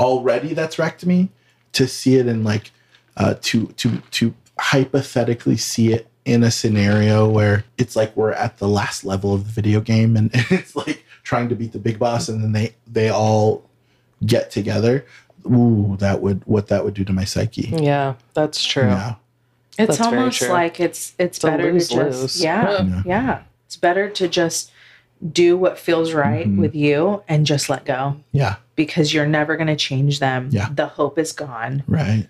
Already, 0.00 0.54
that's 0.54 0.78
wrecked 0.78 1.06
me. 1.06 1.30
To 1.72 1.86
see 1.88 2.16
it 2.16 2.26
in 2.26 2.44
like 2.44 2.70
uh, 3.16 3.34
to 3.42 3.66
to 3.78 3.98
to 4.12 4.34
hypothetically 4.58 5.56
see 5.56 5.92
it 5.92 6.06
in 6.24 6.42
a 6.44 6.50
scenario 6.50 7.28
where 7.28 7.64
it's 7.78 7.96
like 7.96 8.14
we're 8.16 8.32
at 8.32 8.58
the 8.58 8.68
last 8.68 9.04
level 9.04 9.34
of 9.34 9.44
the 9.46 9.50
video 9.50 9.80
game 9.80 10.16
and 10.16 10.30
it's 10.34 10.76
like 10.76 11.04
trying 11.22 11.48
to 11.48 11.54
beat 11.54 11.72
the 11.72 11.78
big 11.78 11.98
boss 11.98 12.28
and 12.28 12.42
then 12.42 12.52
they 12.52 12.74
they 12.86 13.08
all 13.08 13.62
get 14.26 14.50
together 14.50 15.04
ooh 15.46 15.96
that 15.98 16.20
would 16.20 16.42
what 16.46 16.68
that 16.68 16.84
would 16.84 16.94
do 16.94 17.04
to 17.04 17.12
my 17.12 17.24
psyche 17.24 17.68
Yeah, 17.76 18.14
that's 18.34 18.64
true. 18.64 18.84
yeah 18.88 19.14
it's 19.78 19.96
That's 19.96 20.00
almost 20.06 20.38
true. 20.38 20.48
like 20.48 20.78
it's 20.80 21.14
it's, 21.18 21.38
It's 21.38 21.44
a 21.44 21.46
better 21.48 21.66
to 21.68 21.72
lose-lose. 21.72 22.22
just 22.22 22.36
yeah, 22.44 22.82
Yeah. 22.82 23.02
yeah 23.06 23.42
it's 23.66 23.76
better 23.76 24.08
to 24.10 24.28
just 24.28 24.70
do 25.32 25.56
what 25.56 25.78
feels 25.78 26.12
right 26.12 26.46
Mhm. 26.46 26.58
with 26.58 26.74
you 26.74 27.22
and 27.28 27.46
just 27.46 27.68
let 27.70 27.84
go 27.84 28.16
yeah 28.32 28.56
because 28.76 29.14
you're 29.14 29.26
never 29.26 29.56
going 29.56 29.68
to 29.68 29.76
change 29.76 30.18
them 30.20 30.48
Yeah. 30.52 30.68
the 30.74 30.86
hope 30.86 31.18
is 31.18 31.32
gone 31.32 31.82
right 31.86 32.26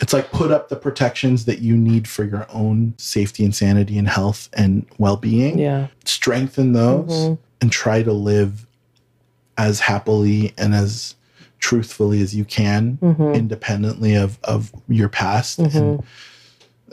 it's 0.00 0.12
like 0.12 0.30
put 0.30 0.50
up 0.50 0.68
the 0.68 0.76
protections 0.76 1.44
that 1.46 1.58
you 1.60 1.76
need 1.76 2.06
for 2.08 2.24
your 2.24 2.46
own 2.52 2.94
safety 2.98 3.44
and 3.44 3.54
sanity 3.54 3.98
and 3.98 4.08
health 4.08 4.48
and 4.54 4.86
well-being 4.98 5.58
Yeah. 5.58 5.88
strengthen 6.04 6.72
those 6.72 7.10
Mhm. 7.10 7.38
and 7.60 7.72
try 7.72 8.02
to 8.02 8.12
live 8.12 8.66
as 9.56 9.80
happily 9.80 10.52
and 10.56 10.74
as 10.74 11.14
truthfully 11.58 12.22
as 12.22 12.34
you 12.34 12.44
can 12.44 12.98
Mhm. 13.02 13.34
independently 13.34 14.14
of 14.14 14.38
of 14.44 14.72
your 14.88 15.08
past 15.08 15.58
and 15.58 15.72
Mhm. 15.72 16.04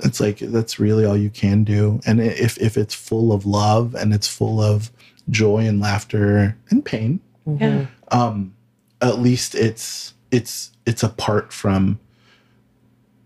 it's 0.03 0.19
like 0.19 0.40
that's 0.40 0.80
really 0.80 1.06
all 1.06 1.15
you 1.15 1.30
can 1.30 1.64
do 1.64 1.99
and 2.07 2.19
if 2.19 2.57
if 2.60 2.76
it's 2.76 2.95
full 2.95 3.32
of 3.32 3.45
love 3.45 3.94
and 3.94 4.14
it's 4.14 4.27
full 4.27 4.60
of 4.60 4.91
joy 5.30 5.60
and 5.68 5.80
laughter 5.80 6.56
and 6.69 6.84
pain. 6.86 7.19
Yeah. 7.60 7.86
um 8.11 8.53
at 9.02 9.19
least 9.19 9.53
it's 9.53 10.14
it's 10.32 10.72
it's 10.88 11.03
apart 11.03 11.53
from 11.53 11.99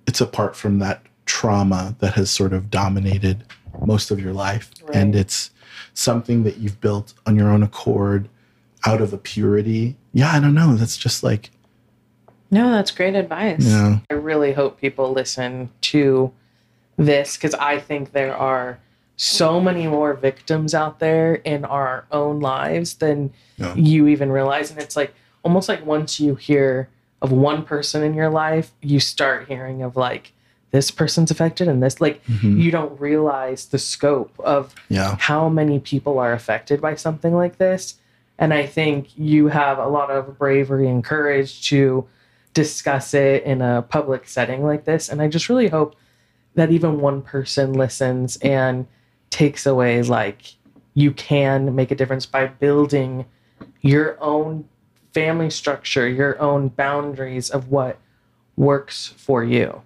it's 0.10 0.19
apart 0.19 0.56
from 0.56 0.80
that 0.80 1.03
trauma 1.27 1.95
that 1.99 2.15
has 2.15 2.31
sort 2.31 2.52
of 2.52 2.72
dominated 2.72 3.44
most 3.86 4.10
of 4.10 4.19
your 4.19 4.34
life. 4.34 4.72
And 4.91 5.15
it's 5.15 5.52
something 5.94 6.41
that 6.44 6.57
you've 6.57 6.81
built 6.81 7.14
on 7.27 7.36
your 7.36 7.49
own 7.52 7.61
accord 7.61 8.27
out 8.88 8.99
of 9.02 9.14
a 9.14 9.18
purity. 9.18 9.95
Yeah 10.14 10.31
i 10.31 10.40
don't 10.40 10.56
know. 10.56 10.76
That's 10.76 10.98
just 10.98 11.22
like 11.23 11.52
no 12.52 12.72
that's 12.72 12.90
great 12.91 13.15
advice. 13.15 13.64
You 13.64 13.72
know 13.72 14.02
I 14.10 14.15
really 14.15 14.53
hope 14.53 14.81
people 14.81 15.11
listen 15.14 15.69
to 15.94 16.31
this 16.98 17.38
because 17.38 17.53
I 17.53 17.80
think 17.80 18.11
there 18.11 18.36
are 18.36 18.80
so 19.15 19.61
many 19.61 19.86
more 19.88 20.14
victims 20.15 20.73
out 20.73 20.98
there 20.99 21.36
in 21.36 21.64
our 21.65 22.06
own 22.11 22.40
lives 22.40 22.95
than 22.95 23.31
Yeah. 23.57 23.76
you 23.76 24.07
even 24.07 24.31
realize. 24.31 24.72
And 24.72 24.80
it's 24.81 24.95
like 24.95 25.14
almost 25.44 25.69
like 25.69 25.86
once 25.86 26.19
you 26.19 26.34
hear 26.36 26.90
of 27.22 27.32
one 27.32 27.64
person 27.64 28.04
in 28.04 28.14
your 28.14 28.30
life, 28.30 28.72
you 28.82 29.00
start 29.00 29.48
hearing 29.48 29.82
of 29.82 29.96
like 29.96 30.32
this 30.72 30.91
person's 30.91 31.32
affected 31.32 31.68
and 31.68 31.82
this 31.82 32.00
like 32.00 32.24
Mhm. 32.28 32.62
you 32.62 32.72
don't 32.72 33.00
realize 33.00 33.66
the 33.68 33.78
scope 33.80 34.32
of 34.40 34.74
Yeah. 34.88 35.16
how 35.20 35.50
many 35.50 35.80
people 35.80 36.20
are 36.20 36.32
affected 36.34 36.80
by 36.80 36.96
something 36.96 37.34
like 37.36 37.58
this. 37.58 37.96
And 38.38 38.54
I 38.54 38.66
think 38.66 39.08
you 39.18 39.48
have 39.48 39.80
a 39.80 39.88
lot 39.88 40.12
of 40.12 40.38
bravery 40.38 40.88
and 40.88 41.04
courage 41.04 41.68
to 41.70 42.06
discuss 42.54 43.14
it 43.14 43.44
in 43.44 43.62
a 43.62 43.82
public 43.82 44.28
setting 44.28 44.64
like 44.64 44.86
this. 44.86 45.10
And 45.10 45.22
I 45.22 45.28
just 45.28 45.50
really 45.50 45.68
hope 45.68 45.96
that 46.56 46.72
even 46.72 47.02
one 47.02 47.22
person 47.22 47.74
listens 47.74 48.38
and 48.38 48.86
takes 49.30 49.66
away 49.66 50.02
like 50.04 50.54
you 50.94 51.12
can 51.12 51.76
make 51.76 51.91
a 51.91 51.96
difference 51.96 52.26
by 52.26 52.48
building 52.48 53.26
your 53.82 54.18
own 54.22 54.66
family 55.14 55.49
structure, 55.49 56.07
your 56.07 56.40
own 56.41 56.69
boundaries 56.69 57.49
of 57.49 57.69
what 57.69 57.98
works 58.57 59.07
for 59.18 59.44
you. 59.44 59.81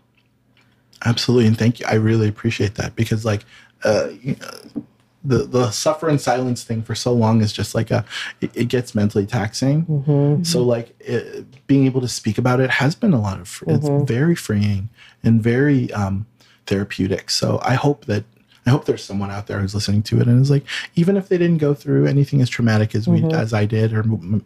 Absolutely, 1.05 1.47
and 1.47 1.57
thank 1.57 1.79
you. 1.79 1.85
I 1.87 1.95
really 1.95 2.27
appreciate 2.27 2.75
that 2.75 2.95
because, 2.95 3.25
like, 3.25 3.43
uh, 3.83 4.09
you 4.21 4.35
know, 4.37 4.83
the 5.25 5.39
the 5.45 5.71
suffer 5.71 6.09
in 6.09 6.19
silence 6.19 6.63
thing 6.63 6.81
for 6.81 6.95
so 6.95 7.13
long 7.13 7.41
is 7.41 7.51
just 7.53 7.75
like 7.75 7.91
a 7.91 8.03
it, 8.41 8.51
it 8.55 8.65
gets 8.69 8.93
mentally 8.95 9.25
taxing. 9.25 9.85
Mm-hmm. 9.85 10.43
So, 10.43 10.63
like, 10.63 10.95
it, 10.99 11.45
being 11.67 11.85
able 11.85 12.01
to 12.01 12.07
speak 12.07 12.37
about 12.37 12.59
it 12.59 12.69
has 12.69 12.95
been 12.95 13.13
a 13.13 13.19
lot 13.21 13.39
of. 13.39 13.47
fr- 13.47 13.65
It's 13.67 13.87
very 14.09 14.35
freeing 14.35 14.89
and 15.23 15.41
very 15.43 15.91
um, 15.93 16.25
therapeutic. 16.67 17.29
So, 17.29 17.59
I 17.63 17.75
hope 17.75 18.05
that. 18.05 18.23
I 18.65 18.69
hope 18.69 18.85
there's 18.85 19.03
someone 19.03 19.29
out 19.29 19.47
there 19.47 19.59
who's 19.59 19.75
listening 19.75 20.03
to 20.03 20.21
it 20.21 20.27
and 20.29 20.41
is 20.41 20.49
like, 20.49 20.63
even 20.95 21.17
if 21.17 21.27
they 21.27 21.37
didn't 21.37 21.57
go 21.57 21.73
through 21.73 22.05
anything 22.05 22.39
as 22.39 22.47
traumatic 22.47 22.95
as 22.95 23.09
we, 23.09 23.19
Mhm. 23.19 23.33
as 23.33 23.53
I 23.53 23.65
did, 23.65 23.91
or 23.91 23.99
m- 23.99 24.41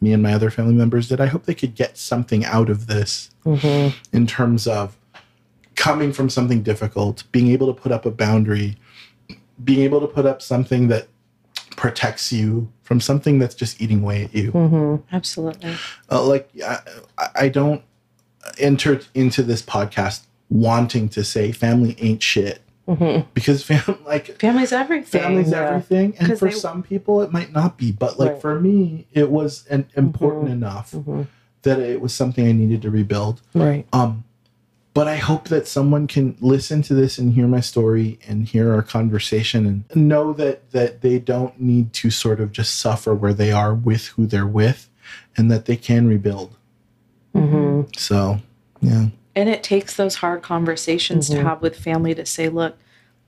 me 0.00 0.12
and 0.12 0.22
my 0.22 0.32
other 0.32 0.50
family 0.50 0.74
members 0.74 1.08
did, 1.08 1.20
I 1.20 1.26
hope 1.26 1.44
they 1.46 1.54
could 1.54 1.74
get 1.74 1.96
something 1.96 2.44
out 2.44 2.70
of 2.70 2.86
this 2.86 3.30
Mm-hmm. 3.44 3.96
in 4.14 4.26
terms 4.26 4.66
of 4.66 4.98
coming 5.74 6.12
from 6.12 6.28
something 6.28 6.62
difficult, 6.62 7.24
being 7.32 7.48
able 7.48 7.72
to 7.72 7.80
put 7.80 7.90
up 7.90 8.04
a 8.04 8.10
boundary, 8.10 8.76
being 9.64 9.80
able 9.80 10.00
to 10.02 10.06
put 10.06 10.26
up 10.26 10.42
something 10.42 10.88
that 10.88 11.08
protects 11.74 12.30
you 12.30 12.70
from 12.82 13.00
something 13.00 13.38
that's 13.38 13.54
just 13.54 13.80
eating 13.80 14.02
away 14.02 14.24
at 14.24 14.34
you. 14.34 14.52
Mm-hmm. 14.52 15.14
Absolutely. 15.16 15.74
Uh, 16.10 16.22
like 16.22 16.50
I, 16.62 16.78
I 17.34 17.48
don't 17.48 17.82
enter 18.58 19.00
into 19.14 19.42
this 19.42 19.62
podcast 19.62 20.24
wanting 20.50 21.08
to 21.10 21.24
say 21.24 21.52
family 21.52 21.96
ain't 21.98 22.22
shit 22.22 22.60
Mm-hmm. 22.90 23.28
because 23.34 23.62
fam 23.62 23.98
like 24.06 24.38
Family's 24.40 24.72
everything. 24.72 25.20
family's 25.22 25.50
Yeah. 25.50 25.68
everything 25.68 26.14
and 26.18 26.28
'Cause 26.28 26.38
for 26.40 26.48
they- 26.48 26.54
some 26.54 26.82
people 26.82 27.22
it 27.22 27.30
might 27.32 27.52
not 27.52 27.78
be 27.78 27.92
but 27.92 28.18
like 28.18 28.32
Right. 28.32 28.40
for 28.40 28.58
me 28.60 29.06
it 29.12 29.30
was 29.30 29.64
an 29.70 29.86
important 29.96 30.48
Mhm. 30.48 30.52
enough 30.52 30.90
Mm-hmm. 30.92 31.22
that 31.62 31.78
it 31.78 32.00
was 32.00 32.12
something 32.14 32.46
i 32.48 32.52
needed 32.52 32.82
to 32.82 32.90
rebuild 32.90 33.42
Right. 33.54 33.86
um, 33.92 34.24
but 34.92 35.06
I 35.06 35.16
hope 35.16 35.46
that 35.48 35.68
someone 35.68 36.08
can 36.08 36.36
listen 36.40 36.82
to 36.82 36.94
this 36.94 37.16
and 37.16 37.32
hear 37.34 37.46
my 37.46 37.60
story 37.60 38.18
and 38.26 38.44
hear 38.48 38.74
our 38.74 38.82
conversation 38.82 39.64
and 39.64 39.84
know 40.08 40.32
that 40.32 40.68
that 40.72 41.00
they 41.00 41.20
don't 41.20 41.60
need 41.60 41.92
to 41.92 42.10
sort 42.10 42.40
of 42.40 42.50
just 42.50 42.76
suffer 42.76 43.14
where 43.14 43.32
they 43.32 43.52
are 43.52 43.72
with 43.72 44.06
who 44.08 44.26
they're 44.26 44.48
with, 44.48 44.88
and 45.36 45.48
that 45.48 45.66
they 45.66 45.76
can 45.76 46.08
rebuild. 46.08 46.56
Mm-hmm. 47.36 47.82
So, 47.96 48.40
yeah, 48.80 49.06
And 49.36 49.48
it 49.48 49.62
takes 49.62 49.94
those 49.96 50.16
hard 50.16 50.42
conversations 50.42 51.28
to 51.30 51.36
Mhm. 51.36 51.42
have 51.44 51.62
with 51.62 51.76
family 51.76 52.14
to 52.14 52.26
say, 52.26 52.48
look, 52.48 52.76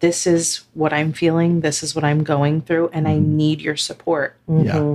this 0.01 0.27
is 0.27 0.65
what 0.74 0.93
I'm 0.93 1.12
feeling, 1.12 1.61
this 1.61 1.83
is 1.83 1.95
what 1.95 2.03
I'm 2.05 2.24
going 2.24 2.61
through, 2.62 2.91
and 2.93 3.07
I 3.07 3.19
need 3.19 3.61
your 3.61 3.77
support. 3.77 4.37
Mm-hmm. 4.49 4.95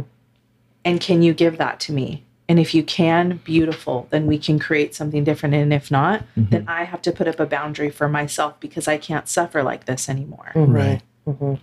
And 0.84 1.00
can 1.02 1.22
you 1.22 1.34
give 1.34 1.58
that 1.58 1.80
to 1.82 1.94
me? 1.94 2.24
And 2.50 2.60
if 2.60 2.74
you 2.74 2.84
can, 2.84 3.42
beautiful, 3.44 4.08
then 4.10 4.26
we 4.26 4.38
can 4.38 4.58
create 4.60 4.96
something 4.96 5.24
different. 5.24 5.56
And 5.56 5.74
if 5.74 5.92
not, 5.92 6.24
Mhm. 6.38 6.50
then 6.50 6.66
I 6.68 6.84
have 6.86 7.02
to 7.04 7.12
put 7.12 7.28
up 7.28 7.40
a 7.40 7.46
boundary 7.46 7.90
for 7.90 8.08
myself 8.10 8.60
because 8.60 8.88
I 8.88 8.98
can't 8.98 9.28
suffer 9.28 9.64
like 9.64 9.86
this 9.86 10.08
anymore. 10.10 10.52
Right. 10.56 11.02
Mm-hmm. 11.28 11.56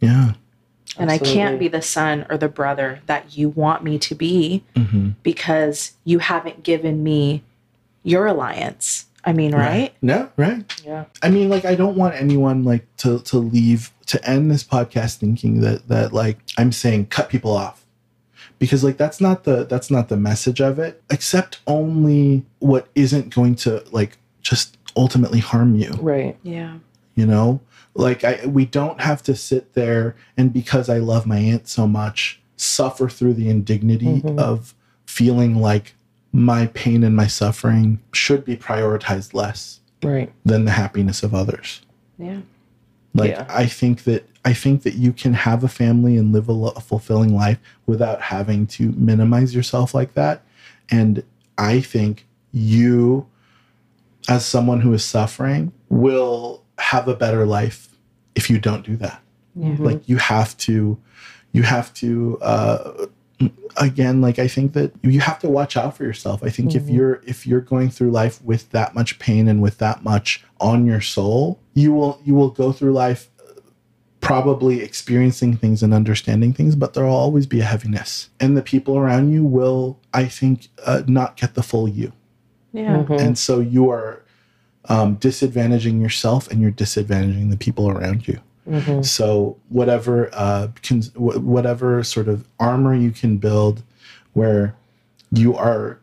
yeah, 0.00 0.32
And 0.98 1.10
I 1.10 1.16
can't 1.18 1.58
be 1.58 1.68
the 1.68 1.80
son 1.82 2.26
or 2.28 2.36
the 2.36 2.48
brother 2.48 3.00
that 3.06 3.36
you 3.36 3.48
want 3.50 3.82
me 3.84 3.98
to 4.00 4.14
be 4.14 4.64
because 5.22 5.92
you 6.04 6.18
haven't 6.18 6.62
given 6.62 7.02
me 7.02 7.42
your 8.02 8.26
alliance. 8.26 9.06
I 9.24 9.32
mean, 9.32 9.54
right? 9.54 9.94
No, 10.02 10.28
right. 10.36 10.64
Yeah. 10.84 11.04
I 11.22 11.28
mean, 11.30 11.48
like, 11.48 11.64
I 11.64 11.76
don't 11.76 11.96
want 11.96 12.14
anyone 12.16 12.64
like 12.64 12.84
to 12.98 13.20
to 13.20 13.38
leave 13.38 13.92
to 14.06 14.28
end 14.28 14.50
this 14.50 14.64
podcast 14.64 15.18
thinking 15.18 15.60
that 15.60 15.86
that 15.88 16.12
like 16.12 16.38
I'm 16.58 16.72
saying 16.72 17.06
cut 17.06 17.28
people 17.28 17.52
off, 17.52 17.84
because 18.58 18.82
like 18.82 18.96
that's 18.96 19.20
not 19.20 19.44
the 19.44 19.64
that's 19.64 19.90
not 19.92 20.08
the 20.08 20.16
message 20.16 20.60
of 20.60 20.78
it. 20.80 21.02
Accept 21.10 21.60
only 21.68 22.44
what 22.58 22.88
isn't 22.96 23.32
going 23.32 23.54
to 23.56 23.84
like 23.92 24.18
just 24.40 24.76
ultimately 24.96 25.38
harm 25.38 25.76
you. 25.76 25.90
Right. 26.00 26.36
Yeah. 26.42 26.78
You 27.14 27.26
know, 27.26 27.60
like 27.94 28.24
I 28.24 28.44
we 28.46 28.66
don't 28.66 29.00
have 29.00 29.22
to 29.24 29.36
sit 29.36 29.74
there 29.74 30.16
and 30.36 30.52
because 30.52 30.88
I 30.88 30.98
love 30.98 31.26
my 31.26 31.38
aunt 31.38 31.68
so 31.68 31.86
much, 31.86 32.40
suffer 32.56 33.08
through 33.08 33.34
the 33.34 33.48
indignity 33.48 34.20
Mhm. 34.20 34.38
of 34.40 34.74
feeling 35.06 35.56
like 35.60 35.94
my 36.32 36.66
pain 36.68 37.04
and 37.04 37.14
my 37.14 37.26
suffering 37.26 38.00
should 38.12 38.44
be 38.44 38.56
prioritized 38.56 39.34
less 39.34 39.80
Right. 40.02 40.32
than 40.44 40.64
the 40.64 40.70
happiness 40.72 41.22
of 41.22 41.34
others. 41.34 41.82
Yeah. 42.18 42.40
Like 43.14 43.30
Yeah. 43.32 43.46
I 43.48 43.66
think 43.66 44.04
that 44.04 44.26
I 44.44 44.52
think 44.54 44.82
that 44.82 44.94
you 44.94 45.12
can 45.12 45.34
have 45.34 45.62
a 45.62 45.68
family 45.68 46.16
and 46.16 46.32
live 46.32 46.48
a, 46.48 46.52
a 46.52 46.80
fulfilling 46.80 47.32
life 47.34 47.58
without 47.86 48.20
having 48.20 48.66
to 48.68 48.90
minimize 48.96 49.54
yourself 49.54 49.94
like 49.94 50.14
that. 50.14 50.42
And 50.90 51.22
I 51.58 51.80
think 51.80 52.26
you, 52.50 53.26
as 54.28 54.44
someone 54.44 54.80
who 54.80 54.92
is 54.94 55.04
suffering, 55.04 55.70
will 55.90 56.64
have 56.78 57.06
a 57.06 57.14
better 57.14 57.46
life 57.46 57.88
if 58.34 58.50
you 58.50 58.58
don't 58.58 58.84
do 58.84 58.96
that. 58.96 59.20
Yeah. 59.54 59.76
Like 59.78 60.08
you 60.08 60.16
have 60.16 60.56
to, 60.58 60.98
you 61.52 61.62
have 61.62 61.92
to. 61.94 62.38
Uh, 62.42 63.06
again 63.78 64.20
like 64.20 64.38
i 64.38 64.46
think 64.48 64.72
that 64.74 64.92
you 65.02 65.20
have 65.20 65.38
to 65.38 65.48
watch 65.48 65.76
out 65.76 65.96
for 65.96 66.04
yourself 66.04 66.42
i 66.44 66.50
think 66.50 66.74
if 66.74 66.84
Mhm. 66.84 66.94
you're 66.94 67.20
if 67.26 67.46
you're 67.46 67.60
going 67.72 67.88
through 67.90 68.10
life 68.10 68.42
with 68.44 68.70
that 68.70 68.94
much 68.94 69.18
pain 69.18 69.48
and 69.48 69.62
with 69.62 69.78
that 69.78 70.02
much 70.04 70.44
on 70.60 70.84
your 70.86 71.00
soul 71.00 71.58
you 71.74 71.92
will 71.92 72.20
you 72.24 72.34
will 72.34 72.50
go 72.50 72.72
through 72.72 72.92
life 72.92 73.30
uh, 73.40 73.60
probably 74.20 74.80
experiencing 74.82 75.56
things 75.56 75.82
and 75.82 75.92
understanding 75.94 76.52
things 76.52 76.76
but 76.76 76.94
there 76.94 77.04
will 77.04 77.14
always 77.26 77.46
be 77.46 77.60
a 77.60 77.64
heaviness 77.64 78.28
and 78.40 78.56
the 78.56 78.62
people 78.62 78.96
around 78.98 79.32
you 79.32 79.42
will 79.44 79.98
i 80.12 80.24
think 80.26 80.68
uh, 80.84 81.02
not 81.06 81.36
get 81.36 81.54
the 81.54 81.62
full 81.62 81.88
you 81.88 82.12
Yeah. 82.72 83.04
Mhm. 83.04 83.20
and 83.20 83.38
so 83.38 83.60
you 83.60 83.90
are 83.90 84.22
um, 84.88 85.16
disadvantaging 85.16 86.00
yourself 86.00 86.50
and 86.50 86.60
you're 86.60 86.72
disadvantaging 86.72 87.50
the 87.50 87.56
people 87.56 87.88
around 87.88 88.26
you 88.28 88.38
Mhm. 88.68 89.04
so 89.04 89.56
whatever 89.70 90.30
uh, 90.32 90.68
can, 90.82 91.02
wh- 91.14 91.42
whatever 91.44 92.02
sort 92.04 92.28
of 92.28 92.46
armor 92.60 92.94
you 92.94 93.10
can 93.10 93.36
build, 93.38 93.82
where 94.34 94.74
you 95.32 95.56
are 95.56 95.98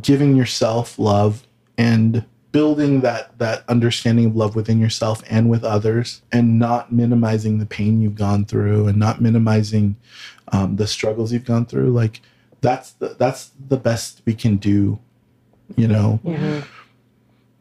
giving 0.00 0.34
yourself 0.36 0.98
love 0.98 1.46
and 1.76 2.24
building 2.50 3.02
that 3.02 3.36
that 3.38 3.62
understanding 3.68 4.24
of 4.26 4.34
love 4.36 4.56
within 4.56 4.78
yourself 4.80 5.22
and 5.28 5.50
with 5.50 5.62
others, 5.64 6.22
and 6.32 6.58
not 6.58 6.90
minimizing 6.90 7.58
the 7.58 7.66
pain 7.66 8.00
you've 8.00 8.14
gone 8.14 8.44
through 8.46 8.88
and 8.88 8.96
not 8.98 9.20
minimizing 9.20 9.94
um, 10.52 10.76
the 10.76 10.86
struggles 10.86 11.30
you've 11.32 11.44
gone 11.44 11.66
through. 11.66 11.90
Like 11.90 12.22
that's 12.62 12.92
the, 12.92 13.08
that's 13.18 13.50
the 13.68 13.76
best 13.76 14.22
we 14.24 14.32
can 14.34 14.56
do, 14.56 14.98
you 15.76 15.86
know. 15.86 16.20
Mhm. 16.24 16.64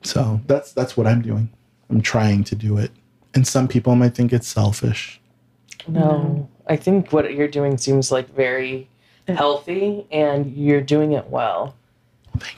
So 0.04 0.40
that's 0.48 0.72
that's 0.72 0.96
what 0.96 1.06
I'm 1.06 1.22
doing. 1.22 1.50
I'm 1.90 2.02
trying 2.02 2.44
to 2.46 2.56
do 2.56 2.78
it. 2.78 2.92
And 3.38 3.46
some 3.46 3.68
people 3.68 3.96
might 3.96 4.16
think 4.16 4.34
it's 4.34 4.48
selfish. 4.48 5.22
No, 5.88 6.50
I 6.66 6.76
think 6.76 7.14
what 7.14 7.32
you're 7.36 7.48
doing 7.48 7.78
seems 7.78 8.12
like 8.12 8.28
very 8.34 8.90
healthy 9.28 10.08
and 10.12 10.52
you're 10.58 10.82
doing 10.82 11.12
it 11.12 11.30
well. 11.30 11.76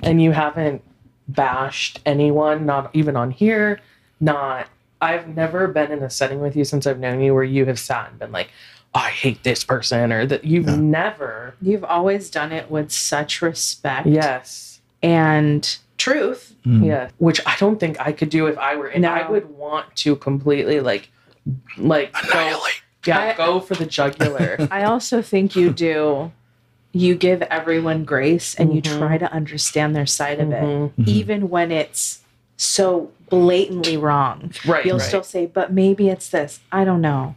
And 0.01 0.21
you 0.21 0.31
haven't 0.31 0.81
bashed 1.27 1.99
anyone, 2.05 2.65
not 2.65 2.91
even 2.93 3.17
on 3.17 3.29
here, 3.29 3.81
not 4.21 4.67
I've 5.01 5.27
never 5.27 5.67
been 5.67 5.91
in 5.91 6.01
a 6.01 6.09
setting 6.09 6.39
with 6.39 6.55
you 6.55 6.63
since 6.63 6.87
I've 6.87 6.99
known 6.99 7.19
you 7.19 7.33
where 7.33 7.43
you 7.43 7.65
have 7.65 7.77
sat 7.79 8.09
and 8.11 8.17
been 8.19 8.31
like, 8.31 8.49
I 8.93 9.09
hate 9.09 9.43
this 9.43 9.65
person 9.65 10.13
or 10.13 10.25
that 10.27 10.45
you've 10.45 10.67
Yeah. 10.67 10.75
never 10.77 11.55
You've 11.61 11.83
always 11.83 12.29
done 12.29 12.53
it 12.53 12.71
with 12.71 12.89
such 12.89 13.41
respect 13.41 14.07
Yes. 14.07 14.79
and 15.03 15.77
truth. 15.99 16.55
Mm. 16.65 16.85
Yeah. 16.85 17.09
Which 17.19 17.39
I 17.45 17.55
don't 17.59 17.79
think 17.79 17.99
I 17.99 18.11
could 18.11 18.29
do 18.29 18.47
if 18.47 18.57
I 18.57 18.75
were 18.75 18.87
and 18.87 19.03
No. 19.03 19.09
I 19.11 19.29
would 19.29 19.49
want 19.55 19.95
to 19.97 20.15
completely 20.15 20.79
like 20.79 21.09
like 21.77 22.11
go, 22.13 22.19
Annihilate. 22.39 22.81
yeah, 23.05 23.19
I- 23.19 23.33
go 23.37 23.59
for 23.59 23.75
the 23.75 23.85
jugular. 23.85 24.67
I 24.71 24.83
also 24.83 25.21
think 25.21 25.55
you 25.55 25.69
do. 25.71 26.31
You 26.91 27.13
give 27.15 27.43
everyone 27.43 28.03
grace 28.03 28.55
and 28.55 28.73
you 28.73 28.81
Mhm. 28.81 28.97
try 28.97 29.17
to 29.19 29.31
understand 29.31 29.95
their 29.95 30.07
side 30.07 30.39
of 30.39 30.51
it, 30.51 30.63
Mhm. 30.63 30.91
Mhm. 30.97 31.07
even 31.07 31.49
when 31.49 31.71
it's 31.71 32.21
so 32.57 33.11
blatantly 33.29 33.95
wrong. 33.95 34.51
Right. 34.65 34.83
You'll 34.85 34.97
right. 34.97 35.07
still 35.07 35.23
say, 35.23 35.45
but 35.45 35.71
maybe 35.71 36.09
it's 36.09 36.29
this. 36.29 36.59
I 36.71 36.83
don't 36.83 37.01
know. 37.01 37.35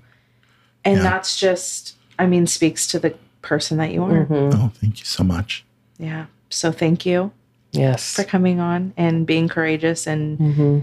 And 0.84 0.97
Yeah. 0.97 1.02
that's 1.02 1.39
just, 1.39 1.97
I 2.18 2.26
mean, 2.26 2.47
speaks 2.47 2.86
to 2.89 2.98
the 2.98 3.14
person 3.43 3.76
that 3.78 3.93
you 3.93 4.02
are. 4.05 4.24
Mhm. 4.24 4.55
Oh, 4.55 4.72
thank 4.80 4.98
you 5.01 5.05
so 5.05 5.22
much. 5.22 5.64
Yeah. 5.98 6.26
So 6.48 6.72
thank 6.72 7.05
you. 7.06 7.30
Yes. 7.73 8.15
for 8.15 8.24
coming 8.24 8.61
on 8.61 8.93
and 8.97 9.27
being 9.27 9.49
courageous 9.49 10.07
and 10.07 10.39
hmm 10.39 10.78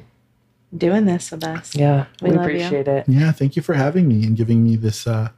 doing 0.77 1.05
this 1.05 1.31
with 1.31 1.43
us. 1.43 1.75
Yeah. 1.75 2.05
We 2.21 2.29
We, 2.29 2.35
love 2.37 2.45
you. 2.45 2.55
appreciate 2.57 2.87
it. 2.87 3.05
Yeah, 3.07 3.31
thank 3.31 3.55
you 3.55 3.61
for 3.63 3.73
having 3.73 4.07
me 4.07 4.23
and 4.23 4.37
giving 4.37 4.63
me 4.63 4.75
this 4.75 5.07
uh, 5.07 5.29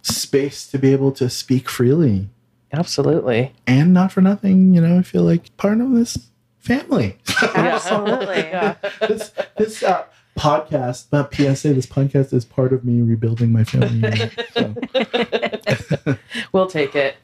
space 0.00 0.66
to 0.70 0.78
be 0.78 0.90
able 0.92 1.12
to 1.12 1.28
speak 1.28 1.68
freely. 1.68 2.30
Absolutely. 2.72 3.52
And 3.66 3.92
not 3.92 4.10
for 4.10 4.22
nothing, 4.22 4.72
you 4.72 4.80
know, 4.80 4.98
I 4.98 5.02
feel 5.02 5.22
like 5.22 5.54
part 5.58 5.80
of 5.82 5.92
this 5.92 6.30
family. 6.58 7.18
Absolutely. 7.54 8.36
Yeah. 8.38 8.76
this 9.06 9.32
this 9.58 9.82
uh, 9.82 10.04
podcast, 10.36 11.08
but 11.10 11.34
PSA, 11.34 11.74
this 11.74 11.86
podcast 11.86 12.32
is 12.32 12.46
part 12.46 12.72
of 12.72 12.84
me 12.86 13.02
rebuilding 13.02 13.52
my 13.52 13.64
family. 13.64 13.96
unit. 13.96 14.32
So, 14.54 16.16
We'll 16.52 16.68
take 16.68 16.94
it. 16.96 17.16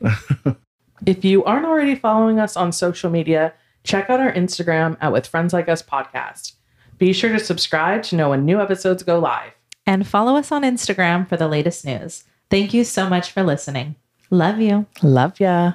If 1.06 1.24
you 1.24 1.44
aren't 1.44 1.66
already 1.66 1.94
following 1.94 2.38
us 2.38 2.56
on 2.56 2.72
social 2.72 3.10
media, 3.10 3.52
check 3.82 4.08
out 4.10 4.20
our 4.20 4.32
Instagram 4.32 4.96
at 5.00 5.12
With 5.12 5.26
Friends 5.26 5.52
Like 5.52 5.68
Us 5.68 5.82
podcast. 5.82 6.52
Be 6.98 7.12
sure 7.12 7.32
to 7.32 7.38
subscribe 7.38 8.02
to 8.04 8.16
know 8.16 8.30
when 8.30 8.44
new 8.44 8.60
episodes 8.60 9.02
go 9.02 9.18
live. 9.18 9.52
And 9.86 10.06
follow 10.06 10.36
us 10.36 10.50
on 10.50 10.62
Instagram 10.62 11.28
for 11.28 11.36
the 11.36 11.48
latest 11.48 11.84
news. 11.84 12.24
Thank 12.50 12.72
you 12.72 12.84
so 12.84 13.08
much 13.08 13.30
for 13.30 13.42
listening. 13.42 13.96
Love 14.30 14.60
you. 14.60 14.86
Love 15.02 15.40
ya. 15.40 15.74